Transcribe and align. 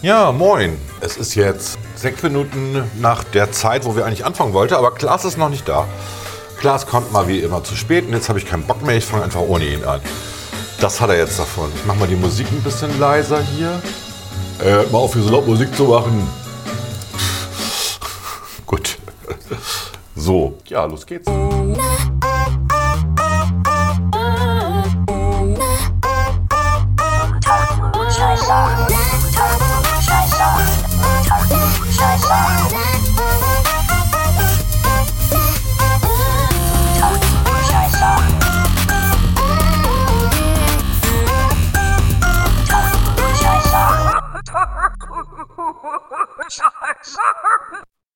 Ja, 0.00 0.30
moin. 0.30 0.78
Es 1.00 1.16
ist 1.16 1.34
jetzt 1.34 1.76
sechs 1.96 2.22
Minuten 2.22 2.84
nach 3.00 3.24
der 3.24 3.50
Zeit, 3.50 3.84
wo 3.84 3.96
wir 3.96 4.06
eigentlich 4.06 4.24
anfangen 4.24 4.52
wollten, 4.52 4.74
aber 4.74 4.92
Klaas 4.92 5.24
ist 5.24 5.36
noch 5.36 5.48
nicht 5.48 5.68
da. 5.68 5.88
Klaas 6.60 6.86
kommt 6.86 7.12
mal 7.12 7.26
wie 7.26 7.40
immer 7.40 7.64
zu 7.64 7.74
spät 7.74 8.06
und 8.06 8.12
jetzt 8.12 8.28
habe 8.28 8.38
ich 8.38 8.46
keinen 8.46 8.62
Bock 8.62 8.80
mehr, 8.82 8.96
ich 8.96 9.04
fange 9.04 9.24
einfach 9.24 9.40
ohne 9.40 9.64
ihn 9.64 9.84
an. 9.84 10.00
Das 10.80 11.00
hat 11.00 11.10
er 11.10 11.16
jetzt 11.16 11.36
davon. 11.36 11.72
Ich 11.74 11.84
mache 11.84 11.98
mal 11.98 12.06
die 12.06 12.14
Musik 12.14 12.46
ein 12.52 12.62
bisschen 12.62 12.96
leiser 13.00 13.42
hier. 13.42 13.82
Äh, 14.64 14.84
mal 14.92 14.98
auf, 14.98 15.14
hier 15.14 15.22
so 15.22 15.30
laut 15.30 15.48
Musik 15.48 15.74
zu 15.74 15.84
machen. 15.84 16.28
Gut. 18.66 18.98
So, 20.14 20.58
ja, 20.68 20.84
los 20.84 21.04
geht's. 21.04 21.28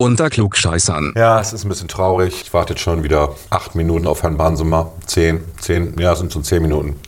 Unter 0.03 0.31
Klugscheißern. 0.31 1.13
Ja, 1.15 1.41
es 1.41 1.53
ist 1.53 1.65
ein 1.65 1.69
bisschen 1.69 1.87
traurig. 1.87 2.43
Ich 2.43 2.53
warte 2.53 2.77
schon 2.77 3.05
wieder 3.05 3.37
acht 3.51 3.77
Minuten 3.77 4.09
auf 4.09 4.25
Herrn 4.25 4.37
Bahnsumer. 4.37 4.91
Zehn, 5.07 5.45
zehn, 5.61 5.97
ja, 5.97 6.17
sind 6.17 6.33
schon 6.33 6.43
zehn 6.43 6.61
Minuten. 6.61 6.99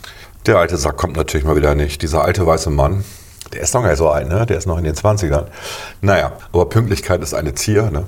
Der 0.47 0.59
alte 0.59 0.77
Sack 0.77 0.97
kommt 0.97 1.17
natürlich 1.17 1.45
mal 1.45 1.57
wieder 1.57 1.75
nicht. 1.75 2.03
Dieser 2.03 2.23
alte 2.23 2.47
weiße 2.47 2.71
Mann, 2.71 3.03
der 3.53 3.63
ist 3.63 3.75
noch 3.75 3.83
gar 3.83 3.89
nicht 3.89 3.99
so 3.99 4.11
alt, 4.11 4.29
ne? 4.29 4.47
Der 4.47 4.59
ist 4.59 4.67
noch 4.69 4.79
in 4.79 4.85
den 4.85 4.95
20ern. 4.95 5.47
Naja, 6.03 6.35
aber 6.53 6.69
Pünktlichkeit 6.69 7.21
ist 7.21 7.35
eine 7.35 7.57
Zier, 7.57 7.91
ne? 7.91 8.05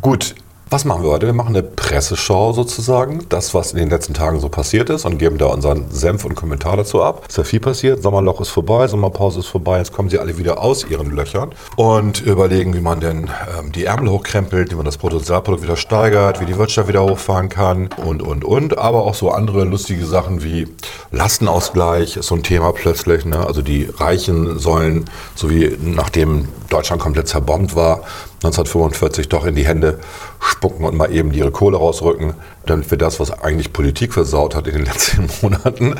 Gut, 0.00 0.34
was 0.70 0.84
machen 0.84 1.02
wir 1.02 1.10
heute? 1.10 1.26
Wir 1.26 1.34
machen 1.34 1.54
eine 1.54 1.62
Presseschau 1.62 2.52
sozusagen, 2.52 3.26
das, 3.28 3.54
was 3.54 3.72
in 3.72 3.78
den 3.78 3.90
letzten 3.90 4.14
Tagen 4.14 4.40
so 4.40 4.48
passiert 4.48 4.90
ist 4.90 5.04
und 5.04 5.18
geben 5.18 5.38
da 5.38 5.46
unseren 5.46 5.90
Senf 5.90 6.24
und 6.24 6.34
Kommentar 6.34 6.76
dazu 6.76 7.02
ab. 7.02 7.26
Ist 7.28 7.36
ja 7.36 7.44
viel 7.44 7.60
passiert, 7.60 8.02
Sommerloch 8.02 8.40
ist 8.40 8.48
vorbei, 8.48 8.88
Sommerpause 8.88 9.40
ist 9.40 9.46
vorbei, 9.46 9.78
jetzt 9.78 9.92
kommen 9.92 10.08
sie 10.08 10.18
alle 10.18 10.38
wieder 10.38 10.60
aus 10.60 10.84
ihren 10.84 11.10
Löchern 11.10 11.52
und 11.76 12.22
überlegen, 12.22 12.74
wie 12.74 12.80
man 12.80 13.00
denn 13.00 13.30
ähm, 13.58 13.72
die 13.72 13.84
Ärmel 13.84 14.10
hochkrempelt, 14.10 14.72
wie 14.72 14.76
man 14.76 14.84
das 14.84 14.96
Bruttosozialprodukt 14.96 15.62
wieder 15.62 15.76
steigert, 15.76 16.40
wie 16.40 16.46
die 16.46 16.58
Wirtschaft 16.58 16.88
wieder 16.88 17.04
hochfahren 17.04 17.48
kann 17.48 17.90
und, 18.04 18.22
und, 18.22 18.44
und. 18.44 18.78
Aber 18.78 19.02
auch 19.02 19.14
so 19.14 19.30
andere 19.30 19.64
lustige 19.64 20.06
Sachen 20.06 20.42
wie 20.42 20.66
Lastenausgleich 21.12 22.16
ist 22.16 22.26
so 22.26 22.34
ein 22.34 22.42
Thema 22.42 22.72
plötzlich. 22.72 23.24
Ne? 23.24 23.46
Also 23.46 23.62
die 23.62 23.88
Reichen 23.96 24.58
sollen, 24.58 25.04
so 25.34 25.50
wie 25.50 25.76
nachdem 25.80 26.48
Deutschland 26.70 27.02
komplett 27.02 27.28
zerbombt 27.28 27.76
war, 27.76 28.00
1945 28.44 29.28
doch 29.28 29.46
in 29.46 29.54
die 29.54 29.66
Hände 29.66 30.00
spucken 30.44 30.84
und 30.84 30.96
mal 30.96 31.12
eben 31.12 31.32
ihre 31.32 31.50
Kohle 31.50 31.76
rausrücken, 31.76 32.34
damit 32.66 32.90
wir 32.90 32.98
das, 32.98 33.18
was 33.20 33.30
eigentlich 33.30 33.72
Politik 33.72 34.12
versaut 34.12 34.54
hat 34.54 34.66
in 34.66 34.74
den 34.74 34.84
letzten 34.86 35.28
Monaten, 35.42 35.94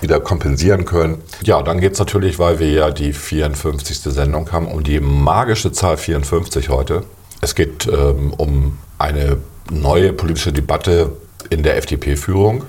wieder 0.00 0.20
kompensieren 0.20 0.84
können. 0.84 1.22
Ja, 1.42 1.62
dann 1.62 1.80
geht 1.80 1.92
es 1.92 1.98
natürlich, 1.98 2.38
weil 2.38 2.58
wir 2.58 2.70
ja 2.70 2.90
die 2.90 3.12
54. 3.12 3.98
Sendung 4.12 4.50
haben, 4.52 4.66
um 4.66 4.82
die 4.82 5.00
magische 5.00 5.72
Zahl 5.72 5.96
54 5.96 6.68
heute. 6.68 7.04
Es 7.40 7.54
geht 7.54 7.86
ähm, 7.86 8.32
um 8.36 8.78
eine 8.98 9.38
neue 9.70 10.12
politische 10.12 10.52
Debatte 10.52 11.12
in 11.48 11.62
der 11.62 11.76
FDP-Führung. 11.76 12.64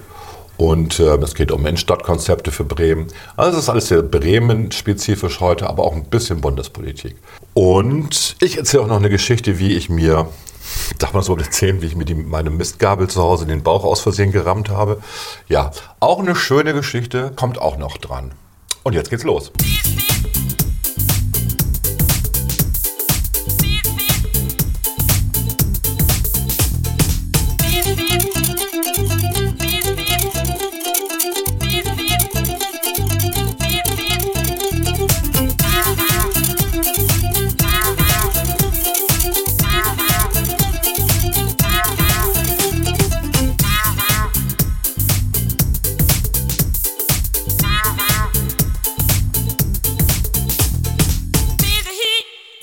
Und 0.58 1.00
äh, 1.00 1.16
es 1.16 1.34
geht 1.34 1.52
um 1.52 1.66
Innenstadtkonzepte 1.66 2.52
für 2.52 2.64
Bremen. 2.64 3.08
Also 3.36 3.58
es 3.58 3.64
ist 3.64 3.70
alles 3.70 3.88
sehr 3.88 4.04
Bremen-spezifisch 4.04 5.40
heute, 5.40 5.68
aber 5.68 5.84
auch 5.84 5.96
ein 5.96 6.06
bisschen 6.06 6.40
Bundespolitik. 6.40 7.16
Und 7.56 8.36
ich 8.40 8.58
erzähle 8.58 8.84
auch 8.84 8.88
noch 8.88 8.98
eine 8.98 9.09
Geschichte, 9.09 9.58
wie 9.58 9.74
ich 9.74 9.90
mir, 9.90 10.28
das 10.98 11.30
wohl 11.30 11.42
erzählen, 11.42 11.82
wie 11.82 11.88
ich 11.88 11.96
mir 11.96 12.06
die, 12.06 12.16
meine 12.16 12.50
Mistgabel 12.50 13.10
zu 13.10 13.22
Hause 13.22 13.44
in 13.44 13.50
den 13.50 13.64
Bauch 13.64 13.84
aus 13.84 14.02
Versehen 14.02 14.32
gerammt 14.32 14.70
habe. 14.70 15.02
Ja, 15.48 15.72
auch 16.00 16.20
eine 16.20 16.36
schöne 16.36 16.74
Geschichte, 16.74 17.32
kommt 17.36 17.59
auch 17.59 17.78
noch 17.78 17.98
dran. 17.98 18.34
Und 18.84 18.94
jetzt 18.94 19.10
geht's 19.10 19.24
los. 19.24 19.52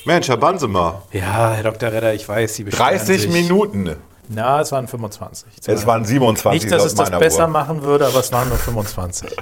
Mensch, 0.08 0.26
Herr 0.28 0.38
Bansemer. 0.38 1.02
Ja, 1.12 1.50
Herr 1.50 1.64
Dr. 1.64 1.92
Redder, 1.92 2.14
ich 2.14 2.26
weiß, 2.26 2.54
Sie 2.54 2.64
beschweren 2.64 2.96
30 2.96 3.20
sich. 3.20 3.30
Minuten. 3.30 3.94
Na, 4.30 4.62
es 4.62 4.72
waren 4.72 4.88
25. 4.88 5.46
Es 5.66 5.86
waren 5.86 6.06
27 6.06 6.62
Nicht, 6.62 6.72
dass 6.72 6.86
es 6.86 6.94
das 6.94 7.10
besser 7.10 7.42
Uhr. 7.42 7.48
machen 7.48 7.82
würde, 7.82 8.06
aber 8.06 8.20
es 8.20 8.32
waren 8.32 8.48
nur 8.48 8.56
25. 8.56 9.36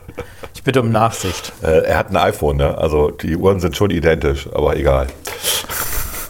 Ich 0.55 0.65
bitte 0.65 0.81
um 0.81 0.91
Nachsicht. 0.91 1.53
Äh, 1.63 1.85
er 1.85 1.99
hat 1.99 2.11
ein 2.11 2.17
iPhone, 2.17 2.57
ne? 2.57 2.77
Also 2.79 3.13
die 3.13 3.37
Uhren 3.37 3.61
sind 3.61 3.77
schon 3.77 3.91
identisch, 3.91 4.49
aber 4.53 4.77
egal. 4.77 5.07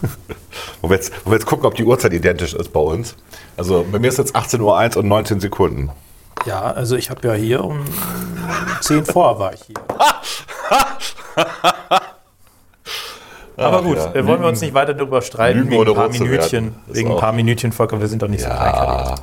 Wollen 0.81 0.91
wir, 0.91 0.97
jetzt, 0.97 1.11
wollen 1.25 1.33
wir 1.33 1.39
jetzt 1.39 1.47
gucken, 1.47 1.65
ob 1.65 1.73
die 1.73 1.83
Uhrzeit 1.83 2.13
identisch 2.13 2.53
ist 2.53 2.71
bei 2.71 2.79
uns? 2.79 3.15
Also 3.57 3.87
bei 3.91 3.97
mir 3.97 4.09
ist 4.09 4.19
jetzt 4.19 4.35
18.01 4.35 4.91
Uhr 4.91 4.97
und 4.97 5.07
19 5.07 5.39
Sekunden. 5.39 5.89
Ja, 6.45 6.61
also 6.61 6.95
ich 6.95 7.09
habe 7.09 7.27
ja 7.27 7.33
hier 7.33 7.63
um 7.63 7.83
10 8.81 9.05
vor 9.05 9.39
war 9.39 9.53
ich 9.53 9.63
hier. 9.63 9.77
Aber 13.57 13.81
gut, 13.81 13.97
ja, 13.97 14.13
äh, 14.13 14.25
wollen 14.25 14.41
wir 14.41 14.47
uns 14.47 14.61
nicht 14.61 14.73
weiter 14.73 14.93
darüber 14.93 15.21
streiten, 15.21 15.59
Lügen 15.59 15.71
wegen 15.71 15.87
ein 15.87 15.93
paar 15.95 16.09
Minütchen. 16.09 16.75
Wegen 16.87 17.11
ein 17.11 17.17
paar 17.17 17.33
Minütchen, 17.33 17.71
Volker, 17.71 17.99
wir 17.99 18.07
sind 18.07 18.21
doch 18.21 18.27
nicht 18.27 18.43
so 18.43 18.49
kleinkariert. 18.49 19.07
Ja, 19.09 19.15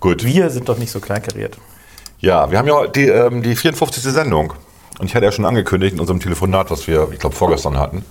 gut. 0.00 0.24
Wir 0.24 0.50
sind 0.50 0.68
doch 0.68 0.78
nicht 0.78 0.90
so 0.90 1.00
kleinkariert. 1.00 1.58
Ja, 2.20 2.50
wir 2.50 2.58
haben 2.58 2.68
ja 2.68 2.86
die, 2.86 3.06
ähm, 3.08 3.42
die 3.42 3.54
54. 3.54 4.02
Sendung. 4.02 4.54
Und 4.98 5.06
ich 5.06 5.14
hatte 5.14 5.24
ja 5.24 5.32
schon 5.32 5.46
angekündigt 5.46 5.94
in 5.94 6.00
unserem 6.00 6.20
Telefonat, 6.20 6.70
was 6.70 6.86
wir, 6.86 7.08
ich 7.12 7.18
glaube, 7.18 7.34
vorgestern 7.34 7.78
hatten, 7.78 8.04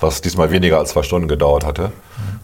was 0.00 0.20
diesmal 0.20 0.50
weniger 0.50 0.78
als 0.78 0.90
zwei 0.90 1.02
Stunden 1.02 1.28
gedauert 1.28 1.64
hatte, 1.64 1.92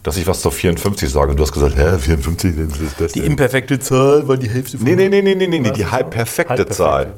dass 0.02 0.16
ich 0.16 0.26
was 0.26 0.40
zur 0.40 0.50
54 0.52 1.10
sage. 1.10 1.32
Und 1.32 1.36
du 1.36 1.42
hast 1.42 1.52
gesagt, 1.52 1.76
hä, 1.76 1.98
54, 1.98 2.54
das 2.70 2.78
ist 2.80 3.00
das 3.00 3.12
Die 3.12 3.20
denn? 3.20 3.32
imperfekte 3.32 3.78
Zahl 3.80 4.26
war 4.26 4.38
die 4.38 4.48
Hälfte 4.48 4.78
von 4.78 4.86
Nee, 4.86 4.96
nee, 4.96 5.08
nee, 5.10 5.20
nee, 5.20 5.34
nee, 5.34 5.58
nee, 5.58 5.70
die 5.72 5.84
halb 5.84 6.10
perfekte 6.10 6.50
Halbperfekte. 6.50 6.74
Zahl. 6.74 7.12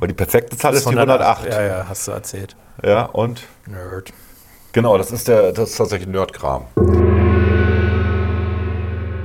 Weil 0.00 0.08
die 0.08 0.14
perfekte 0.14 0.56
Zahl 0.58 0.74
ist 0.74 0.84
die 0.84 0.94
108. 0.96 1.46
Ja, 1.48 1.62
ja, 1.62 1.86
hast 1.88 2.06
du 2.06 2.12
erzählt. 2.12 2.56
Ja, 2.84 3.04
und? 3.06 3.42
Nerd. 3.66 4.12
Genau, 4.72 4.98
das 4.98 5.10
ist, 5.10 5.28
der, 5.28 5.52
das 5.52 5.70
ist 5.70 5.76
tatsächlich 5.76 6.08
Nerdkram. 6.08 6.64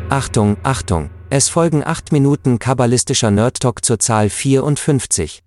Achtung, 0.09 0.57
Achtung. 0.63 1.09
Es 1.29 1.49
folgen 1.49 1.83
8 1.83 2.11
Minuten 2.11 2.59
kabbalistischer 2.59 3.31
Nerd-Talk 3.31 3.83
zur 3.83 3.99
Zahl 3.99 4.29
54. 4.29 5.41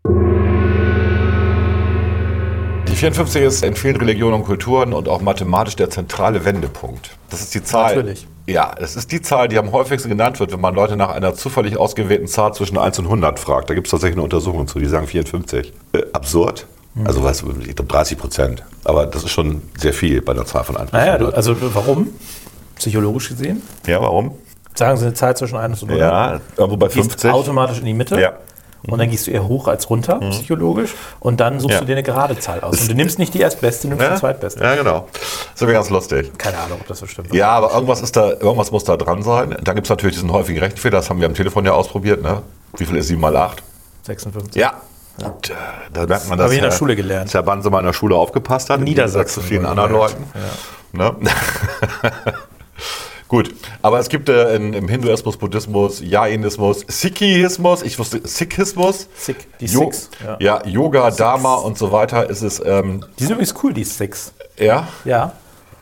Die 2.88 2.94
54 2.94 3.42
ist 3.42 3.64
in 3.64 3.76
vielen 3.76 3.96
Religionen 3.96 4.34
und 4.34 4.44
Kulturen 4.44 4.92
und 4.92 5.08
auch 5.08 5.20
mathematisch 5.20 5.76
der 5.76 5.90
zentrale 5.90 6.44
Wendepunkt. 6.44 7.16
Das 7.30 7.40
ist 7.40 7.54
die 7.54 7.62
Zahl. 7.62 7.96
Natürlich. 7.96 8.26
Ja, 8.46 8.74
das 8.78 8.96
ist 8.96 9.12
die 9.12 9.20
Zahl, 9.22 9.48
die 9.48 9.58
am 9.58 9.72
häufigsten 9.72 10.08
genannt 10.08 10.40
wird, 10.40 10.52
wenn 10.52 10.60
man 10.60 10.74
Leute 10.74 10.96
nach 10.96 11.10
einer 11.10 11.34
zufällig 11.34 11.76
ausgewählten 11.76 12.26
Zahl 12.26 12.54
zwischen 12.54 12.78
1 12.78 12.98
und 13.00 13.06
100 13.06 13.38
fragt. 13.38 13.70
Da 13.70 13.74
gibt 13.74 13.86
es 13.86 13.90
tatsächlich 13.90 14.16
eine 14.16 14.22
Untersuchung 14.22 14.66
zu, 14.66 14.78
die 14.78 14.86
sagen 14.86 15.06
54. 15.06 15.72
Äh, 15.92 16.02
absurd. 16.12 16.66
Hm. 16.96 17.06
Also, 17.06 17.22
weißt 17.22 17.42
du, 17.42 17.54
ich 17.60 17.76
glaube 17.76 17.92
30 17.92 18.18
Prozent. 18.18 18.62
Aber 18.84 19.06
das 19.06 19.22
ist 19.22 19.30
schon 19.30 19.62
sehr 19.78 19.92
viel 19.92 20.22
bei 20.22 20.32
einer 20.32 20.46
Zahl 20.46 20.64
von 20.64 20.76
1 20.76 20.90
bis 20.90 20.98
Naja, 20.98 21.18
du, 21.18 21.26
100. 21.26 21.36
also 21.36 21.56
warum? 21.74 22.08
Psychologisch 22.76 23.28
gesehen? 23.28 23.62
Ja, 23.86 24.00
warum? 24.00 24.32
Sagen 24.74 24.98
Sie 24.98 25.06
eine 25.06 25.14
Zahl 25.14 25.36
zwischen 25.36 25.56
1 25.56 25.82
und 25.82 25.90
100. 25.90 25.98
Ja, 26.10 26.40
irgendwo 26.56 26.76
bei 26.76 26.88
Du 26.88 26.94
gehst 26.94 27.10
50. 27.12 27.30
automatisch 27.30 27.78
in 27.78 27.84
die 27.86 27.94
Mitte. 27.94 28.20
Ja. 28.20 28.32
Und 28.88 28.98
dann 29.00 29.10
gehst 29.10 29.26
du 29.26 29.32
eher 29.32 29.48
hoch 29.48 29.66
als 29.66 29.90
runter, 29.90 30.20
psychologisch. 30.30 30.94
Und 31.18 31.40
dann 31.40 31.58
suchst 31.58 31.74
Ja. 31.74 31.80
du 31.80 31.86
dir 31.86 31.92
eine 31.94 32.02
gerade 32.04 32.38
Zahl 32.38 32.60
aus. 32.60 32.82
Und 32.82 32.90
du 32.90 32.94
nimmst 32.94 33.18
nicht 33.18 33.34
die 33.34 33.40
erstbeste, 33.40 33.88
du 33.88 33.94
nimmst 33.96 34.12
die 34.12 34.20
zweitbeste. 34.20 34.62
Ja, 34.62 34.76
genau. 34.76 35.08
Das 35.54 35.62
ist 35.62 35.72
ganz 35.72 35.90
lustig. 35.90 36.30
Keine 36.38 36.58
Ahnung, 36.58 36.78
ob 36.82 36.86
das 36.86 37.00
so 37.00 37.06
stimmt. 37.06 37.34
Ja, 37.34 37.48
aber 37.50 37.72
irgendwas, 37.72 38.00
ist 38.00 38.14
da, 38.14 38.30
irgendwas 38.30 38.70
muss 38.70 38.84
da 38.84 38.96
dran 38.96 39.22
sein. 39.24 39.56
Dann 39.64 39.74
gibt 39.74 39.86
es 39.86 39.90
natürlich 39.90 40.14
diesen 40.14 40.30
häufigen 40.30 40.60
Rechenfehler, 40.60 40.98
das 40.98 41.10
haben 41.10 41.18
wir 41.20 41.26
am 41.26 41.34
Telefon 41.34 41.64
ja 41.64 41.72
ausprobiert. 41.72 42.22
Ne? 42.22 42.42
Wie 42.76 42.84
viel 42.84 42.96
ist 42.96 43.08
7 43.08 43.20
mal 43.20 43.36
8? 43.36 43.60
56. 44.04 44.54
Ja. 44.54 44.74
Und, 45.24 45.50
äh, 45.50 45.54
da 45.92 46.06
merkt 46.06 46.28
man, 46.28 46.38
dass 46.38 46.46
Hab 46.46 46.52
ich 46.52 46.58
in 46.58 46.62
der 46.62 46.70
Herr- 46.70 46.76
Schule 46.76 46.94
gelernt. 46.96 47.26
dass 47.28 47.34
Herr 47.34 47.42
Banse 47.42 47.70
mal 47.70 47.80
in 47.80 47.86
der 47.86 47.92
Schule 47.92 48.14
aufgepasst 48.16 48.68
hat. 48.70 48.78
im 48.78 48.84
Niedersachsen 48.84 49.42
zu 49.42 49.46
vielen 49.48 49.64
anderen. 49.66 49.92
Leuten. 49.92 50.24
Ne? 50.92 51.14
Gut, 53.28 53.52
aber 53.82 53.98
es 53.98 54.08
gibt 54.08 54.28
äh, 54.28 54.54
in, 54.54 54.72
im 54.72 54.86
Hinduismus, 54.88 55.36
Buddhismus, 55.36 56.00
Jainismus, 56.00 56.84
Sikhismus, 56.86 57.82
ich 57.82 57.98
wusste, 57.98 58.20
Sikhismus, 58.26 59.08
Sikh, 59.16 59.48
die 59.58 59.66
Jo- 59.66 59.90
Sikhs, 59.90 60.10
ja. 60.24 60.36
ja. 60.38 60.64
Yoga, 60.66 61.10
Dharma 61.10 61.54
und 61.54 61.76
so 61.76 61.90
weiter 61.90 62.30
ist 62.30 62.42
es, 62.42 62.62
ähm, 62.64 63.04
Die 63.18 63.24
sind 63.24 63.32
übrigens 63.32 63.54
cool, 63.64 63.72
die 63.74 63.82
Six. 63.82 64.32
ja, 64.58 64.86
Ja. 65.04 65.32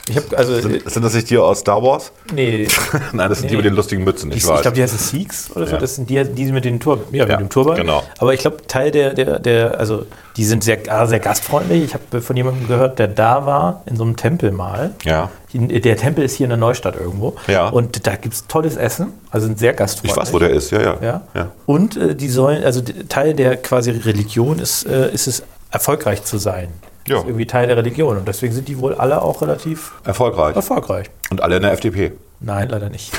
Ich 0.06 0.16
habe 0.16 0.36
also. 0.36 0.60
sind, 0.60 0.90
sind 0.90 1.02
das 1.02 1.14
nicht 1.14 1.30
die 1.30 1.38
aus 1.38 1.60
Star 1.60 1.82
Wars? 1.82 2.12
nee. 2.32 2.68
Nein, 3.12 3.28
das 3.30 3.38
sind 3.38 3.48
die 3.50 3.54
Nee. 3.54 3.62
mit 3.62 3.64
den 3.64 3.74
lustigen 3.74 4.04
Mützen, 4.04 4.30
ich 4.32 4.38
Ich, 4.38 4.46
weiß. 4.46 4.56
ich 4.56 4.62
glaube, 4.62 4.74
die 4.76 4.82
heißen 4.82 4.98
Sikhs 4.98 5.50
oder 5.56 5.66
so. 5.66 5.72
Ja. 5.72 5.78
Das 5.78 5.94
sind 5.94 6.10
die, 6.10 6.22
die 6.24 6.52
mit 6.52 6.66
den 6.66 6.78
Turban. 6.78 7.06
Ja, 7.12 7.24
Ja, 7.26 7.38
mit 7.38 7.40
dem 7.40 7.48
Turban. 7.48 7.76
genau. 7.76 8.02
Aber 8.18 8.34
ich 8.34 8.40
glaube, 8.40 8.58
Teil 8.66 8.90
der, 8.90 9.14
der, 9.14 9.38
der, 9.38 9.78
also 9.80 10.04
die 10.36 10.44
sind 10.44 10.62
sehr, 10.62 10.78
ah, 10.88 11.06
sehr 11.06 11.20
gastfreundlich. 11.20 11.84
Ich 11.84 11.94
habe 11.94 12.20
von 12.20 12.36
jemandem 12.36 12.68
gehört, 12.68 12.98
der 12.98 13.08
da 13.08 13.46
war 13.46 13.82
in 13.86 13.96
so 13.96 14.04
einem 14.04 14.16
Tempel 14.16 14.50
mal. 14.52 14.90
ja, 15.04 15.30
Der 15.54 15.96
Tempel 15.96 16.24
ist 16.24 16.34
hier 16.34 16.44
in 16.44 16.50
der 16.50 16.58
Neustadt 16.58 16.96
irgendwo. 16.96 17.36
Ja. 17.46 17.68
Und 17.68 18.06
da 18.06 18.16
gibt 18.16 18.34
es 18.34 18.46
tolles 18.46 18.76
Essen. 18.76 19.12
Also 19.30 19.46
sind 19.46 19.58
sehr 19.58 19.72
gastfreundlich. 19.72 20.12
ich 20.12 20.16
weiß, 20.20 20.32
wo 20.34 20.38
der 20.38 20.50
ist, 20.50 20.70
ja, 20.70 20.82
ja. 20.82 20.96
Ja. 21.00 21.20
ja. 21.34 21.52
Und 21.64 21.96
äh, 21.96 22.14
die 22.14 22.28
sollen, 22.28 22.62
also 22.62 22.82
Teil 23.08 23.32
der 23.32 23.56
quasi 23.56 23.90
Religion 23.92 24.58
ist, 24.58 24.84
äh, 24.86 25.10
ist 25.12 25.28
es, 25.28 25.42
erfolgreich 25.70 26.24
zu 26.24 26.36
sein. 26.38 26.68
Ja. 27.06 27.14
Das 27.16 27.22
ist 27.24 27.28
irgendwie 27.28 27.46
Teil 27.46 27.66
der 27.66 27.76
Religion. 27.76 28.16
Und 28.16 28.26
deswegen 28.28 28.52
sind 28.54 28.68
die 28.68 28.78
wohl 28.78 28.94
alle 28.94 29.20
auch 29.22 29.42
relativ 29.42 29.92
Erfolgreich. 30.04 30.56
erfolgreich. 30.56 31.10
Und 31.30 31.42
alle 31.42 31.56
in 31.56 31.62
der 31.62 31.72
FDP. 31.72 32.12
Nein, 32.40 32.68
leider 32.68 32.88
nicht. 32.90 33.12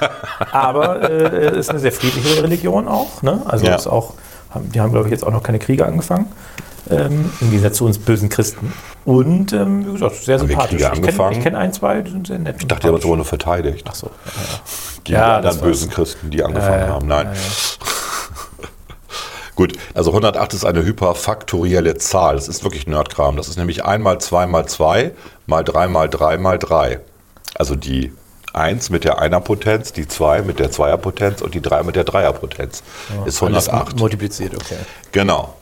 Aber 0.52 1.08
äh, 1.10 1.46
es 1.48 1.56
ist 1.58 1.70
eine 1.70 1.78
sehr 1.78 1.92
friedliche 1.92 2.42
Religion 2.42 2.86
auch. 2.88 3.22
Ne? 3.22 3.42
Also 3.46 3.66
Ja. 3.66 3.74
ist 3.76 3.86
auch, 3.86 4.14
haben, 4.50 4.70
die 4.72 4.80
haben, 4.80 4.92
glaube 4.92 5.06
ich, 5.08 5.12
jetzt 5.12 5.24
auch 5.26 5.32
noch 5.32 5.42
keine 5.42 5.58
Kriege 5.58 5.84
angefangen. 5.86 6.26
Ähm, 6.90 7.30
Im 7.40 7.50
Gegensatz 7.50 7.76
zu 7.76 7.84
uns 7.84 7.98
bösen 7.98 8.28
Christen. 8.30 8.72
Und 9.04 9.52
ähm, 9.52 9.86
wie 9.88 9.92
gesagt, 9.92 10.16
sehr 10.16 10.38
Haben 10.38 10.48
sympathisch. 10.48 10.80
Ich 10.82 11.02
kenne 11.02 11.38
kenn 11.42 11.54
ein, 11.56 11.72
zwei, 11.72 12.00
die 12.02 12.10
sind 12.10 12.26
sehr 12.26 12.38
nett. 12.38 12.56
Ich 12.60 12.66
dachte, 12.66 12.82
der 12.82 12.92
wird 12.92 13.02
sogar 13.02 13.16
nur 13.16 13.26
verteidigt. 13.26 13.86
Ach 13.90 13.94
so. 13.94 14.10
Gegen 15.04 15.18
Ja, 15.18 15.36
die 15.38 15.42
das 15.44 15.54
anderen 15.56 15.70
bösen 15.72 15.90
Christen, 15.90 16.30
die 16.30 16.42
angefangen 16.42 16.80
Ja, 16.80 16.86
ja. 16.86 16.92
haben. 16.94 17.06
Nein. 17.06 17.28
Ja, 19.58 19.64
Gut, 19.64 19.72
also 19.92 20.10
108 20.10 20.54
ist 20.54 20.64
eine 20.64 20.84
hyperfaktorielle 20.84 21.96
Zahl. 21.96 22.36
Das 22.36 22.46
ist 22.46 22.62
wirklich 22.62 22.86
Nerdkram. 22.86 23.36
Das 23.36 23.48
ist 23.48 23.58
nämlich 23.58 23.84
1 23.84 24.02
mal 24.02 24.20
2 24.20 24.46
mal 24.46 24.66
2 24.66 25.10
mal 25.46 25.64
3 25.64 25.88
mal 25.88 26.08
3 26.08 26.38
mal 26.38 26.58
3. 26.58 27.00
Also 27.56 27.74
die 27.74 28.12
1 28.52 28.90
mit 28.90 29.02
der 29.02 29.18
Einerpotenz, 29.18 29.92
die 29.92 30.06
2 30.06 30.42
mit 30.42 30.58
der 30.60 30.70
Zweierpotenz 30.70 31.42
und 31.42 31.54
die 31.54 31.60
3 31.60 31.82
mit 31.82 31.96
der 31.96 32.04
Dreierpotenz 32.04 32.82
ist 33.26 33.42
Alles 33.42 33.68
108. 33.68 33.98
multipliziert, 33.98 34.54
okay. 34.54 34.78
Genau. 35.12 35.56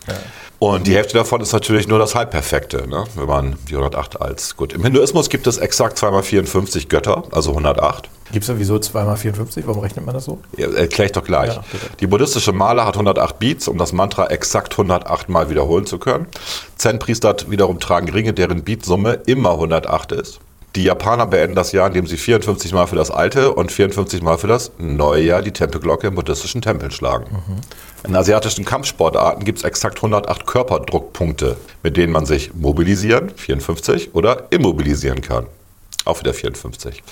Und 0.58 0.86
die 0.86 0.94
Hälfte 0.94 1.14
davon 1.14 1.40
ist 1.42 1.52
natürlich 1.52 1.86
nur 1.86 1.98
das 1.98 2.14
Halbperfekte, 2.14 2.88
ne? 2.88 3.04
wenn 3.14 3.26
man 3.26 3.56
die 3.68 3.74
108 3.74 4.20
als 4.20 4.56
gut. 4.56 4.72
Im 4.72 4.82
Hinduismus 4.82 5.28
gibt 5.28 5.46
es 5.46 5.58
exakt 5.58 5.98
2 5.98 6.10
mal 6.10 6.22
54 6.22 6.88
Götter, 6.88 7.24
also 7.30 7.50
108. 7.50 8.08
Gibt 8.32 8.42
es 8.42 8.46
sowieso 8.46 8.78
2 8.78 9.04
mal 9.04 9.16
54? 9.16 9.66
Warum 9.66 9.82
rechnet 9.82 10.06
man 10.06 10.14
das 10.14 10.24
so? 10.24 10.38
Ja, 10.56 10.68
Erkläre 10.72 11.06
ich 11.06 11.12
doch 11.12 11.24
gleich. 11.24 11.54
Ja, 11.54 11.62
die 12.00 12.06
buddhistische 12.06 12.52
Mala 12.52 12.86
hat 12.86 12.94
108 12.94 13.38
Beats, 13.38 13.68
um 13.68 13.76
das 13.76 13.92
Mantra 13.92 14.28
exakt 14.28 14.72
108 14.72 15.28
Mal 15.28 15.50
wiederholen 15.50 15.84
zu 15.86 15.98
können. 15.98 16.26
Zen-Priester 16.76 17.36
wiederum 17.48 17.78
tragen 17.78 18.08
Ringe, 18.08 18.32
deren 18.32 18.64
Beatsumme 18.64 19.20
immer 19.26 19.52
108 19.52 20.12
ist. 20.12 20.40
Die 20.76 20.84
Japaner 20.84 21.26
beenden 21.26 21.56
das 21.56 21.72
Jahr, 21.72 21.86
indem 21.86 22.06
sie 22.06 22.18
54 22.18 22.74
Mal 22.74 22.86
für 22.86 22.96
das 22.96 23.10
alte 23.10 23.54
und 23.54 23.72
54 23.72 24.20
Mal 24.20 24.36
für 24.36 24.46
das 24.46 24.72
neue 24.76 25.22
Jahr 25.22 25.40
die 25.40 25.50
Tempelglocke 25.50 26.08
im 26.08 26.14
buddhistischen 26.14 26.60
Tempeln 26.60 26.90
schlagen. 26.90 27.24
In 28.06 28.14
asiatischen 28.14 28.66
Kampfsportarten 28.66 29.42
gibt 29.44 29.58
es 29.58 29.64
exakt 29.64 29.96
108 29.96 30.46
Körperdruckpunkte, 30.46 31.56
mit 31.82 31.96
denen 31.96 32.12
man 32.12 32.26
sich 32.26 32.52
mobilisieren, 32.54 33.30
54, 33.34 34.14
oder 34.14 34.48
immobilisieren 34.50 35.22
kann. 35.22 35.46
Auch 36.04 36.20
wieder 36.20 36.34
54. 36.34 37.02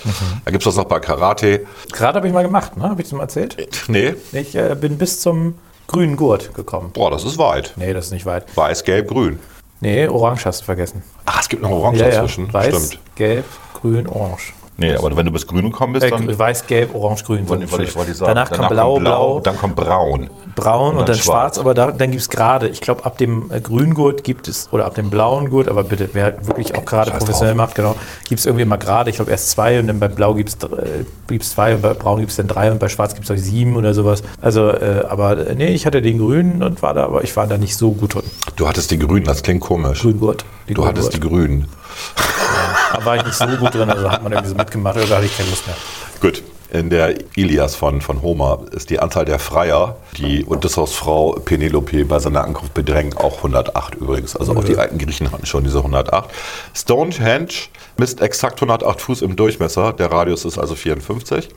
Da 0.45 0.51
gibt 0.51 0.61
es 0.61 0.65
das 0.65 0.75
noch 0.75 0.85
bei 0.87 0.99
Karate. 0.99 1.65
Gerade 1.91 2.17
habe 2.17 2.27
ich 2.27 2.33
mal 2.33 2.43
gemacht, 2.43 2.77
ne? 2.77 2.83
Habe 2.83 3.01
ich 3.01 3.07
das 3.09 3.13
mal 3.17 3.23
erzählt? 3.23 3.57
Nee, 3.87 4.13
Ich 4.31 4.55
äh, 4.55 4.75
bin 4.79 4.99
bis 4.99 5.21
zum 5.21 5.57
grünen 5.87 6.17
Gurt 6.17 6.53
gekommen. 6.53 6.91
boah, 6.93 7.09
das 7.09 7.25
ist 7.25 7.39
weit. 7.39 7.73
Nee, 7.77 7.93
das 7.93 8.05
ist 8.05 8.11
nicht 8.11 8.27
weit. 8.27 8.45
Weiß, 8.55 8.83
gelb, 8.83 9.07
grün. 9.07 9.39
Nee, 9.81 10.07
orange 10.07 10.45
hast 10.45 10.61
du 10.61 10.65
vergessen. 10.65 11.03
Ach, 11.25 11.41
es 11.41 11.49
gibt 11.49 11.61
noch 11.61 11.69
Orange 11.69 11.99
Ja, 11.99 12.07
ja. 12.07 12.11
dazwischen. 12.21 12.51
Weiß, 12.51 12.67
Stimmt. 12.87 12.99
gelb, 13.15 13.45
grün, 13.73 14.07
orange. 14.07 14.53
Nee, 14.77 14.93
aber 14.95 15.15
wenn 15.15 15.25
du 15.25 15.31
bis 15.31 15.47
grün 15.47 15.63
gekommen 15.71 15.93
bist, 15.93 16.05
Äh, 16.05 16.09
dann. 16.09 16.37
weiß, 16.37 16.67
gelb, 16.67 16.93
orange, 16.93 17.23
grün. 17.23 17.47
Wollte, 17.47 17.71
wollte 17.71 17.85
ich, 17.85 17.95
wollte 17.95 18.11
ich 18.11 18.17
sagen. 18.17 18.29
Danach, 18.35 18.49
Danach 18.49 18.67
kam 18.67 18.75
blau, 18.75 18.99
blau, 18.99 19.39
Dann 19.39 19.57
kommt 19.57 19.75
braun. 19.75 20.29
braun 20.55 20.97
und, 20.97 21.07
dann, 21.07 21.15
schwarz. 21.15 21.55
schwarz. 21.55 21.59
Aber 21.59 21.73
da, 21.73 21.91
dann 21.91 22.11
gibt 22.11 22.21
es 22.21 22.29
gerade, 22.29 22.67
ich 22.67 22.81
glaube, 22.81 23.05
ab 23.05 23.17
dem 23.17 23.49
äh, 23.51 23.61
grünen 23.61 23.93
Gurt 23.93 24.23
gibt 24.25 24.47
es, 24.49 24.67
oder 24.71 24.85
ab 24.85 24.95
dem 24.95 25.09
blauen 25.09 25.49
Gurt, 25.49 25.69
aber 25.69 25.83
bitte, 25.85 26.09
wer 26.13 26.45
wirklich 26.45 26.75
auch 26.75 26.83
gerade 26.85 27.11
professionell 27.11 27.53
drauf. 27.55 27.67
macht, 27.67 27.75
genau, 27.75 27.95
gibt 28.27 28.39
es 28.39 28.45
irgendwie 28.45 28.63
immer 28.63 28.77
gerade, 28.77 29.09
ich 29.09 29.15
glaube 29.15 29.31
erst 29.31 29.49
zwei 29.51 29.79
und 29.79 29.87
dann 29.87 29.99
bei 29.99 30.07
blau 30.09 30.33
gibt 30.33 30.49
es 30.49 31.49
zwei 31.51 31.75
und 31.75 31.81
bei 31.81 31.93
braun 31.93 32.19
gibt 32.19 32.31
es 32.31 32.37
dann 32.37 32.47
drei 32.47 32.69
und 32.71 32.79
bei 32.79 32.89
schwarz 32.89 33.13
gibt 33.15 33.29
es 33.29 33.43
sieben 33.45 33.77
oder 33.77 33.93
sowas. 33.93 34.23
Also, 34.41 34.69
äh, 34.71 35.03
aber 35.07 35.47
äh, 35.47 35.55
nee, 35.55 35.67
ich 35.73 35.85
hatte 35.85 36.01
den 36.01 36.17
grünen 36.17 36.61
und 36.61 36.81
war 36.81 36.93
da, 36.93 37.05
aber 37.05 37.23
ich 37.23 37.35
war 37.37 37.47
da 37.47 37.57
nicht 37.57 37.77
so 37.77 37.91
gut 37.91 38.15
drin. 38.15 38.23
Du 38.57 38.67
hattest 38.67 38.91
die 38.91 38.99
grünen, 38.99 39.25
das 39.25 39.41
klingt 39.41 39.61
komisch. 39.61 40.01
Grün 40.01 40.19
Gurt. 40.19 40.43
die 40.67 40.73
Du 40.73 40.81
grünen 40.81 40.95
hattest 40.97 41.13
die 41.13 41.19
grünen. 41.21 41.67
Da 42.95 43.05
war 43.05 43.17
ich 43.17 43.25
nicht 43.25 43.35
so 43.35 43.45
gut 43.45 43.73
drin, 43.73 43.89
also 43.89 44.09
hat 44.09 44.23
man 44.23 44.31
irgendwie 44.31 44.49
so 44.49 44.55
mitgemacht, 44.55 44.97
oder 44.97 45.05
da 45.05 45.15
hatte 45.17 45.25
ich 45.25 45.37
keine 45.37 45.49
Lust 45.49 45.67
mehr. 45.67 45.75
Gut. 46.21 46.43
In 46.71 46.89
der 46.89 47.15
Ilias 47.37 47.75
von, 47.75 48.01
von 48.01 48.21
Homer 48.21 48.59
ist 48.71 48.89
die 48.89 48.99
Anzahl 48.99 49.23
der 49.23 49.37
Freier, 49.39 49.97
die 50.17 50.45
Odysseus 50.45 50.93
Frau 50.93 51.33
Penelope 51.33 52.03
bei 52.05 52.19
seiner 52.19 52.43
Ankunft 52.43 52.73
bedrängen, 52.73 53.15
auch 53.15 53.37
108 53.37 53.95
übrigens. 53.95 54.35
Also 54.35 54.55
auch 54.57 54.63
die 54.63 54.75
alten 54.75 54.97
Griechen 54.97 55.31
hatten 55.31 55.45
schon 55.45 55.63
diese 55.63 55.77
108. 55.77 56.29
Stonehenge 56.73 57.53
misst 57.97 58.19
exakt 58.19 58.55
108 58.55 58.99
Fuß 58.99 59.21
im 59.21 59.35
Durchmesser. 59.35 59.93
Der 59.93 60.11
Radius 60.11 60.43
ist 60.43 60.57
also 60.57 60.75
54. 60.75 61.49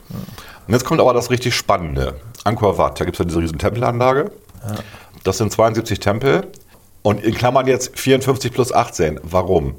Und 0.69 0.75
jetzt 0.75 0.85
kommt 0.85 1.01
aber 1.01 1.15
das 1.15 1.31
richtig 1.31 1.55
Spannende. 1.55 2.15
Angkor 2.45 2.77
Wat, 2.79 3.01
da 3.01 3.05
gibt 3.05 3.17
es 3.17 3.19
ja 3.19 3.25
diese 3.25 3.41
riesen 3.41 3.59
Tempelanlage. 3.59 4.31
Das 5.25 5.39
sind 5.39 5.51
72 5.51 5.99
Tempel. 6.01 6.47
Und 7.09 7.25
in 7.25 7.33
Klammern 7.33 7.67
jetzt 7.67 7.99
54 7.99 8.53
plus 8.53 8.71
18. 8.71 9.21
Warum? 9.23 9.77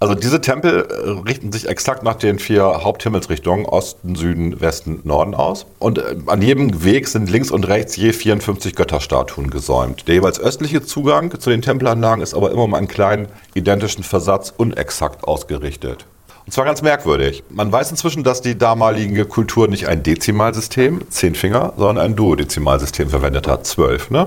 Also 0.00 0.14
diese 0.14 0.40
Tempel 0.40 0.88
äh, 0.88 1.10
richten 1.28 1.52
sich 1.52 1.68
exakt 1.68 2.02
nach 2.02 2.14
den 2.14 2.38
vier 2.38 2.64
Haupthimmelsrichtungen 2.82 3.66
Osten, 3.66 4.14
Süden, 4.14 4.58
Westen, 4.58 5.00
Norden 5.04 5.34
aus. 5.34 5.66
Und 5.78 5.98
äh, 5.98 6.16
an 6.28 6.40
jedem 6.40 6.82
Weg 6.82 7.08
sind 7.08 7.28
links 7.28 7.50
und 7.50 7.68
rechts 7.68 7.96
je 7.96 8.14
54 8.14 8.74
Götterstatuen 8.74 9.50
gesäumt. 9.50 10.08
Der 10.08 10.14
jeweils 10.14 10.40
östliche 10.40 10.80
Zugang 10.80 11.38
zu 11.38 11.50
den 11.50 11.60
Tempelanlagen 11.60 12.22
ist 12.22 12.32
aber 12.32 12.50
immer 12.50 12.64
um 12.64 12.72
einen 12.72 12.88
kleinen 12.88 13.28
identischen 13.52 14.02
Versatz 14.02 14.54
unexakt 14.56 15.24
ausgerichtet. 15.24 16.06
Und 16.44 16.52
zwar 16.52 16.64
ganz 16.64 16.82
merkwürdig. 16.82 17.44
Man 17.50 17.70
weiß 17.70 17.90
inzwischen, 17.92 18.24
dass 18.24 18.40
die 18.40 18.58
damalige 18.58 19.24
Kultur 19.26 19.68
nicht 19.68 19.86
ein 19.86 20.02
Dezimalsystem, 20.02 21.02
zehn 21.08 21.34
Finger, 21.36 21.72
sondern 21.76 22.04
ein 22.04 22.16
Duodezimalsystem 22.16 23.10
verwendet 23.10 23.46
hat, 23.46 23.64
zwölf. 23.66 24.10
Ne? 24.10 24.26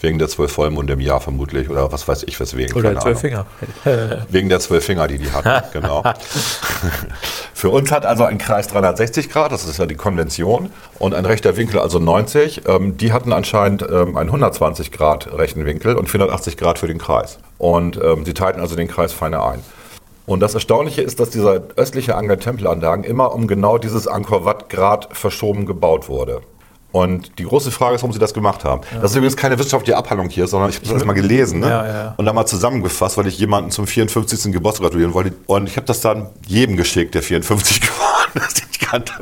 Wegen 0.00 0.18
der 0.18 0.28
zwölf 0.28 0.52
Vollmonde 0.52 0.92
im 0.92 1.00
Jahr 1.00 1.20
vermutlich 1.20 1.70
oder 1.70 1.90
was 1.90 2.06
weiß 2.06 2.24
ich 2.24 2.38
weswegen. 2.38 2.76
Oder 2.76 2.98
zwölf. 3.00 3.20
Finger. 3.20 3.46
Wegen 4.28 4.50
der 4.50 4.60
zwölf 4.60 4.84
Finger, 4.84 5.08
die 5.08 5.18
die 5.18 5.32
hatten, 5.32 5.62
genau. 5.72 6.02
Für 7.54 7.70
uns 7.70 7.90
hat 7.90 8.04
also 8.04 8.24
ein 8.24 8.36
Kreis 8.36 8.68
360 8.68 9.30
Grad, 9.30 9.50
das 9.50 9.64
ist 9.64 9.78
ja 9.78 9.86
die 9.86 9.94
Konvention, 9.94 10.70
und 10.98 11.14
ein 11.14 11.24
rechter 11.24 11.56
Winkel 11.56 11.80
also 11.80 11.98
90. 11.98 12.62
Ähm, 12.66 12.98
die 12.98 13.12
hatten 13.12 13.32
anscheinend 13.32 13.82
ähm, 13.82 14.16
einen 14.16 14.28
120 14.28 14.92
Grad 14.92 15.32
rechten 15.32 15.64
Winkel 15.64 15.96
und 15.96 16.08
480 16.08 16.56
Grad 16.58 16.78
für 16.78 16.86
den 16.86 16.98
Kreis. 16.98 17.38
Und 17.58 17.98
ähm, 18.02 18.26
sie 18.26 18.34
teilten 18.34 18.60
also 18.60 18.76
den 18.76 18.88
Kreis 18.88 19.12
feiner 19.12 19.46
ein. 19.46 19.60
Und 20.26 20.40
das 20.40 20.54
Erstaunliche 20.54 21.02
ist, 21.02 21.20
dass 21.20 21.30
dieser 21.30 21.62
östliche 21.76 22.16
Angang 22.16 22.40
Tempelanlagen 22.40 23.04
immer 23.04 23.32
um 23.32 23.46
genau 23.46 23.78
dieses 23.78 24.06
Angkor 24.08 24.44
Wat 24.44 24.68
Grad 24.68 25.08
verschoben 25.12 25.66
gebaut 25.66 26.08
wurde. 26.08 26.40
Und 26.92 27.38
die 27.38 27.44
große 27.44 27.70
Frage 27.70 27.96
ist, 27.96 28.02
warum 28.02 28.12
sie 28.12 28.18
das 28.18 28.32
gemacht 28.32 28.64
haben. 28.64 28.80
Das 29.00 29.10
ist 29.10 29.16
übrigens 29.16 29.36
keine 29.36 29.58
wissenschaftliche 29.58 29.96
Abhandlung 29.96 30.30
hier, 30.30 30.46
sondern 30.46 30.70
ich 30.70 30.76
habe 30.76 30.88
das 30.88 31.04
mal 31.04 31.12
gelesen 31.12 31.60
ne? 31.60 31.68
Ja, 31.68 31.86
ja. 31.86 32.14
und 32.16 32.24
dann 32.24 32.34
mal 32.34 32.46
zusammengefasst, 32.46 33.18
weil 33.18 33.26
ich 33.26 33.38
jemanden 33.38 33.70
zum 33.70 33.86
54. 33.86 34.50
Geburtstag 34.52 34.84
gratulieren 34.84 35.12
wollte. 35.12 35.32
Und 35.46 35.68
ich 35.68 35.76
habe 35.76 35.86
das 35.86 36.00
dann 36.00 36.30
jedem 36.46 36.76
geschickt, 36.76 37.14
der 37.14 37.22
54 37.22 37.80
geworden 37.82 38.46
ist, 38.48 38.60
den 38.60 38.66
ich 38.70 38.78
kannte. 38.78 39.12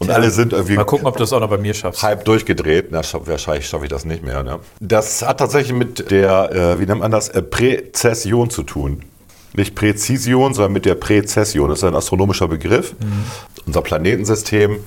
Und 0.00 0.10
alle 0.10 0.30
sind 0.30 0.52
irgendwie 0.52 0.76
Mal 0.76 0.84
gucken, 0.84 1.06
ob 1.06 1.16
du 1.16 1.22
das 1.22 1.32
auch 1.32 1.40
noch 1.40 1.50
bei 1.50 1.58
mir 1.58 1.74
schaffst. 1.74 2.02
halb 2.02 2.24
durchgedreht. 2.24 2.88
Na, 2.90 3.02
wahrscheinlich 3.12 3.68
schaffe 3.68 3.84
ich 3.84 3.90
das 3.90 4.04
nicht 4.04 4.24
mehr. 4.24 4.42
Ne? 4.42 4.58
Das 4.80 5.22
hat 5.22 5.38
tatsächlich 5.38 5.76
mit 5.76 6.10
der, 6.10 6.50
äh, 6.52 6.80
wie 6.80 6.86
nennt 6.86 7.00
man 7.00 7.10
das, 7.10 7.28
äh, 7.28 7.42
Präzession 7.42 8.50
zu 8.50 8.62
tun. 8.62 9.04
Nicht 9.54 9.74
Präzision, 9.74 10.54
sondern 10.54 10.72
mit 10.72 10.84
der 10.84 10.94
Präzession. 10.94 11.70
Das 11.70 11.80
ist 11.80 11.84
ein 11.84 11.94
astronomischer 11.94 12.48
Begriff. 12.48 12.94
Unser 13.66 13.82
Planetensystem 13.82 14.78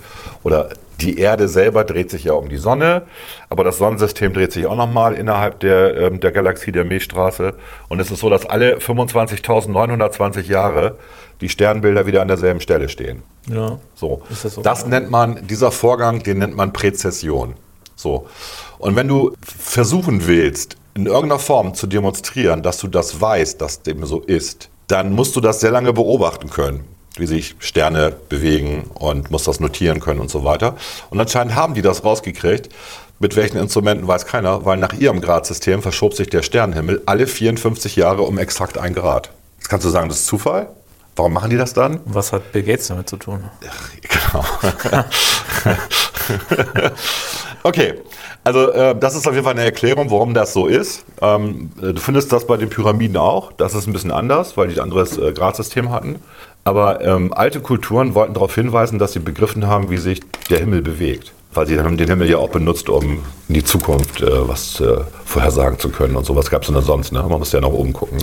oder 0.43 0.69
die 1.01 1.17
Erde 1.17 1.47
selber 1.47 1.83
dreht 1.83 2.09
sich 2.09 2.25
ja 2.25 2.33
um 2.33 2.49
die 2.49 2.57
Sonne, 2.57 3.03
aber 3.49 3.63
das 3.63 3.77
Sonnensystem 3.77 4.33
dreht 4.33 4.51
sich 4.51 4.65
auch 4.65 4.75
nochmal 4.75 5.13
innerhalb 5.13 5.59
der, 5.59 5.97
ähm, 5.97 6.19
der 6.19 6.31
Galaxie 6.31 6.71
der 6.71 6.85
Milchstraße. 6.85 7.55
Und 7.89 7.99
es 7.99 8.11
ist 8.11 8.19
so, 8.19 8.29
dass 8.29 8.45
alle 8.45 8.77
25.920 8.77 10.43
Jahre 10.43 10.97
die 11.41 11.49
Sternbilder 11.49 12.05
wieder 12.05 12.21
an 12.21 12.27
derselben 12.27 12.61
Stelle 12.61 12.89
stehen. 12.89 13.23
Ja. 13.49 13.79
So. 13.95 14.21
Ist 14.29 14.45
das 14.45 14.53
so? 14.55 14.61
Das 14.61 14.85
nennt 14.85 15.09
man, 15.09 15.45
dieser 15.47 15.71
Vorgang, 15.71 16.23
den 16.23 16.39
nennt 16.39 16.55
man 16.55 16.71
Präzession. 16.71 17.55
So. 17.95 18.27
Und 18.77 18.95
wenn 18.95 19.07
du 19.07 19.33
versuchen 19.41 20.27
willst, 20.27 20.77
in 20.95 21.05
irgendeiner 21.05 21.39
Form 21.39 21.73
zu 21.73 21.87
demonstrieren, 21.87 22.61
dass 22.61 22.77
du 22.77 22.87
das 22.87 23.19
weißt, 23.19 23.59
dass 23.61 23.81
dem 23.81 24.05
so 24.05 24.19
ist, 24.19 24.69
dann 24.87 25.13
musst 25.13 25.35
du 25.35 25.41
das 25.41 25.59
sehr 25.59 25.71
lange 25.71 25.93
beobachten 25.93 26.49
können. 26.49 26.85
wie 27.15 27.27
sich 27.27 27.55
Sterne 27.59 28.11
bewegen 28.27 28.89
und 28.95 29.29
muss 29.29 29.43
das 29.43 29.59
notieren 29.59 29.99
können 29.99 30.19
und 30.19 30.31
so 30.31 30.43
weiter. 30.43 30.75
Und 31.11 31.19
anscheinend 31.19 31.53
haben 31.53 31.75
die 31.75 31.83
das 31.83 32.03
rausgekriegt. 32.03 32.69
Mit 33.19 33.35
welchen 33.35 33.57
Instrumenten 33.57 34.07
weiß 34.07 34.25
keiner, 34.25 34.65
weil 34.65 34.77
nach 34.77 34.93
ihrem 34.93 35.21
Gradsystem 35.21 35.83
verschob 35.83 36.15
sich 36.15 36.27
der 36.31 36.41
Sternenhimmel 36.41 37.03
alle 37.05 37.27
54 37.27 37.95
Jahre 37.97 38.23
um 38.23 38.39
exakt 38.39 38.79
ein 38.79 38.95
Grad. 38.95 39.29
Jetzt 39.59 39.69
kannst 39.69 39.85
du 39.85 39.91
sagen, 39.91 40.09
das 40.09 40.21
ist 40.21 40.25
Zufall. 40.25 40.69
Warum 41.15 41.33
machen 41.33 41.49
die 41.49 41.57
das 41.57 41.73
dann? 41.73 41.99
Was 42.05 42.33
hat 42.33 42.51
Bill 42.51 42.63
Gates 42.63 42.87
damit 42.87 43.07
zu 43.07 43.17
tun? 43.17 43.43
Genau. 44.01 44.43
okay, 47.63 47.93
also 48.43 48.71
äh, 48.71 48.95
das 48.97 49.15
ist 49.15 49.27
auf 49.27 49.33
jeden 49.33 49.45
Fall 49.45 49.53
eine 49.53 49.63
Erklärung, 49.63 50.09
warum 50.09 50.33
das 50.33 50.53
so 50.53 50.65
ist. 50.67 51.05
Ähm, 51.21 51.71
äh, 51.77 51.93
du 51.93 52.01
findest 52.01 52.31
das 52.33 52.47
bei 52.47 52.57
den 52.57 52.69
Pyramiden 52.69 53.17
auch. 53.17 53.51
Das 53.51 53.75
ist 53.75 53.87
ein 53.87 53.93
bisschen 53.93 54.11
anders, 54.11 54.57
weil 54.57 54.69
die 54.69 54.75
ein 54.75 54.81
anderes 54.81 55.17
äh, 55.17 55.31
Gradsystem 55.33 55.91
hatten. 55.91 56.19
Aber 56.63 57.01
ähm, 57.01 57.33
alte 57.33 57.59
Kulturen 57.61 58.15
wollten 58.15 58.33
darauf 58.33 58.55
hinweisen, 58.55 58.97
dass 58.97 59.13
sie 59.13 59.19
begriffen 59.19 59.67
haben, 59.67 59.89
wie 59.89 59.97
sich 59.97 60.21
der 60.49 60.59
Himmel 60.59 60.81
bewegt. 60.81 61.33
Weil 61.53 61.67
sie 61.67 61.79
haben 61.79 61.97
den 61.97 62.07
Himmel 62.07 62.29
ja 62.29 62.37
auch 62.37 62.49
benutzt, 62.49 62.89
um 62.89 63.19
in 63.47 63.53
die 63.53 63.63
Zukunft 63.63 64.21
äh, 64.21 64.47
was 64.47 64.79
äh, 64.79 64.97
vorhersagen 65.25 65.77
zu 65.79 65.89
können 65.89 66.15
und 66.15 66.25
sowas 66.25 66.49
gab 66.49 66.63
es 66.63 66.67
denn 66.69 66.81
sonst. 66.81 67.11
Ne? 67.11 67.21
Man 67.21 67.39
muss 67.39 67.51
ja 67.51 67.61
nach 67.61 67.69
oben 67.69 67.93
gucken. 67.93 68.17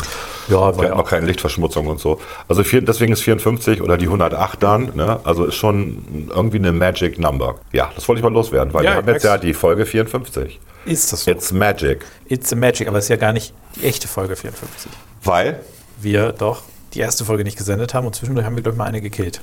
Ja, 0.48 0.56
war 0.56 0.76
Wir 0.76 0.82
ja 0.82 0.88
hatten 0.90 0.98
noch 0.98 1.08
keine 1.08 1.26
Lichtverschmutzung 1.26 1.86
und 1.86 2.00
so. 2.00 2.20
Also 2.48 2.64
vier, 2.64 2.82
deswegen 2.82 3.12
ist 3.12 3.22
54 3.22 3.82
oder 3.82 3.96
die 3.96 4.06
108 4.06 4.62
dann, 4.62 4.92
ne? 4.94 5.20
also 5.24 5.44
ist 5.44 5.54
schon 5.54 6.28
irgendwie 6.34 6.58
eine 6.58 6.72
Magic 6.72 7.18
Number. 7.18 7.56
Ja, 7.72 7.90
das 7.94 8.08
wollte 8.08 8.20
ich 8.20 8.24
mal 8.24 8.32
loswerden, 8.32 8.74
weil 8.74 8.84
Ja, 8.84 8.90
wir 8.92 8.96
haben 8.96 9.08
jetzt 9.08 9.24
ja 9.24 9.38
die 9.38 9.54
Folge 9.54 9.86
54. 9.86 10.58
Ist 10.86 11.12
das 11.12 11.24
so? 11.24 11.30
It's 11.30 11.52
Magic. 11.52 12.04
It's 12.28 12.52
a 12.52 12.56
Magic, 12.56 12.88
aber 12.88 12.98
es 12.98 13.04
ist 13.04 13.10
ja 13.10 13.16
gar 13.16 13.32
nicht 13.32 13.54
die 13.76 13.86
echte 13.86 14.08
Folge 14.08 14.34
54. 14.34 14.90
Weil? 15.22 15.60
Wir 16.00 16.32
doch 16.32 16.62
die 16.94 17.00
erste 17.00 17.24
Folge 17.24 17.44
nicht 17.44 17.58
gesendet 17.58 17.94
haben 17.94 18.06
und 18.06 18.14
zwischendurch 18.14 18.46
haben 18.46 18.56
wir, 18.56 18.62
glaube 18.62 18.74
ich, 18.74 18.78
mal 18.78 18.86
eine 18.86 19.00
gekillt. 19.00 19.40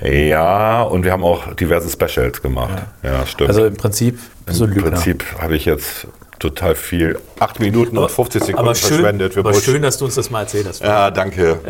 Ja, 0.00 0.82
und 0.82 1.04
wir 1.04 1.12
haben 1.12 1.24
auch 1.24 1.54
diverse 1.54 1.90
Specials 1.90 2.40
gemacht. 2.42 2.82
Ja, 3.02 3.26
stimmt. 3.26 3.50
Also 3.50 3.66
im 3.66 3.76
Prinzip 3.76 4.18
so 4.48 4.64
Im 4.64 4.72
Lügner. 4.72 4.90
Prinzip 4.92 5.24
habe 5.40 5.56
ich 5.56 5.64
jetzt 5.64 6.06
total 6.38 6.74
viel, 6.74 7.18
8 7.38 7.60
Minuten 7.60 7.98
und 7.98 8.10
50 8.10 8.42
Sekunden 8.42 8.58
aber 8.60 8.74
schön, 8.74 8.88
verschwendet 8.88 9.36
aber 9.36 9.50
Bullshit. 9.50 9.64
schön, 9.64 9.82
dass 9.82 9.98
du 9.98 10.06
uns 10.06 10.14
das 10.14 10.30
mal 10.30 10.42
erzählt 10.42 10.66
hast. 10.68 10.80
Ja, 10.80 11.10
danke. 11.10 11.60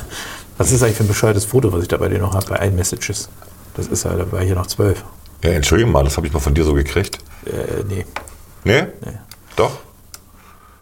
Was 0.58 0.70
ist 0.70 0.82
eigentlich 0.82 0.96
für 0.96 1.04
ein 1.04 1.08
bescheuertes 1.08 1.46
Foto, 1.46 1.72
was 1.72 1.82
ich 1.82 1.88
da 1.88 1.96
bei 1.96 2.08
dir 2.08 2.18
noch 2.18 2.34
habe, 2.34 2.46
bei 2.46 2.66
iMessages? 2.66 3.30
Das 3.74 3.86
ist 3.88 4.04
ja, 4.04 4.12
da 4.14 4.30
war 4.30 4.42
hier 4.42 4.54
noch 4.54 4.66
zwölf. 4.66 5.02
Ja, 5.42 5.50
Entschuldigung 5.50 5.90
mal, 5.92 6.04
das 6.04 6.16
habe 6.18 6.26
ich 6.26 6.32
mal 6.32 6.38
von 6.40 6.54
dir 6.54 6.62
so 6.62 6.74
gekriegt. 6.74 7.18
Äh, 7.46 7.82
nee. 7.88 8.06
Nee? 8.62 8.84
Doch? 9.56 9.72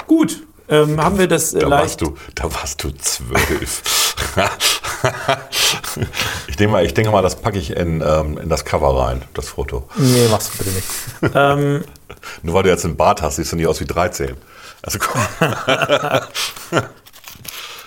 Gut, 0.07 0.43
ähm, 0.69 1.03
haben 1.03 1.19
wir 1.19 1.29
das 1.29 1.55
äh, 1.55 1.61
Da 1.61 1.69
leicht... 1.69 1.83
warst 1.83 2.01
du, 2.03 2.17
da 2.35 2.53
warst 2.53 2.85
du 2.85 2.91
zwölf. 2.91 3.83
ich 6.49 6.57
denke 6.57 6.73
mal, 6.73 6.85
ich 6.85 6.95
denke 6.95 7.11
mal, 7.11 7.23
das 7.23 7.37
packe 7.37 7.59
ich 7.59 7.77
in, 7.77 8.03
ähm, 8.07 8.39
in 8.39 8.49
das 8.49 8.65
Cover 8.65 8.99
rein, 9.01 9.23
das 9.35 9.49
Foto. 9.49 9.89
Nee, 9.97 10.29
machst 10.29 10.53
du 10.55 10.59
bitte 10.59 10.71
nicht. 10.71 10.87
ähm, 11.35 11.85
Nur 12.43 12.55
weil 12.55 12.63
du 12.65 12.69
jetzt 12.71 12.85
einen 12.85 12.97
Bart 12.97 13.23
hast, 13.23 13.37
siehst 13.37 13.53
du 13.53 13.57
nicht 13.57 13.67
aus 13.67 13.81
wie 13.81 13.85
13. 13.87 14.37
Also 14.83 14.99
guck. 14.99 15.15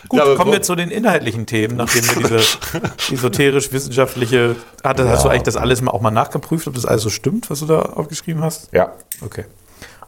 gut, 0.08 0.20
Ja, 0.20 0.36
kommen 0.36 0.52
wir 0.52 0.62
zu 0.62 0.76
den 0.76 0.90
inhaltlichen 0.92 1.46
Themen, 1.46 1.78
nachdem 1.78 2.04
wir 2.08 2.16
diese 2.40 2.40
esoterisch-wissenschaftliche... 3.14 4.56
Hatte, 4.84 5.08
Hast 5.10 5.26
du 5.26 5.30
eigentlich 5.30 5.44
das 5.44 5.56
alles 5.56 5.82
mal 5.82 5.92
auch 5.92 6.02
mal 6.02 6.12
nachgeprüft, 6.12 6.68
ob 6.68 6.76
das 6.76 6.86
alles 6.86 7.04
so 7.04 7.10
stimmt, 7.10 7.50
was 7.50 7.60
du 7.60 7.66
da 7.66 7.82
aufgeschrieben 7.82 8.44
hast? 8.44 8.70
Ja. 8.72 8.94
Okay. 9.22 9.46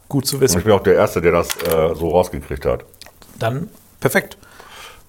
Gut 0.08 0.26
zu 0.26 0.36
Und 0.36 0.42
wissen. 0.42 0.58
ich 0.58 0.64
bin 0.64 0.72
auch 0.72 0.82
der 0.82 0.94
Erste, 0.94 1.20
der 1.20 1.32
das 1.32 1.48
äh, 1.56 1.94
so 1.94 2.10
rausgekriegt 2.10 2.64
hat. 2.66 2.84
Dann 3.38 3.68
perfekt. 4.00 4.36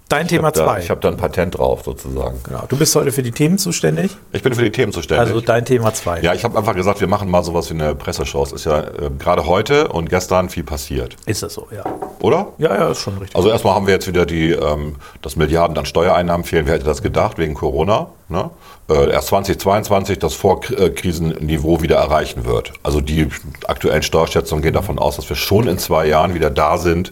Dein 0.10 0.28
Thema 0.30 0.52
Da, 0.52 0.64
2. 0.64 0.80
ich 0.80 0.90
habe 0.90 1.02
da 1.02 1.10
ein 1.10 1.18
Patent 1.18 1.58
drauf, 1.58 1.82
sozusagen. 1.84 2.40
Genau. 2.44 2.64
Du 2.70 2.78
bist 2.78 2.96
heute 2.96 3.12
für 3.12 3.24
die 3.24 3.32
Themen 3.32 3.58
zuständig. 3.58 4.16
Ich 4.32 4.42
bin 4.42 4.54
für 4.54 4.64
die 4.64 4.72
Themen 4.72 4.94
zuständig. 4.94 5.28
Also 5.28 5.42
dein 5.42 5.66
Thema 5.66 5.94
2. 5.94 6.22
ja, 6.22 6.34
ich 6.34 6.46
habe 6.46 6.58
einfach 6.58 6.76
gesagt, 6.76 7.02
wir 7.02 7.08
machen 7.10 7.30
mal 7.30 7.44
sowas 7.44 7.70
wie 7.70 7.74
eine 7.74 7.94
Presseshow. 7.94 8.42
Es 8.44 8.54
ist 8.54 8.66
ja 8.66 8.80
äh, 8.80 9.10
gerade 9.20 9.46
heute 9.48 9.90
und 9.90 10.10
gestern 10.10 10.48
viel 10.48 10.64
passiert, 10.64 11.18
Ist 11.26 11.44
das 11.44 11.56
so, 11.56 11.68
ja. 11.76 11.84
oder? 12.22 12.54
Ja, 12.58 12.74
ja, 12.74 12.90
ist 12.92 13.02
schon 13.02 13.18
richtig. 13.18 13.36
Also 13.36 13.50
erstmal 13.50 13.76
haben 13.76 13.86
wir 13.86 13.96
jetzt 13.96 14.08
wieder 14.08 14.26
die, 14.26 14.52
ähm, 14.52 14.96
dass 15.22 15.36
Milliarden 15.36 15.78
an 15.78 15.86
Steuereinnahmen 15.86 16.46
fehlen. 16.46 16.68
Wer 16.68 16.76
hätte 16.76 16.86
das 16.86 17.02
gedacht 17.02 17.38
wegen 17.38 17.54
Corona? 17.54 18.08
Ne? 18.30 18.50
Äh, 18.90 19.12
erst 19.12 19.28
2022 19.28 20.20
das 20.20 20.36
Vorkrisenniveau 20.36 21.82
wieder 21.82 21.98
erreichen 21.98 22.46
wird. 22.46 22.72
Also 22.82 23.02
die 23.02 23.28
aktuellen 23.68 24.04
Steuerschätzungen 24.04 24.62
gehen 24.64 24.74
davon 24.74 25.00
aus, 25.00 25.18
dass 25.18 25.28
wir 25.28 25.36
schon 25.36 25.68
in 25.68 25.78
zwei 25.80 26.08
Jahren 26.08 26.34
wieder 26.34 26.50
da 26.50 26.78
sind, 26.78 27.10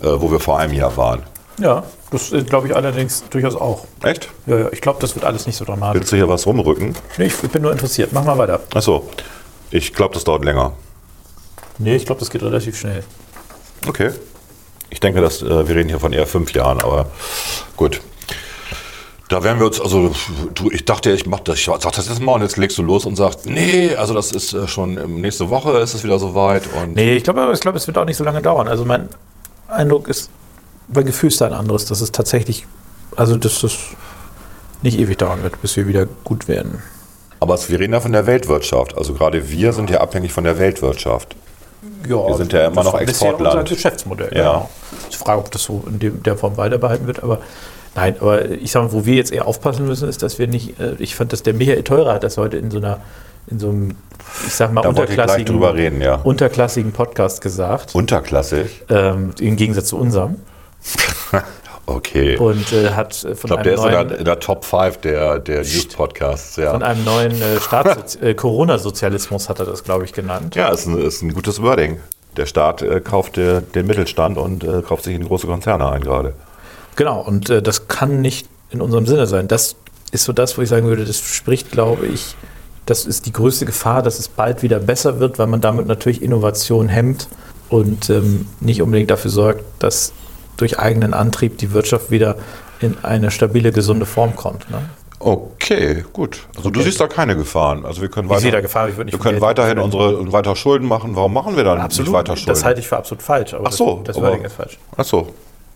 äh, 0.00 0.04
wo 0.06 0.30
wir 0.30 0.38
vor 0.38 0.58
einem 0.60 0.74
Jahr 0.74 0.96
waren. 0.96 1.22
ja, 1.58 1.82
das 2.10 2.32
glaube 2.46 2.68
ich 2.68 2.76
allerdings 2.76 3.24
durchaus 3.30 3.56
auch. 3.56 3.86
Echt? 4.02 4.28
Ja, 4.46 4.58
ja, 4.58 4.68
ich 4.72 4.80
glaube, 4.80 4.98
das 5.00 5.14
wird 5.14 5.24
alles 5.24 5.46
nicht 5.46 5.56
so 5.56 5.64
dramatisch. 5.64 6.00
Willst 6.00 6.12
du 6.12 6.16
hier 6.16 6.28
was 6.28 6.46
rumrücken? 6.46 6.94
Nee, 7.18 7.26
ich 7.26 7.36
bin 7.36 7.62
nur 7.62 7.72
interessiert. 7.72 8.12
Mach 8.12 8.24
mal 8.24 8.38
weiter. 8.38 8.60
Achso, 8.74 9.08
ich 9.70 9.92
glaube, 9.92 10.14
das 10.14 10.24
dauert 10.24 10.44
länger. 10.44 10.72
Nee, 11.78 11.96
ich 11.96 12.06
glaube, 12.06 12.20
das 12.20 12.30
geht 12.30 12.42
relativ 12.42 12.78
schnell. 12.78 13.02
Okay. 13.86 14.10
Ich 14.88 15.00
denke, 15.00 15.20
dass, 15.20 15.42
äh, 15.42 15.68
wir 15.68 15.74
reden 15.74 15.88
hier 15.88 16.00
von 16.00 16.12
eher 16.12 16.26
fünf 16.26 16.52
Jahren, 16.52 16.80
aber 16.80 17.10
gut. 17.76 18.00
Da 19.28 19.42
werden 19.42 19.58
wir 19.58 19.66
uns, 19.66 19.80
also 19.80 20.12
du, 20.54 20.70
ich 20.70 20.84
dachte, 20.84 21.10
ich 21.10 21.26
mach 21.26 21.40
das, 21.40 21.58
ich 21.58 21.64
sag 21.64 21.80
das 21.80 22.08
jetzt 22.08 22.20
mal 22.20 22.34
und 22.34 22.42
jetzt 22.42 22.56
legst 22.56 22.78
du 22.78 22.82
los 22.82 23.04
und 23.04 23.16
sagst, 23.16 23.44
nee, 23.46 23.94
also 23.96 24.14
das 24.14 24.30
ist 24.30 24.52
äh, 24.52 24.68
schon 24.68 24.96
ähm, 24.98 25.20
nächste 25.20 25.50
Woche 25.50 25.78
ist 25.78 25.94
es 25.94 26.04
wieder 26.04 26.20
soweit 26.20 26.62
und 26.80 26.94
Nee, 26.94 27.16
ich 27.16 27.24
glaube, 27.24 27.50
ich 27.52 27.60
glaube, 27.60 27.76
es 27.76 27.86
wird 27.88 27.98
auch 27.98 28.04
nicht 28.04 28.16
so 28.16 28.22
lange 28.22 28.40
dauern. 28.40 28.68
Also 28.68 28.84
mein 28.84 29.08
Eindruck 29.66 30.06
ist, 30.06 30.30
mein 30.88 31.06
Gefühl 31.06 31.28
ist 31.28 31.40
da 31.40 31.46
ein 31.46 31.52
anderes, 31.52 31.84
dass 31.86 32.00
es 32.00 32.12
tatsächlich, 32.12 32.66
also 33.16 33.36
dass 33.36 33.60
das 33.60 33.76
nicht 34.82 34.98
ewig 34.98 35.18
dauern 35.18 35.42
wird, 35.42 35.60
bis 35.62 35.76
wir 35.76 35.86
wieder 35.86 36.06
gut 36.24 36.48
werden. 36.48 36.82
aber 37.40 37.58
wir 37.68 37.80
reden 37.80 37.92
ja 37.94 38.00
von 38.00 38.12
der 38.12 38.26
Weltwirtschaft. 38.26 38.96
Also 38.96 39.14
gerade 39.14 39.50
wir 39.50 39.72
sind 39.72 39.90
ja 39.90 40.00
abhängig 40.00 40.32
von 40.32 40.44
der 40.44 40.58
Weltwirtschaft. 40.58 41.34
Ja, 42.08 42.16
Wir 42.28 42.36
sind 42.36 42.52
ja 42.52 42.66
immer 42.66 42.76
das 42.76 42.84
noch 42.86 42.92
war 42.94 43.00
bisher 43.00 43.28
Exportland. 43.30 43.60
Unser 43.60 43.74
Geschäftsmodell. 43.74 44.30
Ja. 44.32 44.52
Genau. 44.52 44.70
Ich 45.10 45.16
frage, 45.16 45.40
ob 45.40 45.50
das 45.50 45.62
so 45.64 45.82
in 45.88 46.22
der 46.22 46.36
Form 46.36 46.56
weiterbehalten 46.56 47.06
wird, 47.06 47.22
aber 47.22 47.40
nein, 47.96 48.14
aber 48.20 48.48
ich 48.50 48.70
sage 48.70 48.86
mal, 48.86 48.92
wo 48.92 49.04
wir 49.06 49.14
jetzt 49.14 49.32
eher 49.32 49.46
aufpassen 49.46 49.86
müssen, 49.86 50.08
ist, 50.08 50.22
dass 50.22 50.38
wir 50.38 50.46
nicht, 50.46 50.78
äh, 50.78 50.94
ich 50.98 51.14
fand, 51.16 51.32
dass 51.32 51.42
der 51.42 51.54
Michael 51.54 51.82
Teurer 51.82 52.14
hat 52.14 52.22
das 52.22 52.36
heute 52.36 52.58
in 52.58 52.70
so 52.70 52.78
einer, 52.78 53.00
in 53.48 53.58
so 53.58 53.70
einem, 53.70 53.96
ich 54.46 54.54
sag 54.54 54.72
mal, 54.72 54.82
Da 54.82 54.90
unterklassigen, 54.90 55.62
reden, 55.64 56.00
ja. 56.00 56.16
unterklassigen 56.16 56.92
Podcast 56.92 57.40
gesagt, 57.40 57.94
Unterklassig. 57.94 58.84
ähm, 58.88 59.32
im 59.40 59.56
Gegensatz 59.56 59.88
zu 59.88 59.96
unserem. 59.98 60.36
Okay. 61.86 62.36
Und 62.36 62.72
äh, 62.72 62.90
hat 62.90 63.22
äh, 63.24 63.32
ich 63.32 63.38
von, 63.38 63.48
glaube, 63.48 63.62
der 63.62 63.72
einem 63.72 63.74
ist 63.74 63.82
sogar 63.82 64.04
neuen, 64.04 64.18
in 64.18 64.24
der 64.24 64.40
Top 64.40 64.64
5 64.64 64.98
der, 64.98 65.38
der 65.38 65.58
News-Podcasts. 65.58 66.56
Ja. 66.56 66.72
von 66.72 66.82
einem 66.82 67.04
neuen 67.04 67.40
äh, 67.40 68.24
äh, 68.30 68.34
Corona-Sozialismus 68.34 69.48
hat 69.48 69.60
er 69.60 69.66
das, 69.66 69.84
glaube 69.84 70.04
ich, 70.04 70.12
genannt. 70.12 70.56
Ja, 70.56 70.68
ist 70.68 70.86
ein, 70.86 70.98
ist 70.98 71.22
ein 71.22 71.32
gutes 71.32 71.62
Wording. 71.62 72.00
Der 72.36 72.46
Staat 72.46 72.82
äh, 72.82 73.00
kauft 73.00 73.38
äh, 73.38 73.62
den 73.62 73.86
Mittelstand 73.86 74.36
und 74.36 74.66
kauft 74.86 75.04
sich 75.04 75.14
in 75.14 75.24
große 75.24 75.46
Konzerne 75.46 75.88
ein 75.88 76.02
gerade. 76.02 76.34
Genau, 76.96 77.20
und 77.20 77.50
das 77.50 77.88
kann 77.88 78.20
nicht 78.20 78.48
in 78.70 78.80
unserem 78.80 79.06
Sinne 79.06 79.26
sein. 79.26 79.48
Das 79.48 79.76
ist 80.12 80.24
so 80.24 80.32
das, 80.32 80.56
wo 80.56 80.62
ich 80.62 80.68
sagen 80.68 80.86
würde, 80.86 81.04
das 81.04 81.18
spricht, 81.18 81.70
glaube 81.70 82.06
ich, 82.06 82.34
das 82.86 83.04
ist 83.04 83.26
die 83.26 83.32
größte 83.32 83.66
Gefahr, 83.66 84.02
dass 84.02 84.18
es 84.18 84.28
bald 84.28 84.62
wieder 84.62 84.78
besser 84.80 85.20
wird, 85.20 85.38
weil 85.38 85.46
man 85.46 85.60
damit 85.60 85.86
natürlich 85.86 86.22
Innovation 86.22 86.88
hemmt 86.88 87.28
und 87.68 88.08
ähm, 88.10 88.46
nicht 88.60 88.80
unbedingt 88.80 89.10
dafür 89.10 89.30
sorgt, 89.30 89.64
dass 89.78 90.12
durch 90.56 90.78
eigenen 90.78 91.14
Antrieb 91.14 91.58
die 91.58 91.72
Wirtschaft 91.72 92.10
wieder 92.10 92.36
in 92.80 92.96
eine 93.02 93.30
stabile, 93.30 93.72
gesunde 93.72 94.06
Form 94.06 94.36
kommt. 94.36 94.70
Ne? 94.70 94.78
Okay, 95.18 96.04
gut. 96.12 96.40
Also 96.56 96.68
du 96.70 96.80
Okay. 96.80 96.88
siehst 96.90 97.00
da 97.00 97.08
keine 97.08 97.36
Gefahren. 97.36 97.86
Also 97.86 98.02
wir 98.02 98.08
können 98.08 98.30
Ich 98.30 98.36
sehe 98.38 98.48
weiter, 98.48 98.58
da 98.58 98.60
Gefahr, 98.60 98.88
ich 98.88 98.96
würde 98.96 99.06
nicht 99.06 99.14
wir 99.14 99.20
können 99.30 99.40
weiterhin 99.40 99.78
unsere 99.78 100.30
weiter 100.32 100.54
Schulden 100.54 100.86
machen. 100.86 101.16
Warum 101.16 101.32
machen 101.32 101.56
wir 101.56 101.64
dann 101.64 101.80
Absolut, 101.80 102.08
nicht 102.08 102.18
weiter 102.18 102.36
Schulden? 102.36 102.48
das 102.50 102.64
halte 102.64 102.80
ich 102.80 102.88
für 102.88 102.96
absolut 102.98 103.22
falsch. 103.22 103.54
Aber 103.54 103.68
Ach 103.68 103.72
so, 103.72 104.02
das, 104.04 104.16
das 104.16 104.24
aber- 104.24 104.44
ist 104.44 104.52
falsch. 104.52 104.78
Ach 104.96 105.04
so. 105.04 105.28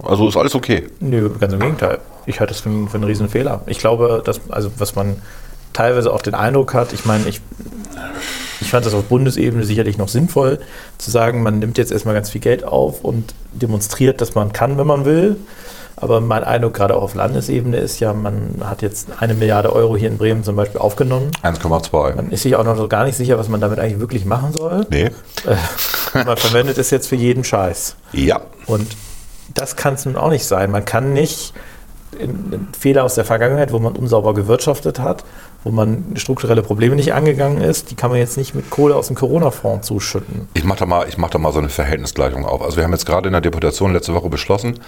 Also 0.03 0.29
ist 0.29 0.37
alles 0.37 0.55
okay. 0.55 0.89
Nö, 1.01 1.29
ganz 1.39 1.53
im 1.53 1.61
Gegenteil. 1.61 1.99
Ich 2.27 2.41
halte 2.41 2.53
das 2.55 2.61
für, 2.63 2.69
einen- 2.71 2.89
für 2.89 2.95
einen 2.97 3.05
Riesenfehler. 3.05 3.63
Ich 3.67 3.79
glaube, 3.79 4.23
dass, 4.25 4.41
also 4.51 4.71
was 4.79 4.95
man 4.95 5.17
teilweise 5.73 6.13
auch 6.13 6.23
den 6.23 6.35
Eindruck 6.35 6.75
hat, 6.75 6.93
ich 6.93 7.05
meine, 7.05 7.29
ich, 7.29 7.41
ich 8.61 8.71
fand 8.71 8.87
das 8.87 8.95
auf 8.95 9.05
Bundesebene 9.05 9.65
sicherlich 9.65 9.99
noch 9.99 10.09
sinnvoll, 10.09 10.61
zu 10.99 11.11
sagen, 11.11 11.43
man 11.43 11.59
nimmt 11.59 11.79
jetzt 11.79 11.93
erstmal 11.93 12.15
ganz 12.15 12.31
viel 12.31 12.41
Geld 12.41 12.65
auf 12.65 13.03
und 13.05 13.35
demonstriert, 13.53 14.21
dass 14.21 14.35
man 14.35 14.53
kann, 14.53 14.79
wenn 14.79 14.87
man 14.87 15.05
will. 15.05 15.37
Aber 16.01 16.23
mein 16.23 16.45
Eindruck 16.45 16.75
gerade 16.75 16.97
auch 16.97 17.03
auf 17.03 17.15
Landesebene 17.15 17.77
ist 17.77 18.01
ja, 18.01 18.15
man 18.15 18.63
hat 18.65 18.81
jetzt 18.81 19.09
eine 19.19 19.35
Milliarde 19.35 19.71
Euro 19.73 19.99
hier 19.99 20.09
in 20.09 20.17
Bremen 20.17 20.43
zum 20.45 20.57
Beispiel 20.57 20.81
aufgenommen. 20.81 21.31
1,2. 21.43 22.15
Man 22.15 22.31
ist 22.31 22.43
sich 22.43 22.57
auch 22.57 22.65
noch 22.65 22.77
so 22.77 22.89
gar 22.89 23.05
nicht 23.05 23.17
sicher, 23.17 23.39
was 23.39 23.51
man 23.51 23.61
damit 23.61 23.79
eigentlich 23.79 24.01
wirklich 24.01 24.25
machen 24.25 24.53
soll. 24.53 24.87
Nee. 24.89 25.11
Man 26.15 26.39
verwendet 26.39 26.79
es 26.79 26.91
jetzt 26.91 27.07
für 27.07 27.17
jeden 27.17 27.45
Scheiß. 27.45 27.97
Ja. 28.13 28.41
Und 28.67 28.97
das 29.53 29.77
kann 29.77 29.95
es 29.95 30.07
nun 30.07 30.17
auch 30.17 30.31
nicht 30.31 30.47
sein. 30.47 30.71
Man 30.71 30.87
kann 30.87 31.13
nicht 31.13 31.53
ein, 32.19 32.31
ein 32.53 32.69
Fehler 32.79 33.05
aus 33.05 33.15
der 33.15 33.27
Vergangenheit, 33.27 33.71
wo 33.73 33.79
man 33.79 33.95
unsauber 33.95 34.33
gewirtschaftet 34.33 35.01
hat, 35.01 35.25
wo 35.63 35.71
man 35.71 36.05
strukturelle 36.17 36.63
Probleme 36.63 36.97
nicht 36.97 37.13
angegangen 37.13 37.61
ist, 37.61 37.91
die 37.91 37.95
kann 37.95 38.11
man 38.11 38.19
jetzt 38.19 38.37
nicht 38.39 38.55
mit 38.55 38.71
Kohle 38.71 38.97
aus 38.97 39.09
dem 39.09 39.17
Corona-Fonds 39.17 39.87
zuschütten. 39.87 40.49
Ich 40.55 40.65
mache 40.65 40.79
da, 40.81 40.87
mal- 40.87 41.07
ich 41.09 41.19
mach 41.19 41.29
da 41.31 41.39
mal 41.39 41.53
so 41.53 41.59
eine 41.59 41.69
Verhältnisgleichung 41.69 42.47
auf. 42.47 42.63
Also 42.63 42.77
wir 42.79 42.85
haben 42.85 42.93
jetzt 42.93 43.05
gerade 43.07 43.29
in 43.29 43.33
der 43.33 43.43
Deputation 43.43 43.93
letzte 43.93 44.15
Woche 44.15 44.29
beschlossen, 44.31 44.81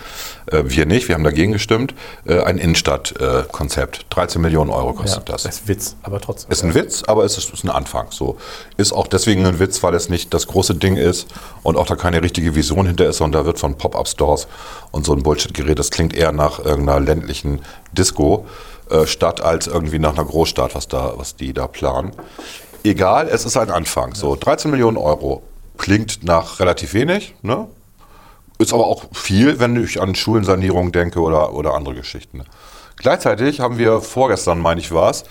äh, 0.47 0.62
wir 0.64 0.87
nicht, 0.87 1.09
wir 1.09 1.14
haben 1.14 1.25
dagegen 1.25 1.52
gestimmt, 1.52 1.95
äh, 2.26 2.41
ein 2.41 2.57
Innenstadtkonzept. 2.59 4.07
13 4.11 4.41
Millionen 4.41 4.71
Euro 4.71 4.93
kostet 4.93 5.29
das. 5.29 5.43
Das 5.45 5.57
ist 5.57 5.69
Witz, 5.69 5.97
aber 6.02 6.21
trotzdem. 6.21 6.50
Ist 6.50 6.64
ein 6.64 6.75
Witz, 6.75 7.02
aber 7.07 7.25
es 7.25 7.37
ist, 7.38 7.52
ist 7.52 7.64
ein 7.64 7.71
Anfang. 7.71 8.07
So 8.11 8.37
ist 8.76 8.93
auch 8.93 9.07
deswegen 9.07 9.45
ein 9.47 9.59
Witz, 9.59 9.83
weil 9.83 9.95
es 9.95 10.09
nicht 10.09 10.33
das 10.35 10.47
große 10.47 10.75
Ding 10.75 10.97
ist 10.97 11.26
und 11.62 11.76
auch 11.76 11.87
da 11.87 11.97
keine 11.97 12.23
richtige 12.23 12.55
Vision 12.55 12.87
hinter 12.87 13.07
ist, 13.07 13.19
sondern 13.19 13.43
da 13.43 13.47
wird 13.47 13.59
von 13.59 13.76
Pop-up-Stores 13.76 14.49
und 14.91 15.05
so 15.05 15.12
ein 15.14 15.23
Bullshit-Gerät. 15.23 15.79
Das 15.79 15.91
klingt 15.91 16.14
eher 16.14 16.33
nach 16.33 16.59
irgendeiner 16.64 17.00
ländlichen 17.00 17.61
Disco 17.93 18.47
äh, 18.93 19.07
statt 19.07 19.41
als 19.41 19.67
irgendwie 19.67 19.99
nach 19.99 20.13
einer 20.13 20.25
Großstadt, 20.25 20.75
was 20.75 20.87
da, 20.87 21.15
was 21.17 21.35
die 21.37 21.53
da 21.53 21.67
planen. 21.67 22.13
Egal, 22.85 23.29
es 23.29 23.45
ist 23.45 23.57
ein 23.57 23.71
Anfang. 23.71 24.15
So 24.15 24.37
13 24.37 24.71
Millionen 24.71 24.97
Euro 24.97 25.43
klingt 25.79 26.25
nach 26.25 26.61
relativ 26.61 26.95
wenig, 26.95 27.35
ne? 27.43 27.69
Ist 28.59 28.73
aber 28.73 28.87
auch 28.87 29.05
viel, 29.13 29.59
wenn 29.59 29.83
ich 29.83 30.01
an 30.01 30.15
Schulensanierung 30.15 30.93
denke 30.93 31.21
oder, 31.21 31.55
oder 31.55 31.75
andere 31.75 31.95
Geschichten. 31.95 32.45
Gleichzeitig 32.97 33.61
haben 33.61 33.79
wir 33.79 34.01
vorgestern, 34.01 34.61
meine 34.61 34.81
ich 34.81 34.93
war 34.93 35.11
es, 35.11 35.25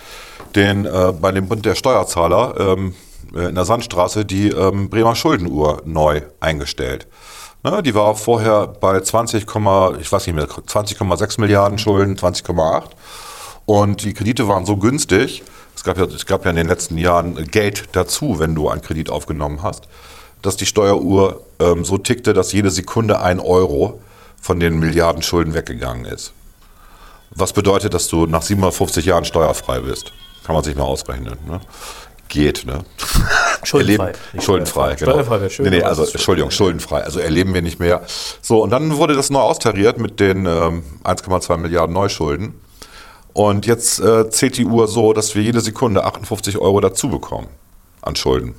den, 0.55 0.85
äh, 0.85 1.13
bei 1.13 1.31
dem 1.31 1.47
Bund 1.47 1.65
der 1.65 1.75
Steuerzahler 1.75 2.55
ähm, 2.59 2.95
äh, 3.33 3.49
in 3.49 3.55
der 3.55 3.65
Sandstraße 3.65 4.25
die 4.25 4.49
ähm, 4.49 4.89
Bremer 4.89 5.15
Schuldenuhr 5.15 5.81
neu 5.85 6.21
eingestellt. 6.39 7.07
Ne, 7.63 7.83
die 7.83 7.93
war 7.93 8.15
vorher 8.15 8.67
bei 8.67 8.99
20, 8.99 9.43
ich 9.43 10.11
weiß 10.11 10.25
nicht 10.25 10.35
mehr, 10.35 10.47
20,6 10.47 11.39
Milliarden 11.39 11.77
Schulden, 11.77 12.17
20,8. 12.17 12.83
Und 13.71 14.03
die 14.03 14.13
Kredite 14.13 14.49
waren 14.49 14.65
so 14.65 14.75
günstig, 14.75 15.43
es 15.77 15.85
gab, 15.85 15.97
ja, 15.97 16.03
es 16.03 16.25
gab 16.25 16.43
ja 16.43 16.49
in 16.49 16.57
den 16.57 16.67
letzten 16.67 16.97
Jahren 16.97 17.35
Geld 17.51 17.85
dazu, 17.93 18.37
wenn 18.37 18.53
du 18.53 18.67
einen 18.67 18.81
Kredit 18.81 19.09
aufgenommen 19.09 19.63
hast, 19.63 19.87
dass 20.41 20.57
die 20.57 20.65
Steueruhr 20.65 21.45
ähm, 21.57 21.85
so 21.85 21.97
tickte, 21.97 22.33
dass 22.33 22.51
jede 22.51 22.69
Sekunde 22.69 23.21
ein 23.21 23.39
Euro 23.39 24.01
von 24.41 24.59
den 24.59 24.77
Milliarden 24.77 25.21
Schulden 25.21 25.53
weggegangen 25.53 26.03
ist. 26.03 26.33
Was 27.29 27.53
bedeutet, 27.53 27.93
dass 27.93 28.09
du 28.09 28.25
nach 28.25 28.41
750 28.41 29.05
Jahren 29.05 29.23
steuerfrei 29.23 29.79
bist? 29.79 30.11
Kann 30.43 30.53
man 30.53 30.65
sich 30.65 30.75
mal 30.75 30.83
ausrechnen. 30.83 31.37
Ne? 31.47 31.61
Geht, 32.27 32.65
ne? 32.65 32.83
Schuldenfrei. 33.63 34.11
Schuldenfrei, 34.37 34.95
genau. 34.95 35.11
Steuerfrei 35.11 35.39
wäre 35.39 35.49
schön. 35.49 35.63
Nee, 35.63 35.77
nee, 35.77 35.83
also 35.83 36.03
Entschuldigung, 36.03 36.51
schuldenfrei. 36.51 37.05
Also 37.05 37.21
erleben 37.21 37.53
wir 37.53 37.61
nicht 37.61 37.79
mehr. 37.79 38.01
So, 38.41 38.61
und 38.63 38.71
dann 38.71 38.97
wurde 38.97 39.15
das 39.15 39.29
neu 39.29 39.39
austariert 39.39 39.97
mit 39.97 40.19
den 40.19 40.45
ähm, 40.45 40.83
1,2 41.05 41.55
Milliarden 41.55 41.93
Neuschulden. 41.93 42.53
Und 43.33 43.65
jetzt 43.65 43.99
äh, 43.99 44.29
zählt 44.29 44.57
die 44.57 44.65
Uhr 44.65 44.87
so, 44.87 45.13
dass 45.13 45.35
wir 45.35 45.41
jede 45.41 45.61
Sekunde 45.61 46.03
58 46.03 46.57
Euro 46.57 46.81
dazu 46.81 47.09
bekommen 47.09 47.47
an 48.01 48.15
Schulden. 48.15 48.55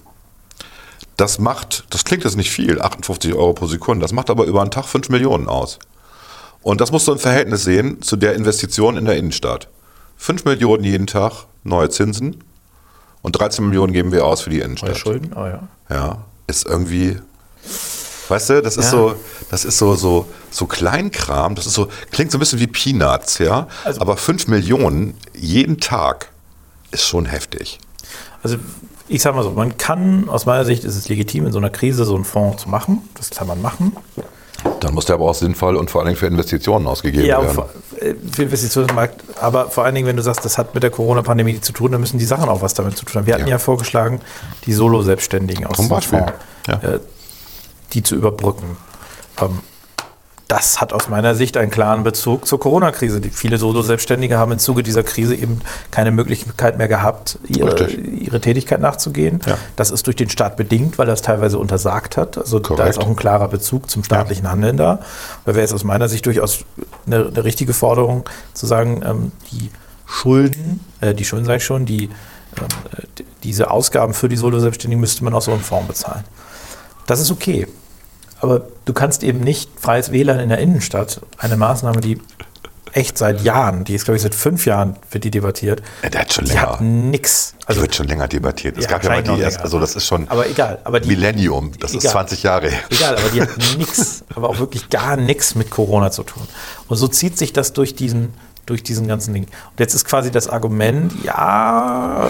Das 1.16 1.38
macht, 1.38 1.84
das 1.90 2.04
klingt 2.04 2.24
jetzt 2.24 2.36
nicht 2.36 2.50
viel, 2.50 2.80
58 2.80 3.34
Euro 3.34 3.52
pro 3.52 3.66
Sekunde, 3.66 4.02
das 4.02 4.12
macht 4.12 4.30
aber 4.30 4.44
über 4.44 4.62
einen 4.62 4.70
Tag 4.70 4.86
5 4.86 5.10
Millionen 5.10 5.48
aus. 5.48 5.78
Und 6.62 6.80
das 6.80 6.90
musst 6.90 7.06
du 7.08 7.12
im 7.12 7.18
Verhältnis 7.18 7.64
sehen 7.64 8.00
zu 8.02 8.16
der 8.16 8.34
Investition 8.34 8.96
in 8.96 9.04
der 9.04 9.16
Innenstadt. 9.16 9.68
5 10.16 10.44
Millionen 10.44 10.84
jeden 10.84 11.06
Tag 11.06 11.46
neue 11.64 11.90
Zinsen 11.90 12.42
und 13.20 13.32
13 13.32 13.66
Millionen 13.66 13.92
geben 13.92 14.12
wir 14.12 14.24
aus 14.24 14.42
für 14.42 14.50
die 14.50 14.58
Neue 14.58 14.66
Innenstadt. 14.66 14.96
Schulden? 14.96 15.32
Oh 15.34 15.44
ja. 15.44 15.68
Ja, 15.90 16.24
ist 16.46 16.66
irgendwie, 16.66 17.18
weißt 18.32 18.50
du, 18.50 18.62
das 18.62 18.76
ist 18.76 18.86
Ja. 18.86 18.90
so, 18.90 19.14
das 19.50 19.64
ist 19.64 19.78
so, 19.78 19.94
so, 19.94 20.26
so 20.50 20.66
Kleinkram, 20.66 21.54
das 21.54 21.66
ist 21.66 21.74
so, 21.74 21.88
klingt 22.10 22.30
so 22.32 22.38
ein 22.38 22.40
bisschen 22.40 22.58
wie 22.60 22.66
Peanuts, 22.66 23.38
ja. 23.38 23.68
Also- 23.84 24.00
Aber 24.00 24.16
5 24.16 24.48
Millionen 24.48 25.14
jeden 25.34 25.78
Tag 25.78 26.30
ist 26.90 27.06
schon 27.06 27.26
heftig. 27.26 27.78
Also 28.42 28.56
ich 29.08 29.22
sage 29.22 29.36
mal 29.36 29.42
so, 29.42 29.50
man 29.50 29.76
kann, 29.78 30.28
aus 30.28 30.46
meiner 30.46 30.64
Sicht 30.64 30.84
ist 30.84 30.96
es 30.96 31.08
legitim, 31.08 31.46
in 31.46 31.52
so 31.52 31.58
einer 31.58 31.70
Krise 31.70 32.04
so 32.04 32.14
einen 32.14 32.24
Fonds 32.24 32.62
zu 32.62 32.68
machen. 32.68 33.02
Das 33.14 33.30
kann 33.30 33.46
man 33.46 33.60
machen. 33.62 33.96
Dann 34.80 34.94
muss 34.94 35.06
der 35.06 35.14
aber 35.16 35.28
auch 35.28 35.34
sinnvoll 35.34 35.76
und 35.76 35.90
vor 35.90 36.00
allen 36.00 36.08
Dingen 36.08 36.18
für 36.18 36.26
Investitionen 36.26 36.86
ausgegeben 36.86 37.26
Ja, 37.26 37.42
werden. 37.42 37.62
äh, 38.00 38.14
für 38.32 38.42
Investitionsmarkt, 38.44 39.22
aber 39.40 39.70
vor 39.70 39.84
allen 39.84 39.94
Dingen, 39.94 40.06
wenn 40.06 40.16
du 40.16 40.22
sagst, 40.22 40.44
das 40.44 40.56
hat 40.56 40.74
mit 40.74 40.82
der 40.84 40.90
Corona-Pandemie 40.90 41.60
zu 41.60 41.72
tun, 41.72 41.90
dann 41.92 42.00
müssen 42.00 42.18
die 42.18 42.24
Sachen 42.24 42.48
auch 42.48 42.62
was 42.62 42.74
damit 42.74 42.96
zu 42.96 43.04
tun 43.04 43.16
haben. 43.20 43.26
Wir 43.26 43.34
hatten 43.34 43.44
Ja. 43.46 43.50
ja, 43.52 43.58
vorgeschlagen, 43.58 44.20
die 44.66 44.72
Solo-Selbstständigen 44.72 45.66
aus 45.66 45.76
Zum 45.76 45.88
Beispiel, 45.88 46.18
Fonds, 46.20 46.32
ja. 46.68 46.74
äh, 46.94 47.00
die 47.92 48.02
zu 48.02 48.14
überbrücken. 48.16 48.76
Ähm, 49.40 49.60
das 50.48 50.82
hat 50.82 50.92
aus 50.92 51.08
meiner 51.08 51.34
Sicht 51.34 51.56
einen 51.56 51.70
klaren 51.70 52.02
Bezug 52.04 52.46
zur 52.46 52.60
Corona-Krise. 52.60 53.22
Viele 53.32 53.56
Solo-Selbstständige 53.56 54.36
haben 54.36 54.52
im 54.52 54.58
Zuge 54.58 54.82
dieser 54.82 55.02
Krise 55.02 55.34
eben 55.34 55.62
keine 55.90 56.10
Möglichkeit 56.10 56.76
mehr 56.76 56.88
gehabt, 56.88 57.38
ihre, 57.48 57.88
ihre 57.90 58.38
Tätigkeit 58.38 58.78
nachzugehen. 58.78 59.40
Ja. 59.46 59.56
Das 59.76 59.90
ist 59.90 60.06
durch 60.06 60.16
den 60.16 60.28
Staat 60.28 60.58
bedingt, 60.58 60.98
weil 60.98 61.08
er 61.08 61.14
es 61.14 61.22
teilweise 61.22 61.58
untersagt 61.58 62.18
hat. 62.18 62.36
Also 62.36 62.58
da 62.58 62.68
Korrekt. 62.68 62.90
ist 62.90 62.98
auch 62.98 63.06
ein 63.06 63.16
klarer 63.16 63.48
Bezug 63.48 63.88
zum 63.88 64.04
staatlichen 64.04 64.50
Handeln 64.50 64.76
da. 64.76 64.98
Da 65.46 65.54
wäre 65.54 65.64
es 65.64 65.72
aus 65.72 65.84
meiner 65.84 66.10
Sicht 66.10 66.26
durchaus 66.26 66.66
eine, 67.06 67.28
eine 67.28 67.44
richtige 67.44 67.72
Forderung 67.72 68.24
zu 68.52 68.66
sagen, 68.66 69.00
ähm, 69.06 69.32
die 69.52 69.70
Schulden, 70.04 70.80
äh, 71.00 71.14
die 71.14 71.24
Schulden 71.24 71.46
sage 71.46 71.58
ich 71.58 71.64
schon, 71.64 71.86
die, 71.86 72.04
ähm, 72.58 72.66
äh, 72.98 73.06
die- 73.18 73.24
diese 73.42 73.70
Ausgaben 73.70 74.12
für 74.12 74.28
die 74.28 74.36
Solo-Selbstständigen 74.36 75.00
müsste 75.00 75.24
man 75.24 75.32
aus 75.32 75.46
so 75.46 75.52
einem 75.52 75.62
Fonds 75.62 75.88
bezahlen. 75.88 76.24
Das 77.06 77.20
ist 77.20 77.30
okay. 77.30 77.66
Aber 78.42 78.62
du 78.84 78.92
kannst 78.92 79.22
eben 79.22 79.40
nicht 79.40 79.70
freies 79.80 80.12
WLAN 80.12 80.40
in 80.40 80.48
der 80.50 80.58
Innenstadt, 80.58 81.20
eine 81.38 81.56
Maßnahme, 81.56 82.00
die 82.00 82.20
echt 82.92 83.16
seit 83.16 83.40
Jahren, 83.42 83.84
die 83.84 83.94
ist 83.94 84.04
glaube 84.04 84.16
ich 84.16 84.22
seit 84.22 84.34
fünf 84.34 84.66
Jahren, 84.66 84.96
wird 85.10 85.24
die 85.24 85.30
debattiert, 85.30 85.80
Ja, 86.02 86.10
der 86.10 86.20
hat 86.22 86.32
schon 86.34 86.44
die 86.44 86.50
länger. 86.50 86.72
hat 86.72 86.80
nix. 86.82 87.54
Die 87.62 87.68
Also 87.68 87.80
wird 87.80 87.94
schon 87.94 88.06
länger 88.06 88.28
debattiert. 88.28 88.76
Es 88.76 88.84
Ja, 88.84 88.90
gab 88.90 89.04
ja 89.04 89.10
mal 89.10 89.22
die 89.22 89.40
erst, 89.40 89.60
also 89.62 89.78
das 89.78 89.96
ist 89.96 90.06
schon 90.06 90.28
Aber 90.28 90.46
egal, 90.46 90.78
aber 90.84 91.00
die- 91.00 91.08
Millennium, 91.08 91.72
das 91.80 91.92
ist 91.92 92.00
Egal. 92.02 92.12
20 92.12 92.42
Jahre 92.42 92.68
her. 92.68 92.80
Egal, 92.90 93.16
aber 93.16 93.28
die 93.30 93.40
hat 93.40 93.48
nichts, 93.78 94.24
aber 94.34 94.50
auch 94.50 94.58
wirklich 94.58 94.90
gar 94.90 95.16
nichts 95.16 95.54
mit 95.54 95.70
Corona 95.70 96.10
zu 96.10 96.22
tun. 96.24 96.42
Und 96.88 96.96
so 96.98 97.08
zieht 97.08 97.38
sich 97.38 97.54
das 97.54 97.72
durch 97.72 97.94
diesen, 97.94 98.34
durch 98.66 98.82
diesen 98.82 99.06
ganzen 99.08 99.32
Ding. 99.32 99.44
Und 99.44 99.78
jetzt 99.80 99.94
ist 99.94 100.04
quasi 100.04 100.30
das 100.30 100.48
Argument, 100.48 101.14
ja, 101.24 102.28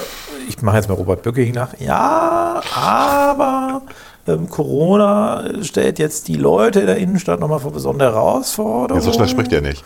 ich 0.48 0.62
mache 0.62 0.76
jetzt 0.76 0.88
mal 0.88 0.94
Robert 0.94 1.22
Bücking 1.22 1.54
nach, 1.54 1.70
ja, 1.80 2.62
aber 2.72 3.82
ähm, 4.26 4.48
Corona 4.48 5.44
stellt 5.62 5.98
jetzt 5.98 6.28
die 6.28 6.36
Leute 6.36 6.80
in 6.80 6.86
der 6.86 6.96
Innenstadt 6.98 7.40
nochmal 7.40 7.60
vor 7.60 7.72
besondere 7.72 8.12
Herausforderungen. 8.12 9.00
Ja, 9.04 9.10
so 9.10 9.12
schnell 9.12 9.28
spricht 9.28 9.52
er 9.52 9.60
nicht. 9.60 9.84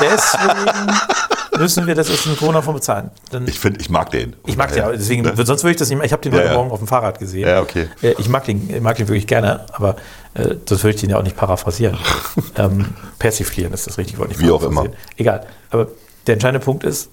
Deswegen 0.00 0.92
müssen 1.58 1.86
wir 1.86 1.94
das 1.94 2.10
aus 2.10 2.22
dem 2.22 2.36
Corona-Fonds 2.36 2.80
bezahlen. 2.80 3.10
Dann, 3.30 3.46
Ich 3.48 3.58
finde, 3.58 3.80
ich 3.80 3.90
mag 3.90 4.10
den. 4.10 4.36
ich 4.46 4.56
mag 4.56 4.72
den, 4.72 4.82
aber 4.84 4.92
deswegen, 4.96 5.24
sonst 5.24 5.62
würde 5.64 5.72
ich 5.72 5.76
das 5.76 5.88
nicht 5.88 5.98
mehr. 5.98 6.06
Ich 6.06 6.12
habe 6.12 6.22
den 6.22 6.32
Ja, 6.32 6.38
heute 6.38 6.48
ja. 6.50 6.54
Morgen 6.56 6.70
auf 6.70 6.78
dem 6.78 6.86
Fahrrad 6.88 7.18
gesehen. 7.18 7.48
Ja, 7.48 7.60
okay. 7.60 7.88
Äh, 8.02 8.14
Ich 8.18 8.28
mag 8.28 8.44
den, 8.44 8.70
ich 8.72 8.80
mag 8.80 8.96
den 8.96 9.08
wirklich 9.08 9.26
gerne, 9.26 9.66
aber 9.72 9.96
äh, 10.34 10.54
sonst 10.68 10.84
würde 10.84 10.94
ich 10.94 11.00
den 11.00 11.10
ja 11.10 11.18
auch 11.18 11.22
nicht 11.24 11.36
paraphrasieren. 11.36 11.98
ähm, 12.56 12.94
persiflieren 13.18 13.72
ist 13.72 13.86
das 13.86 13.98
richtig 13.98 14.18
Wort. 14.18 14.28
nicht 14.28 14.40
Wie 14.40 14.50
auch 14.50 14.60
paraphrasieren. 14.60 14.96
Egal. 15.16 15.46
Aber 15.70 15.88
der 16.26 16.34
entscheidende 16.34 16.64
Punkt 16.64 16.84
ist, 16.84 17.10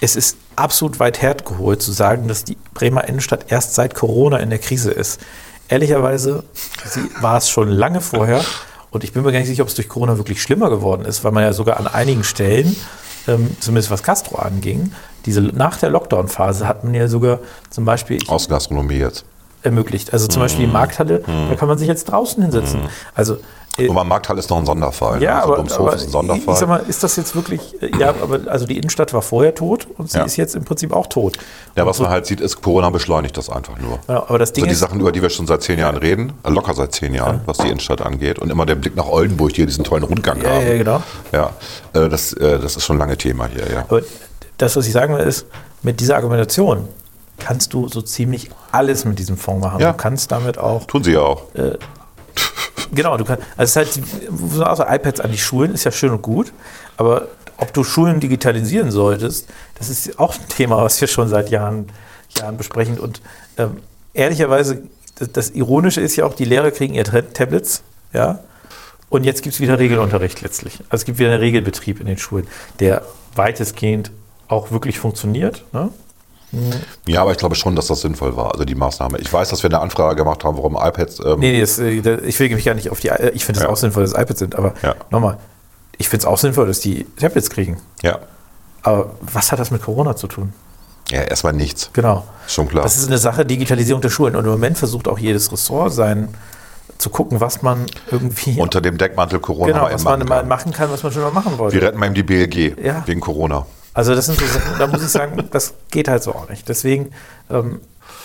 es 0.00 0.16
ist 0.16 0.36
absolut 0.56 1.00
weit 1.00 1.22
hergeholt 1.22 1.82
zu 1.82 1.92
sagen, 1.92 2.28
dass 2.28 2.44
die 2.44 2.56
Bremer 2.74 3.04
Innenstadt 3.08 3.46
erst 3.48 3.74
seit 3.74 3.94
Corona 3.94 4.38
in 4.38 4.50
der 4.50 4.58
Krise 4.58 4.90
ist. 4.90 5.20
Ehrlicherweise 5.68 6.44
war 7.20 7.38
es 7.38 7.50
schon 7.50 7.68
lange 7.68 8.00
vorher 8.00 8.44
und 8.90 9.04
ich 9.04 9.12
bin 9.12 9.22
mir 9.22 9.32
gar 9.32 9.40
nicht 9.40 9.48
sicher, 9.48 9.62
ob 9.62 9.68
es 9.68 9.74
durch 9.74 9.88
Corona 9.88 10.16
wirklich 10.16 10.40
schlimmer 10.40 10.70
geworden 10.70 11.04
ist, 11.04 11.24
weil 11.24 11.32
man 11.32 11.42
ja 11.42 11.52
sogar 11.52 11.78
an 11.78 11.86
einigen 11.86 12.24
Stellen, 12.24 12.76
ähm, 13.26 13.56
zumindest 13.58 13.90
was 13.90 14.02
Castro 14.02 14.36
anging, 14.36 14.92
diese 15.24 15.40
nach 15.40 15.76
der 15.78 15.90
Lockdown-Phase 15.90 16.68
hat 16.68 16.84
man 16.84 16.94
ja 16.94 17.08
sogar 17.08 17.40
zum 17.70 17.84
Beispiel 17.84 18.20
Außengastronomie 18.28 18.98
jetzt. 18.98 19.24
ermöglicht. 19.62 20.12
Also 20.12 20.28
zum 20.28 20.40
Beispiel 20.40 20.66
die 20.66 20.72
Markthalle, 20.72 21.22
da 21.48 21.56
kann 21.56 21.66
man 21.66 21.78
sich 21.78 21.88
jetzt 21.88 22.04
draußen 22.04 22.40
hinsetzen. 22.42 22.82
Also 23.14 23.34
äh, 23.34 23.38
Aber 23.90 24.04
Markthalle 24.04 24.38
ist 24.38 24.48
noch 24.50 24.58
ein 24.58 24.66
Sonderfall. 24.66 25.22
ja, 25.22 25.30
ne? 25.30 25.36
also 25.42 25.46
aber, 25.48 25.56
Domshof 25.56 25.78
aber 25.80 25.94
ist 25.94 26.02
ein 26.04 26.10
Sonderfall. 26.10 26.54
ich 26.54 26.60
sag 26.60 26.68
mal, 26.68 26.82
ist 26.88 27.02
das 27.02 27.16
jetzt 27.16 27.34
wirklich, 27.34 27.80
äh, 27.82 27.90
ja, 27.98 28.10
aber 28.10 28.40
also 28.50 28.66
die 28.66 28.76
Innenstadt 28.76 29.12
war 29.12 29.22
vorher 29.22 29.54
tot 29.54 29.86
und 29.98 30.10
sie 30.10 30.18
Ja. 30.18 30.24
ist 30.24 30.36
jetzt 30.36 30.54
im 30.54 30.64
Prinzip 30.64 30.92
auch 30.92 31.06
tot. 31.06 31.36
ja, 31.74 31.84
was 31.86 31.98
Und 31.98 32.04
man 32.04 32.12
halt 32.12 32.26
sieht, 32.26 32.40
ist, 32.40 32.62
Corona 32.62 32.90
beschleunigt 32.90 33.36
das 33.36 33.50
einfach 33.50 33.78
nur. 33.78 33.98
so, 34.06 34.12
ja, 34.12 34.22
aber 34.28 34.38
das 34.38 34.52
Ding 34.52 34.64
Also 34.64 34.68
die 34.68 34.72
ist, 34.74 34.80
Sachen, 34.80 35.00
über 35.00 35.12
die 35.12 35.20
wir 35.22 35.30
schon 35.30 35.46
seit 35.46 35.62
zehn 35.62 35.78
Jahren 35.78 35.96
reden, 35.96 36.32
äh, 36.44 36.50
locker 36.50 36.74
seit 36.74 36.92
zehn 36.94 37.12
Jahren, 37.14 37.40
was 37.46 37.58
die 37.58 37.66
Innenstadt 37.68 38.00
angeht. 38.02 38.38
Und 38.38 38.50
immer 38.50 38.64
der 38.66 38.76
Blick 38.76 38.96
nach 38.96 39.06
Oldenburg, 39.06 39.50
die 39.50 39.56
hier 39.56 39.66
diesen 39.66 39.84
tollen 39.84 40.04
Rundgang 40.04 40.40
Ja, 40.42 40.50
haben. 40.50 40.66
ja, 40.66 40.76
genau. 40.78 41.02
Ja, 41.32 41.50
äh, 41.92 42.08
das, 42.08 42.32
äh, 42.32 42.58
das 42.58 42.76
ist 42.76 42.84
schon 42.84 42.98
lange 42.98 43.16
Thema 43.16 43.46
hier, 43.46 43.70
ja. 43.72 43.80
aber 43.88 44.00
das, 44.58 44.74
was 44.76 44.86
ich 44.86 44.92
sagen 44.92 45.14
will, 45.16 45.24
ist, 45.24 45.46
mit 45.82 46.00
dieser 46.00 46.16
Argumentation 46.16 46.88
kannst 47.38 47.74
du 47.74 47.86
so 47.88 48.00
ziemlich 48.00 48.50
alles 48.72 49.04
mit 49.04 49.18
diesem 49.18 49.36
Fonds 49.36 49.62
machen. 49.66 49.80
Ja. 49.80 49.92
Du 49.92 49.98
kannst 49.98 50.32
damit 50.32 50.56
auch 50.56 50.84
Tun 50.86 51.04
sie 51.04 51.12
ja 51.12 51.20
auch. 51.20 51.42
Genau, 52.92 53.16
du 53.16 53.24
kannst, 53.24 53.42
also 53.56 53.80
es 53.80 53.96
ist 53.96 54.00
halt, 54.56 54.66
also 54.66 54.84
iPads 54.84 55.20
an 55.20 55.32
die 55.32 55.38
Schulen 55.38 55.74
ist 55.74 55.84
ja 55.84 55.90
schön 55.90 56.10
und 56.10 56.22
gut, 56.22 56.52
aber 56.96 57.28
ob 57.56 57.72
du 57.72 57.82
Schulen 57.82 58.20
digitalisieren 58.20 58.90
solltest, 58.90 59.48
das 59.78 59.88
ist 59.88 60.18
auch 60.18 60.34
ein 60.34 60.48
Thema, 60.48 60.82
was 60.82 61.00
wir 61.00 61.08
schon 61.08 61.28
seit 61.28 61.50
Jahren, 61.50 61.86
Jahren 62.38 62.56
besprechen. 62.56 62.98
Und 62.98 63.20
ähm, 63.56 63.78
ehrlicherweise, 64.14 64.82
das, 65.18 65.32
das 65.32 65.50
Ironische 65.50 66.00
ist 66.00 66.16
ja 66.16 66.26
auch, 66.26 66.34
die 66.34 66.44
Lehrer 66.44 66.70
kriegen 66.70 66.94
ihre 66.94 67.08
Tra- 67.10 67.32
Tablets, 67.32 67.82
ja, 68.12 68.38
Und 69.08 69.24
jetzt 69.24 69.42
gibt 69.42 69.54
es 69.54 69.60
wieder 69.60 69.78
Regelunterricht 69.78 70.40
letztlich. 70.42 70.80
Also 70.88 71.02
es 71.02 71.04
gibt 71.04 71.18
wieder 71.18 71.30
einen 71.30 71.40
Regelbetrieb 71.40 72.00
in 72.00 72.06
den 72.06 72.18
Schulen, 72.18 72.46
der 72.80 73.02
weitestgehend 73.34 74.10
auch 74.48 74.70
wirklich 74.70 74.98
funktioniert. 74.98 75.64
Ne? 75.72 75.90
Ja, 77.06 77.22
aber 77.22 77.32
ich 77.32 77.38
glaube 77.38 77.54
schon, 77.54 77.76
dass 77.76 77.86
das 77.86 78.00
sinnvoll 78.00 78.36
war, 78.36 78.52
also 78.52 78.64
die 78.64 78.74
Maßnahme. 78.74 79.18
Ich 79.18 79.32
weiß, 79.32 79.48
dass 79.50 79.62
wir 79.62 79.70
eine 79.70 79.80
Anfrage 79.80 80.16
gemacht 80.16 80.44
haben, 80.44 80.56
warum 80.56 80.74
iPads. 80.76 81.20
Ähm, 81.20 81.40
Nee, 81.40 81.52
nee 81.52 81.60
das, 81.60 81.78
äh, 81.78 81.90
ich 82.24 82.38
will 82.40 82.50
mich 82.54 82.64
gar 82.64 82.74
nicht 82.74 82.90
auf 82.90 83.00
die. 83.00 83.08
äh, 83.08 83.30
Ich 83.34 83.44
finde 83.44 83.60
es 83.60 83.64
Ja. 83.64 83.70
auch 83.70 83.76
sinnvoll, 83.76 84.02
dass 84.04 84.12
iPads 84.12 84.38
sind, 84.38 84.54
aber 84.56 84.74
Ja. 84.82 84.94
nochmal, 85.10 85.38
ich 85.98 86.08
finde 86.08 86.22
es 86.22 86.26
auch 86.26 86.38
sinnvoll, 86.38 86.66
dass 86.66 86.80
die 86.80 87.04
Tablets 87.18 87.50
kriegen. 87.50 87.78
Ja. 88.02 88.18
Aber 88.82 89.10
was 89.20 89.50
hat 89.52 89.58
das 89.58 89.70
mit 89.70 89.82
Corona 89.82 90.14
zu 90.16 90.26
tun? 90.28 90.52
Ja, 91.10 91.22
erstmal 91.22 91.52
nichts. 91.52 91.90
Genau. 91.92 92.24
Schon 92.48 92.68
klar. 92.68 92.82
Das 92.82 92.96
ist 92.96 93.06
eine 93.06 93.18
Sache 93.18 93.44
Digitalisierung 93.46 94.02
der 94.02 94.10
Schulen. 94.10 94.34
Und 94.36 94.44
im 94.44 94.50
Moment 94.50 94.76
versucht 94.78 95.06
auch 95.08 95.18
jedes 95.18 95.50
Ressort 95.52 95.92
sein, 95.92 96.28
zu 96.98 97.10
gucken, 97.10 97.40
was 97.40 97.62
man 97.62 97.86
irgendwie. 98.10 98.58
Unter 98.58 98.80
dem 98.80 98.96
Deckmantel 98.98 99.38
Corona 99.38 99.72
genau, 99.72 99.84
was 99.92 100.02
man 100.02 100.18
machen 100.20 100.28
mal 100.28 100.38
kann. 100.40 100.48
machen 100.48 100.72
kann, 100.72 100.90
was 100.90 101.02
man 101.02 101.12
schon 101.12 101.22
mal 101.22 101.30
machen 101.30 101.58
wollte. 101.58 101.74
Wir 101.76 101.82
retten 101.86 101.98
mal 101.98 102.06
eben 102.06 102.14
die 102.14 102.22
BLG 102.22 102.74
Ja. 102.82 103.02
wegen 103.06 103.20
Corona. 103.20 103.66
Also 103.96 104.14
das 104.14 104.26
sind 104.26 104.38
so 104.38 104.44
Sachen, 104.44 104.78
da 104.78 104.86
muss 104.86 105.02
ich 105.02 105.08
sagen, 105.08 105.42
das 105.50 105.72
geht 105.90 106.06
halt 106.08 106.22
so 106.22 106.34
auch 106.34 106.50
nicht. 106.50 106.68
Deswegen, 106.68 107.12
ähm, 107.48 107.80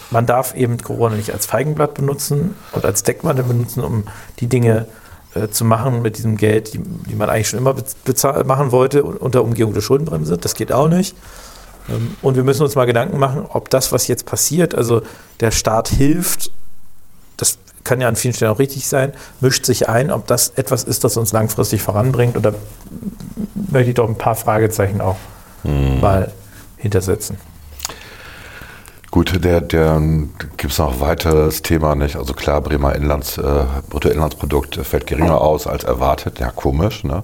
man 0.09 0.25
darf 0.25 0.53
eben 0.53 0.77
Corona 0.77 1.15
nicht 1.15 1.31
als 1.31 1.45
Feigenblatt 1.45 1.93
benutzen 1.93 2.55
und 2.73 2.83
als 2.83 3.03
Deckmantel 3.03 3.45
benutzen, 3.45 3.81
um 3.81 4.03
die 4.41 4.47
Dinge 4.47 4.87
äh, 5.33 5.47
zu 5.47 5.63
machen 5.63 6.01
mit 6.01 6.17
diesem 6.17 6.35
Geld, 6.35 6.73
die, 6.73 6.79
die 6.79 7.15
man 7.15 7.29
eigentlich 7.29 7.47
schon 7.47 7.59
immer 7.59 7.73
machen 8.43 8.73
wollte 8.73 9.01
unter 9.03 9.45
Umgehung 9.45 9.73
der 9.73 9.79
Schuldenbremse. 9.79 10.37
Das 10.37 10.55
geht 10.55 10.73
auch 10.73 10.89
nicht. 10.89 11.15
Ähm, 11.89 12.17
und 12.21 12.35
wir 12.35 12.43
müssen 12.43 12.63
uns 12.63 12.75
mal 12.75 12.83
Gedanken 12.83 13.17
machen, 13.17 13.45
ob 13.47 13.69
das, 13.69 13.93
was 13.93 14.09
jetzt 14.09 14.25
passiert, 14.25 14.75
also 14.75 15.03
der 15.39 15.51
Staat 15.51 15.87
hilft, 15.87 16.51
das 17.37 17.59
kann 17.85 18.01
ja 18.01 18.09
an 18.09 18.17
vielen 18.17 18.33
Stellen 18.33 18.51
auch 18.51 18.59
richtig 18.59 18.89
sein, 18.89 19.13
mischt 19.39 19.65
sich 19.65 19.87
ein, 19.87 20.11
ob 20.11 20.27
das 20.27 20.49
etwas 20.49 20.83
ist, 20.83 21.05
das 21.05 21.15
uns 21.15 21.31
langfristig 21.31 21.81
voranbringt. 21.81 22.35
Und 22.35 22.43
da 22.43 22.53
möchte 23.71 23.91
ich 23.91 23.95
doch 23.95 24.09
ein 24.09 24.17
paar 24.17 24.35
Fragezeichen 24.35 24.99
auch 24.99 25.15
mal 25.63 26.31
hintersetzen. 26.77 27.37
Gut, 29.11 29.43
der, 29.43 29.59
der 29.59 30.01
gibt 30.55 30.71
es 30.71 30.79
noch 30.79 30.93
ein 30.93 30.99
weiteres 31.01 31.61
Thema 31.61 31.95
nicht. 31.95 32.15
Also 32.15 32.33
klar, 32.33 32.61
Bremer 32.61 32.95
Inlands, 32.95 33.37
äh, 33.37 33.65
Bruttoinlandsprodukt 33.89 34.77
fällt 34.77 35.05
geringer 35.05 35.41
aus 35.41 35.67
als 35.67 35.83
erwartet. 35.83 36.39
Ja, 36.39 36.49
komisch. 36.49 37.03
Ne? 37.03 37.23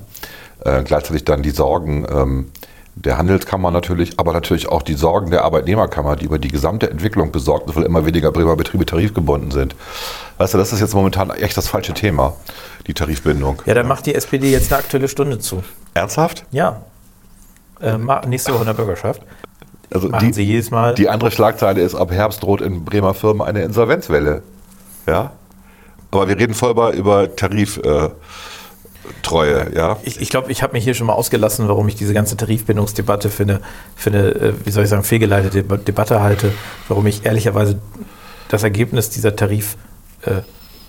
Äh, 0.65 0.84
gleichzeitig 0.84 1.23
dann 1.23 1.43
die 1.43 1.52
Sorgen 1.52 2.06
ähm, 2.12 2.52
der 2.95 3.17
Handelskammer 3.17 3.71
natürlich, 3.71 4.19
aber 4.19 4.34
natürlich 4.34 4.67
auch 4.67 4.82
die 4.82 4.95
Sorgen 4.95 5.32
der 5.32 5.43
Arbeitnehmerkammer, 5.43 6.15
die 6.15 6.26
über 6.26 6.39
die 6.39 6.50
gesamte 6.50 6.89
Entwicklung 6.89 7.32
besorgt 7.32 7.67
sind, 7.67 7.76
weil 7.76 7.84
immer 7.84 8.06
weniger 8.06 8.32
Bremer 8.32 8.56
Betriebe 8.56 8.86
tarifgebunden 8.86 9.52
sind. 9.52 9.76
Weißt 10.39 10.56
du, 10.56 10.58
das 10.58 10.73
ist 10.73 10.82
jetzt 10.82 10.93
momentan 10.93 11.30
echt 11.30 11.56
das 11.56 11.67
falsche 11.67 11.93
Thema, 11.93 12.36
die 12.88 12.93
Tarifbindung. 12.93 13.62
Ja, 13.65 13.76
dann 13.76 13.88
macht 13.88 14.08
die 14.08 14.15
SPD 14.15 14.52
jetzt 14.52 14.73
eine 14.73 14.80
aktuelle 14.80 15.08
Stunde 15.08 15.39
zu. 15.39 15.63
Ernsthaft? 15.93 16.45
Ja. 16.52 16.82
Äh, 17.82 17.98
nächste 18.28 18.54
Woche 18.54 18.62
in 18.62 18.68
der 18.68 18.74
Bürgerschaft. 18.74 19.22
Also 19.94 20.10
Machen 20.10 20.34
Sie 20.34 20.44
jedes 20.44 20.70
Mal. 20.72 20.96
Die 20.96 21.08
andere 21.10 21.32
Schlagzeile 21.32 21.82
ist, 21.82 21.96
ab 21.96 22.12
Herbst 22.12 22.44
droht 22.44 22.62
in 22.62 22.84
Bremer 22.84 23.13
Firmen 23.13 23.42
eine 23.48 23.62
Insolvenzwelle. 23.63 24.44
Ja? 25.08 25.32
Aber 26.12 26.28
wir 26.28 26.38
reden 26.38 26.54
voll 26.54 26.72
über, 26.72 26.94
Tariftreue, 27.36 28.12
äh, 29.72 29.76
ja? 29.76 29.98
Ich, 30.04 30.20
ich 30.20 30.30
glaube, 30.30 30.52
ich 30.52 30.63
habe 30.63 30.74
mich 30.74 30.84
hier 30.84 30.94
schon 30.94 31.08
mal 31.08 31.13
ausgelassen, 31.13 31.68
warum 31.68 31.88
ich 31.88 31.96
diese 31.96 32.13
ganze 32.13 32.36
Tarifbindungsdebatte 32.36 33.30
für 33.30 33.44
eine, 33.44 33.62
für 33.96 34.10
eine 34.10 34.28
äh, 34.30 34.54
wie 34.66 34.72
soll 34.72 34.84
ich 34.84 34.90
sagen, 34.90 35.04
fehlgeleitete 35.04 35.62
Deba- 35.62 35.78
Debatte 35.78 36.22
halte. 36.22 36.52
Warum 36.88 37.06
ich 37.08 37.26
ehrlicherweise 37.26 37.80
das 38.50 38.63
Ergebnis 38.63 39.10
dieser 39.10 39.36
Tarif, 39.36 39.78
äh, 40.24 40.42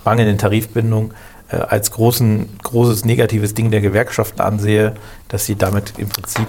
mangelnden 0.05 0.39
Tarifbindung 0.39 1.13
äh, 1.51 1.57
als 1.57 1.91
großen, 1.91 2.49
großes 2.63 3.05
negatives 3.05 3.55
Ding 3.55 3.71
der 3.71 3.81
Gewerkschaften 3.81 4.41
ansehe, 4.41 4.95
dass 5.29 5.45
sie 5.47 5.57
damit 5.57 5.95
im 5.99 6.09
Prinzip 6.09 6.47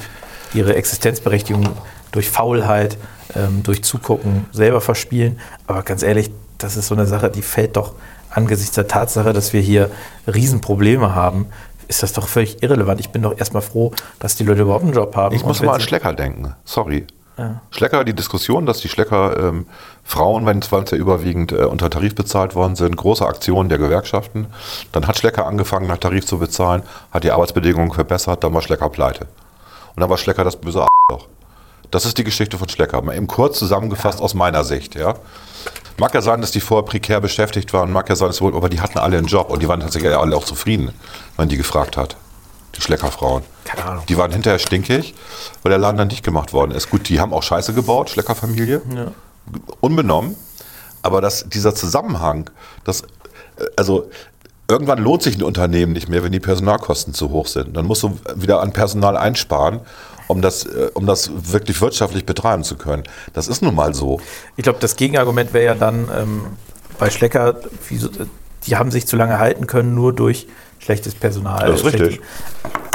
ihre 0.54 0.76
Existenzberechtigung 0.76 1.68
durch 2.12 2.30
Faulheit, 2.30 2.98
ähm, 3.36 3.64
durch 3.64 3.84
Zugucken 3.84 4.46
selber 4.52 4.82
verspielen. 4.82 5.40
Aber 5.68 5.84
ganz 5.84 6.04
ehrlich, 6.04 6.32
das 6.58 6.78
ist 6.78 6.88
so 6.88 6.96
eine 6.96 7.06
Sache, 7.06 7.30
die 7.30 7.42
fällt 7.42 7.78
doch 7.78 7.94
angesichts 8.30 8.76
der 8.76 8.88
Tatsache, 8.88 9.34
dass 9.34 9.54
wir 9.54 9.62
hier 9.62 9.90
Riesenprobleme 10.28 11.16
haben, 11.16 11.48
ist 11.88 12.04
das 12.04 12.14
doch 12.14 12.28
völlig 12.28 12.62
irrelevant. 12.62 13.00
Ich 13.00 13.10
bin 13.10 13.24
doch 13.24 13.38
erstmal 13.38 13.64
froh, 13.64 13.92
dass 14.20 14.36
die 14.36 14.44
Leute 14.44 14.62
überhaupt 14.62 14.84
einen 14.84 14.94
Job 14.94 15.16
haben. 15.16 15.36
Ich 15.36 15.44
muss 15.44 15.62
mal 15.62 15.74
an 15.74 15.82
Schlecker 15.82 16.14
denken. 16.14 16.54
Sorry. 16.64 17.08
Ja. 17.38 17.62
Schlecker, 17.72 18.04
die 18.04 18.14
Diskussion, 18.14 18.66
dass 18.66 18.80
die 18.82 18.90
Schlecker 18.90 19.38
ähm, 19.40 19.66
Frauen, 20.04 20.46
wenn 20.46 20.60
es 20.60 20.92
ja 20.92 20.98
überwiegend 20.98 21.52
äh, 21.52 21.64
unter 21.64 21.90
Tarif 21.90 22.14
bezahlt 22.14 22.54
worden 22.54 22.76
sind, 22.76 22.96
große 22.98 23.26
Aktion 23.26 23.70
der 23.70 23.78
Gewerkschaften. 23.78 24.48
Dann 24.92 25.08
hat 25.08 25.18
Schlecker 25.18 25.48
angefangen, 25.48 25.88
nach 25.88 25.98
Tarif 25.98 26.26
zu 26.26 26.38
bezahlen, 26.38 26.84
hat 27.12 27.24
die 27.24 27.32
Arbeitsbedingungen 27.32 27.92
verbessert, 27.92 28.44
dann 28.44 28.54
war 28.54 28.62
Schlecker 28.62 28.90
pleite. 28.90 29.28
Und 30.00 30.04
dann 30.04 30.12
war 30.12 30.18
Schlecker 30.18 30.46
das 30.46 30.56
böse 30.56 30.88
Arschloch. 31.10 31.28
Das 31.92 32.06
ist 32.06 32.18
die 32.18 32.24
Geschichte 32.24 32.58
von 32.58 32.70
Schlecker. 32.70 33.02
Mal 33.02 33.18
eben 33.18 33.28
kurz 33.28 33.60
zusammengefasst 33.60 34.22
aus 34.22 34.34
meiner 34.34 34.64
Sicht. 34.64 34.96
Ja. 34.96 35.16
Mag 35.98 36.14
ja 36.14 36.22
sein, 36.22 36.40
dass 36.40 36.52
die 36.52 36.62
vorher 36.62 36.86
prekär 36.86 37.20
beschäftigt 37.20 37.74
waren, 37.74 37.92
mag 37.92 38.08
ja 38.08 38.16
sein, 38.16 38.30
dass 38.30 38.38
sie 38.38 38.46
wohl, 38.46 38.56
aber 38.56 38.70
die 38.70 38.80
hatten 38.80 38.98
alle 38.98 39.18
einen 39.18 39.28
Job 39.28 39.50
und 39.50 39.62
die 39.62 39.68
waren 39.68 39.82
tatsächlich 39.82 40.16
alle 40.16 40.38
auch 40.38 40.46
zufrieden, 40.46 40.86
wenn 40.86 40.96
man 41.36 41.50
die 41.50 41.58
gefragt 41.58 41.98
hat. 41.98 42.16
Die 42.78 42.82
Schleckerfrauen. 42.82 43.44
Keine 43.66 43.84
Ahnung. 43.84 44.06
Die 44.08 44.16
waren 44.16 44.32
hinterher 44.32 44.60
stinkig, 44.60 45.16
weil 45.64 45.72
der 45.72 45.80
Laden 45.80 45.98
dann 45.98 46.08
dicht 46.08 46.24
gemacht 46.24 46.54
worden 46.54 46.72
ist. 46.72 46.90
Gut, 46.90 47.10
die 47.10 47.20
haben 47.20 47.34
auch 47.34 47.44
Scheiße 47.44 47.74
gebaut, 47.74 48.10
Schleckerfamilie. 48.10 48.82
Unbenommen. 49.82 50.38
Aber 51.02 51.20
das, 51.20 51.50
dieser 51.50 51.76
Zusammenhang, 51.76 52.50
das, 52.86 53.02
äh, 53.02 53.66
also 53.76 54.10
irgendwann 54.70 55.00
lohnt 55.00 55.24
sich 55.24 55.38
ein 55.38 55.44
Unternehmen 55.44 55.94
nicht 55.94 56.08
mehr, 56.08 56.24
wenn 56.24 56.32
die 56.32 56.40
Personalkosten 56.40 57.14
zu 57.14 57.32
hoch 57.32 57.48
sind. 57.48 57.76
Dann 57.76 57.86
musst 57.86 58.04
du 58.04 58.20
wieder 58.36 58.62
an 58.62 58.72
Personal 58.72 59.18
einsparen, 59.18 59.82
um 60.28 60.42
das, 60.42 60.66
äh, 60.66 60.92
um 60.94 61.06
das 61.06 61.32
wirklich 61.52 61.82
wirtschaftlich 61.82 62.26
betreiben 62.26 62.64
zu 62.64 62.78
können. 62.78 63.04
Das 63.34 63.48
ist 63.48 63.62
nun 63.62 63.76
mal 63.76 63.94
so. 63.94 64.22
Ich 64.56 64.64
glaube, 64.64 64.80
das 64.80 64.96
Gegenargument 64.96 65.54
wäre 65.54 65.66
ja 65.66 65.76
dann 65.76 66.08
ähm, 66.16 66.42
bei 67.00 67.10
Schlecker, 67.10 67.56
wieso, 67.90 68.10
die 68.68 68.76
haben 68.78 68.92
sich 68.92 69.08
zu 69.08 69.18
lange 69.18 69.40
halten 69.40 69.66
können, 69.68 69.96
nur 69.96 70.14
durch 70.14 70.48
schlechtes 70.78 71.16
Personal. 71.16 71.68
Das 71.68 71.82
ist 71.82 71.86
richtig. 71.86 72.22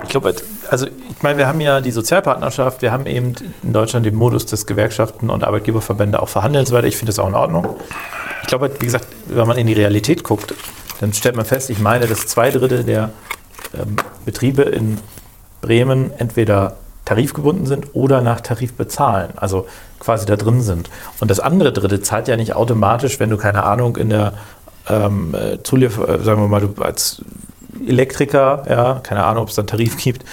Ich 0.05 0.11
glaube, 0.11 0.35
also 0.71 0.87
ich 0.87 1.23
meine, 1.23 1.39
wir 1.39 1.47
haben 1.47 1.61
ja 1.61 1.81
die 1.81 1.91
Sozialpartnerschaft, 1.91 2.83
wir 2.83 2.93
haben 2.93 3.07
eben 3.07 3.35
in 3.63 3.73
Deutschland 3.73 4.07
den 4.07 4.15
Modus, 4.15 4.47
dass 4.47 4.67
Gewerkschaften 4.67 5.31
und 5.31 5.43
Arbeitgeberverbände 5.43 6.23
auch 6.23 6.29
verhandeln 6.29 6.63
und 6.63 6.67
so 6.67 6.75
weiter. 6.75 6.87
Ich 6.87 6.97
finde 6.97 7.11
das 7.11 7.19
auch 7.19 7.29
in 7.29 7.35
Ordnung. 7.35 7.77
Ich 8.43 8.49
glaube, 8.49 8.71
wie 8.79 8.85
gesagt, 8.85 9.07
wenn 9.27 9.47
man 9.47 9.57
in 9.57 9.67
die 9.67 9.73
Realität 9.73 10.23
guckt, 10.23 10.55
dann 11.01 11.13
stellt 11.13 11.37
man 11.37 11.45
fest, 11.45 11.71
ich 11.71 11.79
meine, 11.79 12.07
dass 12.07 12.27
zwei 12.27 12.51
Drittel 12.51 12.85
der 12.85 13.11
ähm, 13.75 13.97
Betriebe 14.25 14.63
in 14.63 14.99
Bremen 15.61 16.13
entweder 16.19 16.77
tarifgebunden 17.05 17.67
sind 17.67 17.95
oder 17.95 18.21
nach 18.21 18.41
Tarif 18.41 18.75
bezahlen, 18.75 19.31
also 19.37 19.67
quasi 19.99 20.27
da 20.27 20.37
drin 20.37 20.63
sind. 20.63 20.91
Und 21.21 21.31
das 21.31 21.41
andere 21.41 21.73
Drittel 21.73 22.01
zahlt 22.01 22.29
ja 22.29 22.37
nicht 22.37 22.55
automatisch, 22.55 23.21
wenn 23.21 23.31
du 23.31 23.37
keine 23.37 23.65
Ahnung 23.65 23.97
in 23.97 24.11
der 24.11 24.33
ähm, 24.89 25.35
äh, 25.35 25.63
Zuliefer, 25.63 26.09
äh, 26.09 26.23
sagen 26.23 26.41
wir 26.41 26.49
mal, 26.49 26.61
du 26.61 26.83
als 26.83 27.23
Elektriker, 27.87 28.65
ja, 28.69 29.01
keine 29.03 29.25
Ahnung, 29.25 29.43
ob 29.43 29.49
es 29.49 29.57
dann 29.57 29.67
Tarif 29.67 29.97
gibt, 29.97 30.25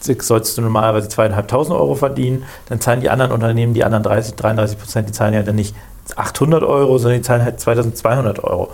sollst 0.00 0.56
du 0.56 0.62
normalerweise 0.62 1.08
zweieinhalbtausend 1.08 1.76
Euro 1.76 1.94
verdienen, 1.94 2.44
dann 2.68 2.80
zahlen 2.80 3.00
die 3.00 3.10
anderen 3.10 3.32
Unternehmen, 3.32 3.74
die 3.74 3.84
anderen 3.84 4.02
30, 4.02 4.34
33 4.34 4.78
Prozent, 4.78 5.08
die 5.08 5.12
zahlen 5.12 5.34
ja 5.34 5.42
dann 5.42 5.56
nicht 5.56 5.74
800 6.16 6.62
Euro, 6.62 6.98
sondern 6.98 7.20
die 7.20 7.26
zahlen 7.26 7.44
halt 7.44 7.60
2200 7.60 8.42
Euro. 8.42 8.70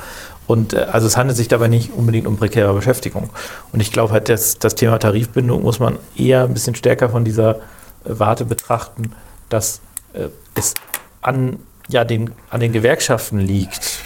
Und 0.46 0.74
äh, 0.74 0.86
also 0.90 1.06
es 1.06 1.16
handelt 1.16 1.36
sich 1.36 1.48
dabei 1.48 1.68
nicht 1.68 1.92
unbedingt 1.92 2.26
um 2.26 2.36
prekäre 2.36 2.72
Beschäftigung. 2.74 3.30
Und 3.72 3.80
ich 3.80 3.92
glaube 3.92 4.12
halt, 4.12 4.28
dass 4.28 4.58
das 4.58 4.74
Thema 4.74 4.98
Tarifbindung 4.98 5.62
muss 5.62 5.78
man 5.78 5.98
eher 6.16 6.44
ein 6.44 6.54
bisschen 6.54 6.74
stärker 6.74 7.08
von 7.08 7.24
dieser 7.24 7.56
äh, 7.56 7.58
Warte 8.04 8.44
betrachten, 8.44 9.12
dass 9.48 9.80
äh, 10.12 10.28
es 10.54 10.74
an, 11.22 11.58
ja, 11.88 12.04
den, 12.04 12.30
an 12.50 12.60
den 12.60 12.72
Gewerkschaften 12.72 13.38
liegt, 13.38 14.00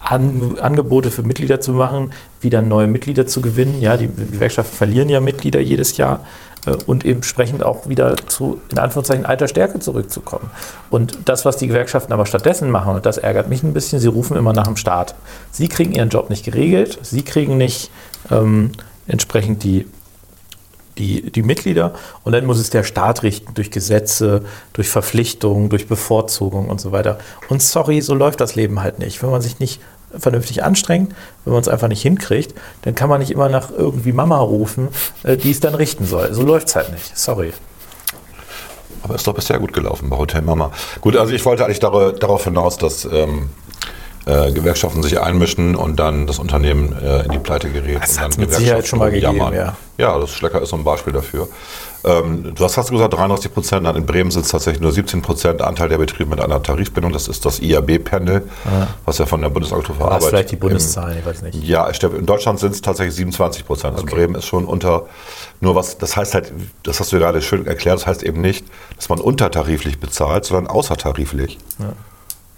an, 0.00 0.58
Angebote 0.58 1.10
für 1.10 1.22
Mitglieder 1.22 1.60
zu 1.60 1.72
machen, 1.72 2.12
wieder 2.40 2.62
neue 2.62 2.86
Mitglieder 2.86 3.26
zu 3.26 3.40
gewinnen. 3.42 3.80
Ja, 3.80 3.96
die 3.96 4.08
Gewerkschaften 4.08 4.76
verlieren 4.76 5.08
ja 5.08 5.20
Mitglieder 5.20 5.60
jedes 5.60 5.96
Jahr 5.96 6.24
und 6.86 7.04
entsprechend 7.04 7.62
auch 7.62 7.88
wieder 7.88 8.16
zu, 8.26 8.60
in 8.70 8.78
Anführungszeichen, 8.78 9.26
alter 9.26 9.48
Stärke 9.48 9.78
zurückzukommen. 9.78 10.50
Und 10.90 11.18
das, 11.24 11.44
was 11.44 11.56
die 11.56 11.66
Gewerkschaften 11.66 12.12
aber 12.12 12.26
stattdessen 12.26 12.70
machen, 12.70 12.96
und 12.96 13.06
das 13.06 13.18
ärgert 13.18 13.48
mich 13.48 13.62
ein 13.62 13.72
bisschen, 13.72 13.98
sie 13.98 14.08
rufen 14.08 14.36
immer 14.36 14.52
nach 14.52 14.66
dem 14.66 14.76
Staat. 14.76 15.14
Sie 15.50 15.68
kriegen 15.68 15.92
ihren 15.92 16.10
Job 16.10 16.30
nicht 16.30 16.44
geregelt, 16.44 16.98
sie 17.02 17.22
kriegen 17.22 17.56
nicht 17.56 17.90
ähm, 18.30 18.72
entsprechend 19.06 19.64
die 19.64 19.86
die, 20.98 21.30
die 21.30 21.42
Mitglieder 21.42 21.94
und 22.24 22.32
dann 22.32 22.44
muss 22.44 22.58
es 22.58 22.68
der 22.68 22.84
Staat 22.84 23.22
richten 23.22 23.54
durch 23.54 23.70
Gesetze, 23.70 24.42
durch 24.74 24.88
Verpflichtungen, 24.88 25.70
durch 25.70 25.88
Bevorzugung 25.88 26.68
und 26.68 26.80
so 26.80 26.92
weiter. 26.92 27.18
Und 27.48 27.62
sorry, 27.62 28.02
so 28.02 28.14
läuft 28.14 28.40
das 28.40 28.54
Leben 28.54 28.82
halt 28.82 28.98
nicht. 28.98 29.22
Wenn 29.22 29.30
man 29.30 29.40
sich 29.40 29.60
nicht 29.60 29.80
vernünftig 30.18 30.62
anstrengt, 30.64 31.14
wenn 31.44 31.52
man 31.52 31.62
es 31.62 31.68
einfach 31.68 31.88
nicht 31.88 32.02
hinkriegt, 32.02 32.54
dann 32.82 32.94
kann 32.94 33.08
man 33.08 33.20
nicht 33.20 33.30
immer 33.30 33.48
nach 33.48 33.70
irgendwie 33.70 34.12
Mama 34.12 34.38
rufen, 34.38 34.88
äh, 35.22 35.36
die 35.36 35.50
es 35.50 35.60
dann 35.60 35.74
richten 35.74 36.06
soll. 36.06 36.32
So 36.34 36.42
läuft 36.42 36.68
es 36.68 36.76
halt 36.76 36.92
nicht. 36.92 37.16
Sorry. 37.16 37.52
Aber 39.02 39.14
ist 39.14 39.26
doch 39.26 39.34
bisher 39.34 39.58
gut 39.58 39.72
gelaufen 39.72 40.10
bei 40.10 40.16
Hotel 40.16 40.42
Mama. 40.42 40.72
Gut, 41.00 41.16
also 41.16 41.32
ich 41.32 41.44
wollte 41.44 41.64
eigentlich 41.64 41.80
dar 41.80 42.12
darauf 42.12 42.44
hinaus, 42.44 42.76
dass 42.76 43.04
ähm, 43.06 43.48
äh, 44.30 44.52
Gewerkschaften 44.52 45.02
sich 45.02 45.20
einmischen 45.20 45.74
und 45.74 45.96
dann 45.96 46.26
das 46.26 46.38
Unternehmen 46.38 46.96
äh, 47.02 47.24
in 47.24 47.32
die 47.32 47.38
Pleite 47.38 47.68
gerät. 47.70 48.00
Das 48.02 48.16
dann 48.16 48.30
mit 48.38 48.52
Sicherheit 48.52 48.86
schon 48.86 48.98
mal 48.98 49.10
gegeben, 49.10 49.36
jammern. 49.36 49.74
ja. 49.98 50.18
das 50.18 50.30
Schlecker 50.30 50.62
ist 50.62 50.70
so 50.70 50.76
ein 50.76 50.84
Beispiel 50.84 51.12
dafür. 51.12 51.48
Ähm, 52.02 52.54
du 52.54 52.64
hast 52.64 52.74
fast 52.76 52.90
gesagt 52.90 53.12
33 53.12 53.52
Prozent, 53.52 53.86
in 53.86 54.06
Bremen 54.06 54.30
sind 54.30 54.46
es 54.46 54.50
tatsächlich 54.50 54.80
nur 54.80 54.92
17 54.92 55.20
Prozent 55.20 55.60
Anteil 55.60 55.88
der 55.88 55.98
Betriebe 55.98 56.30
mit 56.30 56.40
einer 56.40 56.62
Tarifbindung. 56.62 57.12
Das 57.12 57.28
ist 57.28 57.44
das 57.44 57.60
IAB-Panel, 57.60 58.42
was 59.04 59.18
ja 59.18 59.26
von 59.26 59.42
der 59.42 59.50
Bundesagentur 59.50 59.96
für 59.96 60.04
Arbeit 60.04 60.24
vielleicht 60.24 60.50
die 60.52 60.56
Bundeszahlen, 60.56 61.18
ich 61.18 61.26
weiß 61.26 61.42
nicht. 61.42 61.62
ja, 61.62 61.86
in 61.88 62.26
Deutschland 62.26 62.58
sind 62.58 62.72
es 62.72 62.80
tatsächlich 62.80 63.16
27 63.16 63.66
Prozent. 63.66 63.94
Also 63.94 64.04
Okay. 64.04 64.14
Bremen 64.14 64.34
ist 64.36 64.46
schon 64.46 64.64
unter, 64.64 65.06
nur 65.60 65.74
was, 65.74 65.98
das 65.98 66.16
heißt 66.16 66.34
halt, 66.34 66.52
das 66.84 67.00
hast 67.00 67.12
du 67.12 67.16
ja 67.16 67.22
gerade 67.22 67.42
schön 67.42 67.66
erklärt, 67.66 67.98
das 67.98 68.06
heißt 68.06 68.22
eben 68.22 68.40
nicht, 68.40 68.64
dass 68.96 69.08
man 69.10 69.20
untertariflich 69.20 70.00
bezahlt, 70.00 70.46
sondern 70.46 70.68
außertariflich. 70.68 71.58
Ja, 71.78 71.92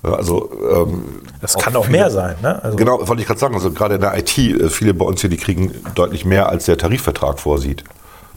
Also, 0.03 0.51
ähm, 0.69 1.05
Das 1.41 1.57
kann 1.57 1.77
auch 1.77 1.85
viele- 1.85 1.99
mehr 1.99 2.11
sein, 2.11 2.35
ne? 2.43 2.63
Also, 2.63 2.77
Genau, 2.77 3.07
wollte 3.07 3.23
ich 3.23 3.27
gerade 3.29 3.39
sagen, 3.39 3.55
also 3.55 3.71
gerade 3.71 3.95
in 3.97 4.01
der 4.01 4.19
IT, 4.19 4.37
äh, 4.39 4.69
viele 4.69 4.95
bei 4.95 5.05
uns 5.05 5.21
hier, 5.21 5.31
die 5.31 5.37
kriegen 5.37 5.73
deutlich 5.95 6.25
mehr, 6.25 6.49
als 6.49 6.65
der 6.65 6.77
Tarifvertrag 6.77 7.39
vorsieht. 7.39 7.85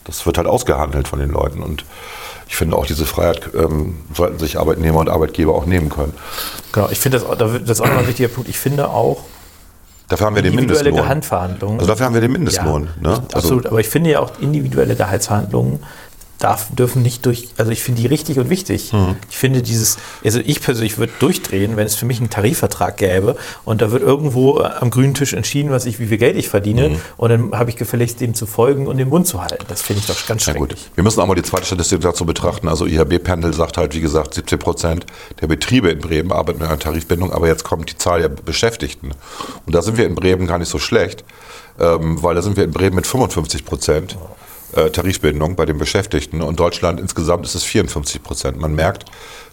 Das 0.04 0.24
wird 0.26 0.38
halt 0.38 0.46
ausgehandelt 0.46 1.08
von 1.08 1.18
den 1.18 1.30
Leuten 1.30 1.62
und 1.62 1.84
ich 2.48 2.54
finde 2.54 2.76
auch 2.76 2.86
diese 2.86 3.04
Freiheit 3.06 3.50
ähm, 3.56 3.96
sollten 4.14 4.38
sich 4.38 4.56
Arbeitnehmer 4.60 5.00
und 5.00 5.08
Arbeitgeber 5.10 5.52
auch 5.56 5.66
nehmen 5.66 5.88
können. 5.88 6.12
Genau, 6.70 6.88
ich 6.92 7.00
finde 7.00 7.18
das, 7.18 7.38
das 7.38 7.52
ist 7.68 7.80
auch 7.80 7.88
noch 7.88 7.98
ein 7.98 8.06
wichtiger 8.06 8.28
Punkt. 8.28 8.48
Ich 8.48 8.58
finde 8.58 8.88
auch 8.88 9.22
Dafür 10.08 10.26
haben 10.26 10.36
wir 10.36 10.42
den 10.42 10.52
individuelle 10.52 10.92
Mindestlohn. 10.92 11.72
Also 11.80 11.86
dafür 11.86 12.06
haben 12.06 12.14
wir 12.14 12.20
den 12.20 12.30
Mindestlohn. 12.30 12.88
Ja, 13.02 13.02
ne? 13.02 13.08
Also, 13.16 13.22
absolut. 13.38 13.66
Aber 13.66 13.80
ich 13.80 13.88
finde 13.88 14.10
ja 14.10 14.20
auch 14.20 14.30
individuelle 14.38 14.94
Gehaltsverhandlungen 14.94 15.80
darf, 16.38 16.66
dürfen 16.74 17.02
nicht 17.02 17.24
durch, 17.26 17.48
also 17.56 17.70
ich 17.72 17.82
finde 17.82 18.02
die 18.02 18.06
richtig 18.06 18.38
und 18.38 18.50
wichtig. 18.50 18.92
Mhm. 18.92 19.16
Ich 19.30 19.36
finde 19.38 19.62
dieses, 19.62 19.98
also 20.24 20.40
ich 20.44 20.60
persönlich 20.60 20.98
würde 20.98 21.12
durchdrehen, 21.18 21.76
wenn 21.76 21.86
es 21.86 21.94
für 21.94 22.04
mich 22.06 22.18
einen 22.18 22.30
Tarifvertrag 22.30 22.96
gäbe 22.98 23.36
und 23.64 23.80
da 23.82 23.90
wird 23.90 24.02
irgendwo 24.02 24.60
äh, 24.60 24.64
am 24.80 24.90
grünen 24.90 25.14
Tisch 25.14 25.32
entschieden, 25.32 25.70
was 25.70 25.86
ich, 25.86 25.98
wie 25.98 26.06
viel 26.06 26.18
Geld 26.18 26.36
ich 26.36 26.48
verdiene 26.48 26.90
Mhm. 26.90 26.96
und 27.16 27.30
dann 27.30 27.52
habe 27.52 27.70
ich 27.70 27.76
gefälligst 27.76 28.20
dem 28.20 28.34
zu 28.34 28.46
folgen 28.46 28.86
und 28.86 28.98
den 28.98 29.08
Mund 29.08 29.26
zu 29.26 29.40
halten. 29.42 29.64
Das 29.68 29.82
finde 29.82 30.00
ich 30.00 30.06
doch 30.06 30.26
ganz 30.26 30.44
Ja 30.46 30.52
gut, 30.52 30.70
schrecklich. 30.70 30.90
wir 30.94 31.04
müssen 31.04 31.20
auch 31.20 31.26
mal 31.26 31.34
die 31.34 31.42
zweite 31.42 31.64
Statistik 31.66 32.00
dazu 32.02 32.26
betrachten. 32.26 32.68
Also 32.68 32.86
IHB-Pendel 32.86 33.54
sagt 33.54 33.76
halt, 33.78 33.94
wie 33.94 34.00
gesagt, 34.00 34.34
17 34.34 34.58
Prozent 34.58 35.06
der 35.40 35.46
Betriebe 35.46 35.88
in 35.90 36.00
Bremen 36.00 36.32
arbeiten 36.32 36.58
mit 36.58 36.68
einer 36.68 36.78
Tarifbindung, 36.78 37.32
aber 37.32 37.46
jetzt 37.48 37.64
kommt 37.64 37.90
die 37.90 37.96
Zahl 37.96 38.20
der 38.20 38.28
Beschäftigten. 38.28 39.12
Und 39.64 39.74
da 39.74 39.80
sind 39.82 39.96
wir 39.96 40.06
in 40.06 40.14
Bremen 40.14 40.46
gar 40.46 40.58
nicht 40.58 40.68
so 40.68 40.78
schlecht, 40.78 41.24
ähm, 41.80 42.22
weil 42.22 42.34
da 42.34 42.42
sind 42.42 42.56
wir 42.56 42.64
in 42.64 42.70
Bremen 42.72 42.96
mit 42.96 43.06
55 43.06 43.64
Prozent 43.64 44.16
äh, 44.74 44.90
Tarifbindung 44.90 45.56
bei 45.56 45.66
den 45.66 45.78
Beschäftigten 45.78 46.42
und 46.42 46.58
Deutschland 46.58 47.00
insgesamt 47.00 47.44
ist 47.46 47.54
es 47.54 47.64
54 47.64 48.22
Prozent. 48.22 48.60
Man 48.60 48.74
merkt, 48.74 49.04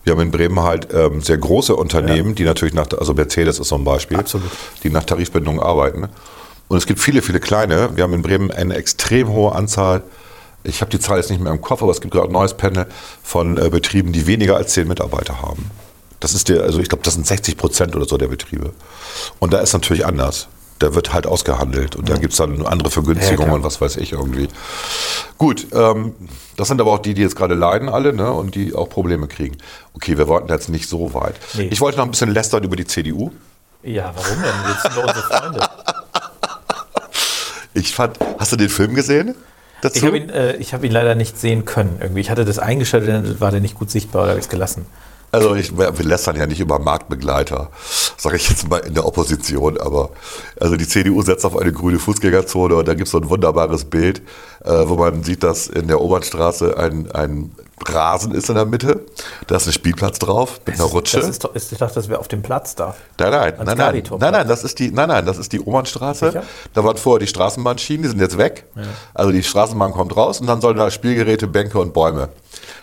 wir 0.04 0.14
haben 0.14 0.22
in 0.22 0.32
Bremen 0.32 0.62
halt 0.62 0.88
ähm, 0.94 1.22
sehr 1.22 1.38
große 1.38 1.76
Unternehmen, 1.76 2.36
die 2.36 2.44
natürlich 2.44 2.74
nach, 2.74 2.88
also 2.98 3.14
Mercedes 3.14 3.60
ist 3.60 3.70
so 3.70 3.76
ein 3.76 3.84
Beispiel, 3.84 4.18
Absolut. 4.18 4.50
die 4.84 4.90
nach 4.90 5.04
Tarifbindung 5.04 5.62
arbeiten. 5.62 6.08
Und 6.68 6.78
es 6.78 6.86
gibt 6.86 7.00
viele, 7.00 7.22
viele 7.22 7.40
kleine. 7.40 7.96
Wir 7.96 8.04
haben 8.04 8.14
in 8.14 8.22
Bremen 8.22 8.52
eine 8.52 8.76
extrem 8.76 9.30
hohe 9.30 9.54
Anzahl 9.54 10.04
ich 10.64 10.82
habe 10.82 10.90
die 10.90 11.00
Zahl 11.00 11.18
jetzt 11.18 11.30
nicht 11.30 11.42
mehr 11.42 11.52
im 11.52 11.62
Kopf, 11.62 11.82
aber 11.82 11.92
es 11.92 12.02
gibt 12.02 12.14
gerade 12.14 12.30
ein 12.30 12.34
neues 12.34 12.54
Panel 12.54 12.88
von 13.22 13.58
äh, 13.58 13.70
Betrieben, 13.70 14.14
die 14.14 14.28
weniger 14.28 14.56
als 14.56 14.74
zehn 14.74 14.88
Mitarbeiter 14.88 15.42
haben. 15.42 15.70
Das 16.20 16.34
ist 16.34 16.48
der, 16.48 16.64
also 16.64 16.80
ich 16.80 16.88
glaube, 16.88 17.04
das 17.04 17.16
sind 17.16 17.28
60 17.28 17.58
Prozent 17.58 17.96
oder 17.96 18.06
so 18.06 18.18
der 18.18 18.28
Betriebe. 18.28 18.72
Und 19.40 19.52
da 19.52 19.60
ist 19.60 19.74
natürlich 19.74 20.06
anders. 20.06 20.48
Da 20.84 20.96
wird 20.96 21.14
halt 21.14 21.26
ausgehandelt 21.28 21.96
und 21.96 22.10
da 22.10 22.18
gibt 22.18 22.34
es 22.34 22.38
dann 22.40 22.66
andere 22.66 22.92
Vergünstigungen 22.92 23.46
klar. 23.46 23.56
und 23.56 23.64
was 23.64 23.80
weiß 23.80 23.96
ich 23.96 24.12
irgendwie. 24.12 24.50
Gut, 25.38 25.68
ähm, 25.72 26.14
das 26.58 26.68
sind 26.68 26.82
aber 26.82 26.92
auch 26.92 27.00
die, 27.00 27.14
die 27.14 27.22
jetzt 27.22 27.38
gerade 27.38 27.54
leiden 27.54 27.88
alle 27.88 28.12
ne, 28.12 28.30
und 28.34 28.56
die 28.56 28.76
auch 28.76 28.90
Probleme 28.90 29.30
kriegen. 29.30 29.56
Okay, 29.94 30.18
wir 30.18 30.28
wollten 30.28 30.50
jetzt 30.50 30.68
nicht 30.68 30.90
so 30.90 31.14
weit. 31.14 31.36
Nee. 31.54 31.70
Ich 31.72 31.80
wollte 31.80 32.00
noch 32.00 32.04
ein 32.04 32.12
bisschen 32.12 32.34
lästern 32.34 32.66
über 32.66 32.76
die 32.76 32.86
CDU. 32.86 33.32
Ja, 33.82 34.14
warum 34.14 34.42
denn? 34.42 34.52
Wir 34.66 34.78
sind 34.82 34.98
doch 34.98 35.08
unsere 35.08 35.22
Freunde. 35.22 35.60
Ich 37.76 37.96
fand, 37.96 38.20
hast 38.38 38.52
du 38.52 38.56
den 38.56 38.70
Film 38.70 38.94
gesehen? 38.94 39.34
Dazu? 39.82 39.98
Ich 39.98 40.06
habe 40.06 40.18
ihn, 40.18 40.30
äh, 40.30 40.58
ich 40.58 40.76
hab 40.76 40.84
ihn 40.84 40.92
leider 40.92 41.16
nicht 41.16 41.40
sehen 41.40 41.66
können. 41.66 41.98
Irgendwie. 42.00 42.22
Ich 42.22 42.30
hatte 42.30 42.46
das 42.46 42.60
eingeschaltet, 42.60 43.10
dann 43.10 43.40
war 43.40 43.50
der 43.50 43.62
nicht 43.62 43.74
gut 43.74 43.90
sichtbar 43.90 44.22
oder 44.22 44.30
habe 44.32 44.40
ich 44.40 44.46
es 44.46 44.52
gelassen. 44.52 44.86
Also 45.34 45.56
ich, 45.56 45.76
wir 45.76 45.92
lästern 46.04 46.36
ja 46.36 46.46
nicht 46.46 46.60
über 46.60 46.78
Marktbegleiter, 46.78 47.72
sage 48.18 48.36
ich 48.36 48.48
jetzt 48.50 48.70
mal 48.70 48.78
in 48.78 48.94
der 48.94 49.04
Opposition, 49.04 49.80
aber 49.80 50.12
also 50.60 50.76
die 50.76 50.88
CDU 50.88 51.24
setzt 51.24 51.44
auf 51.44 51.58
eine 51.58 51.72
grüne 51.72 51.98
Fußgängerzone 51.98 52.76
und 52.76 52.88
da 52.88 52.94
gibt 52.94 53.08
es 53.08 53.14
so 53.14 53.18
ein 53.18 53.28
wunderbares 53.28 53.86
Bild, 53.86 54.22
äh, 54.64 54.70
wo 54.86 54.96
man 54.96 55.24
sieht, 55.24 55.42
dass 55.42 55.66
in 55.66 55.88
der 55.88 56.02
Obernstraße 56.02 56.78
ein, 56.78 57.10
ein 57.14 57.52
Rasen 57.92 58.34
ist 58.34 58.50
in 58.50 58.56
der 58.56 58.66
Mitte, 58.66 59.02
da 59.48 59.56
ist 59.58 59.68
ein 59.68 59.74
Spielplatz 59.74 60.20
drauf 60.20 60.60
mit 60.66 60.76
einer 60.76 60.86
Rutsche. 60.86 61.20
Das 61.20 61.30
ist 61.30 61.44
ist, 61.46 61.72
ich 61.72 61.78
dachte, 61.78 61.96
das 61.96 62.10
wäre 62.10 62.20
auf 62.20 62.28
dem 62.28 62.42
Platz 62.42 62.76
da. 62.76 62.96
Nein, 63.20 63.32
nein, 63.32 63.54
nein, 63.58 63.78
nein, 63.78 64.04
nein, 64.20 64.32
nein, 64.32 64.48
das 64.48 64.64
ist 64.64 64.80
die, 64.80 64.92
nein, 64.92 65.10
nein, 65.10 65.26
das 65.26 65.38
ist 65.38 65.52
die 65.52 65.60
Obernstraße. 65.60 66.28
Sicher? 66.28 66.44
Da 66.74 66.84
waren 66.84 66.98
vorher 66.98 67.20
die 67.20 67.28
Straßenbahnschienen, 67.28 68.04
die 68.04 68.10
sind 68.10 68.20
jetzt 68.20 68.38
weg. 68.38 68.66
Also 69.14 69.32
die 69.32 69.44
Straßenbahn 69.44 69.92
kommt 69.92 70.16
raus 70.16 70.40
und 70.40 70.48
dann 70.48 70.62
sollen 70.62 70.78
da 70.78 70.90
Spielgeräte, 70.92 71.48
Bänke 71.48 71.80
und 71.80 71.94
Bäume 71.94 72.30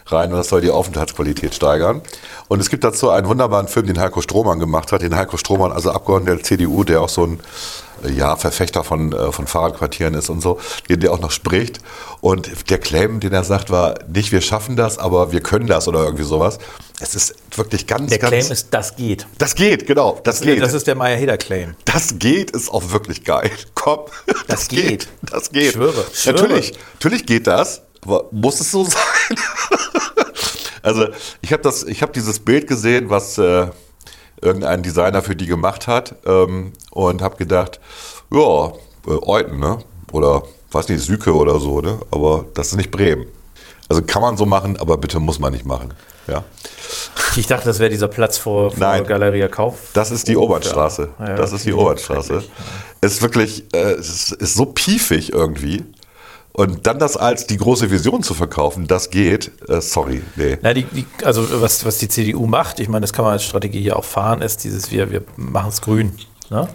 rein 0.07 0.31
und 0.33 0.39
das 0.39 0.49
soll 0.49 0.61
die 0.61 0.71
Aufenthaltsqualität 0.71 1.55
steigern. 1.55 2.03
Und 2.49 2.61
es 2.61 2.71
gibt 2.71 2.85
dazu 2.85 3.11
einen 3.11 3.29
wunderbaren 3.29 3.69
Film, 3.69 3.87
den 3.87 4.01
Heiko 4.01 4.21
Strohmann 4.21 4.59
gemacht 4.59 4.93
hat, 4.93 5.03
den 5.03 5.17
Heiko 5.17 5.37
Strohmann, 5.37 5.73
also 5.73 5.93
Abgeordneter 5.93 6.37
der 6.37 6.45
CDU, 6.45 6.85
der 6.85 7.01
auch 7.01 7.09
so 7.09 7.25
ein 7.25 7.41
ja, 8.09 8.37
Verfechter 8.37 8.85
von, 8.85 9.13
äh, 9.13 9.33
von 9.33 9.47
Fahrradquartieren 9.47 10.15
ist 10.15 10.29
und 10.29 10.41
so, 10.41 10.59
den 10.89 11.01
der 11.01 11.13
auch 11.13 11.21
noch 11.21 11.31
spricht. 11.31 11.81
Und 12.21 12.71
der 12.71 12.79
Claim, 12.79 13.21
den 13.21 13.33
er 13.33 13.45
sagt, 13.45 13.71
war 13.71 13.95
nicht, 14.13 14.33
wir 14.33 14.41
schaffen 14.41 14.77
das, 14.77 14.99
aber 14.99 15.33
wir 15.33 15.41
können 15.41 15.67
das 15.67 15.89
oder 15.89 16.05
irgendwie 16.05 16.25
sowas. 16.25 16.59
Es 17.01 17.15
ist 17.15 17.35
wirklich 17.57 17.87
ganz, 17.87 18.11
Der 18.11 18.19
ganz... 18.19 18.31
Claim 18.31 18.53
ist, 18.53 18.69
das 18.71 18.97
geht. 18.97 19.27
das 19.39 19.55
geht, 19.55 19.87
genau, 19.87 20.21
das 20.23 20.43
geht. 20.43 20.61
Das 20.61 20.75
ist 20.75 20.87
der 20.87 20.97
Meier-Heder-Claim. 20.97 21.75
Das 21.87 22.19
geht, 22.19 22.51
ist 22.51 22.71
auch 22.71 22.93
wirklich 22.93 23.25
geil. 23.25 23.51
Komm, 23.75 24.01
das, 24.47 24.69
geht. 24.69 25.09
Das 25.23 25.51
geht. 25.51 25.63
Ich 25.63 25.73
schwöre, 25.73 26.05
schwöre. 26.13 26.37
Natürlich, 26.37 26.73
natürlich 26.95 27.27
geht 27.27 27.47
das. 27.47 27.83
Aber 28.03 28.27
muss 28.31 28.61
es 28.61 28.71
so 28.71 28.85
sein? 28.85 29.01
also 30.83 31.09
ich 31.41 31.53
habe 31.53 31.63
das, 31.63 31.85
habe 31.85 32.13
dieses 32.13 32.39
Bild 32.39 32.67
gesehen, 32.67 33.11
was 33.11 33.39
äh, 33.39 33.69
irgendein 34.43 34.83
Designer 34.83 35.23
für 35.23 35.37
die 35.37 35.47
gemacht 35.47 35.87
hat 35.87 36.15
ähm, 36.27 36.73
und 36.91 37.23
habe 37.23 37.37
gedacht, 37.37 37.81
ja, 38.33 38.69
äh, 39.07 39.19
Euten, 39.23 39.59
ne? 39.59 39.79
Oder 40.13 40.43
weiß 40.73 40.89
nicht, 40.89 41.05
Süke 41.05 41.35
oder 41.35 41.59
so, 41.61 41.81
ne? 41.81 41.99
Aber 42.11 42.47
das 42.55 42.69
ist 42.69 42.77
nicht 42.77 42.91
Bremen. 42.91 43.27
Also 43.89 44.03
kann 44.03 44.23
man 44.23 44.37
so 44.37 44.47
machen, 44.47 44.77
aber 44.79 44.97
bitte 44.99 45.19
muss 45.19 45.39
man 45.39 45.53
nicht 45.53 45.67
machen. 45.67 45.93
Ja. 46.29 46.45
Ich 47.37 47.47
dachte, 47.47 47.67
das 47.67 47.79
wäre 47.79 47.91
dieser 47.91 48.09
Platz 48.09 48.39
vor, 48.39 48.71
vor 48.71 48.79
Nein. 48.79 49.05
Galeria 49.05 49.49
Kauf. 49.49 49.75
Das 49.95 50.11
ist 50.11 50.29
die 50.29 50.37
Obernstraße. 50.37 51.09
ja. 51.19 51.35
Das 51.35 51.53
ist 51.53 51.65
die 51.65 51.73
okay. 51.73 51.83
Obernstraße. 51.83 52.43
Ist 53.01 53.23
wirklich, 53.23 53.65
äh, 53.75 53.93
es 53.93 54.09
ist, 54.09 54.33
ist 54.33 54.55
so 54.55 54.67
piefig 54.67 55.33
irgendwie. 55.33 55.85
Und 56.53 56.87
dann 56.87 56.99
das 56.99 57.17
als 57.17 57.47
die 57.47 57.57
große 57.57 57.91
Vision 57.91 58.23
zu 58.23 58.35
verkaufen, 58.35 58.87
das 58.87 59.11
geht. 59.11 59.53
Äh, 59.69 59.81
sorry, 59.81 60.23
nee. 60.37 60.59
Na, 60.63 60.75
die, 60.75 60.85
die, 60.85 61.07
also 61.25 61.63
was, 61.63 61.85
was 61.85 61.99
die 61.99 62.09
CDU 62.09 62.47
macht, 62.47 62.81
ich 62.81 62.89
meine, 62.89 63.03
das 63.03 63.13
kann 63.13 63.25
man 63.25 63.33
als 63.33 63.45
Strategie 63.45 63.81
hier 63.81 63.97
auch 63.97 64.05
fahren, 64.05 64.43
ist 64.43 64.65
dieses, 64.65 64.91
wir, 64.91 65.11
wir 65.11 65.23
machen 65.37 65.69
es 65.69 65.81
grün. 65.81 66.13
Ne? 66.51 66.69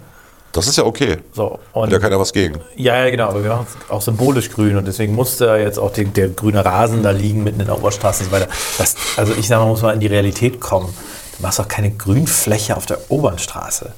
Das 0.53 0.67
ist 0.67 0.77
ja 0.77 0.85
okay. 0.85 1.17
So, 1.33 1.51
Hat 1.51 1.59
und 1.73 1.91
ja 1.91 1.99
keiner 1.99 2.17
was 2.17 2.31
gegen. 2.31 2.61
Ja, 2.77 2.95
ja, 3.03 3.09
genau, 3.09 3.27
aber 3.27 3.43
wir 3.43 3.49
machen 3.49 3.67
es 3.69 3.91
auch 3.91 4.01
symbolisch 4.01 4.49
grün 4.49 4.77
und 4.77 4.87
deswegen 4.87 5.13
muss 5.13 5.35
da 5.35 5.57
jetzt 5.57 5.77
auch 5.77 5.91
die, 5.91 6.05
der 6.05 6.29
grüne 6.29 6.63
Rasen 6.63 7.03
da 7.03 7.11
liegen 7.11 7.43
mitten 7.43 7.59
in 7.59 7.65
der 7.65 7.77
Oberstraße 7.77 8.23
und 8.23 8.29
so 8.29 8.31
weiter. 8.31 8.47
Das, 8.77 8.95
also 9.17 9.33
ich 9.33 9.49
sage 9.49 9.61
mal, 9.61 9.67
muss 9.67 9.81
mal 9.81 9.93
in 9.93 9.99
die 9.99 10.07
Realität 10.07 10.61
kommen. 10.61 10.87
Du 11.35 11.43
machst 11.43 11.59
doch 11.59 11.67
keine 11.67 11.91
Grünfläche 11.91 12.77
auf 12.77 12.85
der 12.85 13.11
Obernstraße. 13.11 13.91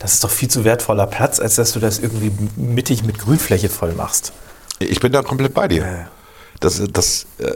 Das 0.00 0.14
ist 0.14 0.24
doch 0.24 0.30
viel 0.30 0.48
zu 0.48 0.64
wertvoller 0.64 1.06
Platz, 1.06 1.38
als 1.38 1.54
dass 1.54 1.70
du 1.72 1.78
das 1.78 2.00
irgendwie 2.00 2.32
mittig 2.56 3.04
mit 3.04 3.20
Grünfläche 3.20 3.68
voll 3.68 3.92
machst. 3.92 4.32
Ich 4.78 5.00
bin 5.00 5.12
da 5.12 5.22
komplett 5.22 5.54
bei 5.54 5.68
dir. 5.68 6.08
Das, 6.60 6.82
das, 6.92 7.26
äh, 7.38 7.52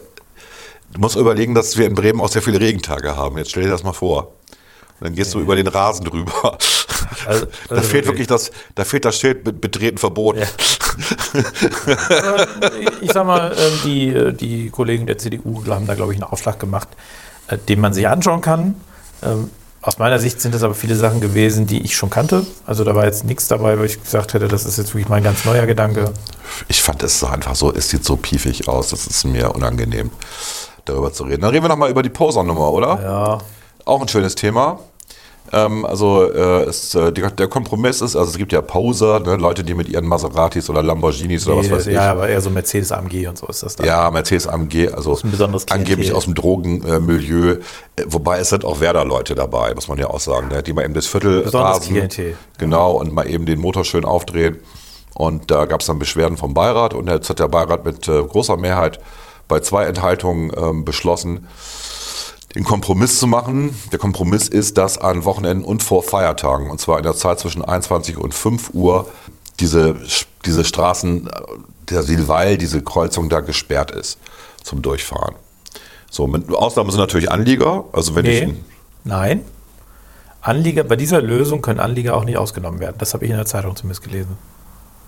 du 0.92 1.00
musst 1.00 1.16
überlegen, 1.16 1.54
dass 1.54 1.76
wir 1.76 1.86
in 1.86 1.94
Bremen 1.94 2.20
auch 2.20 2.28
sehr 2.28 2.42
viele 2.42 2.60
Regentage 2.60 3.16
haben. 3.16 3.38
Jetzt 3.38 3.50
stell 3.50 3.64
dir 3.64 3.70
das 3.70 3.82
mal 3.82 3.92
vor. 3.92 4.32
Und 4.98 5.08
dann 5.08 5.14
gehst 5.14 5.34
du 5.34 5.40
über 5.40 5.56
den 5.56 5.66
Rasen 5.66 6.04
drüber. 6.06 6.58
Also- 7.26 7.46
da 7.68 7.74
also 7.76 7.88
fehlt 7.88 8.06
wirklich- 8.06 8.06
wirklich 8.06 8.26
das, 8.28 8.50
da 8.74 8.84
fehlt 8.84 9.04
das 9.04 9.18
Schild 9.18 9.44
mit 9.44 9.60
Betreten 9.60 9.98
verboten. 9.98 10.38
Ja. 10.40 10.46
ich 13.00 13.12
sag 13.12 13.26
mal, 13.26 13.54
ähm, 13.58 13.78
die, 13.84 14.08
äh, 14.08 14.32
die 14.32 14.70
Kollegen 14.70 15.06
der 15.06 15.18
CDU 15.18 15.64
haben 15.68 15.86
da, 15.86 15.94
glaube 15.94 16.12
ich, 16.14 16.16
einen 16.22 16.30
Aufschlag 16.30 16.58
gemacht, 16.58 16.88
äh, 17.48 17.58
den 17.58 17.80
man 17.80 17.92
sich 17.92 18.08
anschauen 18.08 18.40
kann. 18.40 18.74
Aus 19.86 19.98
meiner 19.98 20.18
Sicht 20.18 20.40
sind 20.40 20.52
es 20.52 20.64
aber 20.64 20.74
viele 20.74 20.96
Sachen 20.96 21.20
gewesen, 21.20 21.68
die 21.68 21.80
ich 21.82 21.94
schon 21.94 22.10
kannte. 22.10 22.44
Also 22.66 22.82
da 22.82 22.96
war 22.96 23.04
jetzt 23.04 23.24
nichts 23.24 23.46
dabei, 23.46 23.78
wo 23.78 23.84
ich 23.84 24.02
gesagt 24.02 24.34
hätte, 24.34 24.48
das 24.48 24.64
ist 24.64 24.78
jetzt 24.78 24.88
wirklich 24.88 25.08
mein 25.08 25.22
ganz 25.22 25.44
neuer 25.44 25.64
Gedanke. 25.64 26.12
Ich 26.66 26.82
fand 26.82 27.04
es 27.04 27.20
so 27.20 27.28
einfach 27.28 27.54
so, 27.54 27.72
es 27.72 27.88
sieht 27.88 28.04
so 28.04 28.16
piefig 28.16 28.66
aus, 28.66 28.88
das 28.88 29.06
ist 29.06 29.24
mir 29.24 29.54
unangenehm, 29.54 30.10
darüber 30.86 31.12
zu 31.12 31.22
reden. 31.22 31.42
Dann 31.42 31.52
reden 31.52 31.62
wir 31.64 31.68
nochmal 31.68 31.88
über 31.88 32.02
die 32.02 32.08
Poser-Nummer, 32.08 32.72
oder? 32.72 33.00
Ja, 33.00 33.38
Auch 33.84 34.02
ein 34.02 34.08
schönes 34.08 34.34
Thema. 34.34 34.80
Ähm, 35.52 35.84
also 35.84 36.30
äh, 36.30 36.64
es, 36.64 36.94
äh, 36.94 37.12
der, 37.12 37.30
der 37.30 37.48
Kompromiss 37.48 38.00
ist, 38.00 38.16
also 38.16 38.30
es 38.30 38.36
gibt 38.36 38.52
ja 38.52 38.60
Poser, 38.60 39.20
ne, 39.20 39.36
Leute, 39.36 39.64
die 39.64 39.74
mit 39.74 39.88
ihren 39.88 40.06
Maseratis 40.06 40.68
oder 40.68 40.82
Lamborghinis 40.82 41.46
oder 41.46 41.58
was 41.58 41.70
weiß 41.70 41.86
ich. 41.86 41.94
ja, 41.94 42.10
aber 42.10 42.28
eher 42.28 42.40
so 42.40 42.50
Mercedes 42.50 42.92
AMG 42.92 43.28
und 43.28 43.38
so 43.38 43.46
ist 43.46 43.62
das 43.62 43.76
dann. 43.76 43.86
Ja, 43.86 44.10
Mercedes 44.10 44.46
AMG, 44.46 44.92
also 44.92 45.18
angeblich 45.70 46.12
aus 46.12 46.24
dem 46.24 46.34
Drogenmilieu. 46.34 47.52
Äh, 47.96 48.04
Wobei 48.06 48.40
es 48.40 48.50
sind 48.50 48.64
auch 48.64 48.80
Werder-Leute 48.80 49.34
dabei, 49.34 49.74
muss 49.74 49.88
man 49.88 49.98
ja 49.98 50.08
auch 50.08 50.20
sagen, 50.20 50.48
ne, 50.48 50.62
die 50.62 50.72
mal 50.72 50.84
eben 50.84 50.94
das 50.94 51.06
Viertel 51.06 51.42
Besonderes 51.42 51.76
rasen, 51.76 51.92
Klientel. 51.92 52.36
Genau, 52.58 52.92
und 52.92 53.12
mal 53.12 53.28
eben 53.28 53.46
den 53.46 53.60
Motor 53.60 53.84
schön 53.84 54.04
aufdrehen. 54.04 54.58
Und 55.14 55.50
da 55.50 55.64
gab 55.64 55.80
es 55.80 55.86
dann 55.86 55.98
Beschwerden 55.98 56.36
vom 56.36 56.52
Beirat 56.52 56.92
und 56.92 57.08
jetzt 57.08 57.30
hat 57.30 57.38
der 57.38 57.48
Beirat 57.48 57.86
mit 57.86 58.06
äh, 58.06 58.22
großer 58.22 58.58
Mehrheit 58.58 59.00
bei 59.48 59.60
zwei 59.60 59.84
Enthaltungen 59.84 60.52
ähm, 60.56 60.84
beschlossen, 60.84 61.46
den 62.56 62.64
Kompromiss 62.64 63.18
zu 63.18 63.26
machen. 63.26 63.76
Der 63.92 63.98
Kompromiss 63.98 64.48
ist, 64.48 64.78
dass 64.78 64.96
an 64.96 65.26
Wochenenden 65.26 65.62
und 65.62 65.82
vor 65.82 66.02
Feiertagen, 66.02 66.70
und 66.70 66.80
zwar 66.80 66.96
in 66.96 67.04
der 67.04 67.14
Zeit 67.14 67.38
zwischen 67.38 67.62
21 67.62 68.16
und 68.16 68.32
5 68.32 68.70
Uhr, 68.72 69.10
diese, 69.60 69.96
diese 70.46 70.64
Straßen, 70.64 71.26
äh, 71.26 71.30
der 71.90 72.02
Silweil, 72.02 72.56
diese 72.56 72.82
Kreuzung 72.82 73.28
da 73.28 73.40
gesperrt 73.40 73.90
ist 73.90 74.18
zum 74.62 74.80
Durchfahren. 74.80 75.34
So, 76.10 76.26
mit 76.26 76.50
Ausnahmen 76.50 76.90
sind 76.90 76.98
natürlich 76.98 77.30
Anlieger. 77.30 77.84
Also 77.92 78.14
wenn 78.14 78.24
ich, 78.24 78.46
Nee, 78.46 78.54
nein. 79.04 79.42
Anlieger, 80.40 80.84
bei 80.84 80.96
dieser 80.96 81.20
Lösung 81.20 81.60
können 81.60 81.78
Anlieger 81.78 82.16
auch 82.16 82.24
nicht 82.24 82.38
ausgenommen 82.38 82.80
werden. 82.80 82.96
Das 82.98 83.12
habe 83.12 83.26
ich 83.26 83.30
in 83.30 83.36
der 83.36 83.46
Zeitung 83.46 83.76
zumindest 83.76 84.02
gelesen. 84.02 84.38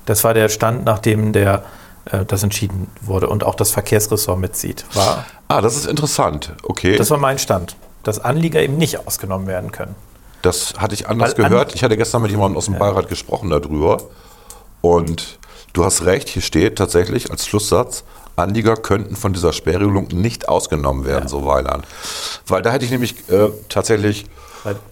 Das 0.04 0.22
war 0.22 0.34
der 0.34 0.50
Stand, 0.50 0.84
nachdem 0.84 1.32
der, 1.32 1.64
das 2.26 2.42
entschieden 2.42 2.90
wurde 3.00 3.28
und 3.28 3.44
auch 3.44 3.54
das 3.54 3.70
Verkehrsressort 3.70 4.38
mitzieht. 4.38 4.84
War, 4.94 5.26
ah, 5.48 5.60
das 5.60 5.76
ist 5.76 5.86
interessant. 5.86 6.52
Okay, 6.62 6.92
das 6.92 6.98
das, 6.98 7.10
war 7.10 7.18
mein 7.18 7.38
Stand, 7.38 7.76
dass 8.02 8.18
Anlieger 8.18 8.60
eben 8.60 8.76
nicht 8.76 9.06
ausgenommen 9.06 9.46
werden 9.46 9.72
können. 9.72 9.94
hatte 10.78 10.94
ich 10.94 11.08
anders 11.08 11.36
Weil 11.36 11.44
an- 11.44 11.50
gehört. 11.50 11.74
ich 11.74 11.82
hatte 11.82 11.96
gestern 11.96 12.22
mit 12.22 12.30
jemandem 12.30 12.56
aus 12.56 12.66
dem 12.66 12.78
Beirat 12.78 13.08
gesprochen 13.08 13.50
darüber. 13.50 13.98
Und 14.80 15.38
du 15.72 15.84
hast 15.84 16.04
recht, 16.04 16.28
hier 16.28 16.42
steht 16.42 16.76
tatsächlich 16.76 17.30
als 17.30 17.46
Schlusssatz, 17.46 18.04
Anlieger 18.36 18.76
könnten 18.76 19.16
von 19.16 19.32
dieser 19.32 19.52
Sperrregelung 19.52 20.08
nicht 20.12 20.48
ausgenommen 20.48 21.04
werden, 21.04 21.28
so 21.28 21.44
Weiland. 21.44 21.86
Weil 22.46 22.62
da 22.62 22.70
hätte 22.70 22.84
ich 22.84 22.90
nämlich 22.90 23.28
äh, 23.28 23.48
tatsächlich 23.68 24.26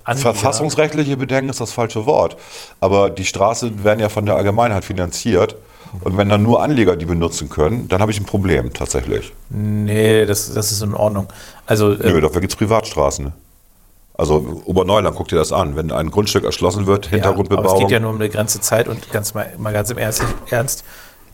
verfassungsrechtliche 0.05 1.16
Bedenken 1.16 1.50
ist 1.50 1.61
das 1.61 1.72
falsche 1.72 2.07
Wort. 2.07 2.37
Aber 2.81 3.11
die 3.11 3.24
Straßen 3.24 3.85
werden 3.85 4.00
ja 4.00 4.09
von 4.09 4.26
der 4.26 4.37
Allgemeinheit 4.37 4.85
finanziert. 4.85 5.57
Und 6.01 6.17
wenn 6.17 6.29
dann 6.29 6.43
nur 6.43 6.63
Anlieger 6.63 6.97
die 6.97 7.07
benutzen 7.07 7.49
können, 7.49 7.89
dann 7.89 8.01
habe 8.01 8.11
ich 8.11 8.21
ein 8.21 8.27
Problem 8.27 8.73
tatsächlich. 8.73 9.33
Nee, 9.51 10.27
das, 10.27 10.53
das 10.53 10.73
ist 10.73 10.83
in 10.83 10.95
Ordnung. 10.95 11.29
Also, 11.67 11.93
äh, 11.93 12.13
Nö, 12.13 12.21
dafür 12.21 12.41
gibt 12.41 12.53
es 12.53 12.57
Privatstraßen. 12.57 13.33
Also 14.19 14.63
Oberneuland, 14.65 15.15
guck 15.15 15.29
dir 15.29 15.37
das 15.37 15.53
an. 15.53 15.77
Wenn 15.77 15.93
ein 15.93 16.11
Grundstück 16.11 16.45
erschlossen 16.45 16.87
wird, 16.87 17.07
ja, 17.07 17.09
aber 17.09 17.17
Hintergrundbebauung. 17.17 17.75
es 17.75 17.81
geht 17.81 17.91
ja 17.91 18.01
nur 18.01 18.11
um 18.11 18.17
eine 18.17 18.31
ganze 18.31 18.61
Zeit 18.61 18.89
und 18.89 19.11
ganz 19.13 19.35
mal, 19.35 19.53
mal 19.59 19.75
ganz 19.75 19.91
im 19.91 19.99
Ernst, 19.99 20.25
Ernst 20.49 20.85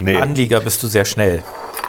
Nee. 0.03 0.17
Anlieger 0.17 0.61
bist 0.61 0.83
du 0.83 0.89
sehr 0.89 1.05
schnell. 1.05 1.43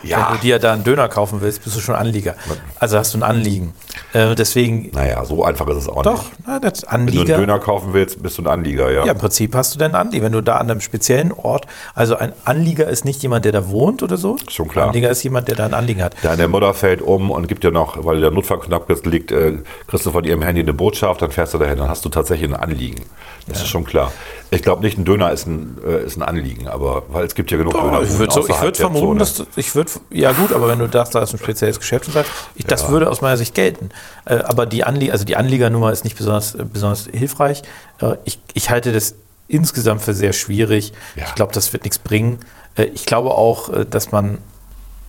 Ja. 0.04 0.28
Wenn 0.30 0.36
du 0.36 0.42
dir 0.42 0.60
da 0.60 0.74
einen 0.74 0.84
Döner 0.84 1.08
kaufen 1.08 1.42
willst, 1.42 1.64
bist 1.64 1.76
du 1.76 1.80
schon 1.80 1.96
Anlieger. 1.96 2.36
Also 2.80 2.98
hast 2.98 3.14
du 3.14 3.18
ein 3.18 3.24
Anliegen. 3.24 3.74
Äh, 4.14 4.36
deswegen, 4.36 4.90
naja, 4.94 5.24
so 5.26 5.44
einfach 5.44 5.68
ist 5.68 5.78
es 5.78 5.90
auch 5.90 6.02
doch, 6.04 6.24
nicht. 6.24 6.32
na, 6.48 6.60
das 6.60 6.82
Wenn 6.84 6.90
du 6.90 6.90
einen 6.90 7.08
Anlieger. 7.20 7.38
Döner 7.38 7.60
kaufen 7.60 7.90
willst, 7.94 8.22
bist 8.22 8.38
du 8.38 8.44
ein 8.44 8.48
Anlieger, 8.48 8.92
ja. 8.92 9.06
Ja, 9.06 9.12
im 9.14 9.18
Prinzip 9.18 9.56
hast 9.56 9.74
du 9.76 9.80
dann 9.80 9.94
einen 9.96 10.08
Anlieger. 10.08 10.26
Wenn 10.26 10.32
du 10.32 10.42
da 10.42 10.58
an 10.58 10.70
einem 10.70 10.82
speziellen 10.82 11.32
Ort, 11.32 11.66
also 11.96 12.16
ein 12.16 12.34
Anlieger 12.46 12.88
ist 12.88 13.06
nicht 13.06 13.22
jemand, 13.24 13.46
der 13.46 13.52
da 13.52 13.70
wohnt 13.70 14.04
oder 14.04 14.18
so. 14.18 14.38
Schon 14.50 14.68
klar. 14.68 14.88
Anlieger 14.88 15.10
ist 15.10 15.24
jemand, 15.24 15.48
der 15.48 15.56
da 15.56 15.66
ein 15.66 15.74
Anliegen 15.74 16.04
hat. 16.04 16.16
Deine 16.22 16.48
Mutter 16.48 16.74
fällt 16.74 17.02
um 17.02 17.32
und 17.32 17.48
gibt 17.48 17.64
dir 17.64 17.72
noch, 17.72 18.04
weil 18.06 18.20
der 18.22 18.32
Notfall 18.32 18.60
knapp 18.60 18.90
ist, 18.90 19.06
liegt, 19.06 19.32
äh, 19.32 19.58
kriegst 19.88 20.06
du 20.06 20.12
von 20.12 20.24
ihrem 20.24 20.42
Handy 20.42 20.62
eine 20.62 20.74
Botschaft, 20.74 21.22
dann 21.22 21.32
fährst 21.32 21.54
du 21.54 21.58
dahin, 21.58 21.78
dann 21.78 21.90
hast 21.90 22.06
du 22.06 22.10
tatsächlich 22.10 22.50
ein 22.50 22.56
Anliegen. 22.56 23.04
Das 23.48 23.58
ist 23.60 23.68
schon 23.68 23.84
klar. 23.84 24.12
Ich 24.52 24.62
glaube 24.62 24.84
nicht, 24.84 24.98
ein 24.98 25.04
Döner 25.04 25.32
ist 25.32 25.48
ein, 25.48 25.78
äh, 25.86 26.06
ist 26.06 26.16
ein 26.16 26.22
Anliegen, 26.24 26.68
aber 26.68 27.04
weil 27.10 27.26
es 27.26 27.36
gibt 27.36 27.52
ja 27.52 27.58
genug 27.58 27.74
Döner. 27.74 28.02
ich 28.04 28.18
würde 28.18 28.32
so, 28.34 28.48
würd 28.48 28.78
vermuten, 28.78 29.20
dass 29.20 29.36
du- 29.36 29.46
ich 29.56 29.76
würde, 29.76 29.92
ja 30.12 30.32
gut, 30.32 30.54
aber 30.54 30.68
wenn 30.70 30.80
du 30.80 30.88
sagst, 30.90 31.14
da 31.16 31.22
ist 31.24 31.34
ein 31.34 31.40
spezielles 31.40 31.80
Geschäft 31.80 32.08
und 32.08 32.14
sagst, 32.14 32.32
ich, 32.56 32.66
das 32.66 32.88
würde 32.90 33.10
aus 33.10 33.20
meiner 33.22 33.36
Sicht 33.38 33.54
gelten. 33.56 33.83
Äh, 34.26 34.36
aber 34.36 34.66
die 34.66 34.84
Anlieger, 34.84 35.14
also 35.14 35.26
die 35.26 35.36
Anliegernummer 35.36 35.92
ist 35.92 36.04
nicht 36.04 36.18
besonders, 36.18 36.56
äh, 36.56 36.66
besonders 36.66 37.08
hilfreich. 37.12 37.64
Äh, 38.02 38.16
ich, 38.26 38.40
ich 38.54 38.70
halte 38.70 38.92
das 38.92 39.16
insgesamt 39.48 40.02
für 40.02 40.14
sehr 40.14 40.34
schwierig. 40.34 40.94
Ja. 41.16 41.26
Ich 41.26 41.36
glaube, 41.36 41.54
das 41.54 41.74
wird 41.74 41.84
nichts 41.84 42.00
bringen. 42.00 42.40
Äh, 42.76 42.86
ich 42.86 43.06
glaube 43.06 43.32
auch, 43.32 43.70
äh, 43.70 43.86
dass 43.86 44.12
man 44.12 44.40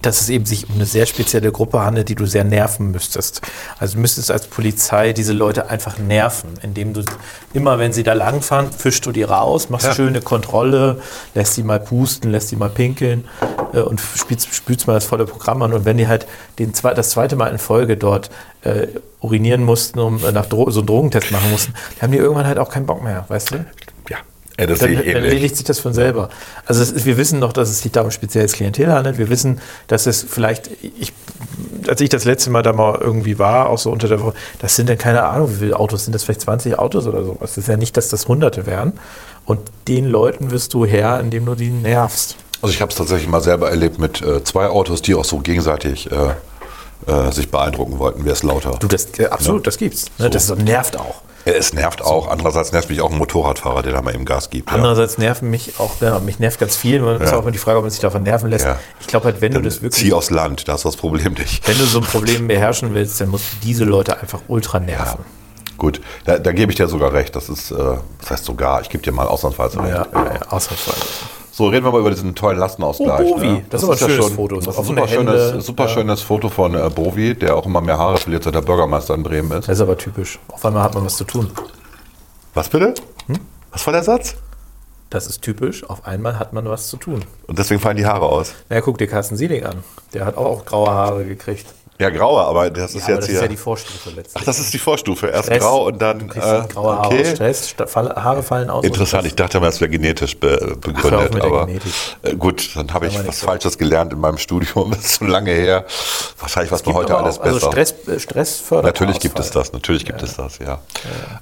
dass 0.06 0.20
es 0.20 0.28
eben 0.28 0.44
sich 0.46 0.68
um 0.68 0.74
eine 0.76 0.86
sehr 0.86 1.06
spezielle 1.06 1.50
Gruppe 1.52 1.80
handelt, 1.80 2.08
die 2.08 2.14
du 2.14 2.26
sehr 2.26 2.44
nerven 2.44 2.90
müsstest. 2.90 3.40
Also 3.78 3.94
du 3.94 4.00
müsstest 4.00 4.30
als 4.30 4.46
Polizei 4.46 5.12
diese 5.12 5.32
Leute 5.32 5.70
einfach 5.70 5.98
nerven, 5.98 6.50
indem 6.62 6.92
du 6.92 7.02
immer, 7.52 7.78
wenn 7.78 7.92
sie 7.92 8.02
da 8.02 8.12
langfahren, 8.12 8.70
fischst 8.72 9.04
du 9.06 9.12
die 9.12 9.22
raus, 9.22 9.70
machst 9.70 9.86
Ja. 9.86 9.94
schöne 9.94 10.20
Kontrolle, 10.20 11.00
lässt 11.34 11.54
sie 11.54 11.62
mal 11.62 11.80
pusten, 11.80 12.30
lässt 12.30 12.48
sie 12.48 12.56
mal 12.56 12.68
pinkeln 12.70 13.24
äh, 13.72 13.80
und 13.80 14.00
spielst, 14.00 14.54
spielst 14.54 14.86
mal 14.86 14.94
das 14.94 15.04
volle 15.04 15.24
Programm 15.26 15.62
an. 15.62 15.72
Und 15.72 15.84
wenn 15.84 15.96
die 15.96 16.08
halt 16.08 16.26
den, 16.58 16.72
zwe- 16.74 16.94
das 16.94 17.10
zweite 17.10 17.36
Mal 17.36 17.48
in 17.48 17.58
Folge 17.58 17.96
dort 17.96 18.30
äh, 18.62 18.88
urinieren 19.20 19.62
mussten, 19.64 19.98
um 20.00 20.22
äh, 20.24 20.32
nach 20.32 20.46
Dro 20.46 20.70
so 20.70 20.80
einen 20.80 20.86
Drogentest 20.86 21.30
machen 21.30 21.50
mussten, 21.50 21.72
dann 21.96 22.02
haben 22.08 22.12
die 22.12 22.18
irgendwann 22.18 22.46
halt 22.46 22.58
auch 22.58 22.70
keinen 22.70 22.86
Bock 22.86 23.02
mehr, 23.02 23.24
weißt 23.28 23.52
du? 23.52 23.64
Ja, 24.58 24.66
das 24.66 24.78
Dann, 24.78 24.88
sehe 24.88 24.96
dann 24.98 25.04
ich 25.06 25.14
ähnlich. 25.14 25.24
erledigt 25.32 25.56
sich 25.56 25.64
das 25.64 25.80
von 25.80 25.92
selber. 25.92 26.28
Also 26.66 26.82
ist, 26.82 27.04
wir 27.04 27.16
wissen 27.16 27.40
doch, 27.40 27.52
dass 27.52 27.70
es 27.70 27.80
sich 27.80 27.90
da 27.90 28.02
um 28.02 28.10
spezielles 28.10 28.52
Klientel 28.52 28.92
handelt. 28.92 29.18
Wir 29.18 29.28
wissen, 29.28 29.60
dass 29.88 30.06
es 30.06 30.22
vielleicht, 30.28 30.70
ich, 30.82 31.12
als 31.88 32.00
ich 32.00 32.08
das 32.08 32.24
letzte 32.24 32.50
Mal 32.50 32.62
da 32.62 32.72
mal 32.72 32.98
irgendwie 33.00 33.38
war, 33.38 33.68
auch 33.68 33.78
so 33.78 33.90
unter 33.90 34.06
der 34.06 34.20
Woche, 34.20 34.34
das 34.60 34.76
sind 34.76 34.88
dann 34.88 34.98
keine 34.98 35.24
Ahnung, 35.24 35.50
wie 35.50 35.56
viele 35.56 35.78
Autos 35.78 36.04
sind 36.04 36.12
das, 36.12 36.22
vielleicht 36.24 36.42
20 36.42 36.78
Autos 36.78 37.06
oder 37.06 37.24
so. 37.24 37.36
Es 37.42 37.58
ist 37.58 37.66
ja 37.68 37.76
nicht, 37.76 37.96
dass 37.96 38.08
das 38.08 38.28
Hunderte 38.28 38.66
wären. 38.66 38.92
Und 39.44 39.60
den 39.88 40.06
Leuten 40.06 40.50
wirst 40.52 40.72
du 40.72 40.86
her, 40.86 41.18
indem 41.20 41.46
du 41.46 41.54
die 41.54 41.70
nervst. 41.70 42.36
Also 42.62 42.72
ich 42.72 42.80
habe 42.80 42.90
es 42.90 42.96
tatsächlich 42.96 43.28
mal 43.28 43.42
selber 43.42 43.68
erlebt 43.70 43.98
mit 43.98 44.22
äh, 44.22 44.42
zwei 44.44 44.68
Autos, 44.68 45.02
die 45.02 45.14
auch 45.14 45.24
so 45.24 45.38
gegenseitig 45.38 46.10
äh, 46.10 46.30
äh, 47.06 47.30
sich 47.32 47.50
beeindrucken 47.50 47.98
wollten, 47.98 48.24
wer 48.24 48.32
ist 48.32 48.42
lauter. 48.44 48.76
Du, 48.80 48.86
das, 48.86 49.08
äh, 49.18 49.26
absolut, 49.26 49.66
das 49.66 49.76
gibt's. 49.76 50.06
Ne? 50.18 50.30
Das 50.30 50.48
nervt 50.56 50.96
auch. 50.96 51.16
Ja, 51.44 51.52
es 51.52 51.72
nervt 51.74 52.02
auch. 52.02 52.28
Andererseits 52.28 52.72
nervt 52.72 52.88
mich 52.88 53.00
auch 53.00 53.10
ein 53.10 53.18
Motorradfahrer, 53.18 53.82
der 53.82 53.92
da 53.92 54.02
mal 54.02 54.14
eben 54.14 54.24
Gas 54.24 54.50
gibt. 54.50 54.70
Ja. 54.70 54.76
Andererseits 54.76 55.18
nerven 55.18 55.50
mich 55.50 55.78
auch, 55.78 56.00
ja, 56.00 56.18
mich 56.18 56.38
nervt 56.38 56.58
ganz 56.58 56.74
viel. 56.76 57.00
Man 57.00 57.20
ist 57.20 57.30
Ja. 57.30 57.36
auch 57.36 57.42
immer 57.42 57.50
die 57.50 57.58
Frage, 57.58 57.78
ob 57.78 57.84
man 57.84 57.90
sich 57.90 58.00
davon 58.00 58.22
nerven 58.22 58.48
lässt. 58.50 58.64
Ja. 58.64 58.78
Ich 59.00 59.06
glaube 59.06 59.26
halt, 59.26 59.40
wenn 59.40 59.52
du 59.52 59.60
das 59.60 59.82
wirklich 59.82 60.02
Zieh 60.04 60.12
aufs 60.12 60.30
Land, 60.30 60.66
da 60.68 60.72
hast 60.74 60.84
du 60.84 60.88
das 60.88 60.96
Problem 60.96 61.34
nicht. 61.34 61.66
Wenn 61.68 61.76
du 61.78 61.84
so 61.84 61.98
ein 61.98 62.04
Problem 62.04 62.48
beherrschen 62.48 62.94
willst, 62.94 63.20
dann 63.20 63.28
musst 63.28 63.44
du 63.52 63.56
diese 63.66 63.84
Leute 63.84 64.18
einfach 64.20 64.40
ultra 64.48 64.80
nerven. 64.80 65.24
Gut, 65.76 66.00
da, 66.24 66.38
da 66.38 66.52
gebe 66.52 66.70
ich 66.72 66.76
dir 66.76 66.86
sogar 66.88 67.12
recht. 67.12 67.34
Das 67.36 67.48
ist, 67.48 67.70
äh, 67.72 67.74
das 68.20 68.30
heißt 68.30 68.44
sogar, 68.44 68.80
ich 68.80 68.88
gebe 68.88 69.02
dir 69.02 69.12
mal 69.12 69.26
ausnahmsweise 69.26 69.80
recht. 69.80 69.88
Ja, 69.90 70.06
ja, 70.12 70.24
ja, 70.34 70.40
ausnahmsweise. 70.48 71.00
So, 71.56 71.68
reden 71.68 71.84
wir 71.84 71.92
mal 71.92 72.00
über 72.00 72.10
diesen 72.10 72.34
tollen 72.34 72.58
Lastenausgleich. 72.58 73.28
Oh, 73.30 73.34
Bovi. 73.36 73.46
ne? 73.46 73.64
Das 73.70 73.80
ist 73.80 73.88
aber 73.88 73.92
ein 73.92 73.98
schönes 74.10 74.30
Foto. 74.32 74.56
Das 74.56 74.66
ist 74.66 74.78
ein 74.80 74.84
super, 74.86 75.06
schönes, 75.06 75.64
super 75.66 75.84
Ja. 75.84 75.88
schönes 75.88 76.20
Foto 76.20 76.48
von 76.48 76.74
äh, 76.74 76.90
Bovi, 76.90 77.36
der 77.36 77.54
auch 77.54 77.64
immer 77.64 77.80
mehr 77.80 77.96
Haare 77.96 78.16
verliert, 78.16 78.42
seit 78.42 78.56
der 78.56 78.60
Bürgermeister 78.62 79.14
in 79.14 79.22
Bremen 79.22 79.52
ist. 79.52 79.68
Das 79.68 79.76
ist 79.78 79.80
aber 79.80 79.96
typisch. 79.96 80.40
Auf 80.48 80.64
einmal 80.64 80.82
hat 80.82 80.94
man 80.96 81.04
was 81.04 81.16
zu 81.16 81.22
tun. 81.22 81.48
Was 82.54 82.68
bitte? 82.68 82.94
Hm? 83.28 83.38
Was 83.70 83.86
war 83.86 83.92
der 83.92 84.02
Satz? 84.02 84.34
Das 85.10 85.28
ist 85.28 85.42
typisch. 85.42 85.88
Auf 85.88 86.04
einmal 86.06 86.40
hat 86.40 86.52
man 86.52 86.64
was 86.68 86.88
zu 86.88 86.96
tun. 86.96 87.24
Und 87.46 87.56
deswegen 87.56 87.80
fallen 87.80 87.98
die 87.98 88.06
Haare 88.06 88.26
aus. 88.26 88.52
Na, 88.68 88.80
guck 88.80 88.98
dir 88.98 89.06
Carsten 89.06 89.36
Sieling 89.36 89.64
an. 89.64 89.84
Der 90.12 90.26
hat 90.26 90.36
auch 90.36 90.64
graue 90.64 90.90
Haare 90.90 91.24
gekriegt. 91.24 91.66
Ja, 92.00 92.10
graue, 92.10 92.40
aber 92.42 92.70
das 92.70 92.94
ist 92.96 93.04
aber 93.04 93.12
jetzt 93.12 93.18
das 93.20 93.26
hier. 93.26 93.34
ist 93.36 93.42
ja 93.42 93.48
die 93.48 93.56
Vorstufe 93.56 94.10
letztlich. 94.10 94.34
Ach, 94.34 94.44
das 94.44 94.58
ist 94.58 94.74
die 94.74 94.78
Vorstufe. 94.78 95.28
Erst 95.28 95.44
Stress. 95.46 95.60
grau 95.62 95.86
und 95.86 96.02
dann. 96.02 96.18
Du 96.18 96.26
Äh, 96.40 96.64
graue 96.68 96.96
Haare 96.98 97.06
okay. 97.06 97.24
Stress, 97.36 97.74
Haare 97.94 98.42
fallen 98.42 98.68
aus. 98.68 98.84
Interessant, 98.84 99.26
ich 99.28 99.36
dachte 99.36 99.60
mal, 99.60 99.68
es 99.68 99.80
wäre 99.80 99.90
genetisch 99.90 100.36
be 100.36 100.76
begründet. 100.80 101.34
der 101.34 101.44
aber 101.44 101.66
Genetik. 101.66 101.92
äh, 102.22 102.34
gut, 102.34 102.70
dann 102.74 102.92
habe 102.92 103.06
ich 103.06 103.26
was 103.26 103.38
so. 103.40 103.46
Falsches 103.46 103.78
gelernt 103.78 104.12
in 104.12 104.18
meinem 104.20 104.38
Studium. 104.38 104.90
Das 104.94 105.04
ist 105.04 105.14
so 105.20 105.24
lange 105.26 105.52
her. 105.52 105.84
Wahrscheinlich 106.40 106.72
was 106.72 106.84
man 106.84 106.94
heute 106.96 107.16
alles 107.16 107.38
auch, 107.38 107.44
also 107.44 107.70
besser. 107.70 107.70
Stress, 107.70 108.08
äh, 108.08 108.18
Stress 108.20 108.56
fördert 108.58 108.84
Natürlich 108.86 109.20
gibt 109.20 109.38
es 109.38 109.50
das, 109.52 109.72
natürlich 109.72 110.04
gibt 110.04 110.20
es 110.22 110.34
das, 110.36 110.58
ja. 110.58 110.80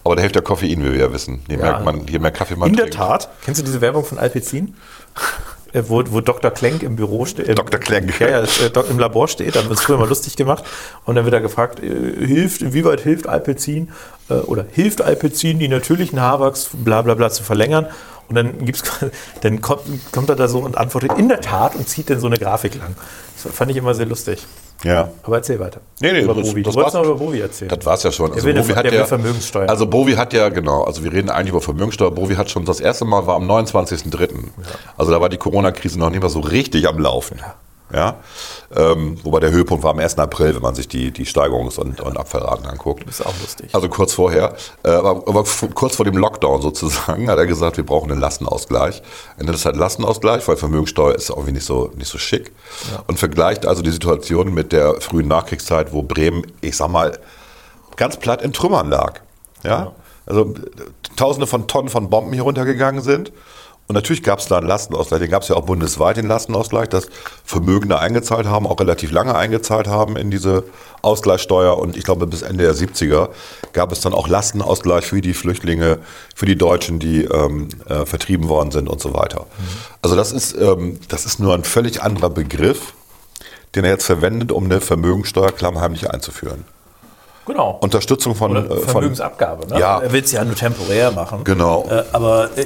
Aber 0.05 0.17
da 0.17 0.21
hilft 0.21 0.35
der 0.35 0.43
Koffein, 0.43 0.85
wie 0.85 0.93
wir 0.93 1.01
ja 1.01 1.13
wissen. 1.13 1.43
Je, 1.49 1.57
Ja. 1.57 1.63
mehr, 1.63 1.81
man, 1.81 2.07
je 2.07 2.19
mehr 2.19 2.31
Kaffee 2.31 2.57
man 2.57 2.69
In 2.69 2.77
der 2.77 2.85
trinkt. 2.91 2.99
Tat. 2.99 3.29
Kennst 3.45 3.61
du 3.61 3.65
diese 3.65 3.81
Werbung 3.81 4.05
von 4.05 4.19
Alpecin? 4.19 4.75
Äh, 5.73 5.83
Wo, 5.89 6.03
wo 6.11 6.21
Dr. 6.21 6.51
Klenk 6.51 6.83
im 6.83 6.97
Büro 6.97 7.25
steht. 7.25 7.49
im- 7.49 7.55
Dr. 7.55 7.81
Klenk. 7.81 8.19
Ja, 8.21 8.29
ja, 8.29 8.41
äh, 8.43 8.91
im 8.91 8.99
Labor 8.99 9.29
steht, 9.29 9.57
dann 9.57 9.69
wird 9.69 9.79
es 9.79 9.85
früher 9.85 9.99
mal 9.99 10.09
lustig 10.09 10.37
gemacht. 10.37 10.65
Und 11.05 11.15
dann 11.15 11.25
wird 11.25 11.35
er 11.35 11.41
gefragt, 11.41 11.81
äh, 11.83 11.87
hilft, 12.27 12.63
inwieweit 12.63 13.01
hilft 13.01 13.27
Alpecin 13.27 13.91
äh, 14.29 14.35
oder 14.35 14.65
hilft 14.71 15.01
Alpecin, 15.03 15.59
die 15.59 15.69
natürlichen 15.69 16.21
Haarwachs, 16.21 16.71
bla 16.73 17.03
bla 17.03 17.15
bla, 17.15 17.31
zu 17.31 17.43
verlängern. 17.43 17.87
Und 18.29 18.37
dann, 18.37 18.65
gibt's, 18.65 18.83
dann 19.41 19.61
kommt, 19.61 19.83
kommt 20.13 20.29
er 20.31 20.37
da 20.37 20.49
so 20.49 20.59
und 20.61 20.77
antwortet 20.79 21.13
in 21.19 21.29
der 21.29 21.41
Tat 21.41 21.75
und 21.75 21.89
zieht 21.89 22.09
dann 22.11 22.21
so 22.21 22.27
eine 22.27 22.39
Grafik 22.39 22.75
lang. 22.77 22.95
Das 23.43 23.53
fand 23.53 23.71
ich 23.71 23.77
immer 23.77 23.95
sehr 23.95 24.07
lustig. 24.07 24.47
Ja. 24.85 25.11
Aber 25.23 25.37
erzähl 25.37 25.59
weiter. 25.61 25.81
Nee, 26.01 26.13
nee, 26.13 26.21
über 26.23 26.35
das- 26.35 26.49
Bovi. 26.49 26.63
das 26.63 26.73
du 26.73 26.77
wolltest 26.79 26.95
noch 26.97 27.05
über 27.05 27.15
Bovi 27.15 27.41
erzählen. 27.41 27.69
Das 27.69 27.85
war 27.87 27.95
es 27.95 28.03
ja 28.03 28.11
schon. 28.13 28.33
Also 28.33 28.49
eine- 28.49 28.61
Bovi 28.61 28.73
hat 28.75 28.85
der 28.85 28.95
ja, 28.95 29.05
Vermögenssteuer. 29.05 29.69
Also 29.69 29.87
Bovi 29.87 30.15
hat 30.15 30.33
ja, 30.33 30.49
genau, 30.49 30.83
also 30.85 31.05
wir 31.05 31.13
reden 31.13 31.31
eigentlich 31.31 31.51
über 31.51 31.61
Vermögenssteuer. 31.61 32.11
Bovi 32.11 32.35
hat 32.35 32.51
schon 32.51 32.65
das 32.65 32.81
erste 32.81 33.05
Mal 33.05 33.27
war 33.27 33.37
am 33.37 33.47
29.03. 33.51 34.51
Also 34.97 35.13
da 35.13 35.21
war 35.21 35.29
die 35.29 35.37
Corona-Krise 35.39 35.99
noch 35.99 36.11
nicht 36.11 36.23
mal 36.23 36.29
so 36.29 36.41
richtig 36.41 36.89
am 36.89 36.99
Laufen. 36.99 37.39
Ja? 37.39 37.55
Ähm, 38.75 39.19
wobei 39.23 39.41
der 39.41 39.51
Höhepunkt 39.51 39.85
war 39.85 39.91
am 39.91 39.99
1. 39.99 40.19
April, 40.19 40.55
wenn 40.55 40.63
man 40.63 40.75
sich 40.75 40.89
die, 40.89 41.11
die 41.11 41.27
Steigerungs- 41.27 41.79
und, 41.79 42.01
und 42.01 42.17
Abfallraten 42.17 42.67
anguckt. 42.67 43.07
Das 43.07 43.21
ist 43.21 43.27
auch 43.27 43.39
lustig. 43.41 43.75
Also 43.75 43.89
kurz 43.89 44.15
vorher, 44.15 44.55
äh, 44.83 44.91
aber, 44.91 45.29
aber 45.29 45.45
kurz 45.75 45.97
vor 45.97 46.05
dem 46.05 46.17
Lockdown 46.17 46.63
sozusagen, 46.63 47.29
hat 47.31 47.39
er 47.39 47.47
gesagt, 47.47 47.77
wir 47.77 47.85
brauchen 47.85 48.11
einen 48.11 48.21
Lastenausgleich. 48.21 49.03
Er 49.37 49.45
nennt 49.45 49.57
es 49.57 49.65
halt 49.65 49.77
Lastenausgleich, 49.77 50.47
weil 50.49 50.57
Vermögensteuer 50.57 51.15
ist 51.15 51.31
irgendwie 51.31 51.53
nicht 51.53 51.67
so, 51.67 51.93
nicht 51.97 52.09
so 52.09 52.19
schick. 52.19 52.53
Und 53.07 53.19
vergleicht 53.19 53.67
also 53.67 53.83
die 53.83 53.91
Situation 53.91 54.55
mit 54.55 54.73
der 54.73 55.01
frühen 55.01 55.29
Nachkriegszeit, 55.29 55.93
wo 55.93 56.03
Bremen, 56.03 56.47
ich 56.61 56.77
sag 56.77 56.89
mal, 56.89 57.19
ganz 57.97 58.17
platt 58.17 58.43
in 58.43 58.53
Trümmern 58.53 58.89
lag. 58.89 59.21
Ja? 59.63 59.93
Also 60.27 60.55
äh, 60.55 61.15
tausende 61.17 61.47
von 61.47 61.69
Tonnen 61.69 61.89
von 61.89 62.11
Bomben 62.11 62.33
hier 62.33 62.43
runtergegangen 62.43 63.03
sind. 63.03 63.33
Und 63.93 63.97
natürlich 63.97 64.23
gab 64.23 64.39
es 64.39 64.47
da 64.47 64.57
einen 64.57 64.67
Lastenausgleich, 64.67 65.21
den 65.21 65.31
gab 65.31 65.43
es 65.43 65.49
ja 65.49 65.57
auch 65.57 65.67
bundesweit, 65.67 66.17
den 66.17 66.27
Lastenausgleich, 66.27 66.89
dass 66.89 67.09
Vermögende 67.45 67.99
eingezahlt 67.99 68.47
haben, 68.47 68.67
auch 68.67 68.81
relativ 68.81 69.13
lange 69.13 69.35
eingezahlt 69.35 69.87
haben 69.87 70.17
in 70.17 70.31
diese 70.31 70.65
Ausgleichssteuer. 71.03 71.77
Und 71.77 71.95
ich 71.95 72.03
glaube, 72.03 72.27
bis 72.27 72.41
Ende 72.41 72.65
der 72.65 72.75
70er 72.75 73.29
gab 73.75 73.93
es 73.93 74.01
dann 74.01 74.15
auch 74.15 74.29
Lastenausgleich 74.29 75.05
für 75.05 75.21
die 75.21 75.35
Flüchtlinge, 75.35 75.99
für 76.35 76.47
die 76.47 76.57
Deutschen, 76.57 77.01
die 77.01 77.25
ähm, 77.25 77.69
äh, 77.87 78.07
vertrieben 78.07 78.49
worden 78.49 78.71
sind 78.71 78.89
und 78.89 78.99
so 78.99 79.13
weiter. 79.13 79.45
Also 80.01 80.17
das 80.17 80.33
ist, 80.33 80.57
ähm, 80.57 80.99
das 81.09 81.27
ist 81.27 81.39
nur 81.39 81.53
ein 81.53 81.65
völlig 81.65 82.03
anderer 82.03 82.31
Begriff, 82.31 82.95
den 83.75 83.85
er 83.85 83.91
jetzt 83.91 84.07
verwendet, 84.07 84.53
um 84.53 84.65
eine 84.65 84.81
Vermögensteuer 84.81 85.53
klammheimlich 85.53 86.09
einzuführen. 86.09 86.65
genau. 87.45 87.79
Unterstützung 87.83 88.35
von, 88.35 88.53
Oder 88.53 88.71
äh, 88.71 88.79
Vermögensabgabe. 88.79 89.67
Ne? 89.67 89.79
Ja. 89.79 90.01
Er 90.01 90.11
will 90.15 90.25
es 90.25 90.33
ja 90.33 90.43
nur 90.47 90.55
temporär 90.55 91.11
machen. 91.11 91.45
Genau. 91.45 91.87
Äh, 91.91 92.05
aber 92.13 92.57
äh, 92.57 92.65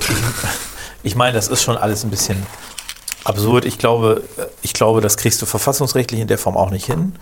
ich, 1.06 1.14
meine, 1.14 1.32
das 1.34 1.48
ist 1.48 1.62
schon 1.62 1.76
alles 1.76 2.04
ein 2.04 2.10
bisschen 2.10 2.44
absurd. 3.24 3.64
Ich 3.64 3.78
glaube, 3.78 4.22
ich 4.62 4.72
glaube, 4.72 5.00
das 5.00 5.16
kriegst 5.16 5.40
du 5.40 5.46
verfassungsrechtlich 5.46 6.20
in 6.20 6.28
der 6.28 6.38
Form 6.38 6.56
auch 6.56 6.70
nicht 6.70 6.86
hin. 6.86 7.14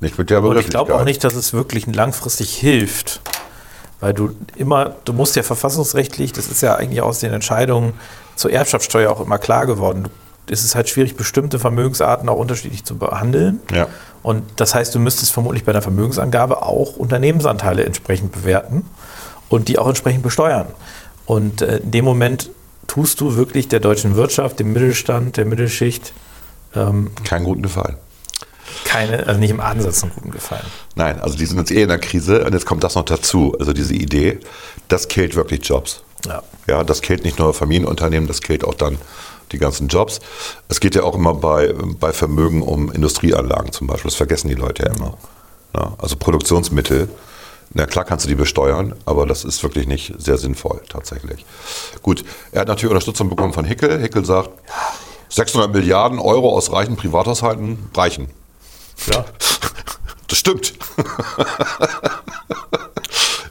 nicht 0.00 0.18
mit 0.18 0.30
der 0.30 0.42
Und 0.42 0.58
ich 0.58 0.68
glaube 0.68 0.94
auch 0.94 1.04
nicht, 1.04 1.22
dass 1.24 1.34
es 1.34 1.52
wirklich 1.52 1.86
langfristig 1.86 2.56
hilft. 2.56 3.20
Weil 4.00 4.12
du 4.12 4.36
immer, 4.56 4.96
du 5.04 5.12
musst 5.12 5.36
ja 5.36 5.42
verfassungsrechtlich, 5.42 6.32
das 6.32 6.48
ist 6.48 6.60
ja 6.60 6.74
eigentlich 6.74 7.00
aus 7.00 7.20
den 7.20 7.32
Entscheidungen 7.32 7.94
zur 8.34 8.52
Erbschaftssteuer 8.52 9.10
auch 9.10 9.20
immer 9.20 9.38
klar 9.38 9.66
geworden. 9.66 10.08
Es 10.48 10.62
ist 10.62 10.74
halt 10.74 10.88
schwierig, 10.88 11.16
bestimmte 11.16 11.58
Vermögensarten 11.58 12.28
auch 12.28 12.36
unterschiedlich 12.36 12.84
zu 12.84 12.96
behandeln. 12.98 13.60
Ja. 13.72 13.88
Und 14.22 14.44
das 14.56 14.74
heißt, 14.74 14.94
du 14.94 14.98
müsstest 14.98 15.32
vermutlich 15.32 15.64
bei 15.64 15.72
der 15.72 15.82
Vermögensangabe 15.82 16.62
auch 16.62 16.96
Unternehmensanteile 16.96 17.84
entsprechend 17.84 18.32
bewerten 18.32 18.84
und 19.48 19.68
die 19.68 19.78
auch 19.78 19.88
entsprechend 19.88 20.22
besteuern. 20.22 20.66
Und 21.24 21.62
äh, 21.62 21.78
in 21.78 21.90
dem 21.90 22.04
Moment 22.04 22.50
tust 22.86 23.20
du 23.20 23.36
wirklich 23.36 23.68
der 23.68 23.80
deutschen 23.80 24.16
Wirtschaft, 24.16 24.58
dem 24.60 24.72
Mittelstand, 24.72 25.36
der 25.36 25.44
Mittelschicht 25.44 26.12
ähm, 26.74 27.10
Keinen 27.24 27.44
guten 27.44 27.62
Gefallen. 27.62 27.96
keine, 28.84 29.26
also 29.26 29.40
nicht 29.40 29.50
im 29.50 29.60
Ansatz 29.60 30.02
einen 30.02 30.12
guten 30.12 30.30
Gefallen. 30.30 30.66
Nein, 30.94 31.20
also 31.20 31.36
die 31.36 31.46
sind 31.46 31.58
jetzt 31.58 31.70
eh 31.70 31.82
in 31.82 31.88
der 31.88 31.98
Krise 31.98 32.44
und 32.44 32.52
jetzt 32.52 32.66
kommt 32.66 32.84
das 32.84 32.94
noch 32.94 33.04
dazu. 33.04 33.54
Also 33.58 33.72
diese 33.72 33.94
Idee, 33.94 34.38
das 34.88 35.08
killt 35.08 35.34
wirklich 35.34 35.66
Jobs. 35.66 36.02
Ja. 36.26 36.42
Ja, 36.66 36.84
das 36.84 37.02
killt 37.02 37.24
nicht 37.24 37.38
nur 37.38 37.54
Familienunternehmen, 37.54 38.26
das 38.26 38.40
killt 38.40 38.64
auch 38.64 38.74
dann 38.74 38.98
die 39.52 39.58
ganzen 39.58 39.88
Jobs. 39.88 40.20
Es 40.68 40.80
geht 40.80 40.94
ja 40.96 41.02
auch 41.04 41.14
immer 41.14 41.34
bei, 41.34 41.72
bei 42.00 42.12
Vermögen 42.12 42.62
um 42.62 42.90
Industrieanlagen 42.90 43.72
zum 43.72 43.86
Beispiel. 43.86 44.10
Das 44.10 44.16
vergessen 44.16 44.48
die 44.48 44.54
Leute 44.54 44.84
ja 44.84 44.92
immer. 44.92 45.16
Ja, 45.74 45.94
also 45.98 46.16
Produktionsmittel, 46.16 47.08
na 47.72 47.86
klar 47.86 48.04
kannst 48.04 48.24
du 48.24 48.28
die 48.28 48.34
besteuern, 48.34 48.94
aber 49.04 49.26
das 49.26 49.44
ist 49.44 49.62
wirklich 49.62 49.86
nicht 49.86 50.14
sehr 50.18 50.38
sinnvoll 50.38 50.80
tatsächlich. 50.88 51.44
Gut, 52.02 52.24
er 52.52 52.62
hat 52.62 52.68
natürlich 52.68 52.90
Unterstützung 52.90 53.28
bekommen 53.28 53.52
von 53.52 53.64
Hickel. 53.64 54.00
Hickel 54.00 54.24
sagt, 54.24 54.50
600 55.28 55.72
Milliarden 55.72 56.18
Euro 56.18 56.50
aus 56.54 56.72
reichen 56.72 56.96
Privathaushalten 56.96 57.90
reichen. 57.94 58.28
Ja. 59.06 59.24
Das 60.28 60.38
stimmt. 60.38 60.74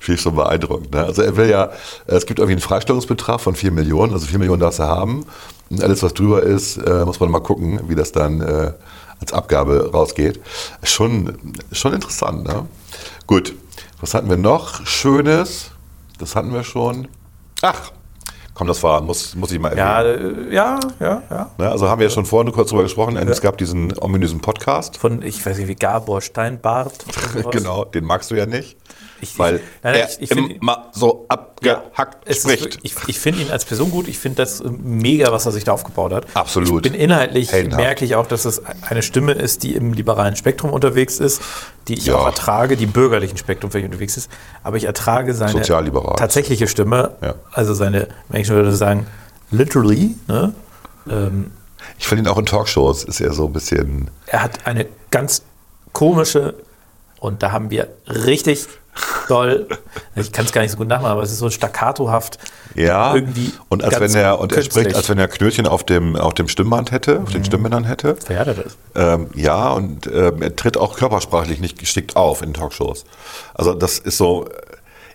Finde 0.02 0.16
ich 0.16 0.22
schon 0.22 0.36
beeindruckend. 0.36 0.92
Ne? 0.94 1.06
Also 1.06 1.22
er 1.22 1.38
will 1.38 1.50
ja, 1.50 1.72
es 2.06 2.26
gibt 2.26 2.40
irgendwie 2.40 2.56
einen 2.56 2.62
Freistellungsbetrag 2.62 3.40
von 3.40 3.56
4 3.56 3.72
Millionen, 3.72 4.12
also 4.12 4.28
4 4.28 4.40
Millionen 4.40 4.60
darfst 4.60 4.80
du 4.80 4.84
haben. 4.84 5.26
Und 5.70 5.82
alles, 5.82 6.04
was 6.04 6.14
drüber 6.14 6.44
ist, 6.44 6.76
äh, 6.78 7.06
muss 7.06 7.22
man 7.22 7.32
mal 7.32 7.40
gucken, 7.40 7.80
wie 7.88 7.96
das 7.96 8.12
dann 8.12 8.42
äh, 8.42 8.74
als 9.20 9.32
Abgabe 9.32 9.92
rausgeht. 9.94 10.42
Schon, 10.84 11.56
schon 11.72 11.94
interessant. 11.94 12.44
Ne? 12.44 12.68
Gut, 13.26 13.56
was 14.06 14.14
hatten 14.14 14.30
wir 14.30 14.38
noch 14.38 14.86
Schönes? 14.86 15.72
Das 16.20 16.36
hatten 16.36 16.54
wir 16.54 16.64
schon. 16.64 17.08
Ach, 17.64 17.92
komm, 18.54 18.68
das 18.68 18.84
war, 18.84 19.02
muss, 19.02 19.34
muss 19.34 19.52
ich 19.52 19.58
mal 19.58 19.76
erwähnen. 19.76 20.54
Ja, 20.54 20.80
äh, 20.80 20.80
ja, 20.80 20.80
ja, 21.00 21.24
ja. 21.28 21.52
Ne? 21.58 21.72
Also 21.72 21.90
haben 21.90 21.98
wir 21.98 22.06
ja 22.06 22.14
schon 22.14 22.28
vorhin 22.28 22.54
kurz 22.54 22.70
drüber 22.70 22.84
gesprochen. 22.84 23.18
Es 23.18 23.42
gab 23.42 23.58
diesen 23.58 23.98
ominösen 23.98 24.42
Podcast. 24.42 24.98
Von, 24.98 25.24
ich 25.24 25.44
weiß 25.44 25.58
nicht, 25.58 25.68
wie 25.70 25.74
Gabor 25.74 26.22
Steinbart. 26.22 27.04
Genau, 27.52 27.84
den 27.84 28.06
magst 28.06 28.30
du 28.30 28.36
ja 28.36 28.46
nicht. 28.46 28.78
Ich- 29.34 29.40
weil 29.40 29.60
er 29.82 30.08
ich- 30.10 30.22
ich 30.22 30.32
immer 30.32 30.90
so 30.94 31.26
abgehackt 31.30 32.28
ist 32.28 32.44
spricht. 32.44 32.62
wirklich- 32.64 32.84
ich 32.84 32.96
ich 33.10 33.20
finde 33.20 33.42
ihn 33.42 33.52
als 33.52 33.66
Person 33.66 33.92
gut. 33.92 34.08
Ich 34.08 34.20
finde 34.20 34.38
das 34.38 34.62
äh, 34.62 34.70
mega, 34.70 35.32
was 35.32 35.46
er 35.46 35.52
sich 35.52 35.64
da 35.64 35.74
aufgebaut 35.74 36.14
hat. 36.14 36.26
Absolut. 36.34 36.86
Ich 36.86 36.92
bin 36.92 37.00
inhaltlich, 37.02 37.52
Heldenhaft. 37.52 37.82
merke 37.84 38.06
ich 38.06 38.16
auch, 38.16 38.28
dass 38.28 38.46
es 38.46 38.62
eine 38.82 39.02
Stimme 39.02 39.34
ist, 39.34 39.64
die 39.64 39.76
im 39.76 39.94
liberalen 39.94 40.36
Spektrum 40.36 40.72
unterwegs 40.72 41.20
ist, 41.20 41.42
die 41.88 41.96
ich 41.96 42.06
Ja. 42.08 42.16
auch 42.16 42.26
ertrage, 42.26 42.78
die 42.78 42.84
im 42.86 42.92
bürgerlichen 42.92 43.38
Spektrum 43.38 43.72
vielleicht 43.72 43.86
unterwegs 43.88 44.18
ist. 44.18 44.30
Aber 44.64 44.78
ich 44.78 44.84
ertrage 44.86 45.34
seine 45.34 45.62
tatsächliche 46.18 46.68
Stimme, 46.68 47.16
Ja. 47.22 47.36
also 47.52 47.74
seine, 47.74 48.08
Menschen 48.30 48.56
würde 48.56 48.76
sagen, 48.76 49.08
literally, 49.52 50.16
ne? 50.28 50.54
ähm, 51.10 51.52
ich 52.00 52.08
finde 52.08 52.24
ihn 52.24 52.28
auch 52.28 52.38
in 52.38 52.46
Talkshows, 52.46 53.04
ist 53.04 53.22
er 53.22 53.32
so 53.34 53.46
ein 53.46 53.54
bisschen. 53.54 54.10
er 54.28 54.44
hat 54.44 54.66
eine 54.66 54.88
ganz 55.12 55.44
komische, 55.94 56.56
und 57.20 57.42
da 57.44 57.52
haben 57.52 57.70
wir 57.70 57.88
richtig 58.08 58.68
doll, 59.28 59.68
ich 60.16 60.32
kann 60.32 60.46
es 60.46 60.52
gar 60.52 60.62
nicht 60.62 60.72
so 60.72 60.78
gut 60.78 60.88
nachmachen, 60.88 61.12
aber 61.12 61.24
es 61.24 61.32
ist 61.32 61.40
so 61.40 61.50
staccatohaft. 61.50 62.38
Ja, 62.76 63.16
irgendwie 63.16 63.54
und 63.70 63.84
als 63.84 64.00
wenn 64.00 64.14
er 64.16 64.40
und 64.40 64.52
er 64.52 64.62
spricht, 64.64 64.96
als 64.96 65.08
wenn 65.10 65.18
er 65.18 65.28
Knötchen 65.28 65.68
auf 65.68 65.84
dem, 65.84 66.16
auf 66.16 66.34
dem 66.34 66.48
Stimmband 66.48 66.92
hätte, 66.92 67.22
auf 67.22 67.32
den 67.32 67.46
Stimmbändern 67.46 67.86
hätte. 67.86 68.18
Er 68.28 68.46
das? 68.46 68.78
Ähm, 68.96 69.30
ja, 69.34 69.72
und 69.72 70.08
ähm, 70.08 70.42
er 70.42 70.56
tritt 70.56 70.78
auch 70.78 70.98
körpersprachlich 70.98 71.60
nicht 71.60 71.80
geschickt 71.80 72.16
auf 72.16 72.42
in 72.42 72.54
Talkshows. 72.54 73.06
Also 73.54 73.74
das 73.74 74.00
ist 74.00 74.18
so, 74.18 74.50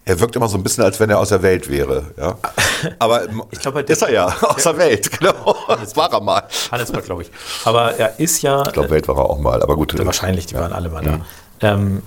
er 0.04 0.18
wirkt 0.20 0.34
immer 0.36 0.48
so 0.48 0.56
ein 0.56 0.62
bisschen, 0.62 0.84
als 0.84 0.98
wenn 1.00 1.10
er 1.10 1.18
aus 1.18 1.28
der 1.28 1.42
Welt 1.42 1.68
wäre. 1.68 2.04
Ja? 2.16 2.36
Aber 2.98 3.22
Ich 3.50 3.60
glaub, 3.60 3.76
ist 3.76 4.02
er 4.02 4.10
ja, 4.12 4.26
aus 4.42 4.62
der 4.62 4.76
Welt, 4.78 5.10
genau. 5.18 5.56
Das 5.68 5.96
war 5.96 6.12
er 6.12 6.20
mal. 6.20 6.42
Hannesberg, 6.72 7.04
glaube 7.04 7.22
ich. 7.22 7.30
Aber 7.64 7.94
er 7.96 8.18
ist 8.18 8.42
ja, 8.42 8.62
Ich 8.66 8.72
glaube, 8.72 8.90
Welt 8.90 9.06
war 9.08 9.16
er 9.16 9.24
auch 9.30 9.38
mal, 9.38 9.62
aber 9.62 9.76
gut. 9.76 9.98
äh, 9.98 10.04
wahrscheinlich, 10.06 10.46
die 10.46 10.54
waren 10.54 10.72
alle 10.72 10.88
mal 10.88 11.04
da. 11.04 11.20
Ähm, 11.60 12.02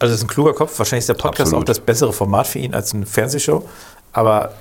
also, 0.00 0.12
es 0.14 0.20
ist 0.20 0.24
ein 0.24 0.28
kluger 0.28 0.52
Kopf. 0.54 0.76
Wahrscheinlich 0.78 1.02
ist 1.02 1.08
der 1.08 1.14
Podcast 1.14 1.40
Absolut. 1.52 1.62
auch 1.62 1.64
das 1.66 1.78
bessere 1.80 2.12
Format 2.12 2.46
für 2.48 2.58
ihn 2.58 2.74
als 2.74 2.92
eine 2.94 3.06
Fernsehshow. 3.06 3.68
Aber 4.12 4.52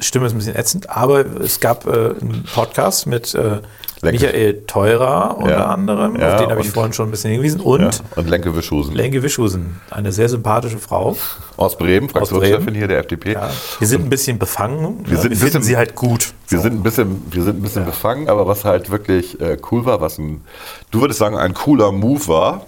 Stimme 0.00 0.26
ist 0.26 0.32
ein 0.32 0.38
bisschen 0.38 0.56
ätzend. 0.56 0.88
Aber 0.90 1.24
es 1.40 1.58
gab 1.60 1.86
äh, 1.86 1.90
einen 2.20 2.44
Podcast 2.54 3.06
mit 3.06 3.34
äh. 3.34 3.58
Michael 4.02 4.64
Teurer 4.66 5.38
unter 5.38 5.50
Ja. 5.50 5.64
anderem. 5.66 6.16
Ja, 6.20 6.34
auf 6.34 6.40
den 6.42 6.50
habe 6.50 6.60
ich 6.60 6.68
vorhin 6.68 6.92
schon 6.92 7.08
ein 7.08 7.10
bisschen 7.10 7.30
hingewiesen. 7.30 7.60
Und 7.62 7.80
Ja, 7.80 7.90
und 8.16 8.28
Lenke 8.28 8.54
Wischhusen. 8.54 8.94
Lenke 8.94 9.22
Wischhusen, 9.22 9.80
eine 9.88 10.12
sehr 10.12 10.28
sympathische 10.28 10.76
Frau. 10.76 11.16
Aus 11.56 11.78
Bremen, 11.78 12.10
Fraktionschefin 12.10 12.74
hier 12.74 12.86
der 12.86 12.98
FDP. 12.98 13.32
Ja. 13.32 13.48
Wir 13.78 13.88
sind 13.88 14.04
ein 14.04 14.10
bisschen 14.10 14.38
befangen. 14.38 15.06
Wir 15.06 15.16
sind 15.16 15.32
ein 15.32 15.36
finden 15.38 15.40
bisschen- 15.40 15.62
sie 15.62 15.76
halt 15.78 15.94
gut. 15.94 16.34
Wir 16.48 16.58
sind 16.60 16.74
ein 16.74 16.82
bisschen, 16.82 17.22
wir 17.30 17.42
sind 17.44 17.56
ein 17.60 17.62
bisschen 17.62 17.86
befangen, 17.86 18.28
aber 18.28 18.46
was 18.46 18.66
halt 18.66 18.90
wirklich 18.90 19.40
äh, 19.40 19.56
cool 19.70 19.86
war, 19.86 20.02
was 20.02 20.18
ein, 20.18 20.42
du 20.90 21.00
würdest 21.00 21.18
sagen, 21.18 21.38
ein 21.38 21.54
cooler 21.54 21.90
Move 21.90 22.28
war, 22.28 22.66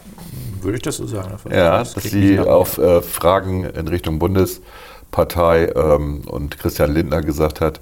Würde 0.66 0.76
ich 0.76 0.82
das 0.82 0.96
so 0.96 1.06
sagen? 1.06 1.30
ja, 1.50 1.78
Das 1.78 1.94
dass 1.94 2.02
sie 2.02 2.38
auf 2.38 2.78
äh, 2.78 3.00
Fragen 3.00 3.64
in 3.64 3.88
Richtung 3.88 4.18
Bundespartei 4.18 5.72
ähm, 5.74 6.22
und 6.26 6.58
Christian 6.58 6.92
Lindner 6.92 7.22
gesagt 7.22 7.60
hat, 7.60 7.80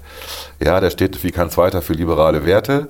ja, 0.62 0.80
der 0.80 0.90
steht 0.90 1.24
wie 1.24 1.32
kein 1.32 1.50
Zweiter 1.50 1.82
für 1.82 1.94
liberale 1.94 2.44
Werte, 2.44 2.88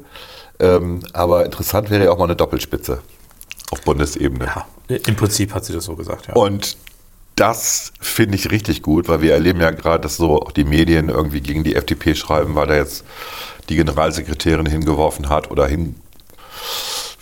ähm, 0.59 1.01
aber 1.13 1.45
interessant 1.45 1.91
wäre 1.91 2.05
ja 2.05 2.11
auch 2.11 2.19
mal 2.19 2.25
eine 2.25 2.37
Doppelspitze 2.37 3.01
auf 3.71 3.81
Bundesebene. 3.83 4.47
Ja, 4.47 4.97
im 5.07 5.17
Prinzip 5.17 5.55
hat 5.55 5.65
sie 5.65 5.73
das 5.73 5.85
so 5.85 5.95
gesagt, 5.95 6.27
ja. 6.27 6.35
Und 6.35 6.77
das 7.37 7.93
finde 8.01 8.37
ich 8.37 8.51
richtig 8.51 8.83
gut, 8.83 9.09
weil 9.09 9.21
wir 9.21 9.33
erleben 9.33 9.61
ja 9.61 9.71
gerade, 9.71 10.01
dass 10.01 10.17
so 10.17 10.41
auch 10.43 10.53
die 10.53 10.65
Medien 10.65 11.09
irgendwie 11.09 11.41
gegen 11.41 11.65
die 11.65 11.75
FDP 11.75 12.15
schreiben, 12.15 12.55
weil 12.55 12.67
da 12.67 12.77
jetzt 12.77 13.05
die 13.69 13.77
Generalsekretärin 13.77 14.67
hingeworfen 14.67 15.29
hat 15.29 15.51
oder 15.51 15.67
hin. 15.67 15.97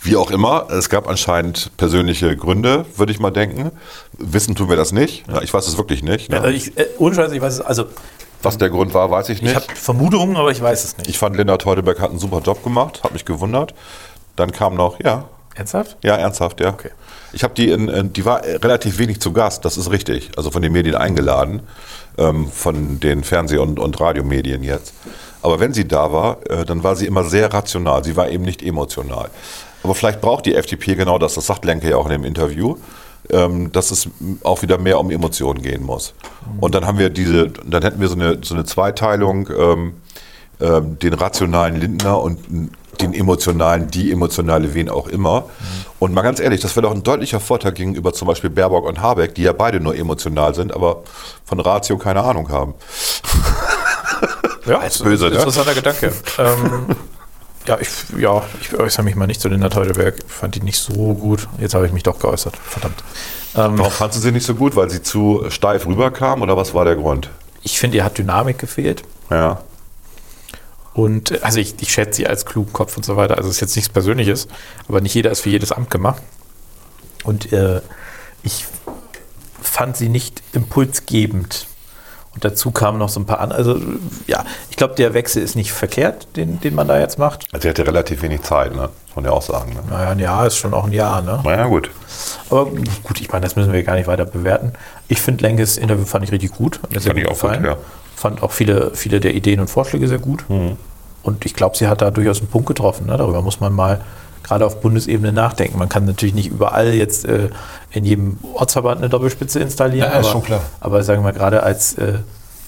Wie 0.03 0.17
auch 0.17 0.31
immer, 0.31 0.67
es 0.69 0.89
gab 0.89 1.07
anscheinend 1.07 1.71
persönliche 1.77 2.35
Gründe, 2.35 2.85
würde 2.97 3.11
ich 3.13 3.19
mal 3.19 3.31
denken. 3.31 3.71
Wissen 4.17 4.53
tun 4.55 4.67
wir 4.69 4.75
das 4.75 4.91
nicht. 4.91 5.23
Ja, 5.29 5.41
ich 5.41 5.53
weiß 5.53 5.65
es 5.67 5.77
wirklich 5.77 6.03
nicht. 6.03 6.31
Ja, 6.31 6.41
Ne? 6.41 6.51
ich, 6.51 6.77
äh, 6.77 6.87
ohne 6.97 7.15
Scheiß, 7.15 7.31
ich 7.31 7.41
weiß 7.41 7.53
es, 7.55 7.61
also 7.61 7.85
Was 8.41 8.57
der 8.57 8.69
Grund 8.69 8.93
war, 8.93 9.09
weiß 9.09 9.29
ich 9.29 9.37
ich 9.37 9.43
nicht. 9.43 9.55
habe 9.55 9.65
Vermutungen, 9.73 10.35
aber 10.35 10.51
ich 10.51 10.61
weiß 10.61 10.83
es 10.83 10.97
nicht. 10.97 11.09
Ich 11.09 11.17
fand, 11.17 11.37
Linda 11.37 11.55
Teuteberg 11.57 12.01
hat 12.01 12.09
einen 12.09 12.19
super 12.19 12.39
Job 12.41 12.63
gemacht, 12.63 13.01
hat 13.03 13.13
mich 13.13 13.23
gewundert. 13.23 13.73
Dann 14.35 14.51
kam 14.51 14.75
noch, 14.75 14.99
ja, 15.01 15.25
Ernsthaft? 15.55 15.97
ja, 16.03 16.15
ernsthaft, 16.15 16.59
ja. 16.59 16.69
Okay. 16.69 16.89
Ich 17.31 17.43
habe 17.43 17.53
die, 17.53 17.69
in, 17.69 17.87
in, 17.87 18.11
die 18.13 18.25
war 18.25 18.43
relativ 18.43 18.97
wenig 18.97 19.21
zu 19.21 19.31
Gast, 19.31 19.63
das 19.63 19.77
ist 19.77 19.89
richtig. 19.91 20.31
Also 20.35 20.51
von 20.51 20.61
den 20.61 20.71
Medien 20.73 20.95
eingeladen, 20.95 21.61
ähm, 22.17 22.49
von 22.51 22.99
den 22.99 23.23
Fernseh- 23.23 23.57
und, 23.59 23.79
und 23.79 23.99
Radiomedien 24.01 24.63
jetzt. 24.63 24.93
Aber 25.41 25.59
wenn 25.59 25.73
sie 25.73 25.87
da 25.87 26.11
war, 26.11 26.37
äh, 26.49 26.65
dann 26.65 26.83
war 26.83 26.95
sie 26.95 27.05
immer 27.05 27.23
sehr 27.23 27.53
rational. 27.53 28.03
Sie 28.03 28.15
war 28.15 28.29
eben 28.29 28.43
nicht 28.43 28.61
emotional. 28.63 29.29
Aber 29.83 29.95
vielleicht 29.95 30.21
braucht 30.21 30.45
die 30.45 30.55
FDP 30.55 30.95
genau 30.95 31.17
das, 31.17 31.35
das 31.35 31.45
sagt 31.45 31.65
Lenke 31.65 31.89
ja 31.89 31.97
auch 31.97 32.05
in 32.05 32.11
dem 32.11 32.23
Interview, 32.23 32.77
ähm, 33.29 33.71
dass 33.71 33.91
es 33.91 34.07
auch 34.43 34.61
wieder 34.61 34.77
mehr 34.77 34.99
um 34.99 35.11
Emotionen 35.11 35.61
gehen 35.61 35.83
muss. 35.83 36.13
Und 36.59 36.73
dann 36.75 36.85
haben 36.85 36.97
wir 36.97 37.09
diese, 37.09 37.49
dann 37.49 37.83
hätten 37.83 37.99
wir 37.99 38.07
so 38.07 38.15
eine, 38.15 38.39
so 38.41 38.53
eine 38.53 38.65
Zweiteilung, 38.65 39.49
ähm, 39.57 39.93
ähm, 40.61 40.99
den 40.99 41.13
rationalen 41.13 41.79
Lindner 41.79 42.21
und 42.21 42.39
den 43.01 43.13
emotionalen, 43.13 43.89
die 43.89 44.11
emotionale 44.11 44.73
wen 44.73 44.87
auch 44.87 45.07
immer. 45.07 45.49
Und 45.99 46.13
mal 46.13 46.21
ganz 46.21 46.39
ehrlich, 46.39 46.61
das 46.61 46.75
wäre 46.75 46.83
doch 46.87 46.93
ein 46.93 47.03
deutlicher 47.03 47.39
Vorteil 47.39 47.71
gegenüber 47.71 48.13
zum 48.13 48.27
Beispiel 48.27 48.49
Baerbock 48.49 48.85
und 48.85 49.01
Habeck, 49.01 49.35
die 49.35 49.43
ja 49.43 49.53
beide 49.53 49.79
nur 49.79 49.95
emotional 49.95 50.53
sind, 50.53 50.73
aber 50.73 51.03
von 51.43 51.59
Ratio 51.59 51.97
keine 51.97 52.21
Ahnung 52.21 52.49
haben. 52.49 52.75
Ja, 54.65 54.79
das 54.83 54.97
ist 54.97 55.03
böse, 55.03 55.25
ne? 55.25 55.35
interessanter 55.35 55.73
Gedanke. 55.73 56.13
ähm, 56.37 56.95
ja, 57.67 57.77
ich, 57.79 57.89
ja, 58.17 58.43
ich 58.61 58.73
äußere 58.73 59.03
mich 59.03 59.15
mal 59.15 59.27
nicht 59.27 59.41
zu 59.41 59.49
Linda 59.49 59.69
Teuteberg. 59.69 60.15
Ich 60.25 60.31
fand 60.31 60.55
die 60.55 60.61
nicht 60.61 60.77
so 60.77 61.13
gut. 61.13 61.47
Jetzt 61.59 61.73
habe 61.73 61.85
ich 61.85 61.93
mich 61.93 62.03
doch 62.03 62.19
geäußert. 62.19 62.57
Verdammt. 62.57 63.03
Ähm, 63.55 63.77
Warum 63.77 63.91
fandst 63.91 64.17
du 64.17 64.21
sie 64.21 64.31
nicht 64.31 64.45
so 64.45 64.55
gut? 64.55 64.75
Weil 64.75 64.89
sie 64.89 65.01
zu 65.01 65.45
steif 65.49 65.85
rüberkam 65.85 66.41
oder 66.41 66.57
was 66.57 66.73
war 66.73 66.85
der 66.85 66.95
Grund? 66.95 67.29
ich 67.63 67.79
finde, 67.79 67.97
ihr 67.97 68.03
hat 68.03 68.17
Dynamik 68.17 68.59
gefehlt. 68.59 69.03
Ja. 69.29 69.61
Und 70.93 71.43
also 71.43 71.59
ich, 71.59 71.75
ich 71.81 71.91
schätze 71.91 72.17
sie 72.17 72.27
als 72.27 72.45
klugen 72.45 72.71
Kopf 72.71 72.97
und 72.97 73.03
so 73.03 73.15
weiter. 73.15 73.37
Also 73.37 73.49
es 73.49 73.55
ist 73.55 73.61
jetzt 73.61 73.75
nichts 73.75 73.89
Persönliches, 73.91 74.47
aber 74.87 75.01
nicht 75.01 75.15
jeder 75.15 75.31
ist 75.31 75.41
für 75.41 75.49
jedes 75.49 75.71
Amt 75.71 75.89
gemacht. 75.89 76.21
Und 77.23 77.51
äh, 77.51 77.81
ich 78.43 78.65
fand 79.61 79.97
sie 79.97 80.09
nicht 80.09 80.43
impulsgebend. 80.51 81.67
Und 82.33 82.43
dazu 82.43 82.71
kamen 82.71 82.97
noch 82.97 83.09
so 83.09 83.19
ein 83.19 83.25
paar 83.25 83.39
andere. 83.39 83.57
Also 83.59 83.79
ja, 84.25 84.43
ich 84.71 84.75
glaube, 84.75 84.95
der 84.95 85.13
Wechsel 85.13 85.43
ist 85.43 85.55
nicht 85.55 85.71
verkehrt, 85.71 86.27
den, 86.35 86.59
den 86.61 86.73
man 86.73 86.87
da 86.87 86.99
jetzt 86.99 87.19
macht. 87.19 87.45
Also 87.51 87.63
sie 87.63 87.69
hatte 87.69 87.85
relativ 87.85 88.23
wenig 88.23 88.41
Zeit, 88.41 88.75
ne? 88.75 88.89
Muss 89.07 89.15
man 89.15 89.25
ja 89.25 89.31
auch 89.31 89.41
sagen. 89.43 89.73
Ne? 89.73 89.81
Naja, 89.89 90.09
ein 90.09 90.19
Jahr 90.19 90.47
ist 90.47 90.57
schon 90.57 90.73
auch 90.73 90.85
ein 90.85 90.93
Jahr, 90.93 91.21
ne? 91.21 91.39
Naja, 91.43 91.67
gut. 91.67 91.91
Aber 92.49 92.65
gut, 92.65 93.21
ich 93.21 93.31
meine, 93.31 93.43
das 93.43 93.55
müssen 93.55 93.71
wir 93.71 93.83
gar 93.83 93.95
nicht 93.95 94.07
weiter 94.07 94.25
bewerten. 94.25 94.73
Ich 95.07 95.21
finde 95.21 95.43
Lenkes 95.43 95.77
Interview 95.77 96.05
fand 96.05 96.25
ich 96.25 96.31
richtig 96.31 96.53
gut. 96.53 96.79
Sehr 96.91 97.01
Fand 97.01 97.17
ich 97.19 97.23
gut 97.25 97.33
auch 97.33 97.39
gut, 97.39 97.51
gefallen. 97.51 97.65
ja. 97.65 97.77
Fand 98.15 98.41
auch 98.41 98.51
viele, 98.51 98.91
viele 98.95 99.19
der 99.19 99.35
Ideen 99.35 99.59
und 99.59 99.69
Vorschläge 99.69 100.07
sehr 100.07 100.19
gut. 100.19 100.49
Mhm. 100.49 100.77
Und 101.21 101.45
ich 101.45 101.53
glaube, 101.53 101.77
sie 101.77 101.87
hat 101.87 102.01
da 102.01 102.09
durchaus 102.09 102.39
einen 102.39 102.47
Punkt 102.49 102.67
getroffen. 102.67 103.05
Ne? 103.05 103.15
Darüber 103.17 103.41
muss 103.43 103.59
man 103.59 103.73
mal 103.73 104.01
gerade 104.43 104.65
auf 104.65 104.81
Bundesebene 104.81 105.31
nachdenken. 105.31 105.77
Man 105.79 105.89
kann 105.89 106.05
natürlich 106.05 106.35
nicht 106.35 106.51
überall 106.51 106.93
jetzt 106.93 107.25
äh, 107.25 107.49
in 107.91 108.05
jedem 108.05 108.37
Ortsverband 108.53 108.97
eine 108.99 109.09
Doppelspitze 109.09 109.59
installieren. 109.59 110.11
Ja, 110.11 110.19
ist 110.19 110.25
aber, 110.25 110.31
schon 110.33 110.43
klar. 110.43 110.61
aber 110.79 111.03
sagen 111.03 111.19
wir 111.21 111.31
mal, 111.31 111.37
gerade 111.37 111.63
als, 111.63 111.93
äh, 111.95 112.15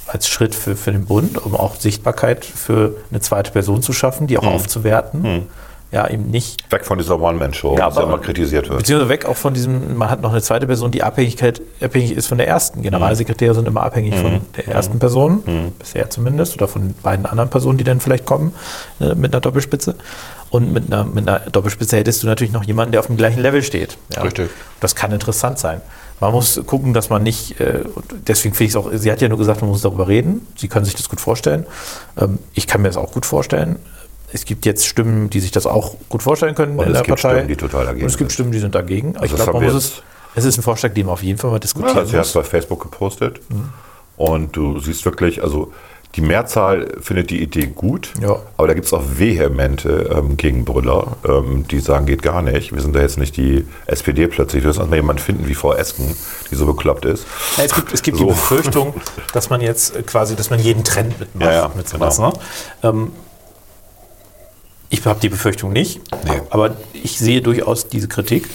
als 0.07 0.28
Schritt 0.28 0.55
für, 0.55 0.76
für 0.76 0.91
den 0.91 1.05
Bund, 1.05 1.38
um 1.43 1.55
auch 1.55 1.76
Sichtbarkeit 1.76 2.45
für 2.45 2.95
eine 3.11 3.19
zweite 3.21 3.51
Person 3.51 3.82
zu 3.82 3.91
schaffen, 3.93 4.28
die 4.28 4.38
auch 4.38 4.43
Mhm. 4.43 4.49
aufzuwerten. 4.49 5.47
Ja, 5.96 6.10
eben 6.10 6.30
nicht 6.30 6.70
Weg 6.74 6.84
von 6.86 6.98
dieser 6.98 7.22
One-Man-Show, 7.22 7.78
Ja, 7.78 7.86
aber- 7.88 8.04
immer 8.04 8.18
kritisiert 8.18 8.68
wird. 8.68 8.80
Beziehungsweise 8.80 9.10
weg 9.10 9.26
auch 9.28 9.38
von 9.38 9.54
diesem, 9.54 9.96
man 9.96 10.10
hat 10.10 10.22
noch 10.22 10.32
eine 10.34 10.41
zweite 10.41 10.68
Person, 10.68 10.91
die 10.91 11.04
Abhängigkeit, 11.04 11.62
abhängig 11.82 12.12
ist 12.12 12.28
von 12.28 12.38
der 12.38 12.50
ersten. 12.50 12.82
Generalsekretäre 12.82 13.56
sind 13.56 13.66
immer 13.66 13.82
abhängig 13.84 14.14
von 14.16 14.41
der 14.58 14.68
ersten 14.68 15.00
Person, 15.00 15.72
bisher 15.80 16.10
zumindest, 16.10 16.54
oder 16.56 16.68
von 16.68 16.93
beiden 17.02 17.26
anderen 17.26 17.50
Personen, 17.50 17.78
die 17.78 17.86
dann 17.86 18.02
vielleicht 18.02 18.26
kommen 18.26 18.54
äh, 19.00 19.16
mit 19.16 19.34
einer 19.34 19.39
Doppelspitze. 19.39 19.96
Und 20.50 20.74
mit 20.74 20.91
einer, 20.91 21.06
mit 21.06 21.30
einer 21.30 21.39
Doppelspitze 21.50 21.96
hättest 21.96 22.24
du 22.24 22.28
natürlich 22.28 22.52
noch 22.54 22.66
jemanden, 22.66 22.91
der 22.91 23.00
auf 23.00 23.08
dem 23.08 23.16
gleichen 23.16 23.39
Level 23.41 23.64
steht. 23.64 23.98
Ja. 24.14 24.22
Richtig. 24.24 24.50
Das 24.82 24.96
kann 24.96 25.14
interessant 25.14 25.60
sein. 25.60 25.80
Man 26.20 26.34
muss 26.34 26.62
gucken, 26.66 26.93
dass 26.93 27.10
man 27.10 27.24
nicht, 27.24 27.58
äh, 27.62 27.80
deswegen 28.28 28.54
finde 28.54 28.66
ich 28.66 28.72
es 28.72 28.76
auch, 28.76 28.89
sie 28.93 29.12
hat 29.12 29.22
ja 29.22 29.30
nur 29.30 29.38
gesagt, 29.38 29.62
man 29.62 29.70
muss 29.70 29.82
darüber 29.82 30.10
reden. 30.10 30.46
Sie 30.58 30.68
können 30.68 30.84
sich 30.84 30.96
das 30.96 31.08
gut 31.08 31.22
vorstellen. 31.22 31.66
Ähm, 32.20 32.39
ich 32.54 32.68
kann 32.68 32.82
mir 32.82 32.89
das 32.89 32.98
auch 32.98 33.12
gut 33.14 33.26
vorstellen. 33.26 33.78
Es 34.34 34.45
gibt 34.45 34.65
jetzt 34.65 34.86
Stimmen, 34.86 35.30
die 35.30 35.39
sich 35.39 35.51
das 35.51 35.65
auch 35.65 35.95
gut 36.09 36.23
vorstellen 36.23 36.55
können 36.55 36.78
Und 36.78 36.86
in 36.88 36.91
es 36.91 36.97
der 36.99 37.03
gibt 37.03 37.21
Partei. 37.21 37.36
Stimmen, 37.36 37.47
die 37.47 37.55
total 37.55 37.86
dagegen 37.86 38.03
Und 38.05 38.11
es 38.11 38.17
gibt. 38.17 38.32
Stimmen, 38.32 38.51
die 38.51 38.59
sind 38.59 38.76
dagegen. 38.76 39.11
Ich 39.11 39.21
Also 39.21 39.36
das 39.38 39.45
glaube, 39.45 39.59
man 39.61 39.73
muss 39.73 39.84
es, 39.84 40.01
es 40.36 40.45
ist 40.45 40.57
ein 40.57 40.63
Vorschlag, 40.63 40.93
den 40.93 41.05
man 41.05 41.13
auf 41.13 41.23
jeden 41.23 41.39
Fall 41.39 41.51
mal 41.51 41.59
diskutieren 41.59 41.95
Ja, 41.95 42.05
sie 42.05 42.17
hat 42.17 42.26
es 42.26 42.34
muss. 42.36 42.43
bei 42.43 42.49
Facebook 42.49 42.82
gepostet. 42.82 43.39
Und 44.17 44.55
du 44.55 44.80
siehst 44.80 45.05
wirklich, 45.05 45.43
also 45.43 45.71
die 46.15 46.21
Mehrzahl 46.21 46.88
findet 47.01 47.30
die 47.30 47.41
Idee 47.41 47.65
gut, 47.67 48.13
Ja. 48.21 48.38
aber 48.55 48.69
da 48.69 48.73
gibt 48.73 48.86
es 48.86 48.93
auch 48.93 49.03
vehemente 49.05 50.09
ähm, 50.15 50.38
Gegenbrüller, 50.38 51.17
ähm, 51.28 51.65
die 51.69 51.82
sagen, 51.82 52.05
geht 52.05 52.21
gar 52.23 52.41
nicht. 52.41 52.73
Wir 52.73 52.82
sind 52.82 52.95
da 52.95 53.01
jetzt 53.01 53.17
nicht 53.17 53.36
die 53.36 53.65
SPD 53.86 54.28
plötzlich. 54.30 54.63
Wir 54.63 54.67
müssen 54.69 54.80
erstmal 54.80 54.99
jemanden 54.99 55.21
finden 55.21 55.45
wie 55.49 55.55
Frau 55.55 55.73
Esken, 55.73 56.15
die 56.49 56.55
so 56.55 56.65
bekloppt 56.65 57.03
ist. 57.03 57.26
Ja, 57.57 57.65
es 57.65 57.76
gibt, 57.76 57.93
es 57.93 58.01
gibt 58.01 58.17
die 58.17 58.21
So. 58.21 58.28
Befürchtung, 58.28 58.93
dass 59.34 59.49
man 59.49 59.59
jetzt 59.59 60.07
quasi, 60.07 60.38
dass 60.38 60.49
man 60.49 60.59
jeden 60.61 60.86
Trend 60.86 61.19
mitmacht 61.19 61.45
Ja, 61.51 61.53
ja, 61.53 61.71
mit 61.76 61.89
sowas. 61.89 62.15
genau. 62.15 62.30
Ne? 62.30 62.34
Ähm, 62.84 63.11
ich 64.90 65.06
habe 65.06 65.20
die 65.20 65.30
Befürchtung 65.30 65.72
nicht, 65.74 66.02
Nee. 66.26 66.42
aber 66.50 66.72
ich 66.94 67.18
sehe 67.20 67.42
durchaus 67.42 67.88
diese 67.88 68.08
Kritik. 68.08 68.50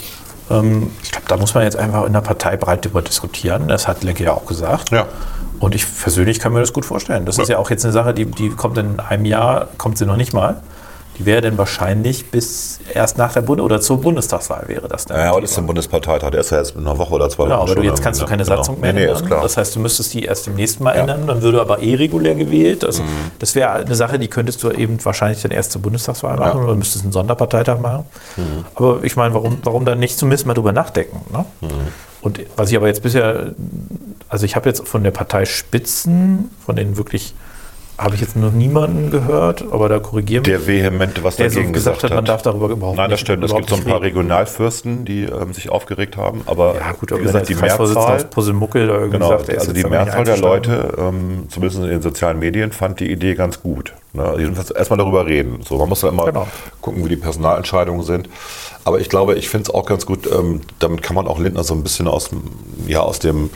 Ähm, 0.49 0.91
ich 1.03 1.11
glaube, 1.11 1.27
da 1.27 1.37
muss 1.37 1.53
man 1.53 1.63
jetzt 1.63 1.77
einfach 1.77 2.05
in 2.05 2.13
der 2.13 2.21
Partei 2.21 2.57
breit 2.57 2.85
darüber 2.85 3.01
diskutieren. 3.01 3.67
Das 3.67 3.87
hat 3.87 4.03
Lenke 4.03 4.23
ja 4.23 4.33
auch 4.33 4.45
gesagt. 4.45 4.91
Ja. 4.91 5.05
Und 5.59 5.75
ich 5.75 5.85
persönlich 6.01 6.39
kann 6.39 6.53
mir 6.53 6.59
das 6.59 6.73
gut 6.73 6.85
vorstellen. 6.85 7.25
Das 7.25 7.37
ist 7.37 7.47
ja 7.49 7.57
auch 7.59 7.69
jetzt 7.69 7.85
eine 7.85 7.93
Sache, 7.93 8.13
die, 8.13 8.25
die 8.25 8.49
kommt 8.49 8.77
in 8.79 8.99
einem 8.99 9.25
Jahr, 9.25 9.67
kommt 9.77 9.97
sie 9.97 10.05
noch 10.05 10.17
nicht 10.17 10.33
mal. 10.33 10.61
Wäre 11.25 11.41
dann 11.41 11.57
wahrscheinlich 11.57 12.29
bis 12.31 12.79
erst 12.93 13.17
nach 13.17 13.33
der 13.33 13.41
Bund 13.41 13.61
oder 13.61 13.81
zur 13.81 13.99
Bundestagswahl 14.01 14.63
wäre 14.67 14.87
das 14.87 15.05
dann. 15.05 15.17
Ja, 15.19 15.39
das 15.39 15.51
ist 15.51 15.57
ein 15.57 15.65
Bundesparteitag, 15.67 16.31
der 16.31 16.41
ist 16.41 16.49
ja 16.51 16.57
erst 16.57 16.75
in 16.75 16.81
einer 16.81 16.97
Woche 16.97 17.13
oder 17.13 17.29
zwei 17.29 17.43
Genau, 17.43 17.61
Wochen 17.61 17.71
aber 17.71 17.81
du 17.81 17.87
jetzt 17.87 18.01
kannst 18.01 18.21
du 18.21 18.25
keine 18.25 18.41
ne? 18.43 18.45
Satzung 18.45 18.79
mehr 18.79 18.93
Nee, 18.93 19.05
nee, 19.05 19.11
ändern. 19.11 19.41
Das 19.41 19.57
heißt, 19.57 19.75
du 19.75 19.79
müsstest 19.79 20.13
die 20.13 20.23
erst 20.23 20.47
im 20.47 20.55
nächsten 20.55 20.83
Mal 20.83 20.93
ändern, 20.93 21.27
dann 21.27 21.41
würde 21.41 21.61
aber 21.61 21.81
eh 21.81 21.95
regulär 21.95 22.35
gewählt. 22.35 22.83
Also, 22.83 23.03
Das 23.39 23.55
wäre 23.55 23.71
eine 23.71 23.95
Sache, 23.95 24.19
die 24.19 24.27
könntest 24.27 24.63
du 24.63 24.71
eben 24.71 25.03
wahrscheinlich 25.03 25.41
dann 25.41 25.51
erst 25.51 25.71
zur 25.71 25.81
Bundestagswahl 25.81 26.37
machen 26.37 26.49
Mhm. 26.51 26.55
Ja. 26.55 26.61
Mhm. 26.61 26.65
oder 26.69 26.75
müsstest 26.75 27.03
einen 27.03 27.13
Sonderparteitag 27.13 27.79
machen. 27.79 28.05
Aber 28.75 29.03
ich 29.03 29.15
meine, 29.15 29.33
warum, 29.33 29.57
warum 29.63 29.85
dann 29.85 29.99
nicht 29.99 30.17
zumindest 30.17 30.45
mal 30.47 30.53
drüber 30.53 30.71
nachdenken? 30.73 31.21
Ne? 31.31 31.45
Mhm. 31.61 31.67
Und 32.21 32.39
was 32.55 32.69
ich 32.69 32.77
aber 32.77 32.87
jetzt 32.87 33.01
bisher, 33.01 33.53
also 34.29 34.45
ich 34.45 34.55
habe 34.55 34.69
jetzt 34.69 34.87
von 34.87 35.03
der 35.03 35.09
Partei 35.11 35.45
Spitzen, 35.45 36.51
von 36.65 36.75
denen 36.75 36.97
wirklich, 36.97 37.33
habe 38.01 38.15
ich 38.15 38.21
jetzt 38.21 38.35
noch 38.35 38.51
niemanden 38.51 39.11
gehört, 39.11 39.63
aber 39.71 39.87
da 39.89 39.99
korrigieren 39.99 40.43
der 40.43 40.65
vehement 40.67 41.23
was 41.23 41.35
der 41.35 41.49
so 41.49 41.55
dagegen 41.57 41.73
gesagt 41.73 42.03
hat, 42.03 42.11
man 42.13 42.25
darf 42.25 42.41
darüber 42.41 42.69
überhaupt 42.69 42.97
Nein, 42.97 43.09
das 43.09 43.19
nicht- 43.19 43.27
stimmt. 43.27 43.43
Es 43.43 43.53
gibt 43.55 43.69
so 43.69 43.75
ein 43.75 43.83
paar 43.83 44.01
reden. 44.01 44.17
Regionalfürsten, 44.17 45.05
die 45.05 45.23
ähm, 45.23 45.53
sich 45.53 45.69
aufgeregt 45.69 46.17
haben. 46.17 46.41
Aber 46.45 46.75
Ja, 46.75 46.91
gut, 46.93 47.11
wie 47.11 47.15
aber 47.15 47.23
gesagt, 47.23 47.49
die 47.49 47.55
Mehrzahl, 47.55 47.95
aus 47.97 48.23
Puzzlemuckel 48.25 48.87
da 48.87 48.93
irgendwie 48.93 49.11
genau, 49.13 49.29
sagt, 49.29 49.49
also 49.49 49.71
die 49.73 49.83
Mehrzahl 49.83 50.23
der. 50.23 50.37
Leute, 50.37 50.93
ähm, 50.97 51.45
zumindest 51.49 51.81
in 51.83 51.89
den 51.89 52.01
sozialen 52.01 52.39
Medien, 52.39 52.71
fand 52.71 52.99
die 52.99 53.11
Idee 53.11 53.35
ganz 53.35 53.61
gut. 53.61 53.93
Ne? 54.13 54.35
Jedenfalls 54.37 54.71
erstmal 54.71 54.97
darüber 54.97 55.25
reden. 55.25 55.61
So, 55.67 55.77
man 55.77 55.87
muss 55.89 56.01
ja 56.01 56.09
immer 56.09 56.25
Genau. 56.25 56.47
gucken, 56.81 57.03
wie 57.05 57.09
die 57.09 57.15
Personalentscheidungen 57.15 58.03
sind. 58.03 58.27
Aber 58.83 58.99
ich 58.99 59.09
glaube, 59.09 59.35
ich 59.35 59.47
finde 59.49 59.69
es 59.69 59.73
auch 59.73 59.85
ganz 59.85 60.05
gut, 60.05 60.27
ähm, 60.31 60.61
damit 60.79 61.01
kann 61.01 61.15
man 61.15 61.27
auch 61.27 61.39
Lindner 61.39 61.63
so 61.63 61.73
ein 61.73 61.83
bisschen 61.83 62.07
aus, 62.07 62.29
dem- 62.29 62.43
ja, 62.87 62.99
aus 63.01 63.19
dem 63.19 63.49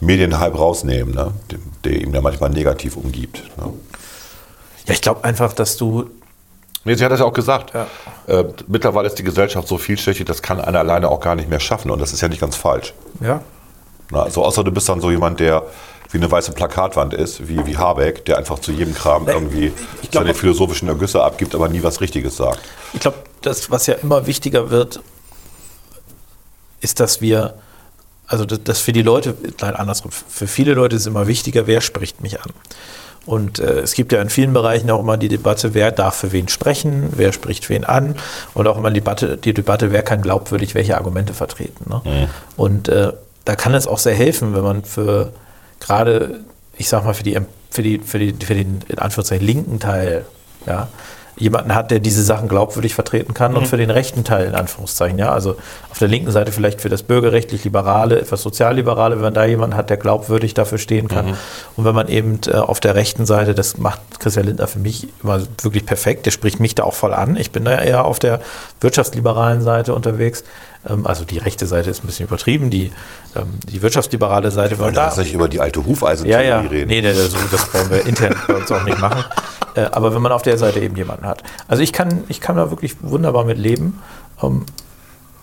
Medienhype 0.00 0.56
rausnehmen, 0.56 1.14
ne? 1.14 1.32
der, 1.50 1.58
der 1.84 2.00
ihm 2.00 2.14
ja 2.14 2.20
manchmal 2.20 2.50
negativ 2.50 2.96
umgibt. 2.96 3.42
Ne? 3.58 3.72
Ja, 4.86 4.94
ich 4.94 5.00
glaube 5.02 5.24
einfach, 5.24 5.52
dass 5.52 5.76
du 5.76 6.08
Nee, 6.84 6.96
sie 6.96 7.04
hat 7.04 7.12
das 7.12 7.20
ja 7.20 7.26
auch 7.26 7.32
gesagt. 7.32 7.72
Ja. 7.74 7.86
Äh, 8.26 8.44
mittlerweile 8.66 9.06
ist 9.06 9.16
die 9.16 9.22
Gesellschaft 9.22 9.68
so 9.68 9.78
vielschichtig, 9.78 10.26
das 10.26 10.42
kann 10.42 10.60
einer 10.60 10.80
alleine 10.80 11.08
auch 11.10 11.20
gar 11.20 11.36
nicht 11.36 11.48
mehr 11.48 11.60
schaffen. 11.60 11.92
Und 11.92 12.00
das 12.00 12.12
ist 12.12 12.20
ja 12.22 12.26
nicht 12.28 12.40
ganz 12.40 12.56
falsch. 12.56 12.92
Ja. 13.20 13.40
Na, 14.10 14.24
also 14.24 14.44
außer 14.44 14.64
du 14.64 14.72
bist 14.72 14.88
dann 14.88 15.00
so 15.00 15.08
jemand, 15.12 15.38
der 15.38 15.62
wie 16.12 16.18
eine 16.18 16.30
weiße 16.30 16.52
Plakatwand 16.52 17.14
ist, 17.14 17.48
wie, 17.48 17.64
wie 17.66 17.76
Habeck, 17.76 18.24
der 18.26 18.38
einfach 18.38 18.58
zu 18.58 18.70
jedem 18.70 18.94
Kram 18.94 19.28
irgendwie 19.28 19.72
glaub- 20.10 20.24
seine 20.24 20.34
philosophischen 20.34 20.88
Ergüsse 20.88 21.22
abgibt, 21.22 21.54
aber 21.54 21.68
nie 21.68 21.82
was 21.82 22.00
Richtiges 22.00 22.36
sagt. 22.36 22.60
Ich 22.92 23.00
glaube, 23.00 23.18
das, 23.40 23.70
was 23.70 23.86
ja 23.86 23.94
immer 23.94 24.26
wichtiger 24.26 24.70
wird, 24.70 25.00
ist, 26.80 27.00
dass 27.00 27.20
wir, 27.20 27.54
also 28.26 28.44
das, 28.44 28.60
das 28.62 28.80
für 28.80 28.92
die 28.92 29.02
Leute, 29.02 29.34
nein, 29.60 29.74
andersrum, 29.74 30.10
für 30.10 30.46
viele 30.46 30.74
Leute 30.74 30.96
ist 30.96 31.02
es 31.02 31.06
immer 31.06 31.26
wichtiger, 31.26 31.66
wer 31.66 31.80
spricht 31.80 32.22
mich 32.22 32.40
an. 32.40 32.50
Und 33.24 33.60
äh, 33.60 33.80
es 33.80 33.94
gibt 33.94 34.12
ja 34.12 34.20
in 34.20 34.30
vielen 34.30 34.52
Bereichen 34.52 34.90
auch 34.90 35.00
immer 35.00 35.16
die 35.16 35.28
Debatte, 35.28 35.74
wer 35.74 35.92
darf 35.92 36.16
für 36.16 36.32
wen 36.32 36.48
sprechen, 36.48 37.10
wer 37.12 37.32
spricht 37.32 37.68
wen 37.68 37.84
an 37.84 38.16
und 38.52 38.66
auch 38.66 38.76
immer 38.76 38.90
die 38.90 39.00
Debatte, 39.00 39.36
die 39.36 39.54
Debatte 39.54 39.92
wer 39.92 40.02
kann 40.02 40.22
glaubwürdig 40.22 40.74
welche 40.74 40.96
Argumente 40.96 41.32
vertreten. 41.32 41.88
Ne? 41.88 42.28
Und 42.56 42.88
äh, 42.88 43.12
da 43.44 43.54
kann 43.54 43.74
es 43.74 43.86
auch 43.86 43.98
sehr 43.98 44.14
helfen, 44.14 44.54
wenn 44.56 44.64
man 44.64 44.84
für 44.84 45.32
gerade, 45.82 46.40
ich 46.76 46.88
sag 46.88 47.04
mal, 47.04 47.14
für, 47.14 47.22
die, 47.22 47.38
für, 47.70 47.82
die, 47.82 47.98
für, 47.98 48.18
die, 48.18 48.34
für 48.44 48.54
den 48.54 48.80
in 48.88 48.98
Anführungszeichen 48.98 49.46
linken 49.46 49.80
Teil, 49.80 50.24
ja, 50.66 50.88
jemanden 51.36 51.74
hat, 51.74 51.90
der 51.90 51.98
diese 51.98 52.22
Sachen 52.22 52.48
glaubwürdig 52.48 52.94
vertreten 52.94 53.32
kann 53.32 53.56
und 53.56 53.66
für 53.66 53.78
den 53.78 53.90
rechten 53.90 54.22
Teil 54.22 54.46
in 54.46 54.54
Anführungszeichen, 54.54 55.18
ja, 55.18 55.32
also 55.32 55.56
auf 55.90 55.98
der 55.98 56.08
linken 56.08 56.30
Seite 56.30 56.52
vielleicht 56.52 56.82
für 56.82 56.90
das 56.90 57.02
bürgerrechtlich-liberale, 57.02 58.20
etwas 58.20 58.42
sozialliberale, 58.42 59.16
wenn 59.16 59.22
man 59.22 59.34
da 59.34 59.44
jemanden 59.44 59.74
hat, 59.74 59.88
der 59.88 59.96
glaubwürdig 59.96 60.52
dafür 60.52 60.78
stehen 60.78 61.08
kann. 61.08 61.36
Und 61.76 61.84
wenn 61.84 61.94
man 61.94 62.08
eben 62.08 62.38
äh, 62.46 62.56
auf 62.56 62.80
der 62.80 62.94
rechten 62.94 63.24
Seite, 63.24 63.54
das 63.54 63.78
macht 63.78 64.00
Christian 64.20 64.46
Lindner 64.46 64.66
für 64.66 64.78
mich 64.78 65.08
immer 65.22 65.40
wirklich 65.62 65.86
perfekt, 65.86 66.26
der 66.26 66.32
spricht 66.32 66.60
mich 66.60 66.74
da 66.74 66.84
auch 66.84 66.94
voll 66.94 67.14
an. 67.14 67.36
Ich 67.36 67.50
bin 67.50 67.64
da 67.64 67.80
eher 67.80 68.04
auf 68.04 68.18
der 68.18 68.40
wirtschaftsliberalen 68.80 69.62
Seite 69.62 69.94
unterwegs. 69.94 70.44
Ähm, 70.88 71.06
also 71.06 71.24
die 71.24 71.38
rechte 71.38 71.66
Seite 71.66 71.90
ist 71.90 72.02
ein 72.02 72.06
bisschen 72.06 72.26
übertrieben, 72.26 72.70
die, 72.70 72.92
ähm, 73.36 73.58
die 73.68 73.82
wirtschaftsliberale 73.82 74.50
Seite 74.50 74.78
wollen 74.78 74.94
da. 74.94 75.14
nicht 75.16 75.34
über 75.34 75.48
die 75.48 75.60
alte 75.60 75.84
Hufeisen 75.84 76.26
Ja, 76.26 76.40
ja. 76.40 76.60
reden. 76.60 76.88
Nee, 76.88 77.00
nee, 77.02 77.12
das, 77.12 77.32
das 77.50 77.74
wollen 77.74 77.90
wir 77.90 78.06
intern 78.06 78.34
bei 78.46 78.54
uns 78.54 78.70
auch 78.70 78.84
nicht 78.84 78.98
machen. 78.98 79.24
Äh, 79.74 79.88
aber 79.92 80.14
wenn 80.14 80.20
man 80.20 80.32
auf 80.32 80.42
der 80.42 80.58
Seite 80.58 80.80
eben 80.80 80.94
jemanden 80.96 81.24
hat. 81.24 81.42
Also 81.66 81.82
ich 81.82 81.94
kann, 81.94 82.24
ich 82.28 82.42
kann 82.42 82.56
da 82.56 82.68
wirklich 82.68 82.96
wunderbar 83.00 83.46
mit 83.46 83.56
leben. 83.56 84.02
Ähm, 84.42 84.66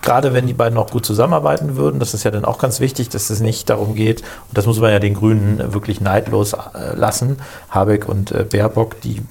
gerade 0.03 0.33
wenn 0.33 0.45
die 0.45 0.53
beiden 0.53 0.77
auch 0.77 0.91
gut 0.91 1.05
zusammenarbeiten 1.05 1.75
würden, 1.75 1.99
das 1.99 2.13
ist 2.13 2.25
ja 2.25 2.31
dann 2.31 2.45
auch 2.45 2.59
ganz 2.59 2.79
wichtig, 2.79 3.09
dass 3.09 3.31
es 3.31 3.39
nicht 3.39 3.69
darum 3.69 3.95
geht, 3.95 4.21
und 4.21 4.55
das 4.57 4.65
muss 4.65 4.79
man 4.79 4.91
ja 4.91 4.99
den 4.99 5.15
Grünen 5.15 5.73
wirklich 5.73 5.99
neidlos 5.99 6.53
äh, 6.53 6.95
lassen, 6.95 7.37
Habeck 7.69 8.07
und 8.07 8.31
äh, 8.31 8.43
Baerbock, 8.43 9.01
die, 9.01 9.21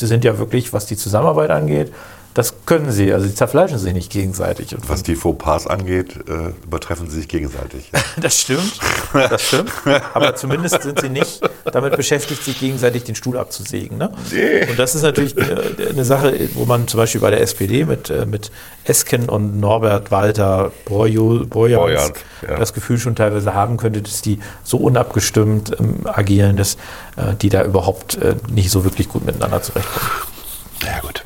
die 0.00 0.06
sind 0.06 0.24
ja 0.24 0.38
wirklich, 0.38 0.72
was 0.72 0.86
die 0.86 0.96
Zusammenarbeit 0.96 1.50
angeht, 1.50 1.92
das 2.36 2.52
können 2.66 2.92
sie. 2.92 3.14
Also 3.14 3.26
sie 3.26 3.34
zerfleischen 3.34 3.78
sich 3.78 3.94
nicht 3.94 4.12
gegenseitig. 4.12 4.74
Und 4.74 4.86
Was 4.90 5.02
die 5.02 5.14
Fauxpas 5.14 5.66
angeht, 5.66 6.16
äh, 6.28 6.52
übertreffen 6.64 7.08
sie 7.08 7.16
sich 7.16 7.28
gegenseitig. 7.28 7.90
das 8.20 8.38
stimmt, 8.38 8.78
das 9.14 9.40
stimmt. 9.40 9.72
Aber 10.12 10.34
zumindest 10.36 10.82
sind 10.82 11.00
sie 11.00 11.08
nicht 11.08 11.40
damit 11.64 11.96
beschäftigt, 11.96 12.44
sich 12.44 12.60
gegenseitig 12.60 13.04
den 13.04 13.14
Stuhl 13.14 13.38
abzusägen. 13.38 13.96
Ne? 13.96 14.10
Und 14.68 14.78
das 14.78 14.94
ist 14.94 15.00
natürlich 15.00 15.34
äh, 15.38 15.88
eine 15.88 16.04
Sache, 16.04 16.50
wo 16.52 16.66
man 16.66 16.86
zum 16.88 16.98
Beispiel 16.98 17.22
bei 17.22 17.30
der 17.30 17.40
SPD 17.40 17.86
mit, 17.86 18.10
äh, 18.10 18.26
mit 18.26 18.50
Esken 18.84 19.30
und 19.30 19.58
Norbert 19.58 20.10
Walter 20.10 20.72
Borjans, 20.84 22.12
ja. 22.46 22.58
das 22.58 22.74
Gefühl 22.74 22.98
schon 22.98 23.16
teilweise 23.16 23.54
haben 23.54 23.78
könnte, 23.78 24.02
dass 24.02 24.20
die 24.20 24.40
so 24.62 24.76
unabgestimmt 24.76 25.74
ähm, 25.80 26.00
agieren, 26.04 26.58
dass 26.58 26.74
äh, 27.16 27.34
die 27.40 27.48
da 27.48 27.64
überhaupt 27.64 28.16
äh, 28.16 28.34
nicht 28.50 28.70
so 28.70 28.84
wirklich 28.84 29.08
gut 29.08 29.24
miteinander 29.24 29.62
zurechtkommen. 29.62 30.10
Ja, 30.84 31.00
gut. 31.00 31.25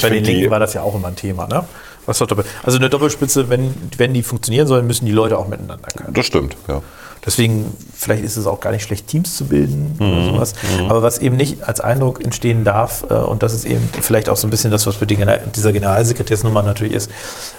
Bei 0.00 0.10
den 0.10 0.24
Linken 0.24 0.50
war 0.50 0.60
das 0.60 0.74
ja 0.74 0.82
auch 0.82 0.94
immer 0.94 1.08
ein 1.08 1.16
Thema. 1.16 1.46
Ne? 1.46 1.64
Was 2.06 2.20
also 2.20 2.78
eine 2.78 2.90
Doppelspitze, 2.90 3.48
wenn, 3.50 3.74
wenn 3.96 4.14
die 4.14 4.22
funktionieren 4.22 4.66
sollen, 4.66 4.86
müssen 4.86 5.06
die 5.06 5.12
Leute 5.12 5.38
auch 5.38 5.48
miteinander 5.48 5.88
können. 5.96 6.14
das 6.14 6.26
stimmt, 6.26 6.56
ja. 6.68 6.82
Deswegen, 7.24 7.76
vielleicht 7.94 8.24
ist 8.24 8.38
es 8.38 8.46
auch 8.46 8.60
gar 8.60 8.70
nicht 8.72 8.82
schlecht, 8.82 9.06
Teams 9.06 9.36
zu 9.36 9.44
bilden 9.44 9.94
Mhm. 9.98 10.12
oder 10.12 10.24
sowas. 10.24 10.54
Aber 10.88 11.02
was 11.02 11.18
eben 11.18 11.36
nicht 11.36 11.68
als 11.68 11.80
Eindruck 11.80 12.24
entstehen 12.24 12.64
darf, 12.64 13.04
äh, 13.10 13.14
und 13.14 13.42
das 13.42 13.52
ist 13.52 13.66
eben 13.66 13.86
vielleicht 14.00 14.30
auch 14.30 14.36
so 14.38 14.46
ein 14.46 14.50
bisschen 14.50 14.70
das, 14.70 14.86
was 14.86 14.98
mit 15.00 15.10
dieser 15.10 15.72
Generalsekretärsnummer 15.72 16.62
natürlich 16.62 16.94
ist, 16.94 17.10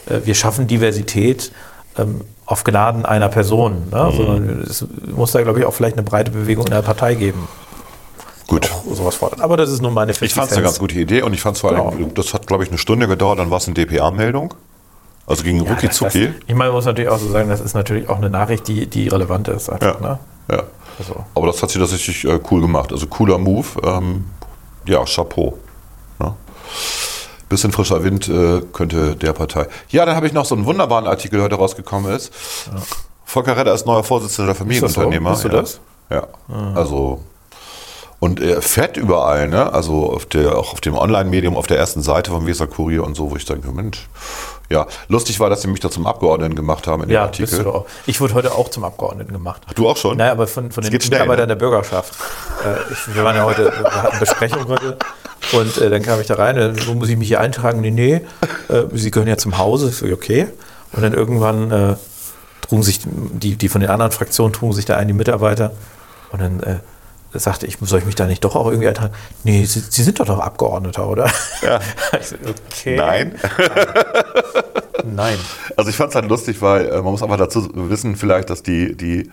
äh, 0.09 0.21
wir 0.25 0.33
schaffen 0.33 0.65
Diversität 0.65 1.51
ähm, 1.97 2.21
auf 2.47 2.63
Gnaden 2.63 3.05
einer 3.05 3.29
Person. 3.29 3.83
Ne? 3.91 4.09
Mhm. 4.11 4.17
Sondern 4.17 4.61
es 4.67 4.85
muss 5.15 5.31
da, 5.31 5.43
glaube 5.43 5.59
ich, 5.59 5.65
auch 5.65 5.73
vielleicht 5.73 5.95
eine 5.95 6.03
breite 6.03 6.31
Bewegung 6.31 6.65
in 6.65 6.71
der 6.73 6.81
Partei 6.81 7.13
geben. 7.13 7.47
Gut. 8.51 8.69
Sowas 8.93 9.15
fordert. 9.15 9.39
Aber 9.39 9.55
das 9.55 9.69
ist 9.69 9.81
nur 9.81 9.91
meine 9.91 10.11
Ich 10.11 10.33
fand 10.33 10.51
es 10.51 10.57
eine 10.57 10.63
ganz 10.65 10.77
gute 10.77 10.95
Idee 10.99 11.21
und 11.21 11.31
ich 11.33 11.39
fand 11.41 11.55
es 11.55 11.61
vor 11.61 11.71
allem, 11.71 11.97
Genau. 11.97 12.11
das 12.15 12.33
hat, 12.33 12.47
glaube 12.47 12.63
ich, 12.65 12.69
eine 12.69 12.77
Stunde 12.77 13.07
gedauert, 13.07 13.39
dann 13.39 13.49
war 13.49 13.59
es 13.59 13.65
eine 13.67 13.75
DPA-Meldung. 13.75 14.53
Also 15.25 15.43
ging 15.43 15.61
rucki 15.61 15.89
zucki. 15.89 16.33
Ich 16.47 16.53
meine, 16.53 16.71
man 16.71 16.73
muss 16.73 16.83
natürlich 16.85 17.09
auch 17.09 17.17
so 17.17 17.29
sagen, 17.29 17.47
das 17.47 17.61
ist 17.61 17.75
natürlich 17.75 18.09
auch 18.09 18.17
eine 18.17 18.29
Nachricht, 18.29 18.67
die, 18.67 18.87
die 18.87 19.07
relevant 19.07 19.47
ist. 19.47 19.69
Einfach, 19.69 20.01
Ja. 20.01 20.05
ne? 20.05 20.19
ja. 20.51 20.63
Also. 20.99 21.15
Aber 21.33 21.47
das 21.47 21.63
hat 21.63 21.69
sie 21.69 21.79
tatsächlich 21.79 22.25
äh, 22.25 22.39
cool 22.51 22.59
gemacht. 22.59 22.91
Also 22.91 23.07
cooler 23.07 23.37
Move. 23.37 23.67
Ähm, 23.85 24.25
ja, 24.85 25.01
Chapeau. 25.05 25.57
Ja. 26.19 26.35
Bisschen 27.47 27.71
frischer 27.71 28.03
Wind 28.03 28.27
äh, 28.27 28.61
könnte 28.73 29.15
der 29.15 29.31
Partei. 29.31 29.67
Ja, 29.87 30.05
dann 30.05 30.17
habe 30.17 30.27
ich 30.27 30.33
noch 30.33 30.43
so 30.43 30.55
einen 30.55 30.65
wunderbaren 30.65 31.07
Artikel, 31.07 31.37
der 31.37 31.45
heute 31.45 31.55
rausgekommen 31.55 32.11
ist. 32.13 32.33
Volker 33.23 33.55
Redder 33.55 33.73
ist 33.73 33.85
neuer 33.85 34.03
Vorsitzender 34.03 34.47
der 34.47 34.55
Familienunternehmer. 34.55 35.31
Ist 35.31 35.45
das 35.45 35.51
so? 35.53 35.57
Wusstest 35.57 35.79
du 36.09 36.15
ja. 36.15 36.23
Ja, 36.49 36.73
also 36.75 37.21
und 38.21 38.39
er 38.39 38.61
fährt 38.61 38.97
überall, 38.97 39.47
ne? 39.47 39.73
Also 39.73 40.13
auf 40.13 40.27
der, 40.27 40.55
auch 40.55 40.73
auf 40.73 40.79
dem 40.81 40.95
Online-Medium, 40.95 41.57
auf 41.57 41.65
der 41.65 41.79
ersten 41.79 42.03
Seite 42.03 42.29
vom 42.29 42.45
Weser 42.45 42.67
Kurier 42.67 43.03
und 43.03 43.15
so, 43.15 43.31
wo 43.31 43.35
ich 43.35 43.45
denke, 43.45 43.71
Mensch, 43.71 44.07
ja, 44.69 44.85
lustig 45.07 45.39
war, 45.39 45.49
dass 45.49 45.63
sie 45.63 45.67
mich 45.67 45.79
da 45.79 45.89
zum 45.89 46.05
Abgeordneten 46.05 46.55
gemacht 46.55 46.85
haben 46.85 47.01
in 47.01 47.09
dem 47.09 47.15
Ja, 47.15 47.23
Artikel. 47.23 47.49
bist 47.49 47.65
du 47.65 47.71
auch. 47.71 47.85
Ich 48.05 48.21
wurde 48.21 48.35
heute 48.35 48.53
auch 48.53 48.69
zum 48.69 48.83
Abgeordneten 48.83 49.33
gemacht. 49.33 49.63
Du 49.73 49.89
auch 49.89 49.97
schon? 49.97 50.17
Naja, 50.17 50.33
aber 50.33 50.45
von, 50.45 50.71
von 50.71 50.83
den 50.83 50.93
Mitarbeitern 50.93 51.35
ne? 51.39 51.47
der 51.47 51.55
Bürgerschaft. 51.55 52.13
Äh, 52.63 52.93
ich, 52.93 53.15
wir 53.15 53.23
waren 53.23 53.35
ja 53.35 53.43
heute, 53.43 53.65
wir 53.65 54.03
hatten 54.03 54.19
Besprechung 54.19 54.67
heute 54.67 54.97
und 55.53 55.79
äh, 55.79 55.89
dann 55.89 56.03
kam 56.03 56.21
ich 56.21 56.27
da 56.27 56.35
rein, 56.35 56.57
äh, 56.57 56.73
wo 56.87 56.93
muss 56.93 57.09
ich 57.09 57.17
mich 57.17 57.27
hier 57.27 57.39
eintragen? 57.41 57.81
Nee, 57.81 57.89
nee, 57.89 58.21
äh, 58.69 58.83
Sie 58.93 59.09
gehören 59.09 59.29
ja 59.29 59.37
zum 59.37 59.57
Hause. 59.57 59.89
Ich 59.89 59.95
so, 59.97 60.05
okay. 60.05 60.45
Und 60.93 61.01
dann 61.01 61.15
irgendwann 61.15 61.71
äh, 61.71 61.95
trugen 62.61 62.83
sich 62.83 62.99
die, 63.03 63.55
die 63.55 63.67
von 63.67 63.81
den 63.81 63.89
anderen 63.89 64.11
Fraktionen 64.11 64.53
trugen 64.53 64.73
sich 64.73 64.85
da 64.85 64.95
ein, 64.95 65.07
die 65.07 65.13
Mitarbeiter. 65.15 65.71
Und 66.31 66.39
dann 66.39 66.59
äh, 66.61 66.75
sagte 67.33 67.65
ich, 67.65 67.77
soll 67.81 67.99
ich 67.99 68.05
mich 68.05 68.15
da 68.15 68.25
nicht 68.25 68.43
doch 68.43 68.55
auch 68.55 68.67
irgendwie 68.67 68.87
eintragen? 68.87 69.13
Nee, 69.43 69.63
Sie, 69.65 69.79
Sie 69.79 70.03
sind 70.03 70.19
doch 70.19 70.25
doch 70.25 70.39
Abgeordneter, 70.39 71.07
oder? 71.07 71.29
Ja. 71.61 71.79
Okay. 72.71 72.97
Nein. 72.97 73.35
Nein. 75.03 75.37
Also 75.77 75.89
ich 75.89 75.95
fand 75.95 76.09
es 76.09 76.15
halt 76.15 76.27
lustig, 76.29 76.61
weil 76.61 76.87
äh, 76.87 76.95
man 76.95 77.05
muss 77.11 77.23
einfach 77.23 77.37
dazu 77.37 77.69
wissen, 77.73 78.15
vielleicht, 78.15 78.49
dass 78.49 78.63
die, 78.63 78.95
die 78.95 79.29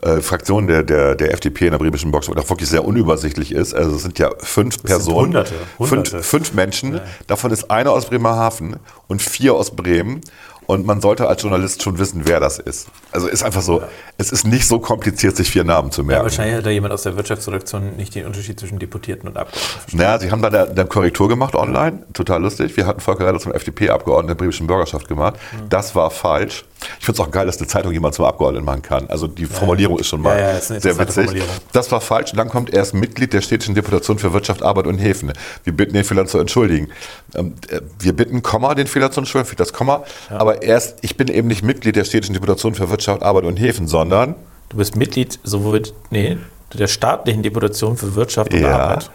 äh, 0.00 0.20
Fraktion 0.20 0.66
der, 0.66 0.82
der, 0.82 1.14
der 1.14 1.32
FDP 1.32 1.66
in 1.66 1.72
der 1.72 1.78
bremischen 1.78 2.10
Box 2.10 2.28
auch 2.28 2.50
wirklich 2.50 2.68
sehr 2.68 2.84
unübersichtlich 2.84 3.52
ist. 3.52 3.74
Also 3.74 3.96
es 3.96 4.02
sind 4.02 4.18
ja 4.18 4.30
fünf 4.38 4.82
Personen, 4.82 5.28
Hunderte, 5.28 5.54
Hunderte. 5.78 6.10
Fünf, 6.10 6.26
fünf 6.26 6.54
Menschen. 6.54 7.00
Davon 7.26 7.50
ist 7.50 7.70
einer 7.70 7.92
aus 7.92 8.06
Bremerhaven 8.06 8.76
und 9.08 9.22
vier 9.22 9.54
aus 9.54 9.70
Bremen. 9.74 10.20
Und 10.66 10.86
man 10.86 11.00
sollte 11.00 11.28
als 11.28 11.42
Journalist 11.42 11.82
schon 11.82 11.98
wissen, 11.98 12.22
wer 12.24 12.40
das 12.40 12.58
ist. 12.58 12.88
Also 13.12 13.28
ist 13.28 13.42
einfach 13.42 13.62
so, 13.62 13.82
es 14.18 14.32
ist 14.32 14.46
nicht 14.46 14.66
so 14.66 14.78
kompliziert, 14.78 15.36
sich 15.36 15.50
vier 15.50 15.64
Namen 15.64 15.90
zu 15.92 16.00
Ja, 16.02 16.06
merken. 16.06 16.24
wahrscheinlich 16.24 16.56
hat 16.56 16.66
da 16.66 16.70
jemand 16.70 16.92
aus 16.94 17.02
der 17.02 17.16
Wirtschaftsredaktion 17.16 17.96
nicht 17.96 18.14
den 18.14 18.26
Unterschied 18.26 18.58
zwischen 18.58 18.78
Deputierten 18.78 19.28
und 19.28 19.36
Abgeordneten. 19.36 19.96
Naja, 19.96 20.18
sie 20.18 20.30
haben 20.30 20.42
da 20.42 20.48
eine, 20.48 20.68
eine 20.70 20.84
Korrektur 20.86 21.28
gemacht 21.28 21.54
online, 21.54 22.04
total 22.14 22.42
lustig. 22.42 22.76
Wir 22.76 22.86
hatten 22.86 23.00
Volker 23.00 23.26
Redder 23.26 23.38
zum 23.38 23.52
FDP-Abgeordneten 23.52 24.28
der 24.28 24.34
bremischen 24.36 24.66
Bürgerschaft 24.66 25.08
gemacht. 25.08 25.34
Mhm. 25.52 25.68
Das 25.68 25.94
war 25.94 26.10
falsch. 26.10 26.64
Ich 26.98 27.04
finde 27.06 27.20
es 27.22 27.28
auch 27.28 27.30
geil, 27.30 27.46
dass 27.46 27.58
eine 27.58 27.68
Zeitung 27.68 27.92
jemand 27.92 28.14
zum 28.14 28.24
Abgeordneten 28.24 28.64
machen 28.64 28.82
kann. 28.82 29.08
Also 29.08 29.28
die 29.28 29.46
Formulierung 29.46 29.98
ist 30.00 30.08
schon 30.08 30.20
mal 30.20 30.36
Ja, 30.38 30.50
ja, 30.52 30.56
ist 30.58 30.68
sehr 30.68 30.98
witzig. 30.98 31.30
Das 31.72 31.92
war 31.92 32.00
falsch. 32.00 32.32
Und 32.32 32.38
dann 32.38 32.48
kommt 32.48 32.70
er 32.74 32.82
ist 32.82 32.92
Mitglied 32.92 33.32
der 33.32 33.40
städtischen 33.40 33.74
Deputation 33.74 34.18
für 34.18 34.32
Wirtschaft, 34.32 34.62
Arbeit 34.62 34.86
und 34.88 34.98
Häfen. 34.98 35.32
Wir 35.62 35.72
bitten 35.76 35.92
den 35.92 36.02
Fehler 36.04 36.26
zu 36.26 36.38
entschuldigen. 36.38 36.88
Ähm, 37.36 37.54
äh, 37.68 37.80
wir 38.00 38.14
bitten 38.14 38.42
Komma, 38.42 38.74
den 38.74 38.86
Fehler 38.88 39.12
zu 39.12 39.20
entschuldigen, 39.20 39.50
für 39.50 39.56
das 39.56 39.72
Komma. 39.72 40.02
Aber 40.30 40.62
erst, 40.62 40.98
ich 41.02 41.16
bin 41.16 41.28
eben 41.28 41.46
nicht 41.46 41.62
Mitglied 41.62 41.94
der 41.94 42.04
städtischen 42.04 42.34
Deputation 42.34 42.74
für 42.74 42.90
Wirtschaft, 42.90 43.01
Arbeit 43.08 43.44
und 43.44 43.56
Häfen, 43.58 43.86
sondern 43.88 44.34
Du 44.68 44.78
bist 44.78 44.96
Mitglied 44.96 45.38
sowohl 45.44 45.82
nee, 46.10 46.38
der 46.72 46.86
staatlichen 46.86 47.42
Deputation 47.42 47.96
für 47.98 48.14
Wirtschaft 48.14 48.54
und 48.54 48.60
Ja. 48.60 48.78
Arbeit. 48.78 49.10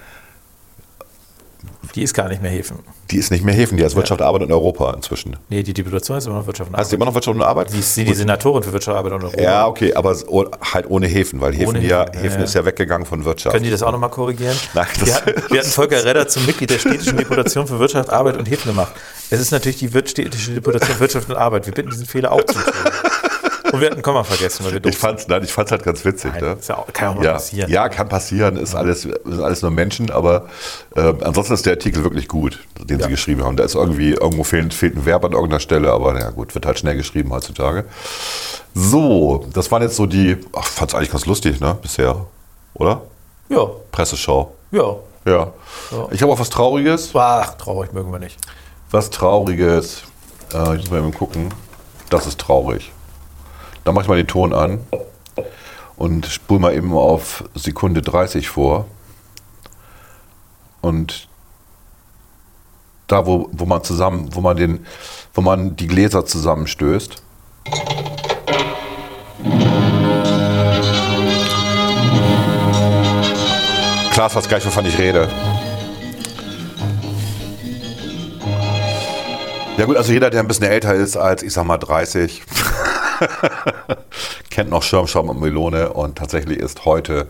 Die 1.95 2.03
ist 2.03 2.13
gar 2.13 2.27
nicht 2.27 2.41
mehr 2.43 2.51
Häfen. 2.51 2.77
die 3.09 3.17
ist 3.17 3.31
nicht 3.31 3.43
mehr 3.43 3.55
Häfen, 3.55 3.77
die 3.77 3.83
heißt 3.83 3.95
Wirtschaft, 3.95 4.21
Arbeit 4.21 4.43
und 4.43 4.51
Europa 4.51 4.93
inzwischen. 4.93 5.37
Nee, 5.49 5.63
die 5.63 5.73
Deputation 5.73 6.17
ist 6.17 6.27
immer 6.27 6.35
noch 6.35 6.45
Wirtschaft 6.45 6.69
und 6.69 6.77
Heißt 6.77 6.91
die 6.91 6.95
Arbeit. 6.95 6.97
immer 6.97 7.05
noch 7.05 7.15
Wirtschaft 7.15 7.35
und 7.37 7.41
Arbeit? 7.41 7.71
Sie 7.71 7.79
ist 7.79 7.95
die 7.97 8.13
Senatorin 8.13 8.61
für 8.61 8.71
Wirtschaft, 8.73 8.97
Arbeit 8.97 9.13
und 9.13 9.23
Europa. 9.23 9.41
Ja, 9.41 9.65
okay, 9.65 9.93
aber 9.95 10.13
so- 10.13 10.51
halt 10.73 10.87
ohne 10.89 11.07
Häfen, 11.07 11.39
weil 11.41 11.53
Häfen, 11.53 11.69
Ohne 11.69 11.79
ja, 11.87 12.01
Häfen, 12.01 12.13
ja, 12.15 12.19
Häfen 12.21 12.37
ja. 12.39 12.43
ist 12.43 12.53
ja 12.53 12.65
weggegangen 12.65 13.07
von 13.07 13.23
Wirtschaft. 13.25 13.53
Können 13.53 13.63
die 13.63 13.71
das 13.71 13.81
auch 13.81 13.91
nochmal 13.93 14.09
korrigieren? 14.11 14.55
Nein, 14.75 14.85
das- 14.99 15.07
wir, 15.07 15.15
hatten, 15.15 15.43
wir 15.53 15.59
hatten 15.61 15.69
Volker 15.71 16.03
Redder 16.05 16.27
zum 16.27 16.45
Mitglied 16.45 16.69
der 16.69 16.77
städtischen 16.79 17.17
Deputation 17.17 17.65
für 17.65 17.79
Wirtschaft, 17.79 18.09
Arbeit 18.11 18.37
und 18.37 18.47
Häfen 18.49 18.67
gemacht. 18.69 18.91
Es 19.29 19.39
ist 19.39 19.51
natürlich 19.51 19.77
die 19.77 19.87
städtische 19.87 20.51
Deputation 20.53 20.93
für 20.95 20.99
Wirtschaft 20.99 21.29
und 21.29 21.37
Arbeit. 21.37 21.65
Wir 21.65 21.73
bitten 21.73 21.89
diesen 21.89 22.05
Fehler 22.05 22.31
auch 22.33 22.43
zu 22.43 22.53
entschuldigen. 22.55 22.91
Und 23.77 23.81
wir 23.81 23.91
hatten 23.91 24.01
Komma 24.01 24.23
vergessen, 24.23 24.65
weil 24.65 24.73
wir 24.73 24.79
doof 24.79 24.91
ich 24.91 24.97
fand's, 24.97 25.27
nein, 25.27 25.43
ich 25.43 25.51
fand's 25.51 25.71
halt 25.71 25.83
ganz 25.83 26.03
witzig. 26.05 26.31
Nein, 26.33 26.43
ne? 26.43 26.57
ja 26.67 26.77
auch- 26.77 26.87
kann 26.93 27.05
ja 27.07 27.11
auch 27.11 27.15
mal 27.15 27.25
ja, 27.25 27.33
passieren. 27.33 27.71
Ja, 27.71 27.89
kann 27.89 28.09
passieren, 28.09 28.57
ist 28.57 28.75
alles, 28.75 29.01
sind 29.03 29.41
alles 29.41 29.61
nur 29.61 29.71
Menschen, 29.71 30.11
aber 30.11 30.47
äh, 30.95 31.13
ansonsten 31.21 31.53
ist 31.53 31.65
der 31.65 31.73
Artikel 31.73 32.03
wirklich 32.03 32.27
gut, 32.27 32.59
den 32.83 33.01
sie 33.01 33.07
geschrieben 33.09 33.43
haben. 33.43 33.55
Da 33.55 33.63
ist 33.63 33.75
irgendwie, 33.75 34.11
irgendwo 34.13 34.43
fehlt, 34.43 34.73
fehlt 34.73 34.95
ein 34.95 35.05
Verb 35.05 35.23
an 35.25 35.31
irgendeiner 35.31 35.59
Stelle, 35.59 35.91
aber 35.91 36.19
ja 36.19 36.29
gut, 36.31 36.53
wird 36.55 36.65
halt 36.65 36.79
schnell 36.79 36.95
geschrieben 36.97 37.31
heutzutage. 37.31 37.85
So, 38.73 39.45
das 39.53 39.71
waren 39.71 39.81
jetzt 39.81 39.95
so 39.95 40.05
die, 40.05 40.37
ach, 40.55 40.65
fand's 40.65 40.93
eigentlich 40.93 41.11
ganz 41.11 41.25
lustig, 41.25 41.59
ne, 41.59 41.77
bisher, 41.81 42.25
oder? 42.73 43.01
Ja, 43.49 43.65
Presseschau. 43.91 44.53
ja. 44.71 44.95
Ja. 45.25 45.51
Ich 46.11 46.21
habe 46.21 46.31
auch 46.31 46.39
was 46.39 46.49
Trauriges. 46.49 47.11
Ach, 47.13 47.53
traurig 47.55 47.91
mögen 47.91 48.09
wir 48.13 48.19
nicht. 48.19 48.37
Was 48.91 49.09
Trauriges. 49.09 50.03
Äh, 50.53 50.75
ich 50.77 50.83
muss 50.83 50.91
mal 50.91 50.99
eben 50.99 51.13
gucken. 51.13 51.53
Das 52.09 52.25
ist 52.27 52.39
traurig. 52.39 52.93
Dann 53.87 53.95
mach 53.95 54.01
ich 54.01 54.09
mal 54.09 54.17
den 54.17 54.27
Ton 54.27 54.51
an 54.51 54.79
und 55.95 56.25
spul 56.25 56.59
mal 56.59 56.73
eben 56.73 56.91
auf 56.91 57.45
Sekunde 57.55 58.01
30 58.01 58.49
vor. 58.49 58.85
Und 60.81 61.29
da, 63.07 63.25
wo, 63.25 63.47
wo 63.53 63.65
man 63.65 63.85
zusammen, 63.85 64.35
wo 64.35 64.41
man 64.41 64.57
den, 64.57 64.85
wo 65.33 65.39
man 65.39 65.77
die 65.77 65.87
Gläser 65.87 66.25
zusammenstößt. 66.25 67.23
Klaas 74.11 74.35
weiß 74.35 74.49
gleich, 74.49 74.65
wovon 74.65 74.85
ich 74.85 74.97
rede. 74.97 75.29
Ja 79.77 79.85
gut, 79.85 79.95
also 79.95 80.11
jeder, 80.11 80.29
der 80.29 80.41
ein 80.41 80.47
bisschen 80.49 80.65
älter 80.65 80.93
ist 80.93 81.15
als, 81.15 81.41
ich 81.41 81.53
sag 81.53 81.63
mal, 81.65 81.77
30, 81.77 82.43
kennt 84.49 84.69
noch 84.69 84.83
Schirmschaum 84.83 85.29
und 85.29 85.39
Melone 85.39 85.93
und 85.93 86.17
tatsächlich 86.17 86.59
ist 86.59 86.85
heute 86.85 87.27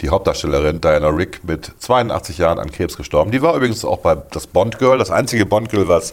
die 0.00 0.08
Hauptdarstellerin 0.08 0.80
Diana 0.80 1.08
Rick 1.08 1.44
mit 1.44 1.72
82 1.78 2.38
Jahren 2.38 2.58
an 2.58 2.70
Krebs 2.72 2.96
gestorben. 2.96 3.30
Die 3.30 3.40
war 3.40 3.54
übrigens 3.54 3.84
auch 3.84 3.98
bei 3.98 4.16
das 4.32 4.46
Bond 4.46 4.78
Girl, 4.78 4.98
das 4.98 5.10
einzige 5.10 5.46
Bond 5.46 5.68
Girl, 5.70 5.86
was 5.88 6.12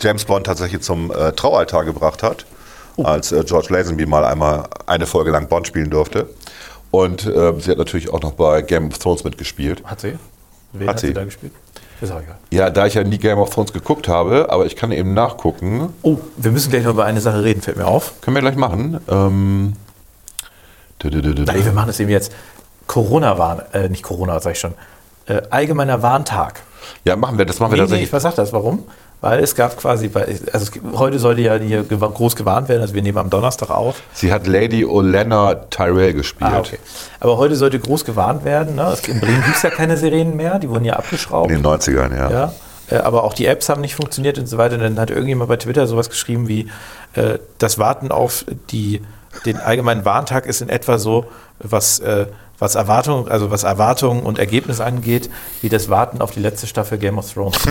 James 0.00 0.24
Bond 0.24 0.46
tatsächlich 0.46 0.82
zum 0.82 1.10
äh, 1.10 1.32
Traualtar 1.32 1.84
gebracht 1.84 2.22
hat, 2.22 2.46
als 3.02 3.32
äh, 3.32 3.42
George 3.44 3.68
Lazenby 3.70 4.06
mal 4.06 4.24
einmal 4.24 4.68
eine 4.86 5.06
Folge 5.06 5.30
lang 5.30 5.48
Bond 5.48 5.66
spielen 5.66 5.90
durfte. 5.90 6.28
Und 6.90 7.26
äh, 7.26 7.52
sie 7.58 7.72
hat 7.72 7.78
natürlich 7.78 8.10
auch 8.10 8.20
noch 8.20 8.32
bei 8.32 8.62
Game 8.62 8.88
of 8.88 8.98
Thrones 8.98 9.24
mitgespielt. 9.24 9.82
Hat 9.84 10.00
sie? 10.00 10.16
Wen 10.72 10.86
Hat 10.86 10.94
hat, 10.94 11.00
sie. 11.00 11.08
sie. 11.08 11.14
da 11.14 11.24
gespielt? 11.24 11.52
Ist 12.00 12.12
auch 12.12 12.20
egal. 12.20 12.36
Ja, 12.50 12.70
da 12.70 12.86
ich 12.86 12.94
ja 12.94 13.04
nie 13.04 13.18
Game 13.18 13.38
of 13.38 13.50
Thrones 13.50 13.72
geguckt 13.72 14.08
habe, 14.08 14.46
aber 14.50 14.66
ich 14.66 14.76
kann 14.76 14.92
eben 14.92 15.14
nachgucken. 15.14 15.92
Oh, 16.02 16.18
wir 16.36 16.50
müssen 16.50 16.70
gleich 16.70 16.84
noch 16.84 16.90
über 16.92 17.04
eine 17.04 17.20
Sache 17.20 17.42
reden, 17.44 17.62
fällt 17.62 17.76
mir 17.76 17.86
auf. 17.86 18.20
Können 18.20 18.36
wir 18.36 18.40
gleich 18.42 18.56
machen. 18.56 19.00
Ähm, 19.08 19.72
Nein, 21.02 21.64
wir 21.64 21.72
machen 21.72 21.86
das 21.88 22.00
eben 22.00 22.10
jetzt. 22.10 22.32
Corona-Warn, 22.86 23.62
äh, 23.72 23.88
nicht 23.88 24.02
Corona, 24.02 24.40
sag 24.40 24.52
ich 24.52 24.60
schon. 24.60 24.74
Äh, 25.26 25.42
allgemeiner 25.50 26.02
Warntag. 26.02 26.62
Ja, 27.04 27.16
machen 27.16 27.38
wir, 27.38 27.46
das 27.46 27.58
machen 27.60 27.72
wir 27.72 27.76
Nee, 27.76 27.82
nee, 27.82 27.88
tatsächlich. 28.06 28.12
ich 28.12 28.22
sag 28.22 28.34
das, 28.34 28.52
warum? 28.52 28.84
Weil 29.24 29.42
es 29.42 29.54
gab 29.54 29.78
quasi, 29.78 30.10
also 30.14 30.36
es, 30.52 30.70
heute 30.92 31.18
sollte 31.18 31.40
ja 31.40 31.54
hier 31.54 31.82
groß 31.82 32.36
gewarnt 32.36 32.68
werden, 32.68 32.82
also 32.82 32.92
wir 32.92 33.00
nehmen 33.00 33.16
am 33.16 33.30
Donnerstag 33.30 33.70
auf. 33.70 34.02
Sie 34.12 34.30
hat 34.30 34.46
Lady 34.46 34.84
Olenna 34.84 35.54
Tyrell 35.70 36.12
gespielt. 36.12 36.50
Ah, 36.52 36.58
okay. 36.58 36.78
Aber 37.20 37.38
heute 37.38 37.56
sollte 37.56 37.78
groß 37.78 38.04
gewarnt 38.04 38.44
werden. 38.44 38.74
Ne? 38.74 38.94
In 39.06 39.20
Bremen 39.20 39.42
gibt 39.42 39.56
es 39.56 39.62
ja 39.62 39.70
keine 39.70 39.96
Sirenen 39.96 40.36
mehr, 40.36 40.58
die 40.58 40.68
wurden 40.68 40.84
ja 40.84 40.96
abgeschraubt. 40.96 41.50
In 41.50 41.62
den 41.62 41.66
90ern, 41.66 42.14
ja. 42.14 42.30
Ja, 42.30 42.52
äh, 42.90 42.96
aber 42.96 43.24
auch 43.24 43.32
die 43.32 43.46
Apps 43.46 43.70
haben 43.70 43.80
nicht 43.80 43.94
funktioniert 43.94 44.36
und 44.36 44.46
so 44.46 44.58
weiter. 44.58 44.74
Und 44.74 44.82
dann 44.82 45.00
hat 45.00 45.08
irgendjemand 45.08 45.48
bei 45.48 45.56
Twitter 45.56 45.86
sowas 45.86 46.10
geschrieben 46.10 46.46
wie, 46.46 46.68
äh, 47.14 47.38
das 47.56 47.78
Warten 47.78 48.12
auf 48.12 48.44
die, 48.72 49.00
den 49.46 49.56
allgemeinen 49.56 50.04
Warntag 50.04 50.44
ist 50.44 50.60
in 50.60 50.68
etwa 50.68 50.98
so, 50.98 51.24
was, 51.60 51.98
äh, 52.00 52.26
was 52.58 52.74
Erwartung, 52.74 53.28
also 53.28 53.50
was 53.50 53.62
Erwartungen 53.62 54.22
und 54.22 54.38
Ergebnis 54.38 54.80
angeht, 54.80 55.30
wie 55.62 55.70
das 55.70 55.88
Warten 55.88 56.20
auf 56.20 56.30
die 56.30 56.40
letzte 56.40 56.66
Staffel 56.66 56.98
Game 56.98 57.16
of 57.16 57.32
Thrones. 57.32 57.56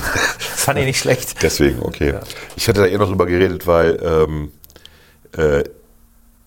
das 0.63 0.67
fand 0.67 0.79
ich 0.79 0.85
nicht 0.85 0.99
schlecht. 0.99 1.35
Deswegen, 1.41 1.81
okay. 1.81 2.19
Ich 2.55 2.69
hatte 2.69 2.79
da 2.79 2.87
eh 2.87 2.97
noch 2.97 3.09
drüber 3.09 3.25
geredet, 3.25 3.67
weil 3.67 3.99
ähm, 4.01 4.51
äh, 5.37 5.65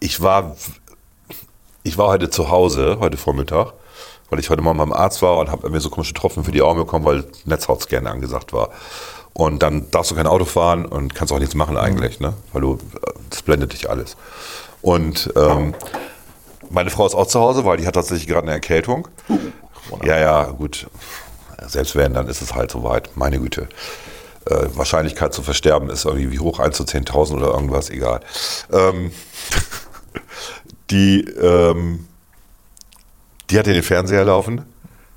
ich 0.00 0.22
war 0.22 0.56
ich 1.82 1.98
war 1.98 2.08
heute 2.08 2.30
zu 2.30 2.48
Hause, 2.48 2.96
heute 2.98 3.18
Vormittag, 3.18 3.74
weil 4.30 4.38
ich 4.38 4.48
heute 4.48 4.62
Morgen 4.62 4.78
beim 4.78 4.94
Arzt 4.94 5.20
war 5.20 5.36
und 5.36 5.50
habe 5.50 5.68
mir 5.68 5.80
so 5.80 5.90
komische 5.90 6.14
Tropfen 6.14 6.44
für 6.44 6.50
die 6.50 6.62
Augen 6.62 6.80
bekommen, 6.80 7.04
weil 7.04 7.24
Netzhautscan 7.44 8.06
angesagt 8.06 8.54
war. 8.54 8.70
Und 9.34 9.62
dann 9.62 9.90
darfst 9.90 10.10
du 10.10 10.14
kein 10.14 10.26
Auto 10.26 10.46
fahren 10.46 10.86
und 10.86 11.14
kannst 11.14 11.30
auch 11.30 11.38
nichts 11.38 11.54
machen 11.54 11.76
eigentlich, 11.76 12.18
ne? 12.18 12.32
Weil 12.54 12.62
du, 12.62 12.78
das 13.28 13.42
blendet 13.42 13.74
dich 13.74 13.90
alles. 13.90 14.16
Und 14.80 15.30
ähm, 15.36 15.74
meine 16.70 16.88
Frau 16.88 17.04
ist 17.04 17.14
auch 17.14 17.26
zu 17.26 17.38
Hause, 17.38 17.66
weil 17.66 17.76
die 17.76 17.86
hat 17.86 17.96
tatsächlich 17.96 18.26
gerade 18.26 18.44
eine 18.44 18.52
Erkältung. 18.52 19.08
Ja, 20.02 20.18
ja, 20.18 20.44
gut. 20.44 20.86
Selbst 21.66 21.96
wenn, 21.96 22.14
dann 22.14 22.28
ist 22.28 22.42
es 22.42 22.54
halt 22.54 22.70
soweit. 22.70 23.16
Meine 23.16 23.38
Güte. 23.38 23.68
Äh, 24.44 24.66
Wahrscheinlichkeit 24.74 25.32
zu 25.34 25.42
versterben 25.42 25.90
ist 25.90 26.04
irgendwie 26.04 26.30
wie 26.30 26.38
hoch 26.38 26.60
1 26.60 26.76
zu 26.76 26.84
10.000 26.84 27.36
oder 27.36 27.48
irgendwas, 27.48 27.90
egal. 27.90 28.20
Ähm, 28.72 29.10
die, 30.90 31.20
ähm, 31.22 32.06
die 33.50 33.58
hatte 33.58 33.72
den 33.72 33.82
Fernseher 33.82 34.24
laufen. 34.24 34.64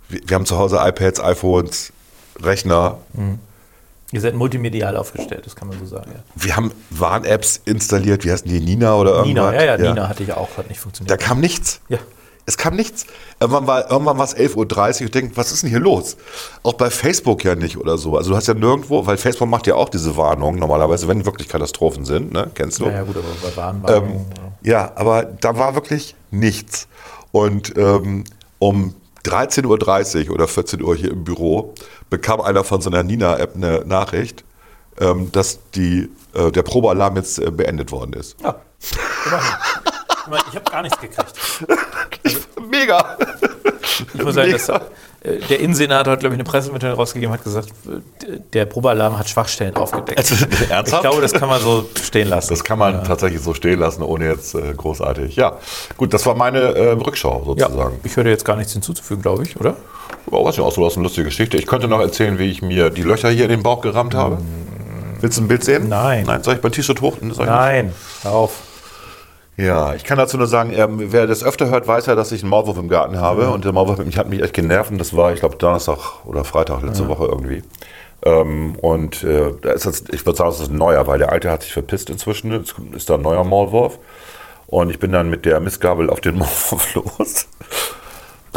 Wir, 0.08 0.22
wir 0.26 0.36
haben 0.36 0.46
zu 0.46 0.58
Hause 0.58 0.80
iPads, 0.82 1.20
iPhones, 1.20 1.94
Rechner. 2.42 2.98
Ihr 4.12 4.22
seid 4.22 4.34
multimedial 4.34 4.98
aufgestellt, 4.98 5.46
das 5.46 5.56
kann 5.56 5.68
man 5.68 5.78
so 5.78 5.86
sagen. 5.86 6.12
Ja. 6.12 6.24
Wir 6.36 6.56
haben 6.56 6.72
Warn-Apps 6.90 7.62
installiert. 7.66 8.24
Wie 8.26 8.32
heißen 8.32 8.50
die? 8.50 8.60
Nina 8.60 8.96
oder 8.96 9.12
irgendwas? 9.12 9.28
Nina, 9.52 9.54
ja, 9.54 9.78
ja, 9.78 9.78
Nina 9.78 10.08
hatte 10.08 10.24
ich 10.24 10.34
auch, 10.34 10.58
hat 10.58 10.68
nicht 10.70 10.80
Da 10.80 10.84
funktioniert. 10.84 11.20
kam 11.20 11.40
nichts. 11.40 11.82
Ja. 11.90 12.00
Es 12.46 12.58
kam 12.58 12.76
nichts. 12.76 13.06
Irgendwann 13.40 13.68
war, 13.68 13.92
irgendwann 13.92 14.18
war 14.18 14.26
es 14.26 14.36
11.30 14.36 14.56
Uhr 14.56 15.06
und 15.06 15.16
denke, 15.16 15.38
was 15.38 15.52
ist 15.52 15.64
denn 15.64 15.70
hier 15.70 15.80
los? 15.80 16.18
Auch 16.64 16.74
bei 16.74 16.90
Facebook 16.90 17.44
ja 17.44 17.56
nicht 17.56 17.78
oder 17.78 17.98
so. 17.98 18.18
Also 18.18 18.32
du 18.32 18.36
hast 18.36 18.48
ja 18.48 18.56
nirgendwo, 18.56 19.06
weil 19.06 19.18
Facebook 19.18 19.48
macht 19.50 19.68
ja 19.68 19.76
auch 19.76 19.90
diese 19.90 20.18
Warnung 20.18 20.56
normalerweise, 20.56 21.08
wenn 21.08 21.26
wirklich 21.26 21.48
Katastrophen 21.48 22.06
sind, 22.06 22.34
ne? 22.34 22.50
Kennst 22.56 22.80
du? 22.80 22.86
Ja, 22.86 22.92
ja, 22.92 23.04
gut, 23.04 23.18
aber 23.18 23.28
bei 23.42 23.56
Warnwarnungen. 23.56 24.26
Ja, 24.64 24.92
aber 24.96 25.24
da 25.24 25.58
war 25.58 25.76
wirklich 25.76 26.16
nichts. 26.32 26.88
Und 27.32 27.78
ähm, 27.78 28.24
um 28.58 28.96
13.30 29.26 30.28
Uhr 30.28 30.36
oder 30.36 30.48
14 30.48 30.82
Uhr 30.82 30.96
hier 30.96 31.12
im 31.12 31.24
Büro 31.24 31.74
bekam 32.10 32.42
einer 32.42 32.64
von 32.64 32.82
so 32.82 32.90
einer 32.90 33.04
Nina-App 33.04 33.56
eine 33.56 33.84
Nachricht, 33.86 34.44
ähm, 35.00 35.32
dass 35.32 35.60
die, 35.76 36.10
äh, 36.34 36.52
der 36.52 36.64
Probealarm 36.64 37.16
jetzt 37.18 37.40
äh, 37.40 37.52
beendet 37.52 37.92
worden 37.92 38.14
ist. 38.14 38.38
ja. 38.42 38.60
Immerhin, 40.30 40.46
Ich 40.50 40.56
habe 40.56 40.72
gar 40.72 40.82
nichts 40.84 41.00
gekriegt. 41.00 41.34
Mega! 42.70 43.18
Ich 44.14 44.24
muss 44.24 44.36
sagen, 44.36 44.52
dass, 44.52 44.70
äh, 44.70 44.80
der 45.50 45.60
Innensenator 45.60 46.14
hat, 46.14 46.20
glaube 46.20 46.36
ich, 46.36 46.40
eine 46.40 46.50
Pressemitteilung 46.50 46.98
rausgegeben, 46.98 47.34
hat 47.34 47.44
gesagt, 47.44 47.70
äh, 47.88 48.40
der 48.54 48.66
Probealarm 48.66 49.18
hat 49.18 49.28
Schwachstellen 49.28 49.76
aufgedeckt. 49.76 50.18
Also, 50.20 50.36
ernsthaft? 50.70 51.04
Ich 51.04 51.10
glaube, 51.10 51.22
das 51.22 51.34
kann 51.34 51.50
man 51.50 51.62
so 51.62 51.90
stehen 52.02 52.30
lassen. 52.30 52.50
Das 52.50 52.64
kann 52.64 52.80
man 52.80 53.04
tatsächlich 53.04 53.42
so 53.42 53.54
stehen 53.54 53.80
lassen, 53.80 54.04
ohne 54.04 54.28
jetzt 54.28 54.54
äh, 54.54 54.74
großartig. 54.76 55.36
Ja, 55.36 55.58
gut, 55.98 56.14
das 56.14 56.26
war 56.26 56.36
meine 56.36 56.60
äh, 56.60 56.92
Rückschau 56.92 57.56
ja, 57.58 57.68
sozusagen. 57.68 58.00
ich 58.04 58.16
höre 58.16 58.28
jetzt 58.28 58.46
gar 58.46 58.56
nichts 58.56 58.74
hinzuzufügen, 58.74 59.22
glaube 59.22 59.44
ich, 59.44 59.60
oder? 59.60 59.76
Oh, 60.32 60.46
was 60.46 60.58
ja 60.58 60.64
auch 60.64 60.72
so 60.72 60.84
was 60.84 60.94
eine 60.94 61.04
lustige 61.04 61.26
Geschichte. 61.26 61.58
Ich 61.58 61.66
könnte 61.66 61.88
noch 61.88 62.00
erzählen, 62.00 62.38
wie 62.38 62.50
ich 62.52 62.62
mir 62.62 62.90
die 62.92 63.02
Löcher 63.02 63.30
hier 63.30 63.46
in 63.46 63.52
den 63.52 63.64
Bauch 63.64 63.82
gerammt 63.82 64.14
habe. 64.14 64.38
Willst 65.22 65.38
du 65.38 65.44
ein 65.44 65.48
Bild 65.48 65.64
sehen? 65.64 65.90
Nein. 65.90 66.24
Nein, 66.26 66.44
soll 66.44 66.56
ich 66.56 66.64
mein 66.64 66.72
T-Shirt 66.72 67.02
hoch? 67.02 67.18
Nein, 67.22 67.94
hör 68.24 68.32
auf. 68.32 68.69
Ja, 69.60 69.94
ich 69.94 70.06
kann 70.06 70.18
dazu 70.18 70.38
nur 70.38 70.48
sagen, 70.48 70.72
ähm, 70.74 71.12
wer 71.12 71.28
das 71.28 71.44
öfter 71.44 71.70
hört, 71.70 71.86
weiß 71.86 72.06
ja, 72.06 72.16
dass 72.16 72.32
ich 72.32 72.44
einen 72.44 72.50
Maulwurf 72.50 72.78
im 72.78 72.88
Garten 72.88 73.20
habe. 73.20 73.50
Und 73.50 73.66
der 73.66 73.74
Maulwurf 73.74 74.00
hat 74.00 74.06
mich, 74.06 74.18
hat 74.18 74.30
mich 74.30 74.42
echt 74.42 74.54
genervt. 74.54 74.90
Und 74.90 75.00
das 75.00 75.14
war, 75.18 75.34
ich 75.34 75.42
glaube, 75.42 75.58
Donnerstag 75.58 76.26
oder 76.26 76.46
Freitag 76.46 76.82
letzte 76.82 77.10
Woche 77.10 77.26
irgendwie. 77.26 77.64
Ähm, 78.24 78.78
und 78.78 79.22
äh, 79.26 79.52
da 79.62 79.72
ist 79.72 79.86
das, 79.86 80.06
ich 80.14 80.26
würde 80.26 80.38
sagen, 80.38 80.52
das 80.52 80.62
ist 80.62 80.72
ein 80.72 80.78
neuer, 80.78 81.08
weil 81.08 81.20
der 81.20 81.34
alte 81.34 81.52
hat 81.52 81.64
sich 81.64 81.74
verpisst 81.74 82.10
inzwischen. 82.10 82.54
Jetzt 82.54 82.76
ist 82.94 83.10
da 83.10 83.16
ein 83.16 83.22
neuer 83.22 83.44
Maulwurf. 83.44 84.00
Und 84.68 84.92
ich 84.92 85.00
bin 85.00 85.12
dann 85.12 85.30
mit 85.30 85.44
der 85.44 85.60
Mistgabel 85.60 86.10
auf 86.10 86.22
den 86.22 86.36
Maulwurf 86.40 86.96
los. 86.96 87.48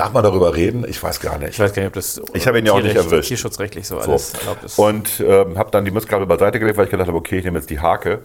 Darf 0.02 0.12
man 0.12 0.24
darüber 0.24 0.56
reden? 0.56 0.84
Ich 0.88 1.00
weiß 1.00 1.20
gar 1.20 1.38
nicht. 1.38 1.50
Ich 1.50 1.60
weiß 1.60 1.72
gar 1.72 1.82
nicht, 1.82 1.86
ob 1.90 1.92
das 1.94 2.20
Ich 2.34 2.48
habe 2.48 2.58
ihn 2.58 2.66
ja 2.66 2.72
auch 2.72 2.82
nicht 2.82 2.96
erwischt. 2.96 3.28
tierschutzrechtlich 3.28 3.86
so 3.86 4.00
So. 4.00 4.10
alles 4.10 4.34
erlaubt 4.34 4.64
ist. 4.64 4.76
Und 4.76 5.20
ähm, 5.24 5.56
habe 5.56 5.70
dann 5.70 5.84
die 5.84 5.92
Mistgabel 5.92 6.26
beiseite 6.26 6.58
gelegt, 6.58 6.76
weil 6.76 6.86
ich 6.86 6.90
gedacht 6.90 7.06
habe, 7.06 7.16
okay, 7.16 7.38
ich 7.38 7.44
nehme 7.44 7.60
jetzt 7.60 7.70
die 7.70 7.78
Hake. 7.78 8.22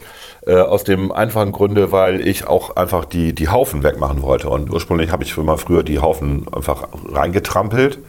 Äh, 0.48 0.56
aus 0.56 0.84
dem 0.86 1.12
einfachen 1.12 1.52
Grunde, 1.52 1.92
weil 1.92 2.28
ich 2.28 2.48
auch 2.48 2.76
einfach 2.78 3.06
die, 3.06 3.34
die 3.34 3.50
Haufen 3.50 3.84
wegmachen 3.84 4.24
wollte. 4.24 4.50
Und 4.50 4.72
ursprünglich 4.72 5.12
habe 5.12 5.24
ich 5.24 5.38
immer 5.38 5.60
früher 5.60 5.84
die 5.84 6.00
Haufen 6.00 6.48
einfach 6.52 6.88
reingetrampelt. 7.14 8.00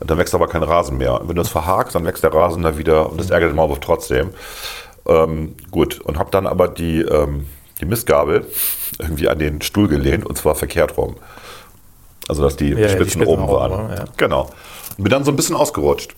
Und 0.00 0.10
dann 0.10 0.16
wächst 0.16 0.34
aber 0.34 0.48
kein 0.48 0.62
Rasen 0.62 0.96
mehr. 0.96 1.20
Und 1.20 1.28
wenn 1.28 1.36
du 1.36 1.42
es 1.42 1.50
verhakst, 1.50 1.94
dann 1.94 2.06
wächst 2.06 2.22
der 2.24 2.32
Rasen 2.32 2.62
da 2.62 2.78
wieder 2.78 3.10
und 3.10 3.20
das 3.20 3.28
ärgert 3.28 3.50
den 3.50 3.56
Maulwurf 3.56 3.80
trotzdem. 3.80 4.30
Ähm, 5.06 5.54
gut, 5.70 6.00
und 6.00 6.18
habe 6.18 6.30
dann 6.30 6.46
aber 6.46 6.68
die, 6.68 7.02
ähm, 7.02 7.44
die 7.78 7.84
Mistgabel 7.84 8.46
irgendwie 8.98 9.28
an 9.28 9.38
den 9.38 9.60
Stuhl 9.60 9.86
gelehnt 9.86 10.24
und 10.24 10.38
zwar 10.38 10.54
verkehrt 10.54 10.96
rum. 10.96 11.16
Also, 12.28 12.42
dass 12.42 12.56
die 12.56 12.70
ja, 12.70 12.76
die 12.76 12.82
Spitzen, 12.88 13.22
Spitzen 13.22 13.26
oben 13.26 13.42
oben 13.44 13.52
waren. 13.52 13.70
waren, 13.72 13.90
ja. 13.96 14.04
Genau. 14.16 14.50
Und 14.96 15.04
bin 15.04 15.10
dann 15.10 15.24
so 15.24 15.30
ein 15.32 15.36
bisschen 15.36 15.56
ausgerutscht. 15.56 16.14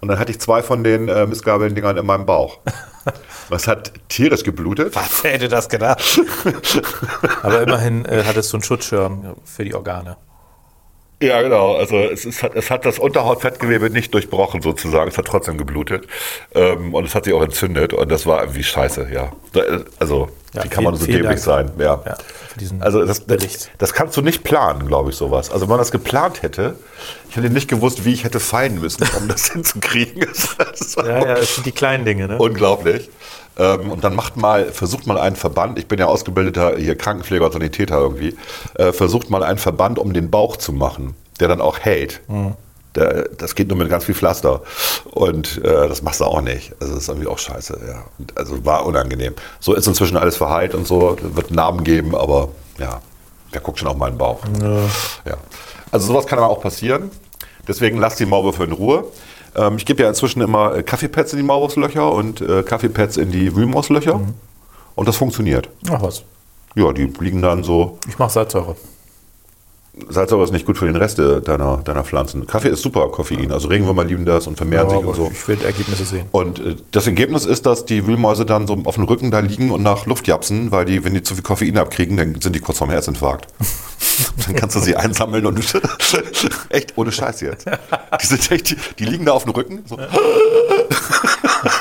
Und 0.00 0.08
dann 0.08 0.18
hatte 0.18 0.32
ich 0.32 0.40
zwei 0.40 0.62
von 0.62 0.84
den 0.84 1.08
äh, 1.08 1.26
Mistgabeln-Dingern 1.26 1.96
in 1.96 2.04
meinem 2.04 2.26
Bauch. 2.26 2.58
Was 3.48 3.66
hat 3.66 3.92
tierisch 4.08 4.42
geblutet. 4.42 4.94
Wer 5.22 5.32
hätte 5.32 5.48
das 5.48 5.68
gedacht? 5.68 6.20
Aber 7.42 7.62
immerhin 7.62 8.04
äh, 8.04 8.22
hattest 8.26 8.52
du 8.52 8.58
einen 8.58 8.64
Schutzschirm 8.64 9.36
für 9.44 9.64
die 9.64 9.74
Organe. 9.74 10.16
Ja, 11.22 11.40
genau. 11.40 11.76
Also 11.76 11.96
es, 11.96 12.24
ist, 12.24 12.42
es 12.42 12.70
hat 12.70 12.84
das 12.84 12.98
Unterhautfettgewebe 12.98 13.88
nicht 13.88 14.12
durchbrochen 14.12 14.60
sozusagen. 14.60 15.08
Es 15.08 15.16
hat 15.16 15.26
trotzdem 15.26 15.56
geblutet. 15.56 16.06
Ähm, 16.54 16.92
und 16.94 17.04
es 17.06 17.14
hat 17.14 17.24
sich 17.24 17.32
auch 17.32 17.42
entzündet. 17.42 17.92
Und 17.94 18.10
das 18.10 18.26
war 18.26 18.40
irgendwie 18.42 18.62
scheiße, 18.64 19.08
ja. 19.12 19.32
Äh, 19.54 19.84
Also, 19.98 20.28
Ja, 20.54 20.64
wie 20.64 20.68
kann 20.68 20.84
man 20.84 20.96
so 20.96 21.04
dämlich 21.04 21.40
sein? 21.40 21.70
Ja. 21.78 22.00
Ja, 22.06 22.16
also 22.78 23.04
das, 23.04 23.26
das, 23.26 23.70
das 23.76 23.92
kannst 23.92 24.16
du 24.16 24.22
nicht 24.22 24.44
planen, 24.44 24.86
glaube 24.86 25.10
ich, 25.10 25.16
sowas. 25.16 25.50
Also 25.50 25.62
wenn 25.62 25.70
man 25.70 25.78
das 25.78 25.90
geplant 25.90 26.42
hätte, 26.42 26.76
ich 27.28 27.36
hätte 27.36 27.50
nicht 27.50 27.68
gewusst, 27.68 28.04
wie 28.04 28.12
ich 28.12 28.22
hätte 28.22 28.38
fallen 28.38 28.80
müssen, 28.80 29.04
um 29.18 29.26
das 29.28 29.50
hinzukriegen. 29.50 30.26
Das 30.56 30.94
Ja, 30.94 31.04
ja, 31.26 31.34
das 31.34 31.56
sind 31.56 31.66
die 31.66 31.72
kleinen 31.72 32.04
Dinge, 32.04 32.28
ne? 32.28 32.38
Unglaublich. 32.38 33.10
Ähm, 33.56 33.90
und 33.90 34.04
dann 34.04 34.14
macht 34.14 34.36
mal, 34.36 34.66
versucht 34.66 35.06
mal 35.06 35.18
einen 35.18 35.36
Verband, 35.36 35.78
ich 35.78 35.86
bin 35.86 35.98
ja 35.98 36.06
ausgebildeter 36.06 36.76
hier 36.76 36.96
Krankenpfleger 36.96 37.46
und 37.46 37.52
Sanitäter 37.52 37.98
irgendwie, 37.98 38.36
äh, 38.74 38.92
versucht 38.92 39.30
mal 39.30 39.42
einen 39.42 39.58
Verband 39.58 39.98
um 39.98 40.12
den 40.12 40.30
Bauch 40.30 40.56
zu 40.56 40.72
machen, 40.72 41.14
der 41.40 41.48
dann 41.48 41.60
auch 41.60 41.78
hält. 41.80 42.20
Der, 42.94 43.28
das 43.28 43.54
geht 43.54 43.68
nur 43.68 43.76
mit 43.76 43.88
ganz 43.88 44.04
viel 44.04 44.14
Pflaster. 44.14 44.62
Und 45.10 45.58
äh, 45.64 45.88
das 45.88 46.02
machst 46.02 46.20
du 46.20 46.24
auch 46.24 46.40
nicht. 46.40 46.72
Also 46.80 46.94
das 46.94 47.04
ist 47.04 47.08
irgendwie 47.08 47.26
auch 47.26 47.38
scheiße, 47.38 47.78
ja. 47.86 48.04
Und 48.18 48.36
Also 48.38 48.64
war 48.64 48.86
unangenehm. 48.86 49.34
So 49.60 49.74
ist 49.74 49.86
inzwischen 49.86 50.16
alles 50.16 50.36
verheilt 50.36 50.74
und 50.74 50.86
so, 50.86 51.16
wird 51.20 51.50
Narben 51.50 51.82
geben, 51.84 52.14
aber 52.14 52.48
ja, 52.78 53.00
der 53.52 53.60
guckt 53.60 53.78
schon 53.78 53.88
auf 53.88 53.96
meinen 53.96 54.18
Bauch. 54.18 54.40
Ja. 55.24 55.36
Also 55.90 56.06
sowas 56.06 56.26
kann 56.26 56.38
aber 56.38 56.48
auch 56.50 56.60
passieren. 56.60 57.10
Deswegen 57.66 57.98
lasst 57.98 58.20
die 58.20 58.26
Maulwürfe 58.26 58.64
in 58.64 58.72
Ruhe. 58.72 59.04
Ähm, 59.56 59.76
ich 59.76 59.86
gebe 59.86 60.02
ja 60.02 60.08
inzwischen 60.08 60.42
immer 60.42 60.74
äh, 60.76 60.82
Kaffeepads 60.82 61.32
in 61.32 61.38
die 61.38 61.44
Maulwurfslöcher 61.44 62.12
und 62.12 62.40
äh, 62.40 62.62
Kaffeepads 62.62 63.16
in 63.16 63.30
die 63.30 63.54
Wühlmauslöcher. 63.56 64.20
Und 64.94 65.08
das 65.08 65.16
funktioniert. 65.16 65.68
Ach 65.90 66.02
was. 66.02 66.22
Ja, 66.74 66.92
die 66.92 67.12
liegen 67.20 67.42
dann 67.42 67.62
so. 67.64 67.98
Ich 68.08 68.18
mache 68.18 68.30
Salzsäure. 68.32 68.76
Salzsäure 70.08 70.42
ist 70.42 70.52
nicht 70.52 70.66
gut 70.66 70.76
für 70.76 70.86
den 70.86 70.96
Rest 70.96 71.18
deiner, 71.18 71.76
deiner 71.78 72.02
Pflanzen. 72.02 72.46
Kaffee 72.46 72.68
ist 72.68 72.82
super, 72.82 73.08
Koffein. 73.10 73.52
Also 73.52 73.68
Regenwürmer 73.68 74.04
lieben 74.04 74.24
das 74.24 74.46
und 74.46 74.56
vermehren 74.56 74.90
sich 74.90 74.98
und 74.98 75.14
so. 75.14 75.30
Ich 75.32 75.46
will 75.46 75.58
Ergebnisse 75.62 76.04
sehen. 76.04 76.26
Und 76.32 76.58
äh, 76.58 76.76
das 76.90 77.06
Ergebnis 77.06 77.44
ist, 77.44 77.64
dass 77.66 77.84
die 77.84 78.06
Wühlmäuse 78.06 78.44
dann 78.44 78.66
so 78.66 78.76
auf 78.84 78.96
dem 78.96 79.04
Rücken 79.04 79.30
da 79.30 79.38
liegen 79.38 79.70
und 79.70 79.82
nach 79.82 80.06
Luft 80.06 80.26
japsen, 80.26 80.72
weil 80.72 80.84
die, 80.84 81.04
wenn 81.04 81.14
die 81.14 81.22
zu 81.22 81.34
viel 81.34 81.44
Koffein 81.44 81.78
abkriegen, 81.78 82.16
dann 82.16 82.40
sind 82.40 82.56
die 82.56 82.60
kurz 82.60 82.78
vorm 82.78 82.90
Herzinfarkt. 82.90 83.46
dann 84.46 84.56
kannst 84.56 84.74
du 84.74 84.80
sie 84.80 84.96
einsammeln 84.96 85.46
und 85.46 85.60
echt 86.70 86.92
ohne 86.96 87.12
Scheiß 87.12 87.40
jetzt. 87.42 87.66
Die 88.20 88.26
sind 88.26 88.50
echt, 88.50 88.70
die, 88.70 88.76
die 88.98 89.04
liegen 89.04 89.24
da 89.24 89.32
auf 89.32 89.44
dem 89.44 89.52
Rücken. 89.52 89.84
So. 89.86 89.96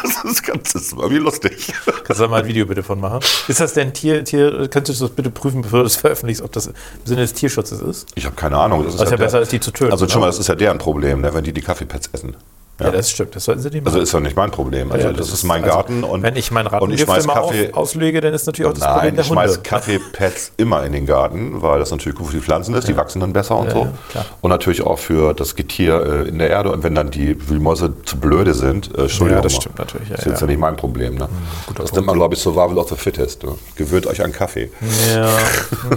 das 0.04 0.24
ist 0.24 0.44
ganz, 0.44 0.74
das 0.74 0.82
ist 0.84 0.94
irgendwie 0.94 1.18
lustig. 1.18 1.74
Kannst 2.04 2.20
du 2.20 2.24
da 2.26 2.28
mal 2.30 2.42
ein 2.42 2.48
Video 2.48 2.66
bitte 2.66 2.84
von 2.84 3.00
machen? 3.00 3.20
Ist 3.48 3.60
das 3.60 3.74
denn 3.74 3.94
Tier, 3.94 4.24
Tier, 4.24 4.68
könntest 4.70 5.02
du 5.02 5.06
das 5.06 5.16
bitte 5.16 5.30
prüfen, 5.30 5.62
bevor 5.62 5.80
du 5.80 5.84
das 5.84 5.96
veröffentlichst, 5.98 6.42
ob 6.44 6.52
das 6.54 6.68
im 6.68 6.74
Sinne 7.06 7.22
des 7.22 7.34
Tierschutzes 7.34 7.82
ist? 7.82 8.08
Ich 8.16 8.26
habe 8.26 8.36
keine 8.36 8.58
Ahnung. 8.58 8.84
Das 8.86 8.98
Was 8.98 9.10
ja 9.12 9.18
der- 9.18 9.26
besser 9.26 9.42
ist, 9.42 9.52
die 9.52 9.60
zu 9.60 9.72
töten. 9.72 9.92
Also 9.92 10.08
schon 10.08 10.22
mal, 10.22 10.28
das 10.28 10.40
ist 10.40 10.48
ja 10.48 10.56
deren 10.56 10.78
Problem, 10.78 11.22
ne, 11.22 11.34
wenn 11.34 11.44
die 11.44 11.54
die 11.54 11.62
Kaffeepads 11.62 12.10
essen. 12.14 12.36
Ja. 12.80 12.92
das 12.92 13.12
stimmt, 13.12 13.36
das 13.36 13.46
sollten 13.46 13.62
sie 13.62 13.70
nicht 13.70 13.84
machen. 13.84 13.94
Also 13.94 14.04
ist 14.04 14.14
ja 14.14 14.20
nicht 14.20 14.36
mein 14.36 14.50
Problem. 14.52 14.92
Also 14.92 15.08
Ja, 15.08 15.14
das, 15.14 15.32
ist 15.32 15.44
mein 15.44 15.64
also, 15.64 15.76
Garten 15.76 16.04
und 16.04 16.24
wenn 16.24 16.36
ich 16.36 16.52
meinen 16.52 16.68
ich 16.92 17.02
schmeiß 17.02 17.26
mal 17.28 17.36
Kaffee. 17.36 17.70
auf, 17.72 17.78
auslege, 17.78 18.20
dann 18.20 18.34
ist 18.34 18.48
natürlich 18.48 18.70
auch 18.70 18.74
das 18.74 18.84
Nein, 18.84 18.94
Problem 18.94 19.16
der 19.16 19.22
ich 19.24 19.28
schmeiß 19.28 19.52
Hunde. 19.52 19.64
Kaffeepads 19.64 20.52
immer 20.58 20.84
in 20.84 20.92
den 20.92 21.06
Garten, 21.06 21.62
weil 21.62 21.80
das 21.80 21.92
natürlich 21.92 22.18
gut 22.18 22.28
für 22.28 22.38
die 22.38 22.42
Pflanzen 22.42 22.74
ist, 22.74 22.88
die 22.88 22.98
wachsen 22.98 23.20
dann 23.20 23.32
besser 23.32 23.58
und 23.58 23.68
Ja, 23.68 23.74
so. 23.74 23.88
ja, 24.16 24.26
und 24.42 24.50
natürlich 24.50 24.82
auch 24.82 24.98
für 24.98 25.34
das 25.34 25.56
Getier 25.56 26.26
äh, 26.26 26.28
in 26.30 26.40
der 26.40 26.50
Erde. 26.50 26.72
Und 26.72 26.84
wenn 26.84 26.96
dann 26.96 27.12
die 27.12 27.48
Wühlmäuse 27.48 27.94
zu 28.06 28.18
blöde 28.18 28.54
sind, 28.54 28.96
äh, 28.98 29.02
Entschuldigung. 29.02 29.38
Ja, 29.38 29.42
das 29.42 29.54
mal. 29.54 29.62
stimmt 29.62 29.78
natürlich, 29.80 30.10
ja, 30.10 30.16
das 30.16 30.26
ist 30.26 30.32
jetzt 30.32 30.42
ja. 30.42 30.48
ja 30.48 30.52
nicht 30.52 30.60
mein 30.60 30.76
Problem. 30.76 31.16
Ne? 31.16 31.30
guter 31.68 31.84
das 31.84 31.94
nennt 31.94 32.08
man, 32.08 32.16
glaube 32.16 32.34
ich, 32.34 32.42
Survival 32.42 32.78
of 32.80 32.90
the 32.90 32.96
Fittest. 32.96 33.44
Ne? 33.44 33.56
Gewöhnt 33.76 34.08
euch 34.08 34.24
an 34.24 34.32
Kaffee. 34.32 34.72
Ja, 35.14 35.30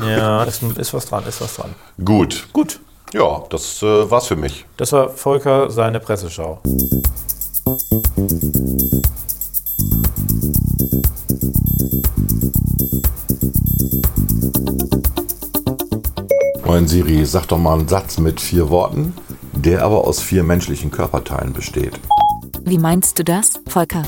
ja 0.07 0.45
ist, 0.45 0.63
ist 0.63 0.93
was 0.93 1.07
dran, 1.07 1.25
ist 1.27 1.41
was 1.41 1.57
dran. 1.57 1.75
Gut. 2.05 2.49
Gut, 2.53 2.81
Ja, 3.13 3.45
das 3.51 3.83
äh, 3.83 4.11
war's 4.11 4.27
für 4.27 4.37
mich. 4.37 4.65
das 4.77 4.93
war 4.93 5.09
Volker 5.09 5.71
seine 5.71 6.01
Presseschau. 6.01 6.61
Moin 16.65 16.89
Siri, 16.89 17.25
sag 17.25 17.47
doch 17.47 17.59
mal 17.59 17.79
einen 17.79 17.89
Satz 17.89 18.19
mit 18.19 18.41
vier 18.41 18.69
Worten, 18.71 19.15
der 19.53 19.85
aber 19.85 20.05
aus 20.05 20.21
vier 20.21 20.43
menschlichen 20.43 20.91
Körperteilen 20.91 21.53
besteht. 21.53 21.99
Wie 22.65 22.79
meinst 22.79 23.19
du 23.19 23.25
das, 23.25 23.61
Volker? 23.69 24.03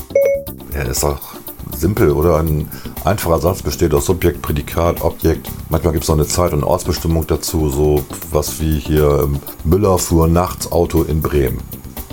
Ja, 0.75 0.81
ist 0.81 1.03
doch 1.03 1.38
simpel, 1.79 2.11
oder? 2.11 2.37
Ein 2.37 2.69
einfacher 3.05 3.39
Satz 3.39 3.61
besteht 3.61 3.93
aus 3.93 4.05
Subjekt, 4.05 4.41
Prädikat, 4.41 5.01
Objekt. 5.01 5.49
Manchmal 5.69 5.93
gibt 5.93 6.03
es 6.03 6.09
noch 6.09 6.15
eine 6.15 6.27
Zeit- 6.27 6.53
und 6.53 6.63
Ortsbestimmung 6.63 7.25
dazu, 7.27 7.69
so 7.69 8.03
was 8.31 8.59
wie 8.59 8.79
hier 8.79 9.21
ähm, 9.23 9.39
Müller 9.63 9.97
fuhr 9.97 10.27
nachts 10.27 10.71
Auto 10.71 11.03
in 11.03 11.21
Bremen. 11.21 11.59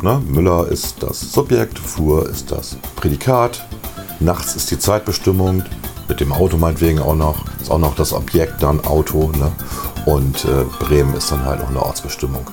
Ne? 0.03 0.23
Müller 0.27 0.69
ist 0.69 1.03
das 1.03 1.33
Subjekt, 1.33 1.79
fuhr 1.79 2.29
ist 2.29 2.53
das 2.53 2.77
Prädikat, 2.97 3.67
nachts 4.21 4.55
ist 4.55 4.71
die 4.71 4.79
Zeitbestimmung, 4.79 5.65
mit 6.09 6.21
dem 6.21 6.33
Auto 6.33 6.57
meinetwegen 6.57 7.01
auch 7.01 7.17
noch, 7.17 7.45
ist 7.61 7.71
auch 7.71 7.79
noch 7.79 7.95
das 7.97 8.13
Objekt, 8.13 8.63
dann 8.63 8.85
Auto. 8.85 9.31
Ne? 9.37 9.51
Und 10.05 10.45
äh, 10.45 10.65
Bremen 10.85 11.15
ist 11.15 11.33
dann 11.33 11.45
halt 11.45 11.61
noch 11.61 11.71
eine 11.71 11.83
Ortsbestimmung. 11.83 12.47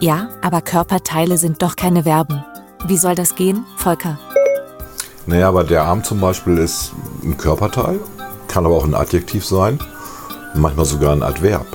Ja, 0.00 0.28
aber 0.40 0.60
Körperteile 0.60 1.38
sind 1.38 1.62
doch 1.62 1.76
keine 1.76 2.04
Verben. 2.04 2.44
Wie 2.86 2.96
soll 2.96 3.14
das 3.14 3.34
gehen, 3.34 3.64
Volker? 3.76 4.18
Naja, 5.26 5.48
aber 5.48 5.64
der 5.64 5.84
Arm 5.84 6.02
zum 6.02 6.20
Beispiel 6.20 6.58
ist 6.58 6.92
ein 7.22 7.36
Körperteil, 7.36 8.00
kann 8.48 8.66
aber 8.66 8.76
auch 8.76 8.84
ein 8.84 8.94
Adjektiv 8.94 9.44
sein, 9.44 9.78
manchmal 10.54 10.84
sogar 10.84 11.12
ein 11.12 11.22
Adverb. 11.22 11.66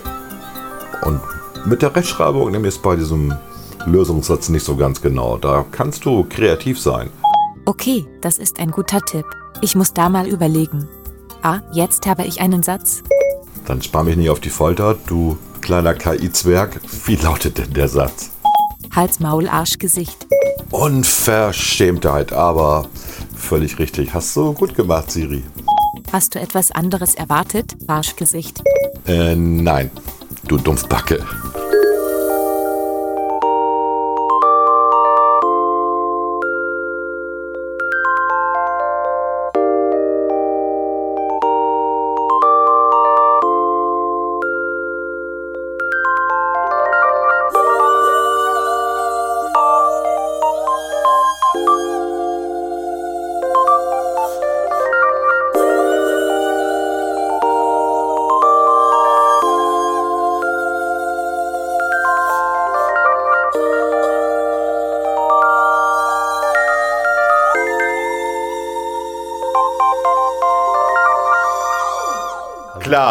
Und 1.03 1.21
mit 1.65 1.81
der 1.81 1.95
Rechtschreibung 1.95 2.51
nehme 2.51 2.67
ich 2.67 2.75
es 2.75 2.81
bei 2.81 2.95
diesem 2.95 3.33
Lösungssatz 3.85 4.49
nicht 4.49 4.65
so 4.65 4.75
ganz 4.75 5.01
genau. 5.01 5.37
Da 5.37 5.65
kannst 5.71 6.05
du 6.05 6.25
kreativ 6.29 6.79
sein. 6.79 7.09
Okay, 7.65 8.05
das 8.21 8.37
ist 8.37 8.59
ein 8.59 8.71
guter 8.71 8.99
Tipp. 9.01 9.25
Ich 9.61 9.75
muss 9.75 9.93
da 9.93 10.09
mal 10.09 10.27
überlegen. 10.27 10.87
Ah, 11.41 11.59
jetzt 11.71 12.05
habe 12.05 12.25
ich 12.25 12.41
einen 12.41 12.63
Satz. 12.63 13.03
Dann 13.65 13.81
spar 13.81 14.03
mich 14.03 14.17
nicht 14.17 14.29
auf 14.29 14.39
die 14.39 14.49
Folter, 14.49 14.95
du 15.07 15.37
kleiner 15.61 15.93
KI-Zwerg. 15.93 16.79
Wie 17.05 17.15
lautet 17.15 17.57
denn 17.57 17.73
der 17.73 17.87
Satz? 17.87 18.31
Hals, 18.95 19.19
Maul, 19.19 19.47
Arsch, 19.47 19.77
Gesicht. 19.77 20.27
Unverschämtheit, 20.71 22.33
aber 22.33 22.87
völlig 23.37 23.79
richtig. 23.79 24.13
Hast 24.13 24.35
du 24.35 24.53
gut 24.53 24.75
gemacht, 24.75 25.11
Siri. 25.11 25.43
Hast 26.11 26.35
du 26.35 26.39
etwas 26.39 26.71
anderes 26.71 27.15
erwartet, 27.15 27.75
Arschgesicht? 27.87 28.61
Äh, 29.07 29.35
nein, 29.35 29.91
du 30.47 30.57
Dumpfbacke. 30.57 31.23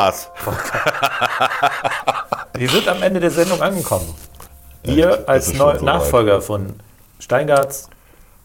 Klaas. 0.07 0.30
Wir 2.54 2.68
sind 2.68 2.88
am 2.88 3.02
Ende 3.02 3.20
der 3.20 3.30
Sendung 3.30 3.61
angekommen. 3.61 4.14
Ihr 4.84 5.28
als 5.28 5.52
Neu 5.52 5.72
soweit. 5.72 5.82
Nachfolger 5.82 6.40
von 6.40 6.74
Steingarts, 7.18 7.88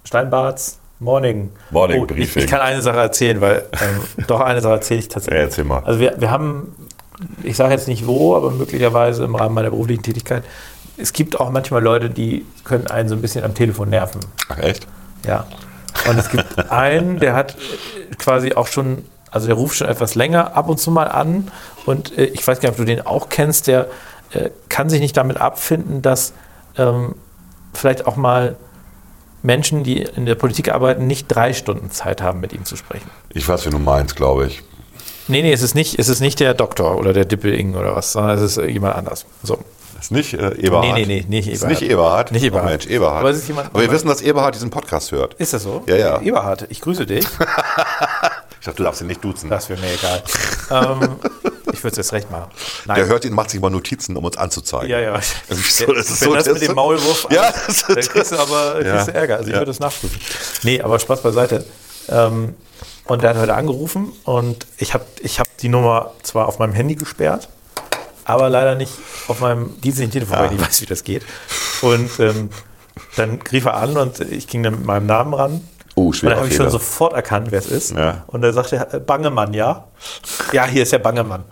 Steinbarts, 0.03 0.79
Morning. 0.99 1.51
Morning 1.71 2.01
Oh, 2.01 2.05
ich, 2.05 2.15
Briefing. 2.15 2.43
ich 2.43 2.49
kann 2.49 2.61
eine 2.61 2.81
Sache 2.81 2.99
erzählen, 2.99 3.39
weil 3.41 3.65
ähm, 3.73 4.01
doch 4.27 4.39
eine 4.39 4.61
Sache 4.61 4.73
erzähle 4.75 4.99
ich 5.01 5.07
tatsächlich. 5.07 5.37
Ja, 5.39 5.45
erzähl 5.45 5.63
mal. 5.63 5.83
Also 5.83 5.99
wir, 5.99 6.15
wir 6.19 6.31
haben, 6.31 6.75
ich 7.43 7.55
sage 7.57 7.73
jetzt 7.73 7.87
nicht 7.87 8.07
wo, 8.07 8.35
aber 8.35 8.51
möglicherweise 8.51 9.23
im 9.23 9.35
Rahmen 9.35 9.53
meiner 9.55 9.69
beruflichen 9.69 10.03
Tätigkeit, 10.03 10.43
es 10.97 11.13
gibt 11.13 11.39
auch 11.39 11.49
manchmal 11.51 11.81
Leute, 11.83 12.09
die 12.09 12.45
können 12.63 12.87
einen 12.87 13.09
so 13.09 13.15
ein 13.15 13.21
bisschen 13.21 13.43
am 13.43 13.53
Telefon 13.55 13.89
nerven. 13.89 14.19
Ach 14.49 14.57
echt? 14.59 14.87
Ja. 15.27 15.45
Und 16.07 16.17
es 16.17 16.29
gibt 16.29 16.71
einen, 16.71 17.19
der 17.19 17.33
hat 17.35 17.55
äh, 17.55 18.15
quasi 18.15 18.53
auch 18.53 18.67
schon, 18.67 19.05
also 19.31 19.47
der 19.47 19.55
ruft 19.55 19.77
schon 19.77 19.87
etwas 19.87 20.15
länger 20.15 20.55
ab 20.55 20.69
und 20.69 20.77
zu 20.79 20.91
mal 20.91 21.07
an. 21.07 21.49
Und 21.85 22.17
äh, 22.17 22.25
ich 22.25 22.45
weiß 22.45 22.59
gar 22.59 22.69
nicht, 22.69 22.79
ob 22.79 22.85
du 22.85 22.91
den 22.91 23.05
auch 23.05 23.29
kennst, 23.29 23.67
der 23.67 23.87
äh, 24.33 24.49
kann 24.69 24.89
sich 24.89 24.99
nicht 25.01 25.17
damit 25.17 25.37
abfinden, 25.37 26.01
dass 26.01 26.33
ähm, 26.77 27.15
vielleicht 27.73 28.05
auch 28.05 28.15
mal 28.17 28.55
Menschen, 29.43 29.83
die 29.83 30.01
in 30.03 30.25
der 30.27 30.35
Politik 30.35 30.71
arbeiten, 30.71 31.07
nicht 31.07 31.27
drei 31.27 31.53
Stunden 31.53 31.89
Zeit 31.89 32.21
haben, 32.21 32.39
mit 32.41 32.53
ihm 32.53 32.63
zu 32.65 32.75
sprechen. 32.75 33.09
Ich 33.29 33.47
weiß, 33.47 33.65
wie 33.65 33.69
du 33.71 33.79
meinst, 33.79 34.15
glaube 34.15 34.45
ich. 34.47 34.61
Nee, 35.27 35.41
nee, 35.41 35.53
es 35.53 35.61
ist 35.61 35.73
nicht, 35.75 35.97
es 35.97 36.09
ist 36.09 36.19
nicht 36.19 36.39
der 36.39 36.53
Doktor 36.53 36.97
oder 36.97 37.13
der 37.13 37.25
Dippel-Ing 37.25 37.75
oder 37.75 37.95
was, 37.95 38.11
sondern 38.11 38.35
es 38.37 38.41
ist 38.43 38.57
äh, 38.57 38.67
jemand 38.67 38.95
anders. 38.95 39.25
So. 39.43 39.57
Das 39.95 40.05
ist 40.05 40.11
nicht 40.11 40.33
äh, 40.33 40.55
Eberhard. 40.55 40.95
Nee, 40.95 41.05
nee, 41.05 41.25
nee, 41.27 41.41
nicht 41.41 41.47
Das 41.61 41.71
ist 41.71 41.81
Eberhard. 41.81 41.81
nicht 41.81 41.91
Eberhard. 41.91 42.31
Nicht 42.31 42.43
Eberhard. 42.43 42.65
Oh, 42.65 42.69
Mensch, 42.69 42.87
Eberhard. 42.87 43.19
Aber 43.19 43.29
es 43.29 43.37
ist 43.37 43.47
jemand- 43.47 43.67
Aber 43.69 43.81
wir 43.81 43.91
wissen, 43.91 44.07
dass 44.07 44.21
Eberhard 44.21 44.55
diesen 44.55 44.69
Podcast 44.71 45.11
hört. 45.11 45.35
Ist 45.35 45.53
das 45.53 45.63
so? 45.63 45.83
Ja, 45.87 45.95
ja. 45.95 46.21
Eberhard, 46.21 46.65
ich 46.69 46.81
grüße 46.81 47.05
dich. 47.05 47.25
Ich 48.61 48.65
dachte, 48.65 48.77
du 48.77 48.83
darfst 48.83 49.01
ihn 49.01 49.07
nicht 49.07 49.23
duzen. 49.23 49.49
Das 49.49 49.67
wäre 49.69 49.81
mir 49.81 49.91
egal. 49.91 50.21
ähm, 50.69 51.15
ich 51.73 51.83
würde 51.83 51.91
es 51.91 51.97
jetzt 51.97 52.13
recht 52.13 52.29
machen. 52.29 52.51
Nein. 52.85 52.95
Der 52.95 53.07
hört 53.07 53.25
ihn, 53.25 53.33
macht 53.33 53.49
sich 53.49 53.59
mal 53.59 53.71
Notizen, 53.71 54.15
um 54.15 54.23
uns 54.23 54.37
anzuzeigen. 54.37 54.87
Ja, 54.89 54.99
ja. 54.99 55.15
Ist 55.15 55.35
Wenn 55.49 56.03
so- 56.03 56.33
das 56.35 56.45
mit 56.47 56.61
dem 56.61 56.67
so- 56.67 56.73
Maulwurf, 56.75 57.27
Ja, 57.31 57.47
ist- 57.67 57.89
dann 57.89 57.95
kriegst 57.95 58.31
du 58.31 58.37
aber 58.37 58.81
Ja. 58.85 58.91
kriegst 58.93 59.07
du 59.07 59.13
Ärger. 59.15 59.37
Also 59.37 59.47
ich 59.47 59.53
Ja. 59.53 59.59
würde 59.61 59.71
das 59.71 59.79
nachprüfen. 59.79 60.19
Nee, 60.63 60.79
aber 60.79 60.99
Spaß 60.99 61.21
beiseite. 61.23 61.65
Ähm, 62.07 62.53
und 63.05 63.23
der 63.23 63.31
hat 63.31 63.37
heute 63.37 63.55
angerufen 63.55 64.11
und 64.25 64.67
ich 64.77 64.93
habe 64.93 65.05
ich 65.21 65.39
hab 65.39 65.47
die 65.57 65.69
Nummer 65.69 66.11
zwar 66.21 66.47
auf 66.47 66.59
meinem 66.59 66.73
Handy 66.73 66.93
gesperrt, 66.95 67.49
aber 68.25 68.47
leider 68.49 68.75
nicht 68.75 68.93
auf 69.27 69.39
meinem 69.39 69.81
dienstlichen 69.81 70.11
Telefon, 70.11 70.37
weil 70.37 70.45
ich 70.45 70.51
nicht 70.51 70.61
weiß, 70.67 70.81
wie 70.81 70.85
das 70.85 71.03
geht. 71.03 71.23
Und 71.81 72.11
ähm, 72.19 72.49
dann 73.15 73.41
rief 73.51 73.65
er 73.65 73.73
an 73.77 73.97
und 73.97 74.19
ich 74.19 74.47
ging 74.47 74.61
dann 74.61 74.73
mit 74.75 74.85
meinem 74.85 75.07
Namen 75.07 75.33
ran. 75.33 75.67
Oh, 76.01 76.07
Und 76.07 76.13
schwerer 76.13 76.31
dann 76.31 76.39
habe 76.39 76.49
ich 76.49 76.55
schon 76.55 76.69
sofort 76.69 77.13
erkannt, 77.13 77.47
wer 77.51 77.59
es 77.59 77.67
ist. 77.67 77.91
Ja. 77.91 78.23
Und 78.27 78.43
er 78.43 78.53
sagte, 78.53 78.87
äh, 78.91 78.99
Bangemann, 78.99 79.53
ja? 79.53 79.85
Ja, 80.51 80.65
hier 80.65 80.83
ist 80.83 80.91
der 80.91 80.99
Bangemann. 80.99 81.43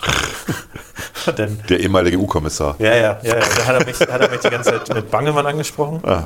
und 1.28 1.40
dann 1.40 1.60
Der 1.70 1.80
ehemalige 1.80 2.18
EU-Kommissar. 2.18 2.76
ja, 2.80 2.96
ja, 2.96 2.96
ja. 2.96 3.18
ja. 3.24 3.36
Da 3.36 3.66
hat 3.66 3.80
er, 3.82 3.86
mich, 3.86 4.00
hat 4.00 4.22
er 4.22 4.30
mich 4.30 4.40
die 4.40 4.50
ganze 4.50 4.72
Zeit 4.72 4.94
mit 4.94 5.12
Bangemann 5.12 5.46
angesprochen. 5.46 6.02
Ah. 6.04 6.24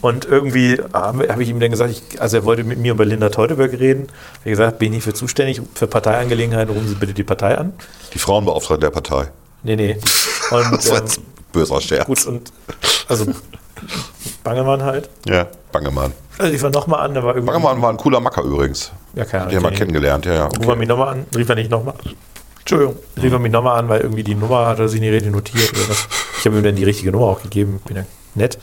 Und 0.00 0.26
irgendwie 0.26 0.78
habe 0.92 1.28
hab 1.28 1.40
ich 1.40 1.48
ihm 1.48 1.60
dann 1.60 1.70
gesagt, 1.70 1.90
ich, 1.90 2.20
also 2.20 2.36
er 2.36 2.44
wollte 2.44 2.62
mit 2.62 2.78
mir 2.78 2.92
über 2.92 3.06
Linda 3.06 3.30
Teuteberg 3.30 3.72
reden. 3.72 4.08
Habe 4.40 4.50
gesagt, 4.50 4.78
bin 4.78 4.92
ich 4.92 5.02
für 5.02 5.14
zuständig 5.14 5.62
für 5.74 5.86
Parteiangelegenheiten, 5.86 6.74
rufen 6.74 6.88
Sie 6.88 6.94
bitte 6.94 7.14
die 7.14 7.24
Partei 7.24 7.56
an. 7.56 7.72
Die 8.12 8.18
Frauenbeauftragte 8.18 8.80
der 8.80 8.90
Partei. 8.90 9.28
Nee, 9.62 9.76
nee. 9.76 9.96
Und, 10.50 10.72
Das 10.72 10.90
war 10.90 10.98
ähm, 10.98 11.04
jetzt 11.04 11.18
ein 11.18 11.24
böser 11.52 11.80
Scherz. 11.80 12.04
gut, 12.06 12.26
und 12.26 12.52
also 13.08 13.26
Bangemann 14.44 14.82
halt. 14.82 15.08
Ja, 15.26 15.46
Bangemann. 15.72 16.12
Also 16.38 16.52
ich 16.52 16.62
war 16.62 16.70
nochmal 16.70 17.00
an, 17.00 17.14
da 17.14 17.24
war 17.24 17.34
irgendwie. 17.34 17.52
Bangemann 17.52 17.82
war 17.82 17.90
ein 17.90 17.96
cooler 17.96 18.20
Macker 18.20 18.42
übrigens. 18.42 18.92
Ja, 19.14 19.24
keine 19.24 19.44
Ahnung. 19.44 19.50
Den 19.50 19.64
haben 19.64 19.72
wir 19.72 19.78
kennengelernt, 19.78 20.26
ja, 20.26 20.34
ja. 20.34 20.44
Rufen 20.46 20.66
wir 20.68 20.76
mich 20.76 20.88
nochmal 20.88 21.08
an. 21.08 21.26
Rief 21.34 21.48
er 21.48 21.54
nicht 21.54 21.70
nochmal. 21.70 21.94
Entschuldigung. 22.60 22.96
Rief 23.20 23.32
er 23.32 23.38
mich 23.38 23.52
nochmal 23.52 23.78
an, 23.78 23.88
weil 23.88 24.00
irgendwie 24.02 24.22
die 24.22 24.34
Nummer 24.34 24.66
hat 24.66 24.78
er 24.78 24.88
sich 24.88 25.00
nicht 25.00 25.12
richtig 25.12 25.32
notiert 25.32 25.72
oder 25.72 25.88
was. 25.88 26.08
Ich 26.38 26.46
habe 26.46 26.58
ihm 26.58 26.62
dann 26.62 26.76
die 26.76 26.84
richtige 26.84 27.10
Nummer 27.10 27.26
auch 27.26 27.42
gegeben. 27.42 27.80
Bin 27.86 27.96
ja 27.96 28.04
nett. 28.34 28.58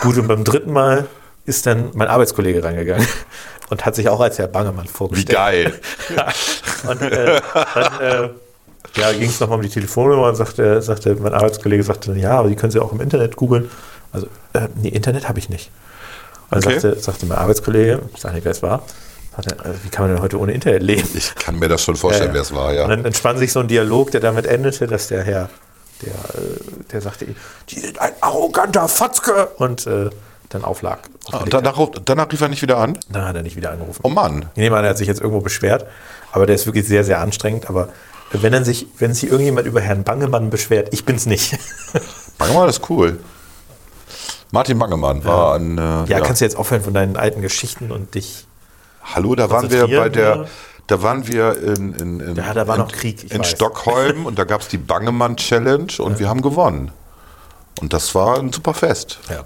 Gut, 0.00 0.16
und 0.18 0.28
beim 0.28 0.44
dritten 0.44 0.72
Mal 0.72 1.06
ist 1.44 1.66
dann 1.66 1.90
mein 1.94 2.08
Arbeitskollege 2.08 2.62
reingegangen 2.64 3.06
und 3.70 3.84
hat 3.84 3.94
sich 3.94 4.08
auch 4.08 4.20
als 4.20 4.38
Herr 4.38 4.48
Bangemann 4.48 4.84
Wie 4.84 4.88
vorgestellt. 4.88 5.36
geil. 5.36 5.74
Und 6.88 7.02
äh, 7.02 7.40
dann 7.74 8.00
äh, 8.00 8.28
ja, 8.96 9.12
ging 9.12 9.28
es 9.28 9.40
nochmal 9.40 9.56
um 9.56 9.62
die 9.62 9.68
Telefonnummer 9.68 10.28
und 10.28 10.36
sagte, 10.36 10.80
sagte, 10.80 11.16
mein 11.16 11.34
Arbeitskollege 11.34 11.82
sagte 11.82 12.10
dann, 12.10 12.18
ja, 12.18 12.38
aber 12.38 12.48
die 12.48 12.54
können 12.54 12.70
Sie 12.70 12.78
auch 12.78 12.92
im 12.92 13.00
Internet 13.00 13.36
googeln. 13.36 13.70
Also, 14.12 14.26
äh, 14.54 14.68
nee, 14.76 14.88
Internet 14.88 15.28
habe 15.28 15.38
ich 15.38 15.48
nicht. 15.48 15.70
Und 16.50 16.58
Okay. 16.64 16.78
sagte, 16.78 17.00
sagte 17.00 17.26
mein 17.26 17.38
Arbeitskollege, 17.38 18.00
ich 18.14 18.20
sage 18.20 18.34
nicht, 18.36 18.44
wer 18.44 18.52
es 18.52 18.62
war, 18.62 18.82
sagte, 19.34 19.56
also, 19.64 19.78
wie 19.82 19.88
kann 19.88 20.06
man 20.06 20.14
denn 20.14 20.22
heute 20.22 20.38
ohne 20.38 20.52
Internet 20.52 20.82
leben? 20.82 21.08
Ich 21.14 21.34
kann 21.34 21.58
mir 21.58 21.68
das 21.68 21.82
schon 21.82 21.96
vorstellen, 21.96 22.28
ja. 22.30 22.34
wer 22.34 22.42
es 22.42 22.54
war, 22.54 22.70
Und 22.70 22.74
ja. 22.76 22.86
dann 22.86 23.04
entspann 23.04 23.36
sich 23.38 23.52
so 23.52 23.60
ein 23.60 23.68
Dialog, 23.68 24.10
der 24.12 24.20
damit 24.20 24.46
endete, 24.46 24.86
dass 24.86 25.08
der 25.08 25.22
Herr, 25.24 25.50
der, 26.02 26.12
äh, 26.12 26.84
der 26.92 27.00
sagte, 27.00 27.26
die 27.68 27.80
sind 27.80 27.98
ein 28.00 28.12
arroganter 28.20 28.86
Fatzke 28.88 29.46
und 29.56 29.86
äh, 29.86 30.10
dann 30.50 30.62
auflag. 30.62 31.00
Ah, 31.32 31.38
Und 31.38 31.52
danach, 31.52 31.76
danach 32.04 32.30
rief 32.30 32.40
er 32.40 32.48
nicht 32.48 32.62
wieder 32.62 32.78
an? 32.78 32.96
Dann 33.10 33.24
hat 33.26 33.34
er 33.34 33.42
nicht 33.42 33.56
wieder 33.56 33.72
angerufen. 33.72 34.00
Oh 34.04 34.08
Mann. 34.08 34.46
Ich 34.54 34.58
nehme 34.60 34.76
an, 34.76 34.84
er 34.84 34.90
hat 34.90 34.98
sich 34.98 35.08
jetzt 35.08 35.20
irgendwo 35.20 35.40
beschwert, 35.40 35.86
aber 36.30 36.46
der 36.46 36.54
ist 36.54 36.66
wirklich 36.66 36.86
sehr, 36.86 37.02
sehr 37.02 37.20
anstrengend. 37.20 37.68
Aber 37.68 37.88
wenn 38.30 38.52
dann 38.52 38.64
sich, 38.64 38.86
wenn 38.98 39.12
sich 39.12 39.28
irgendjemand 39.28 39.66
über 39.66 39.80
Herrn 39.80 40.04
Bangemann 40.04 40.50
beschwert, 40.50 40.88
ich 40.92 41.04
bin's 41.04 41.26
nicht. 41.26 41.58
Bangemann 42.38 42.68
ist 42.68 42.88
cool. 42.90 43.18
Martin 44.50 44.78
Bangemann 44.78 45.24
war 45.24 45.56
ein. 45.56 45.78
Äh, 45.78 46.04
Ja, 46.06 46.20
kannst 46.20 46.40
du 46.40 46.44
jetzt 46.44 46.56
aufhören 46.56 46.82
von 46.82 46.94
deinen 46.94 47.16
alten 47.16 47.42
Geschichten 47.42 47.90
und 47.90 48.14
dich. 48.14 48.46
Hallo, 49.02 49.34
da 49.34 49.50
waren 49.50 49.70
wir 49.70 49.86
bei 49.86 50.08
der. 50.08 50.46
Da 50.86 51.02
waren 51.02 51.26
wir 51.26 51.60
in, 51.60 51.94
in, 51.94 52.20
in, 52.20 52.36
Ja, 52.36 52.54
da 52.54 52.68
war 52.68 52.76
in, 52.76 52.82
noch 52.82 52.92
Krieg, 52.92 53.32
in. 53.32 53.42
Stockholm 53.42 54.24
und 54.26 54.38
da 54.38 54.44
gab 54.44 54.60
es 54.60 54.68
die 54.68 54.78
Bangemann 54.78 55.36
Challenge 55.36 55.92
und 55.98 56.20
wir 56.20 56.28
haben 56.28 56.42
gewonnen. 56.42 56.92
Und 57.80 57.92
das 57.92 58.14
war 58.14 58.38
ein 58.38 58.52
super 58.52 58.72
Fest. 58.72 59.18
Ja. 59.28 59.44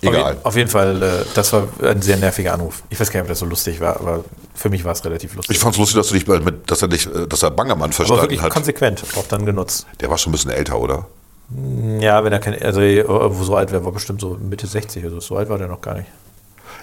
Egal. 0.00 0.38
Auf, 0.42 0.56
jeden 0.56 0.68
Fall, 0.68 1.00
äh, 1.00 1.24
das 1.34 1.52
war 1.52 1.68
ein 1.82 2.02
sehr 2.02 2.16
nerviger 2.16 2.54
Anruf. 2.54 2.82
Ich 2.90 2.98
weiß 2.98 3.10
gar 3.10 3.20
nicht, 3.20 3.26
ob 3.26 3.28
das 3.28 3.38
so 3.38 3.46
lustig 3.46 3.80
war, 3.80 4.00
aber 4.00 4.24
für 4.52 4.68
mich 4.68 4.84
war 4.84 4.92
es 4.92 5.04
relativ 5.04 5.36
lustig. 5.36 5.54
Ich 5.54 5.62
fand 5.62 5.74
es 5.74 5.78
lustig, 5.78 5.96
dass, 5.96 6.08
du 6.08 6.14
dich 6.14 6.26
mit, 6.26 6.68
dass, 6.70 6.82
er 6.82 6.88
dich, 6.88 7.06
äh, 7.06 7.28
dass 7.28 7.42
er 7.42 7.52
Bangemann 7.52 7.84
aber 7.84 7.92
verstanden 7.92 8.22
wirklich 8.22 8.42
hat. 8.42 8.50
konsequent 8.50 9.04
auch 9.16 9.26
dann 9.28 9.46
genutzt. 9.46 9.86
Der 10.00 10.10
war 10.10 10.18
schon 10.18 10.30
ein 10.30 10.32
bisschen 10.32 10.50
älter, 10.50 10.78
oder? 10.80 11.06
Ja, 12.00 12.24
wenn 12.24 12.32
er 12.32 12.38
kein, 12.38 12.60
also 12.62 12.80
äh, 12.80 13.04
wo 13.06 13.42
so 13.44 13.56
alt 13.56 13.72
wäre, 13.72 13.84
war 13.84 13.92
bestimmt 13.92 14.20
so 14.20 14.38
Mitte 14.40 14.66
60 14.66 15.04
oder 15.04 15.14
so. 15.14 15.20
So 15.20 15.36
alt 15.36 15.48
war 15.48 15.58
der 15.58 15.68
noch 15.68 15.80
gar 15.80 15.94
nicht. 15.94 16.08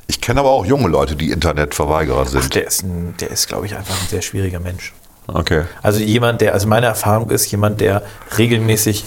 Ich 0.07 0.21
kenne 0.21 0.39
aber 0.39 0.49
auch 0.49 0.65
junge 0.65 0.87
Leute, 0.87 1.15
die 1.15 1.31
Internetverweigerer 1.31 2.23
Ach, 2.25 2.27
sind. 2.27 2.55
der 2.55 2.67
ist, 2.67 2.83
ein, 2.83 3.15
der 3.19 3.31
ist, 3.31 3.47
glaube 3.47 3.65
ich, 3.65 3.75
einfach 3.75 3.93
ein 3.93 4.07
sehr 4.07 4.21
schwieriger 4.21 4.59
Mensch. 4.59 4.93
Okay. 5.27 5.63
Also 5.81 5.99
jemand, 5.99 6.41
der, 6.41 6.53
also 6.53 6.67
meine 6.67 6.87
Erfahrung 6.87 7.29
ist, 7.29 7.49
jemand, 7.51 7.81
der 7.81 8.03
regelmäßig 8.37 9.05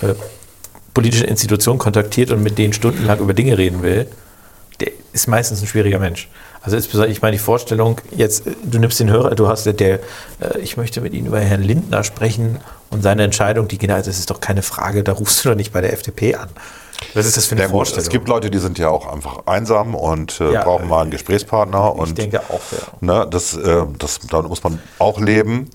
äh, 0.00 0.14
politische 0.94 1.26
Institutionen 1.26 1.78
kontaktiert 1.78 2.30
und 2.30 2.42
mit 2.42 2.58
denen 2.58 2.72
stundenlang 2.72 3.18
über 3.20 3.34
Dinge 3.34 3.58
reden 3.58 3.82
will, 3.82 4.06
der 4.80 4.92
ist 5.12 5.28
meistens 5.28 5.60
ein 5.60 5.66
schwieriger 5.66 5.98
Mensch. 5.98 6.28
Also 6.62 6.76
insbesondere, 6.76 7.12
ich 7.12 7.22
meine, 7.22 7.32
die 7.32 7.42
Vorstellung, 7.42 8.00
jetzt, 8.16 8.46
äh, 8.46 8.52
du 8.64 8.78
nimmst 8.78 9.00
den 9.00 9.10
Hörer, 9.10 9.34
du 9.34 9.48
hast 9.48 9.66
der, 9.66 9.74
der 9.74 10.00
äh, 10.40 10.58
ich 10.60 10.76
möchte 10.76 11.00
mit 11.00 11.12
Ihnen 11.12 11.26
über 11.26 11.40
Herrn 11.40 11.62
Lindner 11.62 12.04
sprechen 12.04 12.60
und 12.90 13.02
seine 13.02 13.22
Entscheidung, 13.24 13.68
die 13.68 13.78
genau, 13.78 13.96
das 13.96 14.08
ist 14.08 14.30
doch 14.30 14.40
keine 14.40 14.62
Frage, 14.62 15.02
da 15.04 15.12
rufst 15.12 15.44
du 15.44 15.50
doch 15.50 15.56
nicht 15.56 15.72
bei 15.72 15.80
der 15.80 15.92
FDP 15.92 16.34
an. 16.34 16.48
Was 17.14 17.24
ist 17.24 17.36
das 17.36 17.46
für 17.46 17.54
eine 17.54 17.62
gut, 17.64 17.70
Vorstellung? 17.70 18.02
es 18.02 18.08
gibt 18.10 18.28
Leute, 18.28 18.50
die 18.50 18.58
sind 18.58 18.78
ja 18.78 18.88
auch 18.90 19.10
einfach 19.10 19.46
einsam 19.46 19.94
und 19.94 20.38
äh, 20.40 20.52
Ja, 20.52 20.64
brauchen 20.64 20.86
mal 20.88 21.00
einen 21.02 21.10
Gesprächspartner. 21.10 21.92
ich 21.94 22.00
und 22.00 22.18
denke 22.18 22.40
auch, 22.50 22.60
ja. 22.72 22.78
Ne, 23.00 23.26
das, 23.30 23.56
äh, 23.56 23.84
das, 23.98 24.18
da 24.28 24.42
muss 24.42 24.62
man 24.62 24.80
auch 24.98 25.18
leben. 25.18 25.70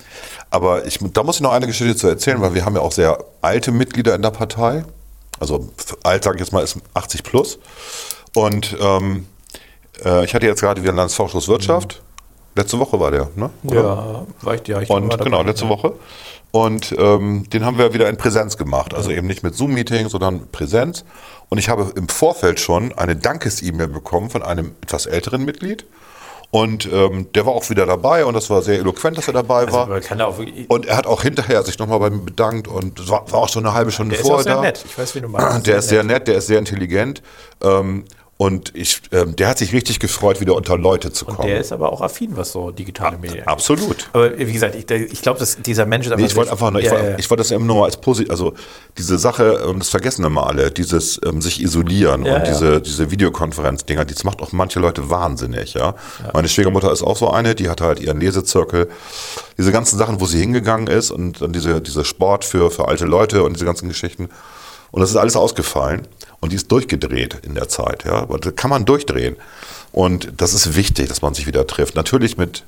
Aber 0.52 0.86
ich, 0.86 1.00
da 1.14 1.24
muss 1.24 1.38
ich 1.38 1.42
noch 1.42 1.52
eine 1.52 1.66
Geschichte 1.68 1.96
zu 1.96 2.08
erzählen, 2.08 2.40
weil 2.42 2.54
wir 2.54 2.64
haben 2.64 2.76
ja 2.76 2.82
auch 2.82 2.92
sehr 2.92 3.18
alte 3.42 3.72
Mitglieder 3.72 4.14
in 4.14 4.22
der 4.22 4.30
Partei. 4.32 4.86
Also 5.40 5.70
alt, 6.04 6.24
sage 6.24 6.38
ich 6.38 6.42
jetzt 6.42 6.54
mal, 6.54 6.64
ist 6.64 6.78
80 6.94 7.24
plus. 7.24 7.58
Und 8.36 8.78
ähm, 8.80 9.28
äh, 10.06 10.24
ich 10.26 10.36
hatte 10.36 10.46
jetzt 10.46 10.62
gerade 10.62 10.82
wieder 10.82 10.92
einen 10.92 10.98
Landesvorschuss 10.98 11.48
Wirtschaft. 11.48 12.02
Letzte 12.56 12.80
Woche 12.80 13.00
war 13.00 13.12
der, 13.12 13.30
ne? 13.36 13.50
Oder? 13.64 13.76
Ja, 13.84 14.26
war 14.42 14.56
ich, 14.56 14.66
ja, 14.68 14.80
ich 14.80 14.90
Und 14.90 15.18
genau, 15.22 15.42
letzte. 15.42 15.68
Woche. 15.68 15.94
Und 16.56 16.96
ähm, 16.98 17.50
den 17.50 17.66
haben 17.66 17.78
wir 17.78 17.94
wieder 17.94 18.08
in 18.08 18.16
Präsenz 18.16 18.56
gemacht. 18.56 18.94
Also 18.94 19.12
eben 19.12 19.28
nicht 19.28 19.44
mit 19.44 19.56
Zoom-Meeting, 19.56 20.08
sondern 20.08 20.48
Präsenz. 20.54 21.04
Und 21.50 21.58
ich 21.58 21.68
habe 21.68 21.92
im 21.98 22.08
Vorfeld 22.08 22.62
schon 22.62 22.94
eine 22.94 23.18
Dankes-E-Mail 23.18 23.90
bekommen 23.90 24.30
von 24.30 24.42
einem 24.42 24.72
etwas 24.82 25.06
älteren 25.06 25.44
Mitglied. 25.44 25.86
Und 26.52 26.90
ähm, 26.90 27.28
der 27.36 27.46
war 27.46 27.52
auch 27.52 27.70
wieder 27.70 27.86
dabei 27.86 28.24
und 28.24 28.36
das 28.36 28.50
war 28.50 28.62
sehr 28.62 28.80
eloquent, 28.80 29.18
dass 29.18 29.28
er 29.28 29.34
dabei 29.34 29.66
Also, 29.66 29.74
war. 29.74 30.00
da 30.00 30.38
wirklich, 30.38 30.70
Und 30.70 30.86
er 30.86 30.96
hat 30.96 31.08
auch 31.08 31.24
hinterher 31.24 31.62
sich 31.64 31.78
nochmal 31.78 32.00
bei 32.00 32.10
mir 32.10 32.22
bedankt 32.22 32.70
und 32.70 33.02
es 33.02 33.10
war, 33.10 33.30
war 33.30 33.40
auch 33.40 33.50
schon 33.50 33.66
eine 33.66 33.76
halbe 33.76 33.92
Stunde 33.92 34.12
der 34.12 34.20
ist 34.22 34.26
auch 34.26 34.36
vorher 34.36 34.44
sehr 34.46 34.56
da. 34.56 34.62
nett. 34.62 34.82
Ich 34.86 34.98
weiß, 34.98 35.14
wie 35.16 35.20
du 35.20 35.28
meinst. 35.28 35.68
Der 35.68 35.80
ist 35.80 35.90
sehr 35.90 36.04
nett, 36.06 36.30
der 36.30 36.38
ist 36.38 36.48
sehr 36.48 36.60
intelligent. 36.60 37.22
Ähm, 37.62 38.06
und 38.38 38.76
ich, 38.76 39.02
ähm, 39.14 39.38
der 39.38 39.48
hat 39.48 39.60
sich 39.60 39.72
richtig 39.72 40.02
gefreut, 40.02 40.42
wieder 40.42 40.56
unter 40.56 40.78
Leute 40.78 41.14
zu 41.14 41.24
kommen. 41.24 41.48
Der 41.48 41.62
ist 41.62 41.72
aber 41.72 41.94
auch 41.94 42.02
affin, 42.02 42.36
was 42.36 42.52
so 42.52 42.70
digitale 42.70 43.18
Medien 43.18 43.40
angeht. 43.40 43.48
Absolut. 43.48 44.10
Aber 44.12 44.38
wie 44.38 44.52
gesagt, 44.52 44.76
ich, 44.76 44.92
ich 44.92 45.22
glaube, 45.22 45.40
dass 45.40 45.56
dieser 45.62 45.86
Mensch 45.86 46.06
ist 46.06 46.12
einfach. 46.12 46.22
Nee, 46.22 46.28
ich 46.28 46.36
wollte 46.36 46.52
einfach 46.52 46.70
nur, 46.70 46.82
ich, 46.82 46.88
ja, 46.88 46.92
wollte, 46.92 47.12
ja. 47.12 47.18
ich 47.18 47.30
wollte 47.30 47.44
das 47.44 47.52
immer 47.52 47.66
nur 47.66 47.86
als 47.86 47.96
positiv, 47.96 48.30
also 48.30 48.54
diese 48.98 49.18
Sache, 49.18 49.66
und 49.66 49.80
das 49.80 49.88
vergessen 49.88 50.26
immer 50.26 50.48
alle, 50.48 50.70
dieses 50.70 51.18
ähm, 51.26 51.42
sich 51.42 51.62
isolieren 51.62 52.26
Ja, 52.26 52.36
und 52.36 52.48
diese, 52.48 52.82
diese 52.82 53.10
Videokonferenz-Dinger, 53.10 54.04
das 54.04 54.26
macht 54.26 54.42
auch 54.42 54.52
manche 54.52 54.82
Leute 54.82 55.10
wahnsinnig, 55.10 55.74
ja? 55.76 55.96
Meine 56.34 56.50
Schwiegermutter 56.50 56.92
ist 56.92 57.04
auch 57.04 57.16
so 57.16 57.30
eine, 57.30 57.56
die 57.56 57.70
hatte 57.70 57.86
halt 57.86 58.02
ihren 58.02 58.20
Lesezirkel, 58.20 58.90
diese 59.58 59.72
ganzen 59.72 59.98
Sachen, 59.98 60.20
wo 60.20 60.26
sie 60.26 60.40
hingegangen 60.40 60.88
ist 60.88 61.10
und 61.10 61.42
dann 61.42 61.54
diese, 61.54 61.80
diese 61.82 62.04
Sport 62.04 62.44
für, 62.44 62.70
für 62.70 62.90
alte 62.90 63.06
Leute 63.06 63.44
und 63.44 63.54
diese 63.54 63.66
ganzen 63.66 63.88
Geschichten. 63.88 64.28
Und 64.96 65.02
das 65.02 65.10
ist 65.10 65.18
alles 65.18 65.36
ausgefallen 65.36 66.08
und 66.40 66.54
die 66.54 66.56
ist 66.56 66.72
durchgedreht 66.72 67.40
in 67.44 67.54
der 67.54 67.68
Zeit, 67.68 68.06
ja? 68.06 68.14
Aber 68.14 68.40
da 68.40 68.52
kann 68.52 68.70
man 68.70 68.86
durchdrehen. 68.86 69.36
Und 69.92 70.32
das 70.38 70.54
ist 70.54 70.78
wichtig, 70.78 71.10
dass 71.10 71.22
man 71.22 71.34
sich 71.34 71.48
wieder 71.48 71.68
trifft. 71.68 71.96
Natürlich 71.96 72.38
mit 72.38 72.64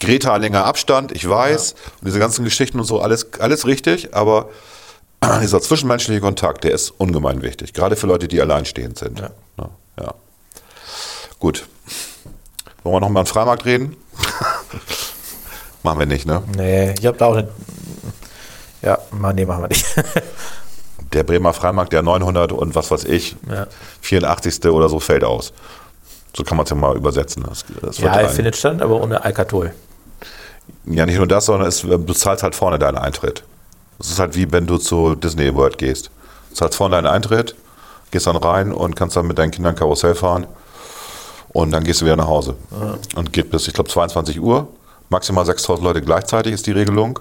Greta 0.00 0.34
länger 0.38 0.64
Abstand, 0.64 1.12
ich 1.12 1.28
weiß, 1.28 1.72
und 2.00 2.06
diese 2.06 2.18
ganzen 2.18 2.46
Geschichten 2.46 2.78
und 2.80 2.86
so, 2.86 2.98
alles, 2.98 3.26
alles 3.40 3.66
richtig, 3.66 4.14
aber 4.14 4.48
dieser 5.42 5.60
zwischenmenschliche 5.60 6.22
Kontakt, 6.22 6.64
der 6.64 6.70
ist 6.70 6.94
ungemein 6.96 7.42
wichtig, 7.42 7.74
gerade 7.74 7.96
für 7.96 8.06
Leute, 8.06 8.26
die 8.26 8.40
alleinstehend 8.40 8.96
sind. 8.96 9.18
Ja. 9.18 9.30
Ja, 9.58 9.68
ja. 10.00 10.14
Gut. 11.40 11.66
Wollen 12.84 12.96
wir 12.96 13.00
noch 13.00 13.10
mal 13.10 13.20
einen 13.20 13.26
Freimarkt 13.26 13.66
reden? 13.66 13.98
Machen 15.82 15.98
wir 15.98 16.06
nicht, 16.06 16.24
ne? 16.24 16.42
Nee, 16.56 16.94
ich 16.98 17.04
habe 17.04 17.18
da 17.18 17.26
auch 17.26 17.36
eine. 17.36 17.48
Ja, 18.80 18.98
nee, 19.34 19.44
machen 19.44 19.64
wir 19.64 19.68
nicht. 19.68 19.84
Der 21.14 21.22
Bremer 21.22 21.52
Freimarkt, 21.54 21.92
der 21.92 22.02
900 22.02 22.52
und 22.52 22.74
was 22.74 22.90
weiß 22.90 23.04
ich, 23.04 23.36
Ja. 23.50 23.66
84. 24.02 24.66
oder 24.66 24.88
so 24.88 25.00
fällt 25.00 25.24
aus. 25.24 25.52
So 26.36 26.42
kann 26.42 26.56
man 26.56 26.64
es 26.64 26.70
ja 26.70 26.76
mal 26.76 26.96
übersetzen. 26.96 27.44
Das, 27.48 27.64
das 27.80 27.98
ja, 27.98 28.12
er 28.12 28.28
findet 28.28 28.56
stand, 28.56 28.82
aber 28.82 29.00
ohne 29.00 29.24
Alkatol. 29.24 29.72
Ja, 30.86 31.06
nicht 31.06 31.16
nur 31.16 31.26
das, 31.26 31.46
sondern 31.46 31.68
es, 31.68 31.82
du 31.82 32.12
zahlst 32.12 32.42
halt 32.42 32.54
vorne 32.54 32.78
deinen 32.78 32.98
Eintritt. 32.98 33.44
Es 34.00 34.10
ist 34.10 34.18
halt 34.18 34.34
wie 34.34 34.50
wenn 34.50 34.66
du 34.66 34.78
zu 34.78 35.14
Disney 35.14 35.54
World 35.54 35.78
gehst. 35.78 36.10
Du 36.50 36.56
zahlst 36.56 36.76
vorne 36.76 36.96
deinen 36.96 37.06
Eintritt, 37.06 37.54
gehst 38.10 38.26
dann 38.26 38.36
rein 38.36 38.72
und 38.72 38.96
kannst 38.96 39.16
dann 39.16 39.26
mit 39.26 39.38
deinen 39.38 39.52
Kindern 39.52 39.76
Karussell 39.76 40.14
fahren 40.16 40.46
und 41.50 41.70
dann 41.70 41.84
gehst 41.84 42.00
du 42.00 42.06
wieder 42.06 42.16
nach 42.16 42.26
Hause. 42.26 42.56
Und 43.14 43.32
geht 43.32 43.50
bis, 43.50 43.68
ich 43.68 43.74
glaube, 43.74 43.88
22 43.88 44.40
Uhr. 44.40 44.66
Maximal 45.10 45.46
6000 45.46 45.84
Leute 45.84 46.02
gleichzeitig 46.02 46.52
ist 46.54 46.66
die 46.66 46.72
Regelung. 46.72 47.20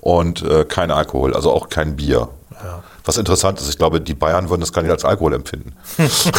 Und 0.00 0.42
äh, 0.42 0.64
kein 0.64 0.90
Alkohol, 0.90 1.34
also 1.34 1.50
auch 1.52 1.68
kein 1.68 1.96
Bier. 1.96 2.28
Was 3.04 3.16
interessant 3.16 3.60
ist, 3.60 3.68
ich 3.68 3.78
glaube, 3.78 4.00
die 4.00 4.14
Bayern 4.14 4.48
würden 4.50 4.60
das 4.60 4.72
gar 4.72 4.82
nicht 4.82 4.90
als 4.90 5.04
Alkohol 5.04 5.34
empfinden. 5.34 5.74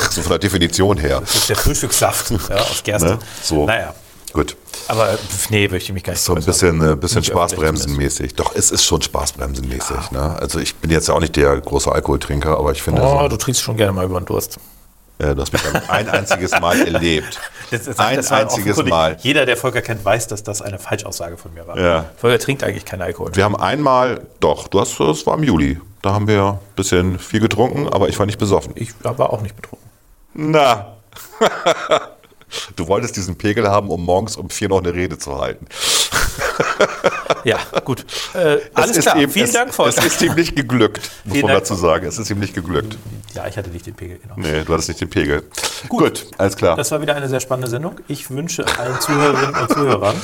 so 0.10 0.22
von 0.22 0.30
der 0.30 0.40
Definition 0.40 0.98
her. 0.98 1.22
Das 1.22 1.36
ist 1.36 1.50
der 1.50 1.56
Frühstückssaft 1.56 2.32
ja, 2.32 2.56
aus 2.58 2.82
Gerste. 2.84 3.10
Ne? 3.10 3.20
So. 3.42 3.66
Naja. 3.66 3.94
Gut. 4.34 4.56
Aber 4.88 5.18
nee, 5.50 5.68
möchte 5.68 5.90
ich 5.90 5.94
mich 5.94 6.04
gar 6.04 6.14
nicht 6.14 6.22
So 6.22 6.34
ein 6.34 6.44
bisschen, 6.44 6.82
äh, 6.82 6.96
bisschen 6.96 7.24
Spaßbremsenmäßig. 7.24 8.36
Doch, 8.36 8.56
es 8.56 8.72
ist 8.72 8.86
schon 8.86 9.02
Spaßbremsenmäßig. 9.02 10.12
Ne? 10.12 10.38
Also 10.40 10.60
ich 10.60 10.76
bin 10.76 10.90
jetzt 10.90 11.08
ja 11.10 11.14
auch 11.16 11.20
nicht 11.20 11.36
der 11.36 11.60
große 11.60 11.92
Alkoholtrinker, 11.92 12.58
aber 12.58 12.72
ich 12.72 12.82
finde, 12.82 13.02
Oh, 13.02 13.20
so, 13.24 13.28
du 13.28 13.36
trinkst 13.38 13.62
schon 13.62 13.76
gerne 13.78 13.92
mal 13.92 14.06
über 14.06 14.20
den 14.22 14.26
Durst. 14.26 14.58
äh, 15.20 15.36
du 15.36 15.42
hast 15.42 15.52
mich 15.52 15.62
ein, 15.66 15.90
ein 15.90 16.10
einziges 16.10 16.52
Mal 16.60 16.80
erlebt. 16.94 17.40
ein 17.72 17.86
war 18.30 18.38
einziges 18.38 18.84
Mal. 18.86 19.18
Jeder, 19.22 19.46
der 19.46 19.58
Volker 19.58 19.82
kennt, 19.82 20.04
weiß, 20.06 20.28
dass 20.28 20.44
das 20.44 20.62
eine 20.62 20.80
Falschaussage 20.80 21.36
von 21.38 21.54
mir 21.54 21.68
war. 21.68 21.78
Ja. 21.78 22.06
Volker 22.18 22.40
trinkt 22.40 22.64
eigentlich 22.64 22.86
keinen 22.86 23.02
Alkohol. 23.02 23.36
Wir 23.36 23.44
haben 23.44 23.56
einmal, 23.58 24.22
doch, 24.40 24.70
du 24.70 24.80
hast, 24.80 24.98
das 24.98 25.26
war 25.26 25.38
im 25.38 25.44
Juli. 25.44 25.80
Da 26.02 26.14
haben 26.14 26.28
wir 26.28 26.60
ein 26.60 26.76
bisschen 26.76 27.20
viel 27.20 27.40
getrunken, 27.40 27.88
aber 27.88 28.10
ich 28.10 28.18
war 28.18 28.26
nicht 28.26 28.40
besoffen. 28.40 28.74
Ich 28.76 28.94
war 29.04 29.32
auch 29.32 29.42
nicht 29.42 29.56
betrunken. 29.56 29.88
Na. 30.34 30.98
du 32.76 32.88
wolltest 32.88 33.16
diesen 33.16 33.36
Pegel 33.38 33.68
haben, 33.68 33.90
um 33.90 34.04
morgens 34.04 34.36
um 34.36 34.50
vier 34.50 34.70
noch 34.70 34.80
eine 34.80 34.94
Rede 34.94 35.18
zu 35.18 35.40
halten. 35.40 35.68
ja, 37.44 37.60
gut. 37.84 38.06
Äh, 38.34 38.58
alles 38.74 39.00
klar. 39.00 39.18
Ihm, 39.18 39.30
Vielen 39.30 39.46
es, 39.46 39.54
Dank, 39.54 39.74
Volker. 39.74 39.98
Es 40.00 40.06
ist 40.06 40.22
ihm 40.22 40.34
nicht 40.34 40.56
geglückt, 40.56 41.12
muss 41.24 41.34
Vielen 41.34 41.46
man 41.46 41.54
Dank. 41.54 41.64
dazu 41.64 41.76
sagen. 41.76 42.08
Es 42.08 42.18
ist 42.18 42.30
ihm 42.30 42.40
nicht 42.40 42.56
geglückt. 42.56 42.98
Ja, 43.34 43.48
ich 43.48 43.58
hatte 43.58 43.70
nicht 43.70 43.86
den 43.86 43.94
Pegel, 43.94 44.18
genau. 44.18 44.36
Nee, 44.38 44.64
du 44.64 44.74
hattest 44.74 44.90
nicht 44.90 45.02
den 45.02 45.10
Pegel. 45.10 45.44
Gut, 45.88 46.28
alles 46.38 46.56
klar. 46.56 46.76
Das 46.76 46.92
war 46.92 47.02
wieder 47.02 47.16
eine 47.16 47.30
sehr 47.30 47.40
spannende 47.40 47.70
Sendung. 47.70 48.00
Ich 48.08 48.30
wünsche 48.30 48.66
allen 48.80 49.00
Zuhörerinnen 49.00 49.56
und 49.56 49.70
Zuhörern. 49.70 50.16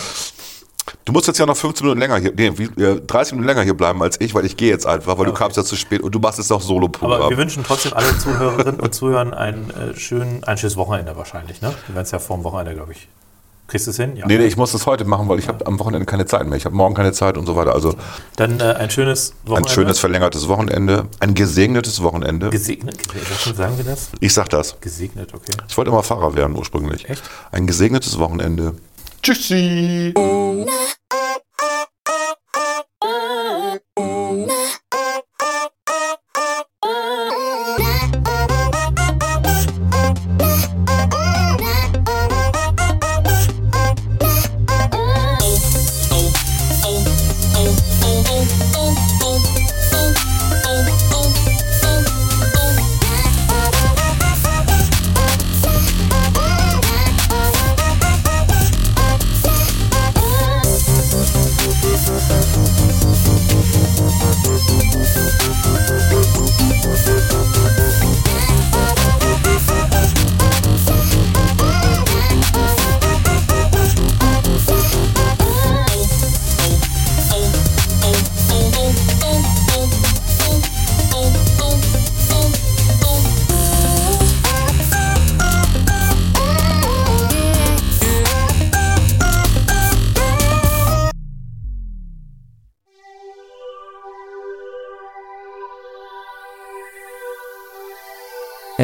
Du 1.06 1.14
musst 1.14 1.28
jetzt 1.28 1.38
ja 1.38 1.46
noch 1.46 1.58
15 1.58 1.86
Minuten 1.86 2.00
länger 2.00 2.18
hier, 2.18 2.34
nee, 2.36 2.52
wie, 2.58 2.66
äh, 2.82 3.02
30 3.02 3.34
Minuten 3.34 3.48
länger 3.48 3.64
hier 3.64 3.76
bleiben 3.76 4.02
als 4.02 4.20
ich, 4.20 4.34
weil 4.34 4.46
ich 4.46 4.58
gehe 4.58 4.70
jetzt 4.70 4.86
einfach, 4.86 5.18
weil 5.18 5.26
du 5.26 5.34
kamst 5.34 5.58
ja 5.58 5.64
zu 5.64 5.76
spät 5.76 6.02
und 6.02 6.14
du 6.14 6.20
machst 6.20 6.38
jetzt 6.38 6.50
noch 6.50 6.64
Aber 6.70 7.30
wir 7.30 7.38
wünschen 7.38 7.64
trotzdem 7.66 7.94
allen 7.94 8.20
Zuhörerinnen 8.20 8.80
und 8.80 8.94
Zuhörern 8.94 9.34
ein, 9.34 9.70
äh, 9.72 9.98
schön, 9.98 10.44
ein 10.44 10.58
schönes 10.58 10.78
Wochenende 10.78 11.16
wahrscheinlich. 11.16 11.62
Ne? 11.62 11.74
Wir 11.88 11.96
werden 11.96 12.06
es 12.06 12.12
ja 12.12 12.20
vor 12.20 12.38
dem 12.38 12.44
Wochenende, 12.44 12.74
glaube 12.76 12.94
ich. 12.94 13.08
Kriegst 13.68 13.86
du 13.86 13.92
es 13.92 13.98
hin? 13.98 14.16
Ja. 14.16 14.26
Nee, 14.26 14.38
nee, 14.38 14.46
ich 14.46 14.56
muss 14.56 14.72
das 14.72 14.86
heute 14.86 15.04
machen, 15.04 15.28
weil 15.28 15.40
ich 15.40 15.50
habe 15.50 15.66
am 15.68 15.78
Wochenende 15.78 16.06
keine 16.06 16.26
Zeit 16.26 16.48
mehr. 16.48 16.58
Ich 16.58 16.64
habe 16.64 16.74
morgen 16.74 16.96
keine 16.96 17.12
Zeit 17.12 17.38
und 17.38 17.46
so 17.46 17.58
weiter. 17.58 17.74
Also 17.74 17.96
Dann 18.38 18.62
äh, 18.62 18.64
ein 18.64 18.90
schönes 18.90 19.34
Wochenende. 19.44 19.70
ein 19.70 19.74
schönes 19.74 20.00
verlängertes 20.00 20.48
Wochenende, 20.48 21.08
ein 21.20 21.34
gesegnetes 21.34 22.02
Wochenende. 22.02 22.50
Gesegnet. 22.50 22.98
Sagen 23.56 23.78
wir 23.78 23.84
das? 23.84 24.10
Ich 24.22 24.34
sag 24.34 24.50
das. 24.50 24.80
Gesegnet, 24.80 25.34
okay. 25.34 25.52
Ich 25.68 25.78
wollte 25.78 25.92
immer 25.92 26.02
Pfarrer 26.02 26.34
werden 26.36 26.56
ursprünglich. 26.56 27.10
Echt? 27.10 27.22
Ein 27.52 27.68
gesegnetes 27.68 28.18
Wochenende. 28.18 28.74
Tschüssi. 29.28 30.14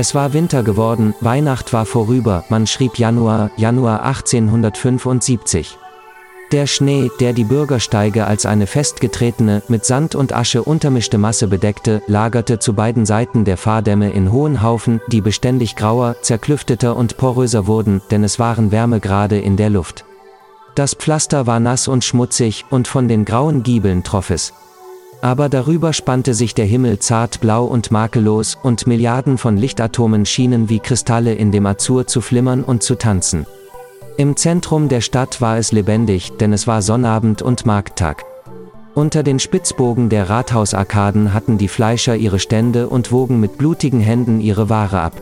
Es 0.03 0.13
war 0.13 0.33
Winter 0.33 0.63
geworden, 0.63 1.15
Weihnacht 1.21 1.71
war 1.71 1.85
vorüber, 1.85 2.43
man 2.49 2.67
schrieb 2.67 2.99
Januar, 2.99 3.51
Januar 3.55 4.03
1875. 4.03 5.77
Der 6.51 6.67
Schnee, 6.67 7.09
der 7.21 7.31
die 7.31 7.45
Bürgersteige 7.45 8.27
als 8.27 8.45
eine 8.45 8.67
festgetretene, 8.67 9.63
mit 9.69 9.85
Sand 9.85 10.13
und 10.13 10.33
Asche 10.33 10.61
untermischte 10.61 11.17
Masse 11.17 11.47
bedeckte, 11.47 12.01
lagerte 12.07 12.59
zu 12.59 12.73
beiden 12.73 13.05
Seiten 13.05 13.45
der 13.45 13.55
Fahrdämme 13.55 14.11
in 14.11 14.33
hohen 14.33 14.61
Haufen, 14.61 14.99
die 15.07 15.21
beständig 15.21 15.77
grauer, 15.77 16.17
zerklüfteter 16.21 16.97
und 16.97 17.15
poröser 17.15 17.65
wurden, 17.65 18.01
denn 18.11 18.25
es 18.25 18.39
waren 18.39 18.73
Wärmegrade 18.73 19.39
in 19.39 19.55
der 19.55 19.69
Luft. 19.69 20.03
Das 20.75 20.95
Pflaster 20.95 21.47
war 21.47 21.61
nass 21.61 21.87
und 21.87 22.03
schmutzig, 22.03 22.65
und 22.69 22.89
von 22.89 23.07
den 23.07 23.23
grauen 23.23 23.63
Giebeln 23.63 24.03
troff 24.03 24.31
es. 24.31 24.51
Aber 25.23 25.47
darüber 25.47 25.93
spannte 25.93 26.33
sich 26.33 26.53
der 26.53 26.65
Himmel 26.65 26.99
zart 26.99 27.39
blau 27.39 27.63
und 27.63 27.91
makellos, 27.91 28.57
und 28.61 28.87
Milliarden 28.87 29.37
von 29.37 29.55
Lichtatomen 29.55 30.25
schienen 30.25 30.67
wie 30.67 30.79
Kristalle 30.79 31.33
in 31.33 31.49
dem 31.49 31.65
Azur 31.65 32.07
zu 32.07 32.19
flimmern 32.19 32.61
und 32.61 32.83
zu 32.83 32.95
tanzen. 32.95 33.45
Im 34.17 34.35
Zentrum 34.35 34.89
der 34.89 34.99
Stadt 34.99 35.39
war 35.39 35.57
es 35.57 35.71
lebendig, 35.71 36.33
denn 36.41 36.51
es 36.51 36.67
war 36.67 36.81
Sonnabend 36.81 37.41
und 37.41 37.65
Markttag. 37.65 38.25
Unter 38.95 39.23
den 39.23 39.39
Spitzbogen 39.39 40.09
der 40.09 40.29
Rathausarkaden 40.29 41.33
hatten 41.33 41.57
die 41.57 41.69
Fleischer 41.69 42.17
ihre 42.17 42.39
Stände 42.39 42.89
und 42.89 43.13
wogen 43.13 43.39
mit 43.39 43.57
blutigen 43.57 44.01
Händen 44.01 44.41
ihre 44.41 44.69
Ware 44.69 44.99
ab. 44.99 45.13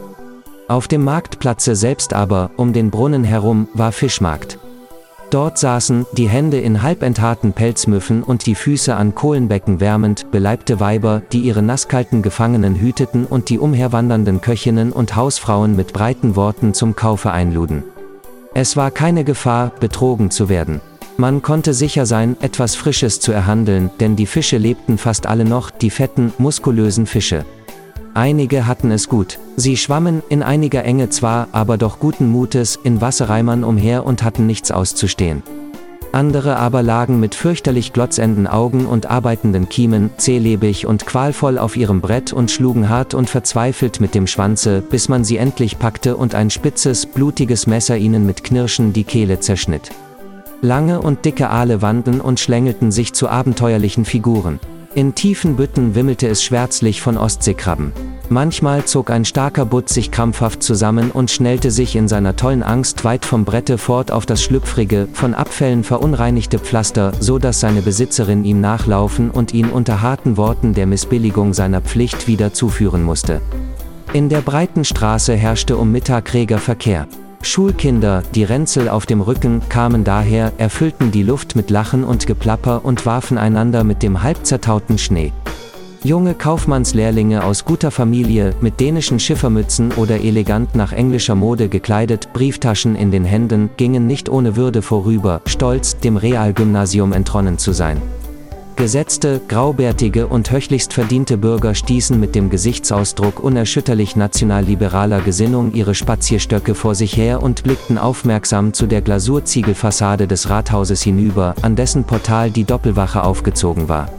Auf 0.68 0.88
dem 0.88 1.04
Marktplatze 1.04 1.76
selbst 1.76 2.16
aber, 2.16 2.50
um 2.58 2.74
den 2.74 2.90
Brunnen 2.90 3.24
herum, 3.24 3.68
war 3.76 3.92
Fischmarkt. 3.92 4.58
Dort 5.32 5.58
saßen, 5.58 6.06
die 6.12 6.28
Hände 6.28 6.60
in 6.60 6.82
halbenthaarten 6.82 7.54
Pelzmüffen 7.54 8.22
und 8.22 8.46
die 8.48 8.54
Füße 8.54 8.94
an 8.94 9.16
Kohlenbecken 9.16 9.80
wärmend, 9.80 10.30
beleibte 10.30 10.82
Weiber, 10.82 11.22
die 11.32 11.40
ihre 11.40 11.62
nasskalten 11.62 12.22
Gefangenen 12.22 12.76
hüteten 12.76 13.26
und 13.26 13.48
die 13.48 13.58
umherwandernden 13.58 14.42
Köchinnen 14.42 14.92
und 14.92 15.16
Hausfrauen 15.16 15.78
mit 15.78 15.94
breiten 15.94 16.36
Worten 16.36 16.74
zum 16.74 16.98
Kaufe 16.98 17.32
einluden. 17.32 17.84
Es 18.54 18.76
war 18.76 18.92
keine 18.92 19.24
Gefahr, 19.24 19.72
betrogen 19.80 20.32
zu 20.32 20.50
werden. 20.50 20.82
Man 21.16 21.42
konnte 21.42 21.74
sicher 21.74 22.06
sein, 22.06 22.36
etwas 22.42 22.76
Frisches 22.76 23.22
zu 23.22 23.32
erhandeln, 23.32 23.90
denn 24.02 24.18
die 24.18 24.26
Fische 24.26 24.58
lebten 24.58 24.98
fast 24.98 25.28
alle 25.28 25.46
noch, 25.46 25.72
die 25.72 25.92
fetten, 25.92 26.34
muskulösen 26.40 27.06
Fische. 27.06 27.46
Einige 28.14 28.68
hatten 28.68 28.92
es 28.92 29.08
gut. 29.08 29.40
Sie 29.56 29.78
schwammen, 29.78 30.22
in 30.28 30.44
einiger 30.44 30.84
Enge 30.84 31.10
zwar, 31.10 31.48
aber 31.54 31.78
doch 31.78 32.00
guten 32.00 32.30
Mutes, 32.30 32.78
in 32.84 33.00
Wasserreimern 33.00 33.64
umher 33.64 34.06
und 34.06 34.24
hatten 34.24 34.46
nichts 34.46 34.72
auszustehen. 34.72 35.44
Andere 36.12 36.58
aber 36.58 36.84
lagen 36.84 37.22
mit 37.22 37.36
fürchterlich 37.36 37.94
glotzenden 37.94 38.46
Augen 38.46 38.86
und 38.86 39.06
arbeitenden 39.10 39.70
Kiemen, 39.70 40.10
zählebig 40.18 40.86
und 40.86 41.06
qualvoll 41.06 41.58
auf 41.58 41.78
ihrem 41.78 42.02
Brett 42.02 42.34
und 42.34 42.52
schlugen 42.52 42.90
hart 42.90 43.14
und 43.14 43.30
verzweifelt 43.30 44.02
mit 44.02 44.14
dem 44.14 44.28
Schwanze, 44.28 44.82
bis 44.82 45.08
man 45.08 45.24
sie 45.24 45.38
endlich 45.38 45.80
packte 45.80 46.18
und 46.18 46.36
ein 46.36 46.50
spitzes, 46.50 47.06
blutiges 47.06 47.66
Messer 47.66 47.96
ihnen 47.96 48.26
mit 48.26 48.44
Knirschen 48.44 48.92
die 48.92 49.06
Kehle 49.06 49.40
zerschnitt. 49.40 49.92
Lange 50.62 51.00
und 51.00 51.24
dicke 51.24 51.50
Aale 51.50 51.82
wanden 51.82 52.20
und 52.20 52.42
schlängelten 52.42 52.92
sich 52.92 53.14
zu 53.14 53.30
abenteuerlichen 53.30 54.04
Figuren. 54.04 54.60
In 54.94 55.16
tiefen 55.16 55.56
Bütten 55.56 55.96
wimmelte 55.96 56.28
es 56.28 56.44
schwärzlich 56.44 57.02
von 57.02 57.18
Ostseekrabben. 57.18 57.94
Manchmal 58.28 58.84
zog 58.84 59.10
ein 59.10 59.24
starker 59.24 59.66
Butt 59.66 59.88
sich 59.88 60.12
krampfhaft 60.12 60.62
zusammen 60.62 61.12
und 61.12 61.32
schnellte 61.32 61.72
sich 61.72 61.96
in 61.96 62.10
seiner 62.10 62.36
tollen 62.36 62.62
Angst 62.62 63.06
weit 63.06 63.24
vom 63.26 63.46
Brette 63.46 63.78
fort 63.78 64.12
auf 64.12 64.26
das 64.26 64.44
schlüpfrige, 64.44 65.08
von 65.14 65.34
Abfällen 65.34 65.86
verunreinigte 65.86 66.60
Pflaster, 66.60 67.14
so 67.22 67.40
dass 67.40 67.62
seine 67.62 67.82
Besitzerin 67.82 68.44
ihm 68.44 68.60
nachlaufen 68.60 69.32
und 69.32 69.54
ihn 69.54 69.70
unter 69.70 70.02
harten 70.02 70.36
Worten 70.36 70.74
der 70.74 70.88
Missbilligung 70.88 71.54
seiner 71.54 71.80
Pflicht 71.80 72.28
wieder 72.28 72.52
zuführen 72.52 73.04
musste. 73.04 73.42
In 74.12 74.28
der 74.28 74.42
breiten 74.42 74.84
Straße 74.84 75.36
herrschte 75.36 75.78
um 75.78 75.94
Mittag 75.94 76.34
reger 76.34 76.58
Verkehr. 76.58 77.08
Schulkinder, 77.44 78.24
die 78.36 78.44
Ränzel 78.44 78.90
auf 78.90 79.06
dem 79.06 79.22
Rücken, 79.22 79.62
kamen 79.70 80.04
daher, 80.04 80.54
erfüllten 80.58 81.12
die 81.12 81.24
Luft 81.24 81.56
mit 81.56 81.70
Lachen 81.70 82.04
und 82.04 82.28
Geplapper 82.28 82.86
und 82.86 83.06
warfen 83.06 83.38
einander 83.38 83.84
mit 83.84 84.04
dem 84.04 84.24
halb 84.24 84.46
zertauten 84.46 84.98
Schnee. 84.98 85.34
Junge 86.04 86.34
Kaufmannslehrlinge 86.34 87.44
aus 87.44 87.64
guter 87.64 87.92
Familie, 87.92 88.56
mit 88.60 88.80
dänischen 88.80 89.20
Schiffermützen 89.20 89.92
oder 89.92 90.20
elegant 90.20 90.76
nach 90.76 90.94
englischer 90.94 91.36
Mode 91.36 91.70
gekleidet, 91.70 92.34
Brieftaschen 92.34 92.96
in 92.96 93.12
den 93.12 93.24
Händen, 93.24 93.70
gingen 93.78 94.08
nicht 94.08 94.28
ohne 94.28 94.56
Würde 94.56 94.82
vorüber, 94.82 95.42
stolz, 95.46 95.98
dem 95.98 96.18
Realgymnasium 96.18 97.14
entronnen 97.14 97.60
zu 97.60 97.72
sein. 97.72 98.02
Gesetzte, 98.76 99.42
graubärtige 99.48 100.28
und 100.28 100.50
höchlichst 100.50 100.94
verdiente 100.94 101.38
Bürger 101.38 101.76
stießen 101.76 102.20
mit 102.20 102.34
dem 102.34 102.50
Gesichtsausdruck 102.50 103.44
unerschütterlich 103.44 104.16
nationalliberaler 104.16 105.22
Gesinnung 105.22 105.74
ihre 105.74 105.94
Spazierstöcke 105.94 106.74
vor 106.74 106.96
sich 106.96 107.16
her 107.16 107.44
und 107.44 107.64
blickten 107.64 107.98
aufmerksam 107.98 108.74
zu 108.74 108.88
der 108.88 109.02
Glasurziegelfassade 109.02 110.28
des 110.28 110.50
Rathauses 110.50 111.02
hinüber, 111.04 111.54
an 111.62 111.76
dessen 111.76 112.06
Portal 112.06 112.50
die 112.50 112.64
Doppelwache 112.64 113.24
aufgezogen 113.24 113.88
war. 113.88 114.10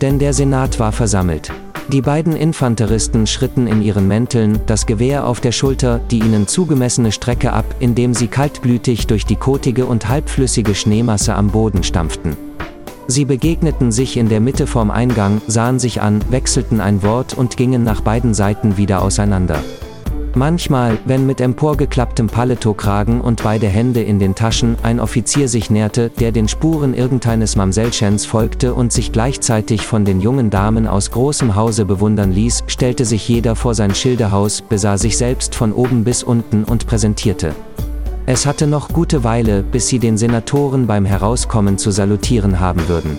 Denn 0.00 0.18
der 0.18 0.32
Senat 0.32 0.78
war 0.78 0.92
versammelt. 0.92 1.52
Die 1.88 2.02
beiden 2.02 2.36
Infanteristen 2.36 3.26
schritten 3.26 3.66
in 3.66 3.82
ihren 3.82 4.06
Mänteln, 4.06 4.60
das 4.66 4.86
Gewehr 4.86 5.26
auf 5.26 5.40
der 5.40 5.50
Schulter, 5.50 6.00
die 6.10 6.20
ihnen 6.20 6.46
zugemessene 6.46 7.10
Strecke 7.10 7.52
ab, 7.52 7.64
indem 7.80 8.14
sie 8.14 8.28
kaltblütig 8.28 9.08
durch 9.08 9.26
die 9.26 9.34
kotige 9.34 9.86
und 9.86 10.08
halbflüssige 10.08 10.76
Schneemasse 10.76 11.34
am 11.34 11.48
Boden 11.48 11.82
stampften. 11.82 12.36
Sie 13.10 13.24
begegneten 13.24 13.90
sich 13.90 14.16
in 14.16 14.28
der 14.28 14.38
Mitte 14.38 14.68
vorm 14.68 14.92
Eingang, 14.92 15.42
sahen 15.48 15.80
sich 15.80 16.00
an, 16.00 16.20
wechselten 16.30 16.80
ein 16.80 17.02
Wort 17.02 17.34
und 17.36 17.56
gingen 17.56 17.82
nach 17.82 18.02
beiden 18.02 18.34
Seiten 18.34 18.76
wieder 18.76 19.02
auseinander. 19.02 19.58
Manchmal, 20.36 20.96
wenn 21.06 21.26
mit 21.26 21.40
emporgeklapptem 21.40 22.28
Paletokragen 22.28 23.20
und 23.20 23.42
beide 23.42 23.66
Hände 23.66 24.00
in 24.00 24.20
den 24.20 24.36
Taschen 24.36 24.76
ein 24.84 25.00
Offizier 25.00 25.48
sich 25.48 25.70
näherte, 25.70 26.08
der 26.20 26.30
den 26.30 26.46
Spuren 26.46 26.94
irgendeines 26.94 27.56
Mamsellchens 27.56 28.26
folgte 28.26 28.74
und 28.74 28.92
sich 28.92 29.10
gleichzeitig 29.10 29.84
von 29.84 30.04
den 30.04 30.20
jungen 30.20 30.48
Damen 30.48 30.86
aus 30.86 31.10
großem 31.10 31.56
Hause 31.56 31.86
bewundern 31.86 32.30
ließ, 32.30 32.62
stellte 32.68 33.04
sich 33.04 33.28
jeder 33.28 33.56
vor 33.56 33.74
sein 33.74 33.92
Schilderhaus, 33.92 34.62
besah 34.62 34.96
sich 34.98 35.18
selbst 35.18 35.56
von 35.56 35.72
oben 35.72 36.04
bis 36.04 36.22
unten 36.22 36.62
und 36.62 36.86
präsentierte. 36.86 37.56
Es 38.26 38.46
hatte 38.46 38.66
noch 38.66 38.88
gute 38.88 39.24
Weile, 39.24 39.62
bis 39.62 39.88
sie 39.88 39.98
den 39.98 40.16
Senatoren 40.16 40.86
beim 40.86 41.04
Herauskommen 41.04 41.78
zu 41.78 41.90
salutieren 41.90 42.60
haben 42.60 42.88
würden. 42.88 43.18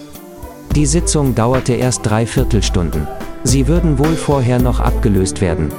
Die 0.75 0.85
Sitzung 0.85 1.35
dauerte 1.35 1.73
erst 1.73 2.05
drei 2.05 2.25
Viertelstunden. 2.25 3.07
Sie 3.43 3.67
würden 3.67 3.99
wohl 3.99 4.15
vorher 4.15 4.59
noch 4.59 4.79
abgelöst 4.79 5.41
werden. 5.41 5.69